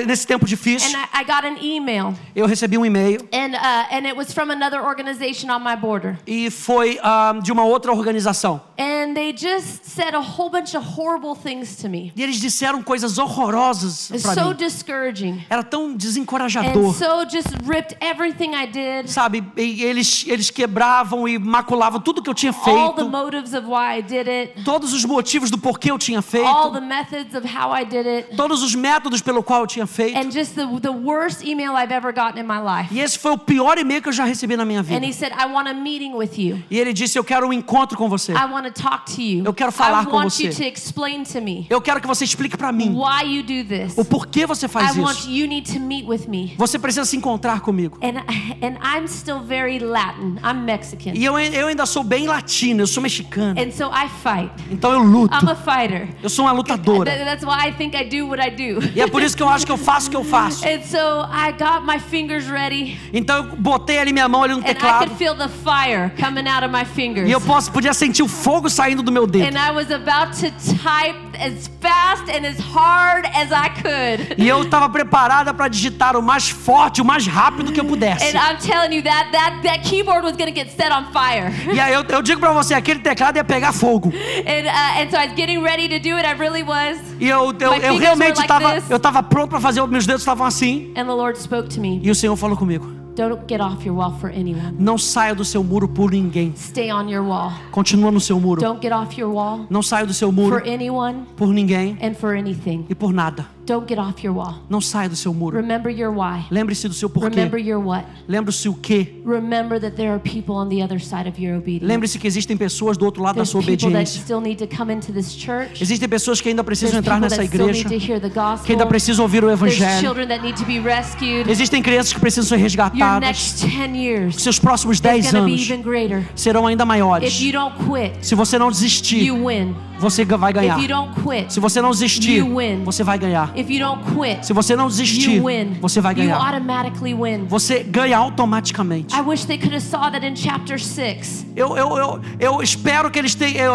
nesse 0.07 0.27
tempo 0.27 0.47
difícil, 0.47 0.89
and 0.89 1.07
I, 1.15 1.21
I 1.21 1.25
got 1.25 1.45
an 1.45 1.57
email, 1.63 2.15
eu 2.35 2.47
recebi 2.47 2.77
um 2.77 2.85
e-mail 2.85 3.21
and 3.33 3.55
uh, 3.55 3.87
and 3.93 4.07
it 4.07 4.17
was 4.17 4.33
from 4.33 4.51
another 4.51 4.83
organization 4.83 5.51
on 5.51 5.61
my 5.63 5.77
border, 5.77 6.19
e 6.27 6.51
foi 6.51 6.99
ah, 7.03 7.35
de 7.43 7.53
uma 7.53 7.65
outra 7.65 7.93
organização. 7.93 8.61
and 8.79 9.15
they 9.15 9.33
just 9.33 9.85
said 9.85 10.15
a 10.15 10.21
whole 10.21 10.51
bunch 10.51 10.75
of 10.75 10.83
horrible 10.85 11.35
things 11.37 11.77
to 11.77 11.89
me. 11.89 12.13
E 12.17 12.23
eles 12.23 12.41
disseram 12.41 12.83
coisas 12.83 13.19
horrorosas 13.19 14.09
para 14.23 14.35
so 14.35 14.49
mim. 14.49 14.57
discouraging, 14.57 15.45
Era 15.49 15.63
tão 15.63 15.95
desencorajador. 15.95 16.95
so 16.95 17.25
just 17.25 17.49
ripped 17.65 17.97
everything 18.01 18.55
I 18.55 18.67
did, 18.67 19.09
Sabe, 19.09 19.45
eles, 19.57 20.25
eles 20.27 20.51
quebravam 20.51 21.29
e 21.29 21.39
maculavam 21.39 22.01
tudo 22.01 22.23
que 22.23 22.31
eu 22.31 22.35
tinha 22.35 22.53
all 22.53 22.95
the 22.95 23.03
feito, 23.03 23.11
motives 23.11 23.55
of 23.55 23.67
why 23.67 23.99
I 23.99 24.03
did 24.03 24.29
it, 24.29 24.65
todos 24.65 24.93
os 24.93 25.05
motivos 25.05 25.51
do 25.51 25.59
porquê 25.59 25.91
eu 25.91 25.99
tinha 25.99 26.19
all 26.19 26.23
feito, 26.23 26.71
the 26.73 26.81
methods 26.81 27.35
of 27.35 27.47
how 27.47 27.73
I 27.73 27.85
did 27.85 28.07
it, 28.07 28.37
todos 28.37 28.63
os 28.63 28.75
métodos 28.75 29.21
pelo 29.23 29.43
qual 29.43 29.52
eu 29.61 29.67
tinha 29.67 29.87
feito. 29.87 30.17
and 30.19 30.31
just 30.31 30.55
the 30.55 30.67
the 30.81 30.91
worst 30.91 31.43
email 31.45 31.73
I've 31.77 31.93
ever 31.93 32.13
gotten 32.13 32.39
in 32.41 32.47
my 32.47 32.59
life. 32.61 32.93
E 32.95 33.01
esse 33.01 33.19
foi 33.19 33.33
o 33.33 33.39
pior 33.39 33.79
e-mail 33.79 34.03
que 34.03 34.09
eu 34.09 34.13
já 34.13 34.25
recebi 34.25 34.57
na 34.57 34.65
minha 34.65 34.81
And 34.81 34.85
vida. 34.85 35.07
he 35.07 35.13
said, 35.13 35.33
I 35.33 35.47
want 35.53 35.69
a 35.69 35.75
meeting 35.75 36.13
with 36.15 36.37
you. 36.39 36.63
E 36.71 36.79
ele 36.79 36.93
disse: 36.93 37.19
Eu 37.19 37.25
quero 37.25 37.47
um 37.49 37.53
encontro 37.53 37.97
com 37.97 38.09
você. 38.09 38.33
I 38.33 38.45
want 38.51 38.67
to 38.67 38.73
talk 38.83 39.13
to 39.15 39.21
you. 39.21 39.45
Eu 39.45 39.53
quero 39.55 39.73
falar 39.73 40.03
I 40.03 40.07
com 40.07 40.17
want 40.17 40.31
você. 40.33 40.45
you 40.49 40.55
to 40.55 40.63
explain 40.65 41.23
to 41.25 41.41
me 41.41 41.67
Eu 41.71 41.81
quero 41.81 42.01
que 42.01 42.07
você 42.07 42.25
explique 42.25 42.57
para 42.57 42.73
mim 42.73 42.91
why 42.95 43.23
you 43.25 43.43
do 43.43 43.67
this. 43.69 43.97
o 43.97 44.05
porquê 44.05 44.47
você 44.47 44.69
faz 44.69 44.97
I 44.97 45.01
want 45.01 45.19
isso. 45.19 45.31
you 45.31 45.47
need 45.47 45.73
to 45.73 45.81
meet 45.81 46.07
with 46.07 46.27
me. 46.29 46.55
Você 46.59 46.79
precisa 46.79 47.05
se 47.05 47.17
encontrar 47.17 47.61
comigo. 47.61 47.99
And 48.03 48.19
and 48.65 48.77
I'm 48.83 49.07
still 49.09 49.41
very 49.41 49.79
Latin. 49.79 50.37
I'm 50.45 50.63
Mexican. 50.65 51.13
E 51.15 51.25
eu, 51.25 51.39
eu 51.39 51.67
ainda 51.69 51.87
sou 51.87 52.03
bem 52.03 52.27
latino, 52.27 52.83
eu 52.83 52.87
sou 52.87 53.03
mexicano. 53.03 53.61
And 53.61 53.71
so 53.71 53.85
I 53.93 54.09
fight. 54.23 54.51
Então 54.71 54.93
eu 54.93 55.03
luto. 55.03 55.35
I'm 55.35 55.49
a 55.51 55.55
fighter. 55.57 56.09
Eu 56.23 56.29
sou 56.31 56.45
uma 56.45 56.53
lutadora. 56.53 57.11
That's 57.11 57.45
why 57.45 57.69
I 57.69 57.73
think 57.73 57.97
I 57.97 58.05
do 58.05 58.27
what 58.29 58.41
I 58.43 58.51
do. 58.51 58.83
E 58.95 59.01
é 59.01 59.07
por 59.07 59.23
isso 59.23 59.37
que 59.37 59.42
eu 59.43 59.49
acho 59.49 59.67
que 59.67 59.73
eu 59.73 59.77
faço 59.79 60.09
o 60.09 60.11
que 60.11 60.17
eu 60.17 60.25
faço. 60.25 60.65
And 60.67 60.83
so 60.83 60.99
I 60.99 61.53
got 61.53 61.85
my 61.87 61.99
fingers 61.99 62.47
ready, 62.49 62.99
Então 63.13 63.37
eu 63.37 63.43
botei 63.57 63.99
ali 63.99 64.13
minha 64.13 64.29
mão 64.29 64.43
ali 64.43 64.55
no 64.55 64.61
and 64.61 64.65
I 64.65 64.75
teclado. 64.75 64.99
could 65.07 65.17
feel 65.17 65.35
the 65.37 65.49
fire 65.49 66.11
coming 66.21 66.49
out 66.49 66.65
of 66.65 66.73
my 66.73 66.85
fingers. 66.85 67.29
E 67.29 67.33
eu 67.33 67.41
posso, 67.41 67.71
podia 67.73 67.93
sentir 67.95 68.23
o 68.23 68.29
fogo 68.29 68.69
saindo 68.71 69.03
do 69.03 69.11
meu 69.13 69.27
dedo. 69.27 69.45
And 69.45 69.59
I 69.59 69.71
was 69.73 69.91
about 69.91 70.37
to 70.41 70.51
type 70.83 71.19
as 71.39 71.69
fast 71.81 72.31
and 72.31 72.47
as 72.47 72.59
hard 72.59 73.27
as 73.35 73.51
I 73.51 73.69
could. 73.71 74.35
E 74.39 74.49
eu 74.49 74.63
estava 74.63 74.89
preparada 74.89 75.53
para 75.53 75.69
digitar 75.69 76.17
o 76.17 76.23
mais 76.23 76.49
forte, 76.49 77.01
o 77.01 77.05
mais 77.05 77.27
rápido 77.27 77.73
que 77.73 77.81
eu 77.81 77.85
pudesse. 77.85 78.25
And 78.37 78.41
I'm 78.41 78.57
telling 78.59 78.95
you 78.97 79.03
that 79.03 79.31
that 79.33 79.63
that 79.63 79.81
keyboard 79.89 80.25
was 80.25 80.37
gonna 80.37 80.55
get 80.55 80.71
set 80.71 80.93
on 80.93 81.07
fire. 81.13 81.53
E 81.73 81.81
aí 81.81 81.93
eu, 81.93 82.03
eu 82.09 82.23
digo 82.23 82.41
para 82.41 82.53
você, 82.53 82.75
aquele 82.75 83.01
teclado 83.01 83.37
ia 83.37 83.45
pegar 83.45 83.73
fogo. 83.73 84.13
And 84.13 84.67
uh, 84.67 85.01
and 85.03 85.11
so 85.11 85.17
I 85.17 85.27
was 85.27 85.35
getting 85.37 85.61
ready 85.63 85.89
to 85.89 85.99
do 85.99 86.17
it. 86.17 86.27
I 86.27 86.33
really 86.35 86.63
was. 86.63 86.99
E 87.19 87.29
eu, 87.29 87.55
eu, 87.59 87.75
eu 87.75 87.97
realmente 87.99 88.37
like 88.37 88.43
estava 88.43 88.75
this. 88.75 88.91
eu 88.91 88.97
estava 88.97 89.23
pronto 89.33 89.51
para 89.51 89.61
fazer, 89.61 89.87
meus 89.87 90.07
dedos 90.07 90.23
estavam 90.23 90.47
assim. 90.47 90.93
And 90.97 91.05
the 91.07 91.13
Lord 91.13 91.39
spoke 91.39 91.69
to 91.75 91.81
me. 91.81 92.01
E 92.03 92.11
o 92.11 92.15
Senhor 92.15 92.37
falou 92.37 92.57
comigo: 92.57 92.87
Don't 93.15 93.43
get 93.49 93.61
off 93.61 93.85
your 93.87 93.97
wall 93.99 94.13
for 94.21 94.31
anyone. 94.31 94.75
Não 94.79 94.97
saia 94.97 95.35
do 95.35 95.45
seu 95.45 95.63
muro 95.63 95.87
por 95.89 96.11
ninguém. 96.13 96.55
Stay 96.57 96.91
on 96.93 97.09
your 97.11 97.23
wall. 97.27 97.53
Continua 97.71 98.11
no 98.11 98.21
seu 98.21 98.39
muro. 98.41 98.61
Don't 98.61 98.81
get 98.81 98.93
off 98.95 99.21
your 99.21 99.33
wall 99.33 99.67
Não 99.69 99.83
saia 99.83 100.07
do 100.07 100.15
seu 100.15 100.31
muro 100.33 100.59
for 100.59 100.69
anyone 100.69 101.25
por 101.37 101.49
ninguém 101.49 101.99
and 102.03 102.15
for 102.15 102.35
anything. 102.37 102.87
e 102.89 102.95
por 102.95 103.13
nada. 103.13 103.47
Don't 103.65 103.87
get 103.89 103.99
off 103.99 104.25
your 104.25 104.35
wall. 104.37 104.55
Não 104.69 104.81
saia 104.81 105.09
do 105.09 105.15
seu 105.15 105.33
muro. 105.33 105.57
Remember 105.57 105.89
your 105.89 106.11
why. 106.13 106.45
Lembre-se 106.51 106.89
do 106.89 106.95
seu 106.95 107.09
porquê. 107.09 107.29
Remember 107.37 107.59
your 107.61 107.79
what. 107.81 108.05
Lembre-se 108.29 108.69
o 108.69 108.75
que. 108.75 109.23
Remember 109.25 109.79
that 109.81 109.95
there 109.97 110.11
are 110.11 110.19
people 110.19 110.57
on 110.57 110.69
the 110.69 110.83
other 110.83 110.99
side 111.01 111.29
of 111.29 111.41
your 111.41 111.57
obedience. 111.59 111.87
Lembre-se 111.87 112.19
que 112.19 112.27
existem 112.27 112.57
pessoas 112.57 112.97
do 112.97 113.05
outro 113.05 113.23
lado 113.23 113.37
da 113.37 113.43
There's 113.43 113.51
sua 113.51 113.61
people 113.63 113.77
that 113.93 113.99
obediência. 114.11 114.21
still 114.21 114.41
need 114.41 114.57
to 114.59 114.67
come 114.67 114.93
into 114.93 115.13
this 115.13 115.33
church. 115.37 115.81
Existem 115.81 116.09
pessoas 116.09 116.41
que 116.41 116.49
ainda 116.49 116.65
precisam 116.65 117.01
There's 117.01 117.07
entrar 117.07 117.21
nessa 117.21 117.45
igreja, 117.45 117.89
need 117.89 118.01
to 118.01 118.13
hear 118.13 118.21
the 118.21 118.29
gospel. 118.29 118.67
que 118.67 118.73
ainda 118.73 118.85
precisam 118.87 119.25
ouvir 119.25 119.45
o 119.45 119.47
There's 119.57 119.61
evangelho. 119.79 120.01
children 120.01 120.27
that 120.29 120.43
need 120.43 120.59
to 120.59 120.65
be 120.65 120.81
rescued. 120.81 121.49
Existem 121.49 121.81
crianças 121.83 122.13
que 122.13 122.19
precisam 122.19 122.49
ser 122.49 122.57
Your 122.57 122.65
resgatadas. 122.65 123.21
next 123.21 123.65
10 123.65 123.95
years 123.97 124.43
Seus 124.43 124.59
próximos 124.59 124.97
is 124.97 125.01
10 125.01 125.31
going 125.31 125.41
to 125.41 125.45
be 125.47 125.53
anos 125.53 125.71
even 125.71 125.83
greater. 125.83 126.29
serão 126.35 126.67
ainda 126.67 126.83
If 126.83 126.89
maiores. 126.89 127.41
you 127.41 127.53
don't 127.53 127.75
quit, 127.89 128.27
Se 128.27 128.35
você 128.35 128.59
não 128.59 128.71
desistir, 128.73 129.23
you 129.25 129.47
win. 129.47 129.75
você 130.01 130.25
vai 130.25 130.53
ganhar. 130.53 130.77
If 130.79 130.83
you 130.83 130.89
don't 130.89 131.13
quit, 131.23 131.53
Se 131.53 131.61
você 131.61 131.81
não 131.81 131.91
desistir, 131.93 132.39
You 132.39 132.57
win. 132.59 132.83
você 132.83 133.05
vai 133.05 133.19
ganhar. 133.19 133.53
If 133.63 133.71
you 133.71 133.79
don't 133.79 134.03
quit, 134.15 134.45
Se 134.47 134.53
você 134.53 134.75
não 134.77 134.89
desistir, 134.89 135.37
you 135.37 135.45
win. 135.47 135.79
você 135.81 136.01
vai 136.01 136.13
You 136.13 136.19
ganhar. 136.19 136.37
automatically 136.37 137.15
win. 137.15 137.47
Você 137.49 137.83
ganha 137.83 138.19
automaticamente. 138.19 139.15
I 139.15 139.21
wish 139.21 139.45
they 139.47 139.59
could 139.59 139.75
have 139.75 139.83
saw 139.85 140.11
that 140.11 140.25
in 140.27 140.35
chapter 140.37 140.79
6. 140.81 141.47
Eu, 141.55 141.77
eu, 141.77 141.97
eu, 141.99 142.21
eu 142.41 142.63
espero 142.63 143.11
que 143.11 143.19
eles, 143.19 143.35
tenham, 143.35 143.75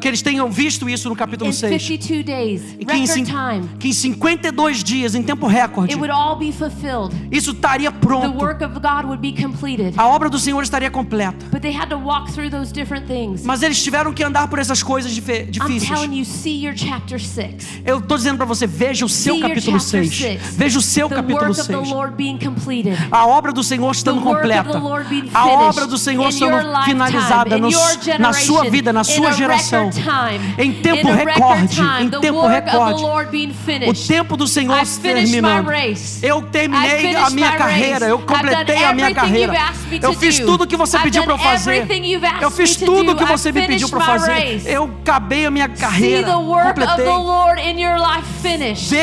que 0.00 0.08
eles 0.08 0.22
tenham 0.22 0.50
visto 0.50 0.88
isso 0.88 1.08
no 1.08 1.16
capítulo 1.16 1.50
In 1.50 1.52
6. 1.52 1.82
52 1.82 2.24
days, 2.24 2.62
que 2.78 2.92
em, 2.96 3.24
time, 3.24 3.68
que 3.78 3.88
em 3.88 3.92
52 3.92 4.82
dias, 4.82 5.14
em 5.14 5.22
tempo 5.22 5.46
recorde, 5.46 5.92
it 5.92 6.00
would 6.00 6.10
all 6.10 6.36
be 6.36 6.50
fulfilled. 6.52 7.14
isso 7.30 7.52
estaria 7.52 7.90
The 7.92 7.98
pronto. 7.98 8.38
work 8.42 8.64
of 8.64 8.74
God 8.74 9.04
would 9.04 9.20
be 9.20 9.32
completed. 9.40 9.94
A 9.98 10.06
obra 10.06 10.28
do 10.30 10.38
Senhor 10.38 10.62
estaria 10.62 10.90
completa. 10.90 11.44
But 11.50 11.60
they 11.60 11.74
had 11.76 11.88
to 11.90 11.96
walk 11.98 12.32
through 12.32 12.50
those 12.50 12.72
different 12.72 13.06
things. 13.06 13.42
Mas 13.44 13.62
eles 13.62 13.82
tiveram 13.82 14.12
que 14.12 14.22
andar 14.24 14.48
por 14.48 14.58
essas 14.58 14.82
coisas 14.82 15.12
difíceis. 15.12 15.86
telling 15.88 16.16
you, 16.18 16.24
see 16.24 16.64
your 16.64 16.74
chapter 16.76 17.20
6. 17.20 17.82
Eu 17.84 17.98
estou 17.98 18.16
dizendo 18.16 18.36
para 18.38 18.46
você, 18.46 18.66
veja 18.66 19.04
o 19.04 19.08
seu 19.18 19.40
capítulo 19.40 19.80
chapter 19.80 20.04
6. 20.04 20.16
6. 20.16 20.56
Veja 20.56 20.78
o 20.78 20.82
seu 20.82 21.08
capítulo 21.08 21.46
work 21.46 21.60
of 21.60 21.68
the 21.68 21.76
6. 21.78 21.88
Lord 21.90 22.14
being 22.16 22.38
completed. 22.38 22.96
A 23.10 23.26
obra 23.26 23.52
do 23.52 23.62
Senhor 23.62 23.90
estando 23.90 24.20
completa. 24.20 24.80
A 25.34 25.46
obra 25.46 25.86
do 25.86 25.98
Senhor 25.98 26.28
estando 26.28 26.84
finalizada 26.84 27.56
in 27.56 27.60
no- 27.60 27.70
your 27.70 28.18
na 28.18 28.32
sua 28.32 28.64
vida, 28.64 28.92
na 28.92 29.04
sua 29.04 29.32
geração. 29.32 29.90
Em 30.58 30.72
tempo 30.72 31.10
recorde, 31.10 31.80
em 32.00 32.10
tempo 32.10 32.46
recorde. 32.46 33.02
O 33.88 33.94
tempo 33.94 34.36
do 34.36 34.46
Senhor 34.46 34.82
I 34.82 34.86
se 34.86 35.00
terminando. 35.00 35.68
Eu 36.22 36.42
terminei 36.42 37.16
a 37.16 37.30
minha 37.30 37.52
carreira. 37.52 38.06
Eu 38.06 38.18
completei 38.18 38.84
a 38.84 38.92
minha 38.92 39.14
carreira. 39.14 39.54
Eu 40.02 40.14
fiz 40.14 40.38
do. 40.38 40.46
tudo 40.46 40.64
o 40.64 40.66
que 40.66 40.76
você 40.76 40.98
pediu 40.98 41.24
para 41.24 41.34
eu 41.34 41.38
fazer. 41.38 41.86
Eu 42.40 42.50
fiz 42.50 42.76
tudo 42.76 43.12
o 43.12 43.16
que 43.16 43.24
você 43.24 43.52
me 43.52 43.66
pediu 43.66 43.88
para 43.88 44.00
fazer. 44.00 44.62
Eu 44.66 44.84
acabei 45.02 45.46
a 45.46 45.50
minha 45.50 45.68
carreira. 45.68 46.32
Completei. 46.32 47.04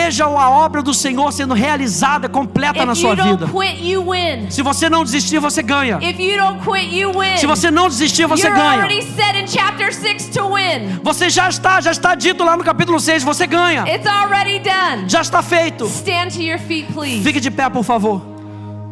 Lord 0.06 0.14
in 0.14 0.18
your 0.18 0.26
life 0.26 0.26
finished. 0.26 0.26
Veja 0.26 0.26
a 0.26 0.50
obra 0.50 0.82
do 0.82 0.94
Senhor 0.94 1.32
sendo 1.32 1.54
realizada, 1.54 2.30
completa 2.30 2.86
na 2.86 2.94
If 2.94 3.00
sua 3.00 3.14
you 3.16 3.24
vida. 3.24 3.48
quit. 3.48 4.54
Se 4.54 4.62
você 4.62 4.90
não 4.90 5.04
desistir, 5.04 5.40
você 5.40 5.64
ganha. 5.64 5.98
Quit. 6.00 7.40
Se 7.40 7.46
você 7.48 7.72
não 7.72 7.88
desistir, 7.90 8.28
você 8.28 8.48
You're 8.48 8.60
ganha. 8.60 8.84
already 8.84 9.02
set 9.02 9.36
in 9.38 9.48
chapter 9.48 9.92
6 9.94 10.30
to 10.30 10.54
win. 10.54 11.00
Você 11.04 11.30
já 11.30 11.50
está, 11.50 11.82
já 11.82 11.92
está 11.92 12.16
dito 12.16 12.44
lá 12.44 12.56
no 12.56 12.64
capítulo 12.64 13.00
6, 13.00 13.24
você 13.24 13.48
ganha. 13.48 13.86
Já 15.08 15.22
está 15.22 15.42
feito. 15.42 15.88
Feet. 15.88 17.24
Fique 17.24 17.40
de 17.40 17.52
pé, 17.52 17.70
por 17.70 17.84
favor. 17.84 18.22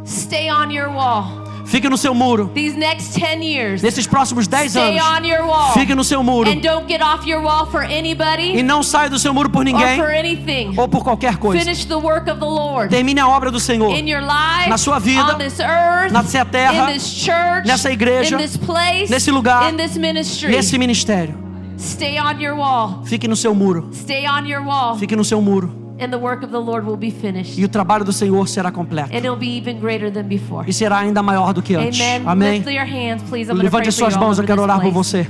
Stay 0.05 0.51
on 0.51 0.70
your 0.72 0.89
wall. 0.89 1.42
Fique 1.66 1.89
no 1.89 1.97
seu 1.97 2.14
muro. 2.14 2.51
These 2.53 2.78
next 2.78 3.14
10 3.16 3.41
years, 3.41 3.82
Nesses 3.82 4.05
próximos 4.05 4.47
10 4.47 4.72
stay 4.72 4.99
anos, 4.99 5.18
on 5.20 5.26
your 5.26 5.45
wall. 5.45 5.74
fique 5.74 5.95
no 5.95 6.03
seu 6.03 6.22
muro. 6.24 6.49
And 6.49 6.61
don't 6.61 6.88
get 6.88 7.01
off 7.01 7.26
your 7.28 7.41
wall 7.41 7.66
for 7.68 7.82
anybody 7.84 8.57
E 8.57 8.61
não 8.64 8.84
saia 8.84 9.09
do 9.09 9.18
seu 9.18 9.34
muro 9.34 9.49
por 9.49 9.61
or 9.61 9.64
ninguém 9.66 9.99
anything. 10.01 10.74
ou 10.78 10.88
por 10.88 11.03
qualquer 11.03 11.38
coisa. 11.38 11.64
Finish 11.64 11.86
the 11.86 11.95
work 11.97 12.30
of 12.30 12.39
the 12.39 12.45
Lord 12.45 12.89
Termine 12.89 13.20
a 13.20 13.28
obra 13.28 13.49
do 13.49 13.59
Senhor. 13.59 13.95
in 13.97 14.07
your 14.07 14.22
life, 14.22 14.70
Na 14.70 14.78
sua 14.78 14.99
vida, 14.99 15.34
on 15.34 15.38
this 15.38 15.59
earth, 15.59 16.11
nessa 16.11 16.45
terra, 16.45 16.89
in 16.91 16.93
this 16.93 17.14
church, 17.24 17.66
nessa 17.66 17.91
igreja, 17.91 18.36
in 18.36 18.39
this 18.39 18.57
place, 18.57 19.09
nesse 19.09 19.32
lugar, 19.32 19.72
in 19.72 19.78
this 19.78 19.95
ministry. 19.97 20.51
nesse 20.51 20.78
ministério. 20.78 21.36
Stay 21.78 22.18
on 22.20 22.39
your 22.39 22.55
wall. 22.55 23.01
Fique 23.05 23.28
no 23.28 23.36
seu 23.36 23.53
muro. 23.55 23.89
Stay 23.93 24.26
on 24.28 24.45
your 24.45 24.64
wall. 24.64 24.95
Fique 24.97 25.16
no 25.16 25.24
seu 25.24 25.41
muro. 25.41 25.82
And 25.99 26.11
the 26.11 26.17
work 26.17 26.43
of 26.43 26.51
the 26.51 26.59
Lord 26.59 26.85
will 26.85 26.97
be 26.97 27.11
finished. 27.11 27.59
E 27.59 27.63
o 27.63 27.69
trabalho 27.69 28.03
do 28.03 28.11
Senhor 28.11 28.47
será 28.47 28.71
completo. 28.71 29.09
And 29.13 29.25
it'll 29.25 29.37
be 29.37 29.57
even 29.57 29.79
greater 29.79 30.11
than 30.11 30.23
before. 30.23 30.67
E 30.67 30.73
será 30.73 30.99
ainda 30.99 31.21
maior 31.21 31.53
do 31.53 31.61
que 31.61 31.75
antes. 31.75 31.99
Amen. 31.99 32.23
Amém. 32.27 32.59
Lift 32.59 32.71
your 32.71 32.85
hands, 32.85 33.23
please. 33.29 33.49
I'm 33.49 33.57
going 33.57 33.65
to 33.65 33.71
pray 33.71 33.81
Levante 33.81 33.85
for 33.85 33.91
suas 33.91 34.17
mãos, 34.17 34.37
eu 34.39 34.43
quero 34.43 34.61
orar 34.61 34.81
por 34.81 34.91
você. 34.91 35.27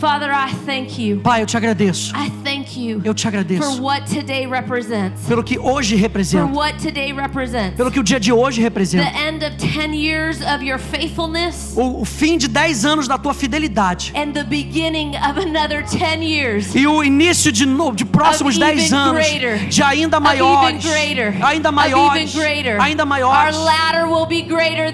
Father, 0.00 0.30
I 0.32 0.54
thank 0.64 0.98
you. 0.98 1.20
Pai, 1.20 1.42
eu 1.42 1.46
te 1.46 1.56
agradeço. 1.58 2.14
I 2.16 2.30
thank 2.42 2.80
you 2.80 3.02
Eu 3.04 3.12
te 3.12 3.22
for 3.22 3.28
agradeço 3.28 3.82
what 3.82 4.08
today 4.08 4.46
represents. 4.46 5.26
pelo 5.28 5.42
que 5.44 5.58
hoje 5.58 5.94
For 5.96 6.00
representa, 6.02 6.46
what 6.54 6.78
today 6.82 7.12
represents. 7.12 7.76
pelo 7.76 7.90
que 7.90 8.00
o 8.00 8.02
dia 8.02 8.18
de 8.18 8.32
hoje 8.32 8.58
The 8.58 8.62
representa. 8.62 9.10
end 9.18 9.44
of 9.44 9.56
10 9.58 9.92
years 9.94 10.38
of 10.40 10.64
your 10.64 10.78
faithfulness 10.78 11.74
O, 11.76 12.00
o 12.00 12.04
fim 12.06 12.38
de 12.38 12.48
10 12.48 12.84
anos 12.86 13.06
da 13.06 13.18
tua 13.18 13.34
fidelidade. 13.34 14.12
and 14.16 14.32
the 14.32 14.42
beginning 14.44 15.16
of 15.16 15.38
another 15.38 15.84
10 15.84 16.22
years 16.22 16.74
E 16.74 16.86
o 16.86 17.04
início 17.04 17.52
de 17.52 17.66
novo, 17.66 17.94
de 17.94 18.06
próximos 18.06 18.56
Of 18.56 18.64
10 18.64 18.84
even 18.86 18.96
anos, 18.96 19.26
greater. 19.26 19.68
de 19.68 19.82
ainda 19.82 20.18
maiores, 20.18 20.82
greater. 20.82 21.36
ainda 21.44 21.70
maiores, 21.70 22.34
greater. 22.34 22.80
ainda 22.80 23.02
Our 23.02 23.08
maiores. 23.08 23.56
latter 23.58 24.06
will 24.06 24.24
be 24.24 24.29
greater 24.29 24.29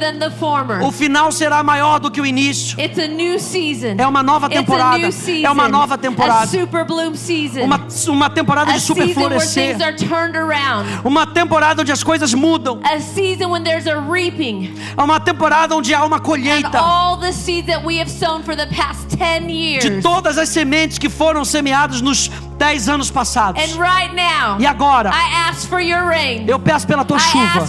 than 0.07 0.18
the 0.18 0.30
former. 0.30 0.82
O 0.82 0.90
final 0.92 1.32
será 1.32 1.62
maior 1.62 1.98
do 1.98 2.11
que 2.11 2.20
o 2.20 2.26
início. 2.26 2.78
It's 2.80 2.98
a 2.98 3.07
new 3.09 3.38
season. 3.38 3.96
É 3.98 4.07
uma 4.07 4.22
nova 4.22 4.46
It's 4.46 4.57
a 4.57 4.61
temporada. 4.61 4.98
new 4.98 5.12
season. 5.12 5.46
É 5.46 5.50
uma 5.50 5.68
nova 5.68 5.94
A 5.94 5.98
temporada. 5.98 6.46
super 6.46 6.84
bloom 6.84 7.14
season. 7.14 7.62
Uma, 7.62 7.86
uma 8.09 8.30
temporada 8.30 8.70
a 8.72 8.74
de 8.74 8.80
super 8.80 9.02
where 9.02 9.14
florescer. 9.14 9.76
things 9.76 9.82
are 9.82 9.96
turned 9.96 10.36
around. 10.36 10.86
Uma 11.04 11.26
temporada 11.26 11.82
onde 11.82 11.92
as 11.92 12.02
coisas 12.02 12.32
mudam. 12.34 12.80
A 12.84 13.00
season 13.00 13.50
when 13.50 13.62
there's 13.62 13.86
a 13.86 13.96
reaping. 14.00 14.74
É 14.96 15.02
uma 15.02 15.18
temporada 15.20 15.74
onde 15.74 15.94
há 15.94 16.04
uma 16.04 16.16
And 16.16 16.20
colheita 16.20 16.78
all 16.78 17.16
the 17.18 17.32
seeds 17.32 17.66
that 17.66 17.84
we 17.84 17.98
have 18.00 18.11
sown 18.11 18.42
for 18.42 18.54
the 18.57 18.66
past 18.66 19.16
10 19.16 19.46
de 19.46 19.52
years. 19.52 20.02
todas 20.02 20.38
as 20.38 20.48
sementes 20.48 20.98
que 20.98 21.09
foram 21.09 21.44
semeadas 21.44 22.00
nos 22.00 22.30
10 22.57 22.88
anos 22.88 23.11
passados. 23.11 23.62
And 23.62 23.78
right 23.78 24.14
now, 24.14 24.57
E 24.59 24.66
agora, 24.66 25.11
I 25.11 25.48
ask 25.48 25.68
for 25.68 25.80
your 25.80 26.07
rain. 26.07 26.44
eu 26.48 26.59
peço 26.59 26.86
pela 26.86 27.04
tua 27.04 27.18
chuva. 27.18 27.66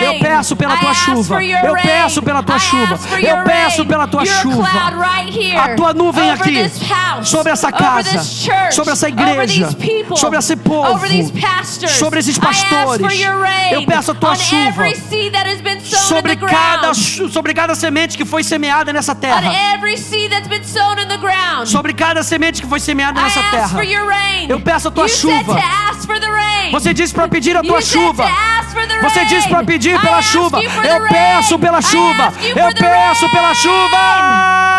Eu 0.00 0.18
peço 0.18 0.54
pela 0.56 0.76
tua 0.76 0.94
chuva. 0.94 1.42
Eu 1.42 1.74
peço 1.74 2.22
pela 2.22 2.42
tua 2.42 2.58
chuva. 2.58 2.98
Eu 3.20 3.44
peço 3.44 3.86
pela 3.86 4.06
tua 4.06 4.24
chuva. 4.24 4.68
A 5.58 5.74
tua 5.74 5.94
nuvem 5.94 6.30
aqui. 6.30 6.70
Sobre 7.22 7.52
essa 7.52 7.72
casa. 7.72 8.22
Sobre 8.70 8.92
essa 8.92 9.08
igreja. 9.08 9.68
Sobre 10.14 10.38
esse 10.38 10.56
povo. 10.56 11.00
Sobre 11.98 12.20
esses 12.20 12.38
pastores. 12.38 13.20
Eu 13.70 13.86
peço 13.86 14.10
a 14.10 14.14
tua 14.14 14.34
chuva. 14.34 14.84
Sobre 16.08 16.36
cada, 16.36 16.94
sobre 16.94 17.54
cada 17.54 17.74
semente 17.74 18.16
que 18.16 18.24
foi 18.24 18.44
semeada 18.44 18.92
nessa 18.92 19.14
terra. 19.14 19.50
Sobre 21.64 21.92
cada 21.94 22.22
semente 22.22 22.60
que 22.60 22.68
foi 22.68 22.80
semeada 22.80 23.20
nessa 23.20 23.42
terra. 23.44 23.68
Eu 24.48 24.60
peço 24.60 24.88
a 24.88 24.90
tua 24.90 25.04
you 25.04 25.08
chuva. 25.08 25.54
Said 25.54 25.62
to 25.62 25.90
ask 25.90 26.06
for 26.06 26.20
the 26.20 26.26
rain. 26.26 26.70
Você 26.72 26.94
disse 26.94 27.14
para 27.14 27.28
pedir 27.28 27.56
a 27.56 27.62
tua 27.62 27.80
chuva. 27.80 28.24
Você 29.02 29.24
disse 29.24 29.48
para 29.48 29.64
pedir 29.64 30.00
pela 30.00 30.22
chuva. 30.22 30.60
Eu 30.62 31.08
peço 31.08 31.58
pela 31.58 31.80
chuva. 31.80 32.32
Eu 32.42 32.74
peço 32.74 33.30
pela 33.30 33.54
chuva. 33.54 34.75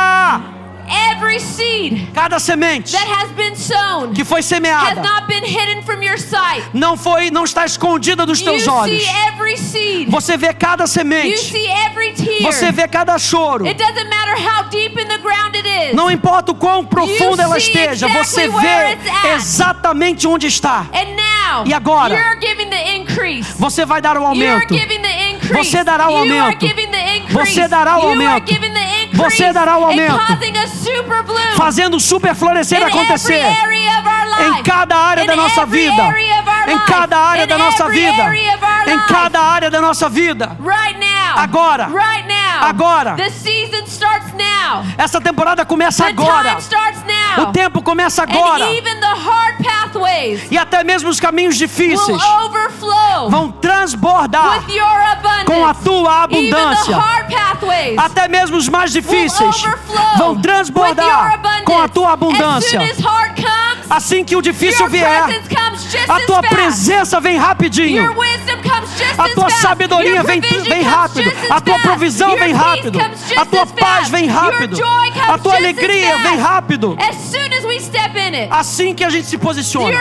Every 0.88 1.40
seed 1.40 2.12
Cada 2.14 2.40
semente 2.40 2.92
that 2.94 3.08
has 3.08 3.32
been 3.32 3.56
sown 3.56 4.14
que 4.14 4.24
foi 4.24 4.40
has 4.40 4.46
semeada 4.46 5.02
not 5.02 5.28
been 5.28 5.44
hidden 5.44 5.82
from 5.84 6.02
your 6.02 6.18
sight. 6.18 6.64
não 6.74 6.96
foi, 6.98 7.30
não 7.32 7.44
está 7.44 7.66
escondida 7.66 8.26
dos 8.26 8.40
You 8.40 8.46
teus 8.46 8.68
olhos. 8.68 9.04
see 9.04 9.10
every 9.28 9.58
seed. 9.58 10.10
Você 10.10 10.38
vê 10.38 10.54
cada 10.54 10.84
You 10.84 10.88
semente. 10.88 11.38
see 11.40 11.68
every 11.86 12.14
tear. 12.14 12.42
Você 12.44 12.72
vê 12.72 12.88
cada 12.88 13.18
choro. 13.20 13.66
It 13.66 13.78
doesn't 13.78 14.10
matter 14.10 14.36
how 14.38 14.64
deep 14.70 15.00
in 15.00 15.08
the 15.08 15.18
ground 15.18 15.56
it 15.56 15.68
is. 15.68 15.94
Não 15.96 16.10
importa 16.10 16.52
o 16.52 16.56
quão 16.56 16.86
profunda 16.86 17.44
ela 17.44 17.58
esteja, 17.58 18.08
exactly 18.08 18.24
você 18.24 18.48
vê 18.48 18.98
exatamente 19.36 20.28
onde 20.28 20.48
está. 20.48 20.86
And 20.94 21.16
now, 21.16 21.66
E 21.66 21.74
agora? 21.74 22.14
you're 22.16 22.40
giving 22.40 22.70
the 22.70 22.96
increase. 22.98 23.54
Você 23.58 23.86
vai 23.86 24.02
dar 24.02 24.18
o 24.18 24.22
You're 24.34 24.48
aumento. 24.56 24.74
giving 24.74 25.02
the 25.02 25.30
increase. 25.32 25.54
Você 25.72 25.84
dará 25.84 26.08
o 26.10 26.12
You 26.12 26.18
are 26.34 26.40
aumento. 26.40 26.66
giving 26.68 26.88
the 26.92 27.18
increase. 27.18 27.54
Você 27.54 27.68
dará 27.68 27.98
o 27.98 28.02
You 28.04 28.10
aumento. 28.10 28.52
Você 29.18 29.51
dará 29.53 29.78
o 29.78 29.86
aumento. 29.86 30.15
Fazendo 31.55 31.97
o 31.97 31.99
super 31.99 32.36
florescer 32.36 32.80
acontecer. 32.88 33.41
Em 34.60 34.64
cada 34.64 34.96
área 34.98 35.26
da 35.26 35.36
nossa 35.36 35.66
vida, 35.66 36.16
em 36.68 36.80
cada 36.80 37.18
área 37.18 37.48
da 37.48 37.58
nossa 37.58 37.88
vida, 37.90 38.24
em 38.88 39.00
cada 39.08 39.42
área 39.42 39.70
da 39.70 39.82
nossa 39.82 40.10
vida. 40.10 40.58
Agora. 41.36 41.88
Agora. 42.62 43.16
Essa 44.98 45.22
temporada 45.22 45.66
começa 45.66 46.06
agora. 46.08 46.58
O 47.38 47.46
tempo 47.52 47.82
começa 47.82 48.24
agora. 48.24 48.66
E 50.52 50.58
até 50.58 50.84
mesmo 50.84 51.10
os 51.10 51.20
caminhos 51.20 51.56
difíceis 51.56 52.22
vão 53.30 53.52
transbordar 53.52 54.64
com 55.46 55.66
a 55.66 55.74
tua 55.74 56.24
abundância. 56.24 56.98
Até 57.98 58.28
mesmo 58.28 58.58
os 58.58 58.68
mais 58.68 58.92
difíceis 58.92 59.64
vão 60.18 60.40
transbordar 60.42 61.40
com 61.64 61.80
a 61.82 61.88
tua 61.88 62.12
abundância. 62.14 62.80
Assim 63.90 64.24
que 64.24 64.36
o 64.36 64.42
difícil 64.42 64.88
vier, 64.90 65.24
a 66.08 66.20
tua 66.22 66.42
presença 66.42 67.20
vem 67.20 67.38
rapidinho. 67.38 68.16
A 69.18 69.30
tua 69.30 69.50
sabedoria 69.50 70.24
vem, 70.24 70.42
vem 70.42 70.82
rápido. 70.82 71.32
A 71.50 71.62
tua 71.62 71.80
provisão 71.80 72.36
vem 72.38 72.54
rápido. 72.54 73.00
A 73.36 73.46
tua 73.46 73.66
paz 73.66 74.10
vem 74.10 74.28
rápido. 74.28 74.78
A 75.28 75.38
tua 75.38 75.56
alegria 75.56 76.18
vem 76.20 76.38
rápido. 76.38 76.98
Assim 78.50 78.94
que 78.94 79.04
a 79.04 79.10
gente 79.10 79.28
se 79.28 79.38
posiciona, 79.38 79.98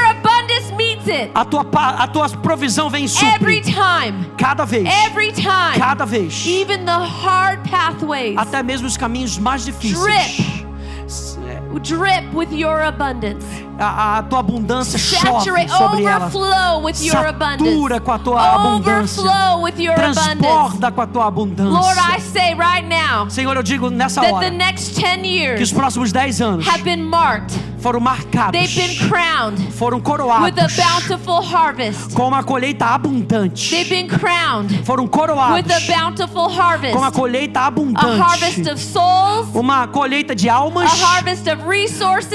a 1.34 1.44
tua, 1.44 1.66
a 1.72 2.06
tua 2.08 2.28
provisão 2.28 2.90
vem 2.90 3.04
e 3.04 3.08
time. 3.08 4.30
Cada 4.36 4.64
vez. 4.64 4.86
Every 5.06 5.32
time. 5.32 5.78
Cada 5.78 6.04
vez. 6.04 6.46
Even 6.46 6.84
the 6.84 6.92
hard 6.92 7.68
pathways 7.68 8.36
Até 8.36 8.62
mesmo 8.62 8.86
os 8.86 8.96
caminhos 8.96 9.38
mais 9.38 9.64
difíceis. 9.64 10.00
Drip. 10.00 10.66
drip 11.80 12.34
with 12.34 12.52
your 12.52 12.82
abundance. 12.82 13.65
A, 13.78 14.18
a 14.18 14.22
tua 14.22 14.38
abundância 14.40 14.98
chove 14.98 15.44
sobre 15.68 16.02
ela. 16.04 16.30
Satura 17.58 18.00
com 18.00 18.12
a 18.12 18.18
tua 18.18 18.40
abundância. 18.54 19.22
Transborda 20.40 20.90
com 20.92 21.00
a 21.02 21.06
tua 21.06 21.26
abundância. 21.26 21.70
Lord, 21.72 21.98
I 22.16 22.20
say 22.20 22.54
right 22.54 22.86
now 22.88 23.28
Senhor, 23.30 23.54
eu 23.56 23.62
digo 23.62 23.90
nessa 23.90 24.20
hora 24.32 24.50
the 24.50 24.50
next 24.56 24.94
10 25.00 25.56
que 25.56 25.62
os 25.62 25.72
próximos 25.72 26.12
10 26.12 26.40
anos 26.40 26.66
foram 27.78 28.00
marcados, 28.00 28.58
foram 29.76 30.00
coroados 30.00 30.48
com 32.14 32.26
uma 32.28 32.42
colheita 32.42 32.86
abundante. 32.86 33.74
Foram 34.84 35.06
coroados 35.06 35.72
com 36.92 36.98
uma 36.98 37.12
colheita 37.12 37.60
abundante. 37.60 38.08
Uma 39.54 39.86
colheita 39.86 40.34
de 40.34 40.48
almas, 40.48 40.90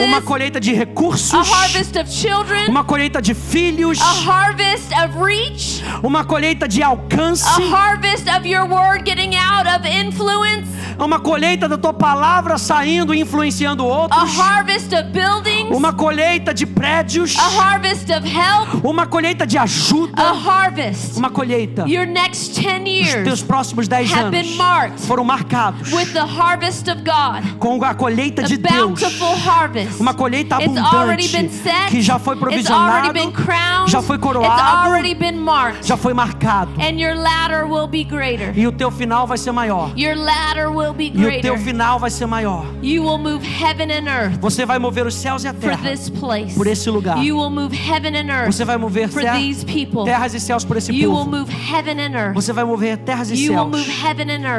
uma 0.08 0.22
colheita 0.22 0.60
de 0.60 0.74
recursos, 0.74 1.31
a 1.34 1.44
harvest 1.44 1.96
of 1.98 2.10
children, 2.10 2.68
uma 2.70 2.84
colheita 2.84 3.22
de 3.22 3.34
filhos, 3.34 4.00
a 4.02 4.04
harvest 4.04 4.92
of 4.94 5.18
reach, 5.24 5.82
uma 6.04 6.24
colheita 6.26 6.68
de 6.68 6.82
a 6.84 6.88
alcance, 6.88 7.44
harvest 7.70 8.28
of 8.28 8.46
your 8.48 8.66
word 8.68 9.04
getting 9.06 9.36
out 9.36 9.68
of 9.68 9.88
influence, 9.88 10.68
uma 11.00 11.20
colheita 11.20 11.68
da 11.70 11.78
tua 11.78 11.94
palavra 11.94 12.58
saindo 12.58 13.14
e 13.14 13.20
influenciando 13.22 13.84
a 13.84 13.86
outros, 13.86 14.38
harvest 14.38 14.94
of 14.94 15.04
buildings, 15.12 15.76
uma 15.76 15.94
colheita 15.94 16.54
de 16.54 16.66
prédios, 16.66 17.36
a 17.38 17.62
harvest 17.62 18.10
of 18.12 18.28
help, 18.28 18.84
uma 18.84 19.06
colheita 19.08 19.46
de 19.48 19.58
a 19.58 19.64
ajuda, 19.64 20.22
harvest. 20.22 21.18
uma 21.18 21.30
colheita. 21.30 21.86
Your 21.88 22.06
next 22.06 22.56
10 22.62 22.82
Os 22.84 22.88
years 22.90 23.24
teus 23.24 23.42
próximos 23.42 23.88
10 23.88 24.12
have 24.12 24.36
anos 24.36 25.06
foram 25.06 25.24
marcados 25.24 25.92
with 25.94 26.12
the 26.14 26.20
harvest 26.26 26.90
of 26.90 27.02
God, 27.04 27.58
com 27.60 27.84
a 27.84 27.94
colheita 27.94 28.44
de 28.44 28.58
Deus. 28.58 28.74
bountiful 29.00 29.36
harvest. 29.36 30.00
Uma 30.00 30.14
colheita 30.14 30.56
abundante 30.58 31.21
set. 31.28 31.90
que 31.90 32.02
já 32.02 32.18
foi 32.20 32.36
provisionado, 32.36 33.14
been 33.14 33.32
crowned. 33.32 33.92
já 33.92 34.02
foi 34.02 34.18
coroado, 34.18 34.92
marked. 35.36 35.88
já 35.88 35.98
foi 35.98 36.14
marcado. 36.14 36.72
And 36.82 37.00
your 37.00 37.16
ladder 37.16 37.66
will 37.66 37.88
be 37.88 38.04
greater. 38.04 38.58
E 38.58 38.68
o 38.68 38.72
teu 38.72 38.92
final 38.92 39.26
vai 39.28 39.38
ser 39.38 39.52
maior. 39.52 39.92
Your 39.98 40.16
ladder 40.16 40.70
will 40.70 40.94
be 40.94 41.06
E 41.08 41.10
o 41.10 41.14
greater. 41.22 41.42
teu 41.42 41.58
final 41.58 42.00
vai 42.00 42.10
ser 42.10 42.26
maior. 42.26 42.66
You 42.82 43.04
will 43.04 43.18
move 43.18 43.46
heaven 43.46 43.92
and 43.92 44.08
earth 44.08 44.40
Você 44.40 44.66
vai 44.66 44.80
mover 44.80 45.06
os 45.06 45.16
céus 45.16 45.44
e 45.44 45.48
a 45.48 45.54
for 45.54 45.70
terra 45.70 45.90
this 45.90 46.10
place. 46.10 46.56
por 46.56 46.68
esse 46.68 46.90
lugar. 46.90 47.18
You 47.24 47.38
will 47.38 47.50
move 47.50 47.76
heaven 47.76 48.16
and 48.16 48.30
earth 48.32 48.54
Você 48.54 48.66
vai 48.66 48.78
mover 48.78 49.10
for 49.10 49.22
ter- 49.22 49.34
these 49.34 49.66
people. 49.66 50.04
terras 50.06 50.34
e 50.34 50.40
céus 50.40 50.64
por 50.64 50.78
esse 50.78 50.92
You 50.92 51.12
will 51.12 51.26
povo. 51.26 51.38
move 51.38 51.52
heaven 51.52 52.00
and 52.00 52.16
earth. 52.18 52.34
Você 52.36 52.54
vai 52.54 52.64
mover 52.64 52.98
terras 52.98 53.30
e 53.30 53.36
You 53.46 53.54
céus. 53.54 53.72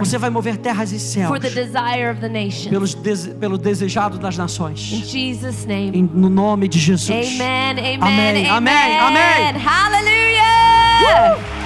Você 0.00 0.18
vai 0.18 0.30
mover 0.30 0.56
terras 0.58 0.92
e 0.92 0.98
céus 0.98 1.28
for 1.28 1.38
the 1.40 1.50
desire 1.50 2.10
of 2.10 2.20
the 2.20 2.28
nation. 2.28 2.70
pelos 2.70 2.94
dese- 2.94 3.30
pelo 3.34 3.56
desejado 3.58 4.18
das 4.18 4.34
In 4.36 4.38
nações. 4.38 4.78
Jesus' 4.78 5.64
name. 5.66 5.90
Em- 5.98 6.10
no 6.12 6.28
nome 6.28 6.51
de 6.68 6.78
Jesus. 6.78 7.40
Amen, 7.40 7.78
amen, 7.78 7.98
Amém, 8.00 8.50
amen. 8.50 8.98
amém, 8.98 8.98
amém. 8.98 9.62
Hallelujah. 9.64 11.61